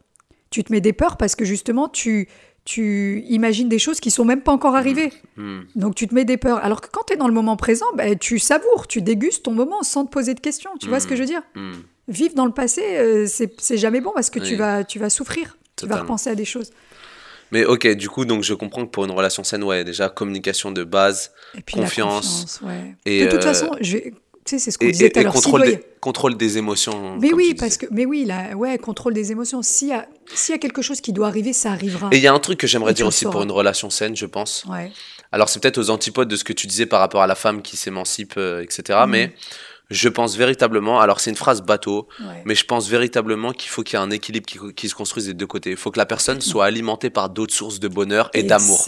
Tu 0.50 0.64
te 0.64 0.72
mets 0.72 0.82
des 0.82 0.94
peurs 0.94 1.18
parce 1.18 1.36
que 1.36 1.46
justement, 1.46 1.90
tu, 1.90 2.28
tu 2.66 3.24
imagines 3.28 3.70
des 3.70 3.80
choses 3.80 4.00
qui 4.00 4.12
sont 4.12 4.26
même 4.26 4.42
pas 4.42 4.52
encore 4.52 4.76
arrivées. 4.76 5.12
hmm. 5.38 5.62
Donc 5.76 5.96
tu 5.96 6.08
te 6.08 6.14
mets 6.14 6.26
des 6.26 6.38
peurs. 6.38 6.58
Alors 6.58 6.82
que 6.82 6.88
quand 6.92 7.04
tu 7.08 7.14
es 7.14 7.18
dans 7.18 7.28
le 7.28 7.34
moment 7.34 7.56
présent, 7.58 7.86
ben, 7.96 8.18
tu 8.18 8.40
savoures, 8.40 8.88
tu 8.88 9.02
dégustes 9.02 9.44
ton 9.44 9.52
moment 9.52 9.84
sans 9.84 10.06
te 10.06 10.12
poser 10.12 10.34
de 10.34 10.40
questions. 10.40 10.72
Tu 10.80 10.88
vois 10.88 11.00
ce 11.00 11.08
que 11.08 11.16
je 11.16 11.22
veux 11.22 11.28
dire? 11.28 11.42
Vivre 12.08 12.36
dans 12.36 12.46
le 12.46 12.52
passé, 12.52 12.82
euh, 12.84 13.26
c'est 13.28 13.78
jamais 13.78 14.02
bon 14.02 14.12
parce 14.14 14.30
que 14.30 14.40
tu, 14.40 14.56
vas, 14.56 14.84
tu 14.84 15.00
vas 15.00 15.10
souffrir. 15.10 15.58
Tu 15.76 15.88
vas 15.88 15.98
repenser 15.98 16.30
à 16.30 16.36
des 16.36 16.46
choses. 16.46 16.72
Mais 17.52 17.66
ok, 17.66 17.86
du 17.96 18.08
coup, 18.08 18.24
donc 18.24 18.44
je 18.44 18.54
comprends 18.54 18.86
que 18.86 18.92
pour 18.92 19.04
une 19.04 19.12
relation 19.12 19.44
saine, 19.44 19.64
ouais, 19.64 19.84
déjà 19.84 20.08
communication 20.08 20.72
de 20.72 20.86
base 20.86 21.32
Et 21.54 21.62
puis 21.62 21.76
Confiance. 21.76 22.26
la 22.26 22.32
confiance, 22.32 22.62
ouais. 22.64 22.96
Et, 23.06 23.26
de 23.26 23.32
toute 23.32 23.40
euh, 23.40 23.42
façon, 23.42 23.72
je 23.82 23.98
vais- 23.98 24.14
sais, 24.52 24.60
c'est 24.60 24.72
ce 24.72 24.78
qu'on 24.78 24.88
disait 24.88 25.10
tout 25.10 25.20
à 25.20 25.24
l'heure. 25.24 25.34
contrôle, 25.34 25.64
des, 25.64 25.80
contrôle 26.00 26.38
des 26.38 26.58
émotions. 26.58 27.18
Mais 27.20 27.34
oui, 27.34 27.56
parce 27.58 27.78
que, 27.78 27.86
mais 27.92 28.06
oui, 28.06 28.26
là, 28.26 28.56
ouais, 28.56 28.78
contrôle 28.78 29.14
des 29.14 29.32
émotions. 29.32 29.62
S'il 29.62 29.90
y 29.90 29.94
a, 29.94 30.08
s'il 30.34 30.54
y 30.54 30.56
a 30.56 30.60
quelque 30.60 30.82
chose 30.82 31.02
qui 31.02 31.14
doit 31.14 31.28
arriver, 31.28 31.54
ça 31.54 31.72
arrivera. 31.72 32.10
Et 32.12 32.18
il 32.18 32.24
y 32.24 32.28
a 32.28 32.34
un 32.34 32.40
truc 32.40 32.60
que 32.60 32.68
j'aimerais 32.68 32.94
dire 32.94 33.08
aussi 33.08 33.26
pour 33.26 33.44
une 33.44 33.52
relation 33.52 33.90
saine, 33.90 34.16
je 34.16 34.26
pense. 34.26 34.66
Ouais. 34.70 34.92
Alors 35.32 35.48
c'est 35.50 35.62
peut-être 35.62 35.78
aux 35.78 35.90
antipodes 35.90 36.28
de 36.28 36.36
ce 36.36 36.44
que 36.44 36.54
tu 36.54 36.68
disais 36.68 36.86
par 36.86 37.00
rapport 37.00 37.22
à 37.22 37.28
la 37.28 37.36
femme 37.36 37.62
qui 37.62 37.78
s'émancipe, 37.78 38.34
euh, 38.38 38.62
etc. 38.62 39.00
Mhm. 39.04 39.10
Mais 39.10 39.34
je 39.92 40.10
pense 40.10 40.38
véritablement, 40.38 41.02
alors 41.02 41.20
c'est 41.20 41.30
une 41.30 41.36
phrase 41.36 41.62
bateau, 41.62 42.08
ouais. 42.20 42.42
mais 42.46 42.56
je 42.56 42.66
pense 42.66 42.88
véritablement 42.88 43.52
qu'il 43.52 43.70
faut 43.70 43.84
qu'il 43.84 44.00
y 44.00 44.02
ait 44.02 44.06
un 44.06 44.10
équilibre 44.10 44.46
qui, 44.46 44.58
qui 44.74 44.90
se 44.90 44.96
construise 44.96 45.28
des 45.28 45.34
deux 45.34 45.46
côtés. 45.46 45.72
Il 45.72 45.76
faut 45.76 45.92
que 45.92 46.00
la 46.00 46.06
personne 46.06 46.42
soit 46.42 46.66
alimentée 46.66 47.10
par 47.10 47.30
d'autres 47.30 47.54
sources 47.54 47.80
de 47.80 47.88
bonheur 47.88 48.30
et 48.34 48.44
d'amour. 48.44 48.86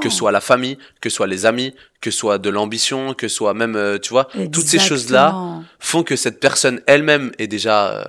Que 0.00 0.10
ce 0.10 0.16
soit 0.16 0.32
la 0.32 0.40
famille, 0.40 0.76
que 1.00 1.08
ce 1.08 1.16
soit 1.16 1.28
les 1.28 1.46
amis, 1.46 1.72
que 2.00 2.10
ce 2.10 2.18
soit 2.18 2.38
de 2.38 2.50
l'ambition, 2.50 3.14
que 3.14 3.28
ce 3.28 3.36
soit 3.36 3.54
même, 3.54 3.76
euh, 3.76 3.98
tu 3.98 4.10
vois, 4.10 4.28
toutes 4.52 4.66
ces 4.66 4.78
choses-là 4.78 5.60
font 5.78 6.02
que 6.02 6.16
cette 6.16 6.40
personne 6.40 6.80
elle-même 6.86 7.30
est 7.38 7.46
déjà, 7.46 7.90
euh, 7.90 8.04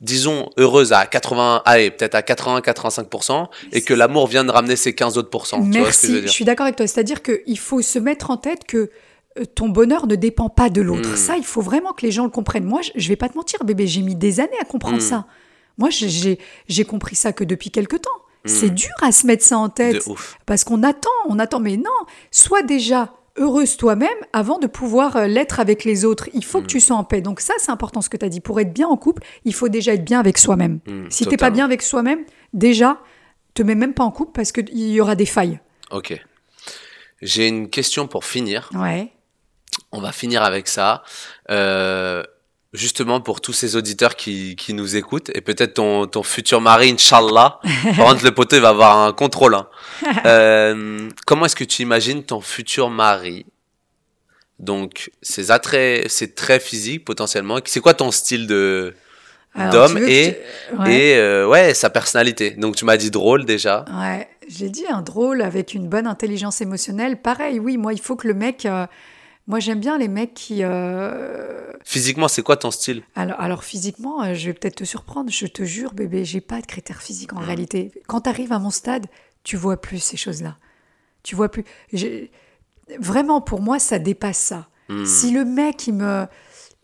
disons, 0.00 0.50
heureuse 0.58 0.92
à 0.92 1.06
80, 1.06 1.62
allez, 1.64 1.90
peut-être 1.90 2.14
à 2.14 2.20
80-85%, 2.20 3.48
et 3.72 3.80
que 3.82 3.94
l'amour 3.94 4.26
vient 4.26 4.44
de 4.44 4.50
ramener 4.50 4.76
ces 4.76 4.94
15 4.94 5.18
autres 5.18 5.30
pourcents. 5.30 5.62
Tu 5.70 5.78
vois 5.78 5.92
ce 5.92 6.06
que 6.06 6.06
Merci. 6.06 6.06
je 6.06 6.12
veux 6.12 6.26
Je, 6.26 6.32
suis 6.32 6.44
d'accord 6.44 6.66
avec 6.66 6.76
toi. 6.76 6.86
C'est-à-dire 6.86 7.22
qu'il 7.22 7.58
faut 7.58 7.80
se 7.80 7.98
mettre 7.98 8.30
en 8.30 8.36
tête 8.36 8.64
que 8.64 8.90
ton 9.54 9.68
bonheur 9.68 10.06
ne 10.06 10.14
dépend 10.16 10.48
pas 10.48 10.68
de 10.70 10.80
l'autre. 10.82 11.10
Mm. 11.12 11.16
Ça, 11.16 11.36
il 11.36 11.44
faut 11.44 11.60
vraiment 11.62 11.92
que 11.92 12.04
les 12.04 12.12
gens 12.12 12.24
le 12.24 12.30
comprennent. 12.30 12.64
Moi, 12.64 12.80
je, 12.82 12.90
je 12.96 13.08
vais 13.08 13.16
pas 13.16 13.28
te 13.28 13.36
mentir, 13.36 13.64
bébé, 13.64 13.86
j'ai 13.86 14.02
mis 14.02 14.14
des 14.14 14.40
années 14.40 14.58
à 14.60 14.64
comprendre 14.64 14.96
Mm. 14.98 15.00
ça. 15.00 15.26
Moi, 15.78 15.88
j'ai- 15.90 16.38
compris 16.84 17.16
ça 17.16 17.32
que 17.32 17.44
depuis 17.44 17.70
quelque 17.70 17.96
temps. 17.96 18.10
C'est 18.44 18.70
dur 18.70 18.90
à 19.02 19.12
se 19.12 19.24
mettre 19.26 19.44
ça 19.44 19.56
en 19.56 19.68
De 19.68 19.72
tête. 19.72 20.06
ouf. 20.08 20.36
Parce 20.46 20.64
qu'on 20.64 20.82
attend, 20.82 21.08
on 21.28 21.38
attend. 21.38 21.60
Mais 21.60 21.76
non, 21.76 21.84
sois 22.32 22.62
déjà 22.62 23.14
heureuse 23.38 23.76
toi-même 23.76 24.08
avant 24.32 24.58
de 24.58 24.66
pouvoir 24.66 25.16
euh, 25.16 25.26
l'être 25.28 25.60
avec 25.60 25.84
les 25.84 26.04
autres. 26.04 26.28
Il 26.34 26.44
faut 26.44 26.60
que 26.60 26.66
tu 26.66 26.80
sois 26.80 26.96
en 26.96 27.04
paix. 27.04 27.20
Donc 27.20 27.40
ça, 27.40 27.54
c'est 27.58 27.70
important 27.70 28.00
ce 28.02 28.10
que 28.10 28.16
tu 28.16 28.24
as 28.26 28.28
dit. 28.28 28.40
Pour 28.40 28.58
être 28.60 28.72
bien 28.74 28.88
en 28.88 28.96
couple, 28.96 29.22
il 29.44 29.54
faut 29.54 29.68
déjà 29.68 29.94
être 29.94 30.04
bien 30.04 30.18
avec 30.20 30.38
soi-même. 30.38 30.80
Si 31.08 31.24
t'es 31.24 31.36
pas 31.36 31.50
bien 31.50 31.64
avec 31.64 31.82
soi-même, 31.82 32.24
déjà, 32.52 33.00
te 33.54 33.62
mets 33.62 33.76
même 33.76 33.94
pas 33.94 34.02
en 34.04 34.10
couple 34.10 34.32
parce 34.34 34.50
qu'il 34.52 34.68
y 34.76 35.00
aura 35.00 35.14
des 35.14 35.24
failles. 35.26 35.60
Ok. 35.92 36.20
J'ai 37.22 37.46
une 37.46 37.70
question 37.70 38.08
pour 38.08 38.24
finir. 38.24 38.70
Ouais. 38.74 39.12
On 39.92 40.00
va 40.00 40.12
finir 40.12 40.42
avec 40.42 40.68
ça. 40.68 41.02
Euh, 41.50 42.22
justement 42.72 43.20
pour 43.20 43.42
tous 43.42 43.52
ces 43.52 43.76
auditeurs 43.76 44.16
qui, 44.16 44.56
qui 44.56 44.72
nous 44.72 44.96
écoutent 44.96 45.30
et 45.34 45.42
peut-être 45.42 45.74
ton, 45.74 46.06
ton 46.06 46.22
futur 46.22 46.60
mari, 46.62 46.90
Inch'Allah. 46.90 47.60
Par 47.96 48.06
contre, 48.06 48.24
le 48.24 48.30
poteau 48.32 48.56
il 48.56 48.62
va 48.62 48.70
avoir 48.70 48.96
un 48.98 49.12
contrôle. 49.12 49.54
hein. 49.54 49.68
Euh, 50.26 51.08
comment 51.26 51.44
est-ce 51.46 51.56
que 51.56 51.64
tu 51.64 51.82
imagines 51.82 52.22
ton 52.24 52.40
futur 52.40 52.88
mari? 52.90 53.44
Donc, 54.58 55.10
ses 55.22 55.50
attraits, 55.50 56.08
c'est 56.08 56.34
très 56.34 56.60
physique 56.60 57.04
potentiellement. 57.04 57.58
C'est 57.64 57.80
quoi 57.80 57.94
ton 57.94 58.10
style 58.10 58.46
de 58.46 58.94
d'homme 59.70 59.98
et, 59.98 60.38
ouais. 60.78 60.94
et 60.94 61.16
euh, 61.16 61.46
ouais, 61.46 61.74
sa 61.74 61.90
personnalité? 61.90 62.52
Donc, 62.52 62.76
tu 62.76 62.84
m'as 62.84 62.96
dit 62.96 63.10
drôle 63.10 63.44
déjà. 63.44 63.84
Ouais, 63.98 64.28
j'ai 64.48 64.70
dit 64.70 64.86
un 64.88 65.02
drôle 65.02 65.42
avec 65.42 65.74
une 65.74 65.88
bonne 65.88 66.06
intelligence 66.06 66.60
émotionnelle. 66.60 67.20
Pareil, 67.20 67.58
oui, 67.58 67.76
moi, 67.76 67.92
il 67.92 68.00
faut 68.00 68.16
que 68.16 68.28
le 68.28 68.34
mec. 68.34 68.64
euh, 68.66 68.86
moi, 69.46 69.58
j'aime 69.60 69.80
bien 69.80 69.98
les 69.98 70.08
mecs 70.08 70.34
qui. 70.34 70.60
euh, 70.62 71.72
Physiquement, 71.84 72.28
c'est 72.28 72.42
quoi 72.42 72.56
ton 72.56 72.70
style? 72.70 73.02
Alors, 73.16 73.40
alors, 73.40 73.64
physiquement, 73.64 74.22
euh, 74.22 74.34
je 74.34 74.46
vais 74.46 74.54
peut-être 74.54 74.76
te 74.76 74.84
surprendre. 74.84 75.30
Je 75.30 75.46
te 75.46 75.64
jure, 75.64 75.92
bébé, 75.94 76.24
j'ai 76.24 76.40
pas 76.40 76.60
de 76.60 76.66
critères 76.66 77.02
physiques 77.02 77.32
en 77.32 77.40
réalité. 77.40 77.90
Quand 78.06 78.22
tu 78.22 78.28
arrives 78.30 78.52
à 78.52 78.58
mon 78.58 78.70
stade, 78.70 79.06
tu 79.44 79.56
vois 79.56 79.80
plus 79.80 79.98
ces 80.02 80.16
choses-là. 80.16 80.56
Tu 81.24 81.34
vois 81.34 81.48
plus. 81.50 81.64
Vraiment, 82.98 83.40
pour 83.40 83.60
moi, 83.60 83.78
ça 83.78 83.98
dépasse 83.98 84.38
ça. 84.38 84.68
Hmm. 84.88 85.04
Si 85.04 85.30
le 85.32 85.44
mec, 85.44 85.86
il 85.86 85.94
me, 85.94 86.26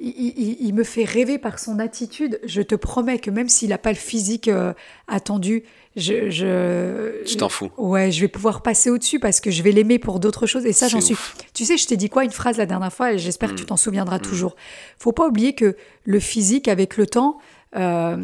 il, 0.00 0.32
il- 0.36 0.56
il 0.60 0.74
me 0.74 0.84
fait 0.84 1.04
rêver 1.04 1.38
par 1.38 1.58
son 1.58 1.78
attitude, 1.78 2.38
je 2.44 2.62
te 2.62 2.74
promets 2.74 3.18
que 3.18 3.30
même 3.30 3.48
s'il 3.48 3.70
n'a 3.70 3.78
pas 3.78 3.90
le 3.90 3.96
physique 3.98 4.48
euh, 4.48 4.72
attendu, 5.08 5.64
je, 5.96 6.30
je, 6.30 7.24
Tu 7.24 7.36
t'en 7.36 7.48
fous. 7.48 7.70
Ouais, 7.76 8.12
je 8.12 8.20
vais 8.20 8.28
pouvoir 8.28 8.62
passer 8.62 8.90
au-dessus 8.90 9.18
parce 9.18 9.40
que 9.40 9.50
je 9.50 9.62
vais 9.64 9.72
l'aimer 9.72 9.98
pour 9.98 10.20
d'autres 10.20 10.46
choses. 10.46 10.64
Et 10.66 10.72
ça, 10.72 10.86
j'en 10.86 11.00
suis. 11.00 11.16
Tu 11.54 11.64
sais, 11.64 11.76
je 11.76 11.86
t'ai 11.88 11.96
dit 11.96 12.08
quoi 12.08 12.22
une 12.24 12.30
phrase 12.30 12.56
la 12.58 12.66
dernière 12.66 12.92
fois 12.92 13.12
et 13.14 13.18
j'espère 13.18 13.48
Mm. 13.50 13.52
que 13.54 13.58
tu 13.58 13.64
t'en 13.66 13.76
souviendras 13.76 14.20
toujours. 14.20 14.54
Faut 14.98 15.10
pas 15.12 15.26
oublier 15.26 15.54
que 15.54 15.76
le 16.04 16.20
physique, 16.20 16.68
avec 16.68 16.96
le 16.96 17.06
temps, 17.06 17.38
euh, 17.76 18.16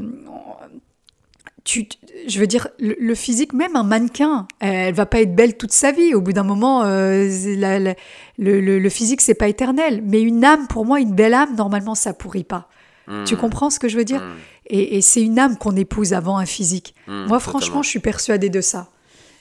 tu, 1.64 1.88
je 2.28 2.38
veux 2.40 2.46
dire, 2.46 2.68
le, 2.78 2.94
le 3.00 3.14
physique, 3.14 3.52
même 3.54 3.74
un 3.74 3.82
mannequin, 3.84 4.46
elle 4.60 4.94
va 4.94 5.06
pas 5.06 5.20
être 5.22 5.34
belle 5.34 5.56
toute 5.56 5.72
sa 5.72 5.92
vie. 5.92 6.14
Au 6.14 6.20
bout 6.20 6.32
d'un 6.34 6.42
moment, 6.42 6.82
euh, 6.84 7.26
c'est 7.30 7.56
la- 7.56 7.78
la- 7.78 7.94
le, 8.38 8.60
le- 8.60 8.78
le 8.78 8.88
physique, 8.90 9.20
c'est 9.22 9.34
pas 9.34 9.48
éternel. 9.48 10.02
Mais 10.04 10.20
une 10.20 10.44
âme, 10.44 10.66
pour 10.68 10.84
moi, 10.84 11.00
une 11.00 11.12
belle 11.14 11.32
âme, 11.34 11.56
normalement, 11.56 11.94
ça 11.94 12.12
pourrit 12.12 12.44
pas. 12.44 12.68
Hmm. 13.08 13.24
Tu 13.24 13.36
comprends 13.36 13.70
ce 13.70 13.78
que 13.78 13.88
je 13.88 13.96
veux 13.96 14.04
dire? 14.04 14.22
Et, 14.68 14.96
et 14.96 15.00
c'est 15.02 15.22
une 15.22 15.38
âme 15.38 15.56
qu'on 15.56 15.76
épouse 15.76 16.12
avant 16.12 16.36
un 16.38 16.46
physique. 16.46 16.94
Hmm, 17.06 17.12
Moi, 17.12 17.22
totalement. 17.22 17.40
franchement, 17.40 17.82
je 17.82 17.88
suis 17.88 17.98
persuadée 17.98 18.50
de 18.50 18.60
ça. 18.60 18.88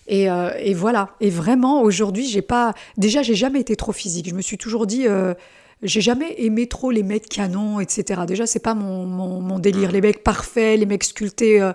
Et, 0.07 0.29
euh, 0.29 0.49
et 0.59 0.73
voilà. 0.73 1.09
Et 1.21 1.29
vraiment, 1.29 1.81
aujourd'hui, 1.81 2.25
j'ai 2.27 2.41
pas. 2.41 2.73
Déjà, 2.97 3.21
j'ai 3.21 3.35
jamais 3.35 3.59
été 3.61 3.75
trop 3.75 3.91
physique. 3.93 4.29
Je 4.29 4.35
me 4.35 4.41
suis 4.41 4.57
toujours 4.57 4.85
dit. 4.87 5.07
euh, 5.07 5.33
j'ai 5.81 5.99
jamais 5.99 6.35
aimé 6.37 6.67
trop 6.67 6.91
les 6.91 7.03
mecs 7.03 7.27
canons, 7.27 7.81
etc. 7.81 8.21
Déjà, 8.25 8.45
c'est 8.45 8.59
pas 8.63 8.73
mon, 8.73 9.05
mon, 9.05 9.41
mon 9.41 9.59
délire. 9.59 9.91
Les 9.91 9.99
mecs 9.99 10.23
parfaits, 10.23 10.79
les 10.79 10.85
mecs 10.85 11.03
sculptés. 11.03 11.61
euh, 11.61 11.73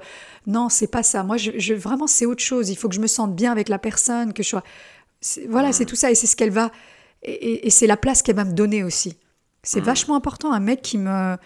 non, 0.49 0.69
c'est 0.69 0.89
pas 0.89 1.05
ça. 1.05 1.23
Moi, 1.23 1.37
je, 1.37 1.53
je- 1.57 1.75
vraiment, 1.75 2.07
c'est 2.09 2.27
autre 2.27 2.43
chose. 2.43 2.69
Il 2.71 2.75
faut 2.77 2.89
que 2.89 2.95
je 2.97 3.01
me 3.01 3.07
sente 3.07 3.37
bien 3.37 3.53
avec 3.53 3.69
la 3.69 3.79
personne, 3.79 4.33
que 4.33 4.43
je 4.43 4.49
sois. 4.49 4.65
Voilà, 5.49 5.73
c'est 5.73 5.85
tout 5.85 5.95
ça. 5.97 6.11
Et 6.11 6.15
c'est 6.17 6.27
ce 6.27 6.35
qu'elle 6.35 6.51
va. 6.51 6.71
Et, 7.23 7.33
et- 7.33 7.67
et 7.67 7.71
c'est 7.71 7.87
la 7.87 7.97
place 7.97 8.23
qu'elle 8.23 8.37
va 8.37 8.45
me 8.45 8.53
donner 8.53 8.83
aussi. 8.83 9.17
C'est 9.63 9.81
vachement 9.81 10.17
important. 10.17 10.53
Un 10.53 10.61
mec 10.61 10.83
qui 10.83 10.99
me, 10.99 11.37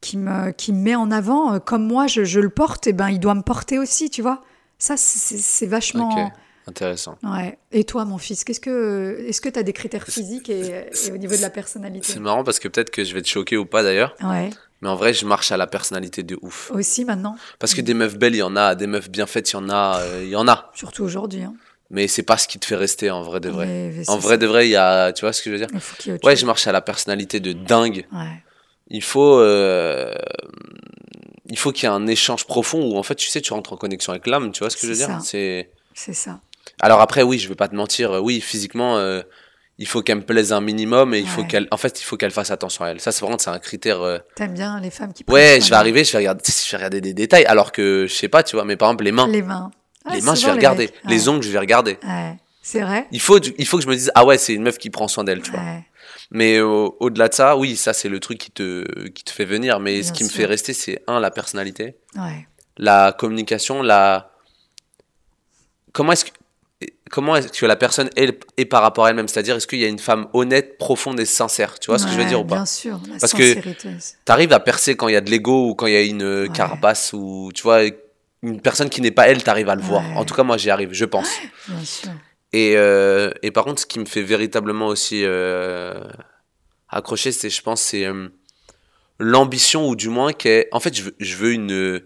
qui 0.00 0.16
me, 0.16 0.50
qui 0.52 0.72
me 0.72 0.78
met 0.78 0.94
en 0.94 1.10
avant, 1.10 1.54
euh, 1.54 1.58
comme 1.58 1.86
moi, 1.86 2.06
je, 2.06 2.24
je 2.24 2.40
le 2.40 2.48
porte, 2.50 2.86
et 2.86 2.92
ben, 2.92 3.08
il 3.10 3.20
doit 3.20 3.34
me 3.34 3.42
porter 3.42 3.78
aussi, 3.78 4.08
tu 4.10 4.22
vois. 4.22 4.42
Ça, 4.78 4.96
c'est- 4.96 5.66
vachement. 5.66 6.30
Intéressant. 6.68 7.16
Ouais. 7.22 7.58
Et 7.70 7.84
toi, 7.84 8.04
mon 8.04 8.18
fils, 8.18 8.42
qu'est-ce 8.42 8.58
que, 8.60 9.24
est-ce 9.28 9.40
que 9.40 9.48
tu 9.48 9.56
as 9.58 9.62
des 9.62 9.72
critères 9.72 10.04
physiques 10.04 10.48
et, 10.50 10.84
et 11.06 11.12
au 11.12 11.16
niveau 11.16 11.36
de 11.36 11.40
la 11.40 11.50
personnalité? 11.50 12.12
C'est 12.12 12.18
marrant 12.18 12.42
parce 12.42 12.58
que 12.58 12.66
peut-être 12.66 12.90
que 12.90 13.04
je 13.04 13.14
vais 13.14 13.22
te 13.22 13.28
choquer 13.28 13.56
ou 13.56 13.66
pas 13.66 13.84
d'ailleurs. 13.84 14.16
Ouais. 14.22 14.50
Mais 14.86 14.92
en 14.92 14.94
vrai, 14.94 15.12
je 15.12 15.26
marche 15.26 15.50
à 15.50 15.56
la 15.56 15.66
personnalité 15.66 16.22
de 16.22 16.38
ouf. 16.42 16.70
Aussi 16.72 17.04
maintenant, 17.04 17.36
Parce 17.58 17.74
que 17.74 17.80
des 17.80 17.92
meufs 17.92 18.16
belles, 18.16 18.36
il 18.36 18.38
y 18.38 18.42
en 18.42 18.54
a. 18.54 18.76
Des 18.76 18.86
meufs 18.86 19.10
bien 19.10 19.26
faites, 19.26 19.50
il 19.50 19.54
y 19.54 19.56
en 19.56 19.68
a. 19.68 19.98
euh, 20.00 20.20
Il 20.22 20.28
y 20.30 20.36
en 20.36 20.46
a. 20.46 20.70
surtout 20.74 21.02
aujourd'hui. 21.02 21.42
Hein. 21.42 21.54
Mais 21.90 22.06
c'est 22.06 22.22
pas 22.22 22.38
ce 22.38 22.46
qui 22.46 22.60
te 22.60 22.66
fait 22.66 22.76
rester 22.76 23.10
en 23.10 23.22
vrai 23.22 23.40
de 23.40 23.48
vrai. 23.48 23.66
Mais- 23.66 23.92
mais 23.96 24.08
En 24.08 24.16
vrai 24.18 24.34
ça. 24.34 24.36
de 24.38 24.46
vrai, 24.46 24.68
il 24.68 24.70
y 24.70 24.76
a. 24.76 25.12
Tu 25.12 25.22
vois 25.22 25.32
ce 25.32 25.42
que 25.42 25.50
je 25.50 25.54
veux 25.56 25.58
dire? 25.58 25.66
Il 25.74 25.80
faut 25.80 25.96
Ouais, 26.12 26.18
chose. 26.34 26.40
je 26.40 26.46
marche 26.46 26.68
à 26.68 26.72
la 26.72 26.80
personnalité 26.82 27.40
de 27.40 27.52
dingue. 27.52 28.06
Ouais. 28.12 28.42
Il 28.88 29.02
faut. 29.02 29.40
euh, 29.40 30.14
Il 31.48 31.58
faut 31.58 31.72
qu'il 31.72 31.84
y 31.84 31.86
ait 31.86 31.94
un 31.94 32.06
échange 32.06 32.44
profond 32.46 32.80
où 32.92 32.96
en 32.96 33.02
fait, 33.02 33.16
tu 33.16 33.28
sais, 33.28 33.40
tu 33.40 33.52
rentres 33.52 33.72
en 33.72 33.76
connexion 33.76 34.12
avec 34.12 34.26
l'âme. 34.28 34.52
Tu 34.52 34.60
vois 34.60 34.70
ce 34.70 34.76
que 34.76 34.82
je 34.86 34.92
veux 34.92 34.96
dire? 34.98 35.18
C'est. 35.22 35.70
C'est 35.94 36.14
ça. 36.14 36.38
Alors 36.80 37.00
après, 37.00 37.22
oui, 37.22 37.38
je 37.40 37.48
vais 37.48 37.54
pas 37.56 37.66
te 37.68 37.74
mentir. 37.74 38.12
Oui, 38.22 38.40
physiquement, 38.40 38.98
euh, 38.98 39.22
il 39.78 39.86
faut 39.86 40.00
qu'elle 40.02 40.16
me 40.18 40.22
plaise 40.24 40.52
un 40.52 40.60
minimum 40.60 41.12
et 41.14 41.18
il 41.20 41.28
faut 41.28 41.44
qu'elle. 41.44 41.68
En 41.70 41.76
fait, 41.76 42.00
il 42.00 42.04
faut 42.04 42.16
qu'elle 42.16 42.30
fasse 42.30 42.50
attention 42.50 42.84
à 42.84 42.88
elle. 42.88 43.00
Ça, 43.00 43.12
c'est 43.12 43.20
vraiment, 43.20 43.38
c'est 43.38 43.50
un 43.50 43.58
critère. 43.58 44.00
euh, 44.02 44.18
T'aimes 44.34 44.54
bien 44.54 44.80
les 44.80 44.90
femmes 44.90 45.12
qui 45.12 45.24
Ouais, 45.28 45.58
je 45.60 45.68
vais 45.68 45.76
arriver, 45.76 46.02
je 46.04 46.12
vais 46.12 46.18
regarder, 46.18 46.42
je 46.46 46.70
vais 46.70 46.76
regarder 46.78 47.00
des 47.00 47.12
détails. 47.14 47.44
Alors 47.44 47.72
que 47.72 48.06
je 48.08 48.14
sais 48.14 48.28
pas, 48.28 48.42
tu 48.42 48.56
vois. 48.56 48.64
Mais 48.64 48.76
par 48.76 48.88
exemple, 48.88 49.04
les 49.04 49.12
mains. 49.12 49.28
Les 49.28 49.42
mains. 49.42 49.70
Ah, 50.06 50.14
les 50.14 50.22
mains, 50.22 50.34
je 50.34 50.46
vais 50.46 50.52
regarder. 50.52 50.90
Les 51.04 51.22
Ouais. 51.24 51.28
ongles, 51.34 51.42
je 51.42 51.50
vais 51.50 51.58
regarder. 51.58 51.98
Ouais. 52.06 52.36
C'est 52.62 52.80
vrai. 52.80 53.06
Il 53.12 53.20
faut, 53.20 53.38
il 53.38 53.66
faut 53.66 53.76
que 53.76 53.82
je 53.84 53.88
me 53.88 53.94
dise, 53.94 54.10
ah 54.14 54.24
ouais, 54.24 54.38
c'est 54.38 54.54
une 54.54 54.62
meuf 54.62 54.78
qui 54.78 54.90
prend 54.90 55.08
soin 55.08 55.24
d'elle, 55.24 55.42
tu 55.42 55.50
vois. 55.50 55.60
Mais 56.32 56.60
au- 56.60 56.96
au-delà 56.98 57.28
de 57.28 57.34
ça, 57.34 57.56
oui, 57.56 57.76
ça 57.76 57.92
c'est 57.92 58.08
le 58.08 58.18
truc 58.18 58.38
qui 58.38 58.50
te, 58.50 59.08
qui 59.10 59.22
te 59.24 59.30
fait 59.30 59.44
venir. 59.44 59.78
Mais 59.78 60.02
ce 60.02 60.12
qui 60.12 60.24
me 60.24 60.28
fait 60.28 60.46
rester, 60.46 60.72
c'est 60.72 61.02
un, 61.06 61.20
la 61.20 61.30
personnalité, 61.30 61.96
Ouais. 62.16 62.48
la 62.78 63.12
communication, 63.12 63.82
la. 63.82 64.32
Comment 65.92 66.12
est-ce 66.12 66.24
que, 66.26 66.30
comment 67.10 67.36
est-ce 67.36 67.48
que 67.48 67.66
la 67.66 67.76
personne 67.76 68.10
est, 68.16 68.44
est 68.56 68.64
par 68.64 68.82
rapport 68.82 69.06
à 69.06 69.10
elle-même? 69.10 69.28
C'est-à-dire, 69.28 69.56
est-ce 69.56 69.66
qu'il 69.66 69.78
y 69.80 69.84
a 69.84 69.88
une 69.88 69.98
femme 69.98 70.26
honnête, 70.32 70.78
profonde 70.78 71.18
et 71.20 71.24
sincère? 71.24 71.78
Tu 71.78 71.86
vois 71.90 71.98
ce 71.98 72.06
que 72.06 72.12
je 72.12 72.16
veux 72.18 72.24
dire 72.24 72.40
ou 72.40 72.44
pas? 72.44 72.56
Bien 72.56 72.66
sûr. 72.66 73.00
La 73.10 73.18
Parce 73.18 73.32
que- 73.32 73.54
c'est- 73.54 74.16
T'arrives 74.24 74.52
à 74.52 74.60
percer 74.60 74.96
quand 74.96 75.08
il 75.08 75.12
y 75.14 75.16
a 75.16 75.20
de 75.20 75.30
l'ego 75.30 75.70
ou 75.70 75.74
quand 75.74 75.86
il 75.86 75.92
y 75.92 75.96
a 75.96 76.02
une 76.02 76.22
euh, 76.22 76.42
Ouais. 76.46 76.52
carapace 76.52 77.12
ou 77.12 77.50
tu 77.54 77.62
vois 77.62 77.80
une 78.42 78.60
personne 78.60 78.88
qui 78.90 79.00
n'est 79.00 79.10
pas 79.10 79.28
elle, 79.28 79.42
t'arrives 79.42 79.68
à 79.68 79.74
le 79.74 79.82
voir. 79.82 80.02
En 80.16 80.24
tout 80.24 80.34
cas, 80.34 80.42
moi 80.42 80.56
j'y 80.56 80.70
arrive, 80.70 80.92
je 80.92 81.04
pense. 81.04 81.28
Bien 81.68 81.84
sûr. 81.84 82.10
Et, 82.52 82.74
euh, 82.76 83.30
et 83.42 83.50
par 83.50 83.64
contre, 83.64 83.80
ce 83.82 83.86
qui 83.86 83.98
me 83.98 84.04
fait 84.06 84.22
véritablement 84.22 84.86
aussi 84.86 85.22
euh, 85.24 86.00
accrocher, 86.88 87.32
c'est, 87.32 87.50
je 87.50 87.60
pense, 87.62 87.80
c'est 87.82 88.04
euh, 88.06 88.28
l'ambition, 89.18 89.88
ou 89.88 89.96
du 89.96 90.08
moins, 90.08 90.32
qu'est, 90.32 90.68
en 90.72 90.80
fait, 90.80 90.94
je 90.96 91.02
veux, 91.02 91.16
je 91.18 91.36
veux 91.36 91.52
une, 91.52 92.00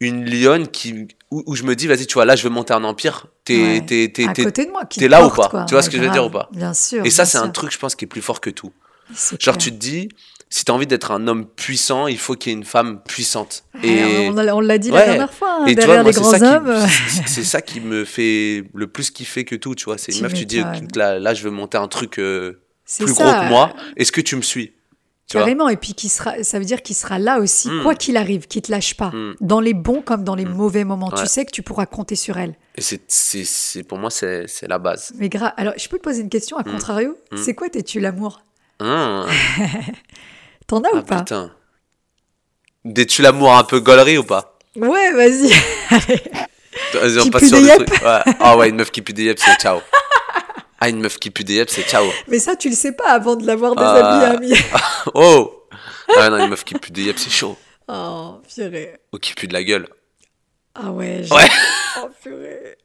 une 0.00 0.24
lionne 0.30 0.68
qui, 0.68 1.08
où, 1.30 1.42
où 1.46 1.56
je 1.56 1.62
me 1.64 1.74
dis, 1.74 1.86
vas-y, 1.86 2.06
tu 2.06 2.14
vois, 2.14 2.24
là, 2.24 2.36
je 2.36 2.42
veux 2.44 2.50
monter 2.50 2.72
un 2.74 2.84
empire, 2.84 3.26
t'es, 3.44 3.60
Ouais. 3.60 3.80
t'es, 3.86 4.10
t'es, 4.14 4.28
à 4.28 4.32
t'es- 4.32 4.44
côté 4.44 4.64
de 4.66 4.70
moi. 4.70 4.84
Qui 4.84 5.00
t'es 5.00 5.06
te 5.06 5.10
là 5.10 5.26
ou 5.26 5.30
pas? 5.30 5.48
quoi. 5.48 5.64
Tu 5.66 5.74
vois 5.74 5.82
ce 5.82 5.90
que 5.90 5.96
je 5.96 6.02
veux 6.02 6.10
dire 6.10 6.24
ou 6.26 6.30
pas? 6.30 6.48
Bien 6.52 6.72
sûr. 6.74 7.04
Et 7.04 7.10
ça, 7.10 7.24
c'est 7.24 7.38
un 7.38 7.48
truc, 7.48 7.72
je 7.72 7.78
pense, 7.78 7.94
qui 7.96 8.04
est 8.04 8.08
plus 8.08 8.22
fort 8.22 8.40
que 8.40 8.50
tout. 8.50 8.72
Genre, 9.10 9.38
clair. 9.38 9.58
tu 9.58 9.70
te 9.72 9.76
dis, 9.76 10.08
si 10.50 10.64
t'as 10.64 10.72
envie 10.72 10.86
d'être 10.86 11.10
un 11.10 11.26
homme 11.28 11.46
puissant, 11.46 12.06
il 12.06 12.18
faut 12.18 12.34
qu'il 12.34 12.52
y 12.52 12.54
ait 12.54 12.58
une 12.58 12.64
femme 12.64 13.00
puissante. 13.02 13.64
Et, 13.82 14.28
on 14.30 14.60
l'a- 14.60 14.78
dit 14.78 14.90
Ouais. 14.90 14.98
la 14.98 15.06
dernière 15.06 15.32
fois, 15.32 15.60
hein, 15.62 15.66
et 15.66 15.70
tu 15.70 15.76
derrière 15.76 16.02
vois, 16.04 16.12
moi, 16.12 16.30
les 16.32 16.38
grands 16.40 16.56
hommes. 16.56 16.86
c'est- 17.26 17.42
ça 17.44 17.60
qui 17.62 17.80
me 17.80 18.04
fait 18.04 18.64
le 18.74 18.86
plus 18.86 19.10
kiffer 19.10 19.44
que 19.44 19.56
tout, 19.56 19.74
tu 19.74 19.86
vois. 19.86 19.98
C'est 19.98 20.12
une 20.12 20.18
Tu 20.18 20.22
meuf, 20.24 20.34
tu 20.34 20.46
dis, 20.46 20.62
là, 20.94 21.18
là, 21.18 21.34
je 21.34 21.42
veux 21.42 21.50
monter 21.50 21.78
un 21.78 21.88
truc 21.88 22.18
euh, 22.18 22.60
plus 22.98 23.08
ça, 23.14 23.24
gros 23.24 23.32
que 23.44 23.48
moi. 23.48 23.74
Est-ce 23.96 24.12
que 24.12 24.20
tu 24.20 24.36
me 24.36 24.42
suis? 24.42 24.68
Tu 24.68 24.74
Carrément, 25.28 25.68
et 25.68 25.76
puis 25.76 25.92
qui 25.92 26.08
sera, 26.08 26.42
ça 26.42 26.58
veut 26.58 26.64
dire 26.64 26.82
qu'il 26.82 26.96
sera 26.96 27.18
là 27.18 27.38
aussi, 27.38 27.68
Mm. 27.70 27.82
quoi 27.82 27.94
qu'il 27.94 28.16
arrive, 28.16 28.46
qu'il 28.46 28.62
te 28.62 28.72
lâche 28.72 28.94
pas, 28.96 29.10
Mm. 29.10 29.34
dans 29.40 29.60
les 29.60 29.74
bons 29.74 30.00
comme 30.00 30.24
dans 30.24 30.34
les 30.34 30.46
mauvais 30.46 30.84
moments. 30.84 31.10
Tu 31.10 31.26
sais 31.26 31.44
que 31.44 31.50
tu 31.50 31.62
pourras 31.62 31.84
compter 31.86 32.16
sur 32.16 32.38
elle. 32.38 32.54
Et 32.76 32.80
c'est, 32.80 33.02
c'est, 33.08 33.44
c'est- 33.44 33.82
pour 33.82 33.98
moi, 33.98 34.10
c'est, 34.10 34.46
c'est 34.48 34.66
la 34.68 34.78
base. 34.78 35.12
Mais 35.16 35.28
grave. 35.28 35.52
Alors, 35.58 35.74
je 35.76 35.86
peux 35.88 35.98
te 35.98 36.02
poser 36.02 36.22
une 36.22 36.30
question 36.30 36.56
à 36.56 36.64
contrario? 36.64 37.16
C'est 37.36 37.54
quoi 37.54 37.68
t'es-tu 37.68 38.00
l'amour? 38.00 38.40
Hein 38.80 39.26
T'en 40.66 40.80
as 40.82 40.88
ah 40.92 40.96
ou 40.96 41.02
pas? 41.02 41.18
putain. 41.18 41.50
Des-tu 42.84 43.22
l'amour 43.22 43.52
un 43.54 43.64
peu 43.64 43.80
gaulerie 43.80 44.18
ou 44.18 44.24
pas? 44.24 44.56
Ouais, 44.76 45.12
vas-y. 45.12 45.50
Vas-y, 46.94 47.18
on 47.18 47.22
Qui 47.24 47.30
passe 47.30 47.42
pue 47.42 47.48
sur 47.48 47.56
des 47.58 47.62
le 47.64 47.68
yep. 47.68 47.84
truc. 47.86 48.02
Ouais. 48.02 48.20
Ah 48.40 48.56
ouais, 48.56 48.68
une 48.68 48.76
meuf 48.76 48.90
qui 48.90 49.02
pue 49.02 49.12
des 49.12 49.24
yep, 49.24 49.38
c'est 49.38 49.58
ciao. 49.60 49.80
Ah, 50.80 50.88
une 50.88 51.00
meuf 51.00 51.18
qui 51.18 51.30
pue 51.30 51.44
des 51.44 51.54
yep, 51.54 51.68
c'est 51.70 51.82
ciao. 51.88 52.06
Mais 52.28 52.38
ça, 52.38 52.54
tu 52.56 52.68
le 52.68 52.74
sais 52.76 52.92
pas 52.92 53.10
avant 53.10 53.34
de 53.36 53.44
l'avoir 53.46 53.74
des 53.74 53.82
amis 53.82 54.24
amis. 54.24 54.54
Oh 55.14 55.64
Ah 56.16 56.30
non, 56.30 56.38
une 56.38 56.50
meuf 56.50 56.64
qui 56.64 56.74
pue 56.74 56.92
des 56.92 57.02
yep, 57.04 57.18
c'est 57.18 57.30
chaud. 57.30 57.56
Oh, 57.88 58.40
purée. 58.54 58.96
Ou 59.12 59.18
qui 59.18 59.34
pue 59.34 59.48
de 59.48 59.52
la 59.54 59.64
gueule. 59.64 59.88
Ah 60.74 60.90
ouais. 60.92 61.20
j'ai- 61.24 61.34
Ouais. 61.34 61.48
Oh, 62.00 62.08
purée. 62.22 62.76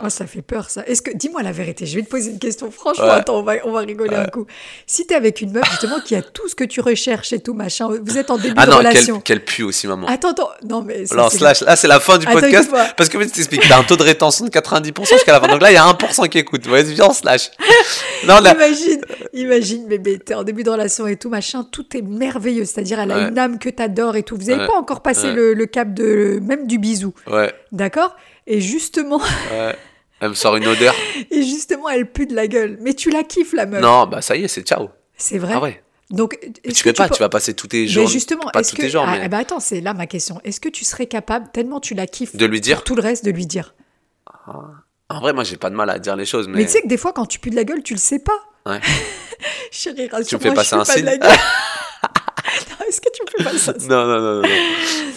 Oh, 0.00 0.08
ça 0.08 0.28
fait 0.28 0.42
peur, 0.42 0.70
ça. 0.70 0.84
Est-ce 0.86 1.02
que, 1.02 1.10
dis-moi 1.16 1.42
la 1.42 1.50
vérité, 1.50 1.84
je 1.84 1.96
vais 1.96 2.02
te 2.04 2.08
poser 2.08 2.30
une 2.30 2.38
question. 2.38 2.70
Franchement, 2.70 3.06
Ouais. 3.06 3.10
attends, 3.10 3.38
on 3.38 3.42
va, 3.42 3.54
on 3.64 3.72
va 3.72 3.80
rigoler 3.80 4.14
un 4.14 4.26
coup. 4.26 4.46
Si 4.86 5.04
t'es 5.08 5.16
avec 5.16 5.40
une 5.40 5.50
meuf, 5.50 5.68
justement, 5.68 5.98
qui 5.98 6.14
a 6.14 6.22
tout 6.22 6.46
ce 6.46 6.54
que 6.54 6.62
tu 6.62 6.80
recherches 6.80 7.32
et 7.32 7.40
tout, 7.40 7.54
machin, 7.54 7.88
vous 8.00 8.16
êtes 8.18 8.30
en 8.30 8.36
début 8.38 8.54
Ah 8.56 8.66
de 8.66 8.70
non, 8.70 8.76
relation. 8.78 9.14
qu'elle, 9.20 9.38
qu'elle 9.40 9.44
pue 9.44 9.64
aussi, 9.64 9.88
maman. 9.88 10.06
Attends, 10.06 10.30
attends. 10.30 10.50
Non, 10.64 10.82
mais. 10.82 11.06
ça, 11.06 11.14
Alors, 11.16 11.32
c'est- 11.32 11.38
slash, 11.38 11.62
là, 11.62 11.74
c'est 11.74 11.88
la 11.88 11.98
fin 11.98 12.18
du 12.18 12.28
Attends, 12.28 12.38
podcast. 12.38 12.70
Parce 12.96 13.08
que, 13.08 13.20
je 13.20 13.28
t'explique, 13.28 13.62
t'as 13.68 13.80
un 13.80 13.82
taux 13.82 13.96
de 13.96 14.04
rétention 14.04 14.44
de 14.44 14.50
90% 14.50 15.14
jusqu'à 15.16 15.32
la 15.32 15.40
fin. 15.40 15.48
Donc 15.48 15.60
là, 15.60 15.72
il 15.72 15.74
y 15.74 15.78
a 15.78 15.84
1% 15.84 16.28
qui 16.28 16.38
écoute. 16.38 16.64
Vas-y, 16.68 16.94
viens, 16.94 17.10
slash. 17.12 17.50
Non, 18.28 18.38
là, 18.38 18.54
Imagine, 18.54 19.00
imagine, 19.32 19.86
bébé, 19.88 20.20
t'es 20.20 20.34
en 20.34 20.44
début 20.44 20.62
de 20.62 20.70
relation 20.70 21.08
et 21.08 21.16
tout, 21.16 21.28
machin, 21.30 21.64
tout 21.70 21.96
est 21.96 22.02
merveilleux. 22.02 22.64
C'est-à-dire, 22.64 23.00
elle 23.00 23.10
a 23.10 23.16
Ouais. 23.16 23.28
une 23.30 23.38
âme 23.38 23.58
que 23.58 23.68
t'adores 23.68 24.14
et 24.14 24.22
tout. 24.22 24.36
Vous 24.36 24.44
n'avez 24.44 24.60
Ouais. 24.60 24.66
pas 24.68 24.76
encore 24.76 25.00
passé 25.02 25.26
Ouais. 25.26 25.32
le, 25.34 25.54
le 25.54 25.66
cap 25.66 25.92
de, 25.92 26.38
même 26.42 26.68
du 26.68 26.78
bisou. 26.78 27.12
ouais, 27.26 27.52
D'accord? 27.72 28.14
Et 28.50 28.60
justement, 28.60 29.18
ouais. 29.52 29.76
Elle 30.20 30.30
me 30.30 30.34
sort 30.34 30.56
une 30.56 30.66
odeur. 30.66 30.94
et 31.30 31.42
justement, 31.42 31.88
elle 31.88 32.10
pue 32.10 32.26
de 32.26 32.34
la 32.34 32.48
gueule. 32.48 32.78
Mais 32.80 32.94
tu 32.94 33.10
la 33.10 33.22
kiffes, 33.22 33.52
la 33.52 33.66
meuf. 33.66 33.80
Non, 33.82 34.06
bah 34.06 34.20
ça 34.22 34.34
y 34.36 34.42
est, 34.44 34.48
c'est 34.48 34.62
ciao. 34.62 34.88
C'est 35.16 35.38
vrai. 35.38 35.52
Ah 35.54 35.60
ouais. 35.60 35.82
Donc, 36.10 36.38
Mais 36.64 36.72
tu 36.72 36.82
peux 36.84 36.92
pas, 36.94 37.08
peux- 37.08 37.14
tu 37.14 37.20
vas 37.20 37.28
passer 37.28 37.52
tous 37.54 37.66
tes 37.68 37.82
Mais 37.82 37.86
jours. 37.86 38.08
justement, 38.08 38.48
pas 38.52 38.62
tous 38.62 38.72
que. 38.74 38.80
tes 38.80 38.88
jours, 38.88 39.04
ah, 39.06 39.18
mais 39.18 39.28
ben 39.28 39.38
attends, 39.40 39.60
c'est 39.60 39.80
là 39.82 39.92
ma 39.92 40.06
question. 40.06 40.40
Est-ce 40.42 40.58
que 40.60 40.70
tu 40.70 40.84
serais 40.86 41.06
capable, 41.06 41.50
tellement 41.52 41.78
tu 41.80 41.92
la 41.94 42.06
kiffes, 42.06 42.34
de 42.34 42.46
lui 42.46 42.60
dire. 42.62 42.76
pour 42.78 42.84
tout 42.84 42.94
le 42.96 43.02
reste, 43.02 43.24
de 43.26 43.30
lui 43.30 43.44
dire? 43.46 43.74
En 45.10 45.20
vrai, 45.20 45.32
moi, 45.34 45.44
j'ai 45.44 45.56
pas 45.58 45.68
de 45.70 45.74
mal 45.74 45.90
à 45.90 45.98
dire 45.98 46.16
les 46.16 46.24
choses, 46.24 46.48
Mais, 46.48 46.58
mais. 46.60 46.64
tu 46.66 46.72
sais 46.72 46.80
que 46.82 46.88
des 46.88 46.96
fois, 46.96 47.12
quand 47.12 47.26
tu 47.26 47.38
pues 47.38 47.50
de 47.50 47.56
la 47.56 47.64
gueule, 47.64 47.82
tu 47.82 47.92
le 47.94 48.00
sais 48.00 48.18
pas. 48.20 48.38
Ouais. 48.66 48.80
Chérie, 49.70 50.08
Tu 50.08 50.14
rassure-moi, 50.14 50.38
me 50.38 50.50
fais 50.50 50.54
passer 50.54 50.70
je 50.70 50.74
un 50.76 50.82
de 51.00 51.06
la 51.06 51.12
signe 51.12 51.20
gueule. 51.20 51.30
Est-ce 52.88 53.00
que 53.00 53.10
tu 53.12 53.22
me 53.22 53.44
fais 53.44 53.44
pas 53.50 53.58
ça 53.58 53.72
Non, 53.88 54.06
non, 54.06 54.20
non, 54.20 54.34
non. 54.36 54.42
non. 54.42 54.48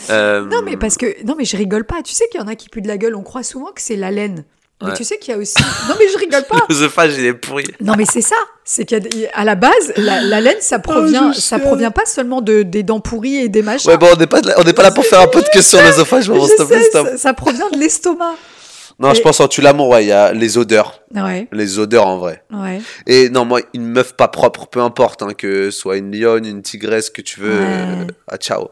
Euh, 0.09 0.41
Non, 0.45 0.61
mais 0.63 0.77
parce 0.77 0.97
que. 0.97 1.23
Non, 1.25 1.35
mais 1.37 1.45
je 1.45 1.55
rigole 1.57 1.85
pas. 1.85 2.01
Tu 2.03 2.13
sais 2.13 2.25
qu'il 2.31 2.39
y 2.39 2.43
en 2.43 2.47
a 2.47 2.55
qui 2.55 2.69
puent 2.69 2.81
de 2.81 2.87
la 2.87 2.97
gueule. 2.97 3.15
On 3.15 3.23
croit 3.23 3.43
souvent 3.43 3.71
que 3.71 3.81
c'est 3.81 3.95
la 3.95 4.11
laine. 4.11 4.43
Mais 4.83 4.87
Ouais. 4.87 4.93
tu 4.95 5.03
sais 5.03 5.17
qu'il 5.19 5.31
y 5.31 5.37
a 5.37 5.39
aussi. 5.39 5.53
Non, 5.87 5.93
mais 5.99 6.07
je 6.11 6.17
rigole 6.17 6.43
pas. 6.43 6.57
L'œsophage, 6.69 7.13
il 7.15 7.25
est 7.25 7.33
pourri. 7.35 7.65
Non, 7.81 7.93
mais 7.95 8.05
c'est 8.05 8.21
ça. 8.21 8.35
C'est 8.65 8.83
qu'à 8.83 8.97
à 9.35 9.43
la 9.45 9.53
base, 9.53 9.93
la, 9.95 10.21
la 10.21 10.41
laine, 10.41 10.57
ça 10.59 10.79
provient, 10.79 11.27
Oh, 11.29 11.33
je 11.35 11.39
ça 11.39 11.59
provient 11.59 11.91
pas 11.91 12.05
seulement 12.07 12.41
de, 12.41 12.63
des 12.63 12.81
dents 12.81 12.99
pourries 12.99 13.35
et 13.37 13.47
des 13.49 13.61
machins. 13.61 13.91
Ouais, 13.91 13.97
bon, 13.97 14.07
on 14.11 14.17
n'est 14.17 14.25
pas, 14.25 14.41
on 14.57 14.63
n'est 14.63 14.73
pas 14.73 14.81
là 14.83 14.89
pour 14.91 15.05
faire 15.05 15.21
un 15.21 15.27
podcast 15.27 15.69
sur 15.69 15.79
l'œsophage, 15.83 16.23
Je 16.27 16.31
bon, 16.33 16.47
s'il 16.47 16.55
te 16.55 16.63
plaît, 16.63 16.81
sais, 16.81 16.89
stop. 16.89 17.07
ça, 17.09 17.17
ça 17.17 17.33
provient 17.35 17.69
de 17.69 17.77
l'estomac. 17.77 18.33
Non, 19.01 19.13
je 19.13 19.21
pense 19.21 19.39
en 19.39 19.47
tu 19.47 19.61
l'amour, 19.61 19.89
ouais, 19.89 20.03
il 20.05 20.07
y 20.07 20.11
a 20.11 20.31
les 20.31 20.57
odeurs. 20.57 21.01
Ouais, 21.15 21.47
Les 21.51 21.79
odeurs 21.79 22.07
en 22.07 22.17
vrai. 22.17 22.43
ouais. 22.51 22.79
Et 23.07 23.29
non, 23.29 23.45
moi, 23.45 23.59
une 23.73 23.85
meuf 23.87 24.13
pas 24.13 24.27
propre, 24.27 24.67
peu 24.67 24.79
importe, 24.81 25.23
hein, 25.23 25.33
que 25.35 25.71
ce 25.71 25.79
soit 25.79 25.97
une 25.97 26.15
lionne, 26.15 26.45
une 26.45 26.61
tigresse, 26.61 27.09
que 27.09 27.21
tu 27.21 27.39
veux, 27.39 27.59
Ouais. 27.59 27.65
euh, 27.67 28.05
ah, 28.27 28.37
ciao. 28.37 28.69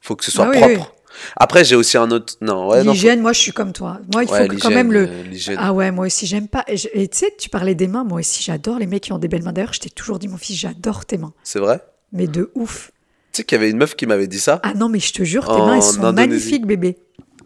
Faut 0.00 0.16
que 0.16 0.24
ce 0.24 0.30
soit 0.30 0.46
Ah 0.46 0.50
oui, 0.50 0.58
propre. 0.58 0.92
oui. 0.94 1.00
Après, 1.36 1.64
j'ai 1.64 1.76
aussi 1.76 1.96
un 1.96 2.10
autre. 2.10 2.34
Non, 2.40 2.68
ouais, 2.68 2.82
faut- 2.82 2.90
L'hygiène, 2.90 3.20
moi, 3.20 3.32
je 3.32 3.40
suis 3.40 3.52
comme 3.52 3.72
toi. 3.72 4.00
Moi, 4.12 4.24
il 4.24 4.28
faut 4.28 4.46
que 4.48 4.60
quand 4.60 4.70
même 4.70 4.92
le. 4.92 5.08
euh. 5.08 5.54
Ah 5.58 5.72
ouais, 5.72 5.90
moi 5.92 6.06
aussi, 6.06 6.26
j'aime 6.26 6.48
pas. 6.48 6.64
Et 6.66 7.08
tu 7.08 7.18
sais, 7.18 7.32
tu 7.38 7.48
parlais 7.48 7.74
des 7.76 7.86
mains, 7.86 8.02
moi 8.04 8.18
aussi, 8.18 8.42
j'adore 8.42 8.78
les 8.78 8.86
mecs 8.86 9.04
qui 9.04 9.12
ont 9.12 9.18
des 9.18 9.28
belles 9.28 9.42
mains. 9.44 9.52
D'ailleurs, 9.52 9.72
je 9.72 9.80
t'ai 9.80 9.90
toujours 9.90 10.18
dit, 10.18 10.26
mon 10.28 10.36
fils, 10.38 10.56
j'adore 10.58 11.06
tes 11.06 11.16
mains. 11.18 11.32
C'est 11.44 11.60
vrai? 11.60 11.80
Mais 12.12 12.26
de 12.26 12.50
ouf. 12.54 12.90
Tu 13.32 13.38
sais 13.40 13.44
qu'il 13.44 13.56
y 13.56 13.60
avait 13.60 13.70
une 13.70 13.76
meuf 13.78 13.94
qui 13.94 14.06
m'avait 14.06 14.26
dit 14.26 14.40
ça? 14.40 14.60
Ah 14.64 14.74
non, 14.74 14.88
mais 14.88 14.98
je 15.00 15.12
te 15.12 15.22
jure, 15.22 15.44
tes 15.44 15.52
En 15.52 15.66
mains, 15.66 15.76
elles 15.76 15.82
sont 15.82 16.02
Indonésie. 16.04 16.14
magnifiques, 16.28 16.66
bébé. 16.66 16.98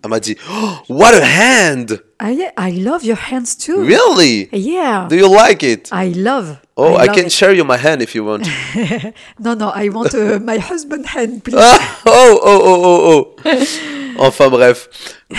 Elle 0.05 0.11
m'a 0.11 0.21
dit 0.21 0.37
oh, 0.51 0.71
What 0.89 1.15
a 1.15 1.25
hand 1.25 2.01
Ah 2.21 2.31
yeah, 2.33 2.51
I 2.59 2.73
love 2.73 3.05
your 3.05 3.17
hands 3.17 3.57
too. 3.57 3.81
Really? 3.81 4.49
Yeah. 4.53 5.07
Do 5.09 5.15
you 5.17 5.29
like 5.29 5.63
it? 5.63 5.89
I 5.93 6.13
love. 6.15 6.57
Oh, 6.77 6.95
I, 6.95 7.07
love 7.07 7.15
can 7.17 7.27
it. 7.27 7.33
share 7.33 7.53
you 7.55 7.65
my 7.65 7.77
hand 7.77 8.03
if 8.03 8.15
you 8.15 8.25
want. 8.25 8.45
Non, 9.41 9.57
non, 9.57 9.73
I 9.75 9.89
want 9.89 10.15
uh, 10.15 10.41
my 10.41 10.59
husband 10.59 11.07
hand, 11.07 11.45
please. 11.45 11.57
Ah, 11.59 12.01
oh, 12.07 12.41
oh, 12.43 12.61
oh, 12.65 12.83
oh, 12.85 13.35
oh. 13.45 13.65
Enfin 14.19 14.49
bref. 14.49 14.89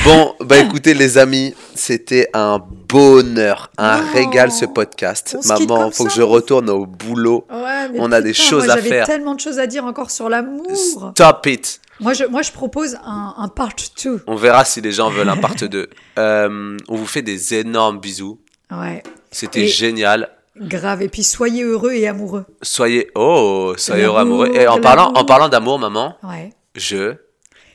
Bon, 0.05 0.35
bah 0.39 0.57
écoutez 0.65 0.93
les 0.93 1.17
amis, 1.17 1.53
c'était 1.75 2.29
un 2.33 2.59
bonheur, 2.87 3.71
un 3.77 3.97
régal 4.13 4.51
ce 4.51 4.65
podcast. 4.65 5.37
Maman, 5.47 5.91
faut 5.91 6.05
que 6.05 6.11
je 6.13 6.21
retourne 6.21 6.69
au 6.69 6.85
boulot. 6.85 7.45
Ouais, 7.51 7.89
mais 7.89 7.99
On 7.99 8.11
a 8.13 8.21
des 8.21 8.33
choses 8.33 8.65
moi, 8.65 8.75
à 8.75 8.77
j'avais 8.77 8.89
faire. 8.89 9.05
tellement 9.05 9.35
de 9.35 9.41
choses 9.41 9.59
à 9.59 9.67
dire 9.67 9.83
encore 9.83 10.11
sur 10.11 10.29
l'amour. 10.29 11.11
Stop 11.13 11.45
it. 11.47 11.81
Moi 11.99 12.13
je, 12.13 12.23
moi, 12.25 12.41
je 12.41 12.51
propose 12.51 12.95
un, 13.05 13.33
un 13.37 13.47
part 13.49 13.73
2. 14.03 14.21
On 14.27 14.35
verra 14.35 14.63
si 14.65 14.79
les 14.81 14.91
gens 14.93 15.09
veulent 15.09 15.27
un 15.29 15.37
part 15.37 15.55
2. 15.55 15.89
Euh, 16.17 16.77
on 16.87 16.95
vous 16.95 17.05
fait 17.07 17.21
des 17.21 17.55
énormes 17.55 17.99
bisous. 17.99 18.39
Ouais, 18.71 19.03
C'était 19.31 19.65
Et- 19.65 19.67
génial. 19.67 20.29
grave. 20.57 21.01
Et 21.01 21.09
puis, 21.09 21.23
soyez 21.23 21.63
heureux 21.63 21.91
et 21.93 22.07
amoureux. 22.07 22.45
Soyez 22.61 23.09
oh, 23.15 23.73
soyez 23.77 24.03
heureux 24.03 24.17
L'amour, 24.19 24.43
amoureux. 24.43 24.59
Et 24.61 24.67
en 24.67 24.79
parlant 24.79 25.11
en 25.13 25.25
parlant 25.25 25.49
d'amour, 25.49 25.77
maman, 25.79 26.15
Ouais. 26.23 26.51
je 26.75 27.15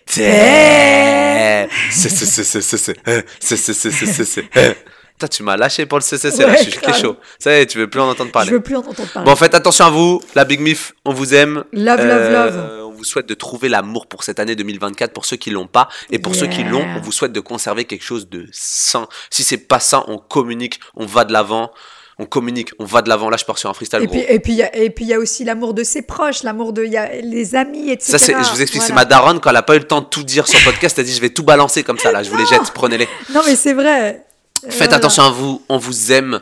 t'aime. 0.07 1.68
C'est, 1.91 2.09
c'est, 2.09 2.27
c'est, 2.27 2.45
c'est, 2.45 2.61
c'est, 2.62 2.77
c'est, 2.77 2.97
euh, 3.09 3.22
c'est, 3.41 3.57
c'est, 3.57 3.72
c'est, 3.75 3.91
c'est, 3.91 4.07
c'est, 4.07 4.25
c'est, 4.25 4.45
euh. 4.57 4.75
Putain, 5.12 5.29
tu 5.29 5.43
m'as 5.45 5.57
lâché 5.57 5.87
pour 5.87 5.99
le 5.99 6.03
CCC 6.03 6.43
là, 6.43 6.49
Ouais, 6.51 6.57
je 6.64 6.70
suis 6.70 6.81
grave. 6.81 7.01
chaud. 7.01 7.16
Ça 7.39 7.57
y 7.57 7.61
est, 7.61 7.66
tu 7.66 7.79
veux 7.79 7.89
plus 7.89 8.01
en 8.01 8.09
entendre 8.11 8.33
parler. 8.33 8.49
Je 8.51 8.55
veux 8.55 8.61
plus 8.61 8.75
en 8.77 8.81
entendre 8.81 9.09
parler. 9.12 9.31
Bon, 9.31 9.37
faites 9.37 9.55
attention 9.55 9.85
à 9.87 9.91
vous, 9.91 10.20
la 10.35 10.45
Big 10.45 10.61
Mif, 10.61 10.93
on 11.05 11.12
vous 11.12 11.35
aime. 11.35 11.62
Love, 11.72 12.01
love, 12.05 12.57
Euh, 12.57 12.81
On 12.83 12.84
vous 13.05 13.11
souhaite 13.11 13.27
de 13.29 13.35
trouver 13.35 13.69
l'amour 13.69 14.07
pour 14.07 14.25
cette 14.25 14.39
année 14.41 14.57
2024 14.57 15.13
pour 15.13 15.27
ceux 15.27 15.37
qui 15.37 15.51
l'ont 15.51 15.67
pas. 15.69 15.89
Et 16.11 16.19
pour 16.19 16.35
ceux 16.35 16.47
qui 16.47 16.65
l'ont, 16.65 16.85
on 16.97 17.01
vous 17.01 17.13
souhaite 17.13 17.33
de 17.33 17.41
conserver 17.41 17.85
quelque 17.85 18.05
chose 18.05 18.29
de 18.29 18.47
sain. 18.53 19.07
Si 19.31 19.45
c'est 19.45 19.59
pas 19.59 19.81
sain, 19.81 20.05
on 20.09 20.19
communique, 20.19 20.81
on 20.95 21.07
va 21.07 21.25
de 21.25 21.33
l'avant. 21.33 21.71
On 22.19 22.27
communique, 22.27 22.71
on 22.79 22.85
va 22.85 23.03
de 23.03 23.09
l'avant. 23.09 23.29
Là, 23.29 23.37
je 23.37 23.45
pars 23.45 23.59
sur 23.59 23.69
un 23.69 23.75
freestyle 23.75 24.01
Et 24.03 24.07
gros. 24.07 24.15
puis, 24.15 24.25
et 24.29 24.39
puis, 24.39 24.53
il 24.53 24.59
y 24.59 24.63
a- 24.63 24.77
et 24.77 24.89
puis, 24.91 25.05
il 25.05 25.09
y 25.09 25.15
a 25.15 25.19
aussi 25.19 25.43
l'amour 25.45 25.75
de 25.75 25.83
ses 25.83 26.03
proches, 26.03 26.45
l'amour 26.45 26.73
de, 26.73 26.85
il 26.85 26.93
y 26.93 26.97
a 26.97 27.13
les 27.21 27.57
amis, 27.57 27.91
etc. 27.91 28.19
Ça, 28.19 28.43
je 28.43 28.51
vous 28.53 28.63
explique, 28.63 28.83
c'est 28.83 28.93
ma 28.93 29.05
daronne, 29.05 29.41
quand 29.41 29.51
elle 29.51 29.57
a 29.57 29.63
pas 29.63 29.75
eu 29.75 29.81
le 29.81 29.87
temps 29.89 30.01
de 30.01 30.07
tout 30.07 30.23
dire 30.23 30.47
sur 30.47 30.57
le 30.61 30.65
podcast, 30.65 30.97
elle 30.97 31.05
a 31.05 31.09
dit, 31.09 31.13
je 31.15 31.21
vais 31.21 31.31
tout 31.31 31.43
balancer 31.43 31.83
comme 31.83 31.99
ça, 31.99 32.13
là, 32.13 32.23
je 32.23 32.31
vous 32.31 32.37
les 32.37 32.47
jette, 32.51 32.71
prenez-les. 32.73 33.09
Non, 33.33 33.41
mais 33.45 33.57
c'est 33.57 33.73
vrai. 33.73 34.25
Faites 34.63 34.75
Voilà. 34.79 34.95
attention 34.97 35.25
à 35.25 35.31
vous, 35.31 35.61
on 35.69 35.77
vous 35.77 36.13
aime. 36.13 36.41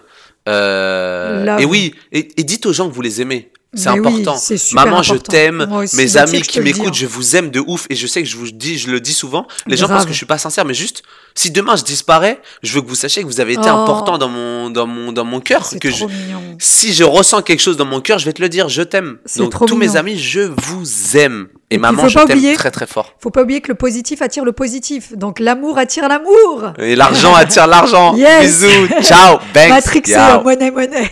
Euh, 0.49 1.59
et 1.59 1.64
oui, 1.64 1.95
et, 2.11 2.28
et 2.36 2.45
dites 2.45 2.66
aux 2.66 2.72
gens 2.72 2.88
que 2.88 2.95
vous 2.95 3.03
les 3.03 3.20
aimez. 3.20 3.51
C'est 3.74 3.88
oui, 3.90 4.01
important. 4.01 4.38
Maman, 4.74 5.03
je 5.03 5.14
t'aime. 5.14 5.66
Mes 5.95 6.16
amis 6.18 6.43
qui 6.43 6.61
m'écoutent, 6.61 6.95
je 6.95 7.07
vous 7.07 7.36
aime 7.36 7.51
de 7.51 7.61
ouf. 7.61 7.86
Et 7.88 7.95
je 7.95 8.07
sais 8.07 8.22
que 8.22 8.28
je 8.28 8.36
vous 8.36 8.51
dis, 8.51 8.76
je 8.78 8.90
le 8.90 9.01
dis 9.01 9.14
souvent. 9.14 9.47
Les 9.66 9.76
gens 9.76 9.88
pensent 9.88 10.05
que 10.05 10.12
je 10.12 10.16
suis 10.16 10.26
pas 10.26 10.38
sincère, 10.38 10.64
mais 10.64 10.74
juste, 10.74 11.03
si 11.35 11.51
demain 11.51 11.76
je 11.76 11.85
disparais, 11.85 12.41
je 12.62 12.72
veux 12.74 12.83
que 12.83 12.89
vous 12.89 12.95
sachiez 12.95 13.22
que 13.22 13.26
vous 13.28 13.41
avez 13.41 13.53
été 13.55 13.62
Oh. 13.66 13.76
important 13.78 14.18
dans 14.18 14.28
mon, 14.28 14.70
dans 14.70 14.87
mon, 14.87 15.12
dans 15.12 15.24
mon 15.24 15.41
cœur. 15.41 15.64
C'est 15.64 15.78
Que 15.78 15.91
je, 15.91 15.97
trop 15.99 16.09
mignon. 16.09 16.41
si 16.59 16.93
je 16.93 17.05
ressens 17.05 17.43
quelque 17.43 17.61
chose 17.61 17.76
dans 17.76 17.85
mon 17.87 18.01
cœur, 18.01 18.18
je 18.18 18.24
vais 18.26 18.33
te 18.33 18.43
le 18.43 18.49
dire, 18.49 18.68
je 18.68 18.83
t'aime. 18.83 19.18
C'est 19.24 19.41
Donc, 19.41 19.66
tous 19.66 19.76
mes 19.76 19.97
amis, 19.97 20.18
je 20.18 20.41
vous 20.41 21.16
aime. 21.16 21.49
Et, 21.70 21.78
maman, 21.78 22.07
je 22.07 22.18
t'aime 22.18 22.55
très 22.55 22.70
très 22.70 22.87
fort. 22.87 23.14
Faut 23.18 23.30
pas 23.30 23.43
oublier 23.43 23.62
que 23.62 23.68
le 23.68 23.74
positif 23.74 24.20
attire 24.20 24.45
le 24.45 24.53
positif. 24.53 25.16
Donc 25.16 25.39
l'amour 25.41 25.78
attire 25.78 26.07
l'amour. 26.07 26.72
Et 26.78 26.95
l'argent 26.97 27.35
attire 27.35 27.66
l'argent. 27.66 28.14
Yes. 28.22 28.61
Bisous. 28.61 28.89
Ciao. 29.03 29.39
Banks. 29.55 30.11
En 30.16 30.43
monnaie 30.43 30.70
monnaie. 30.70 31.11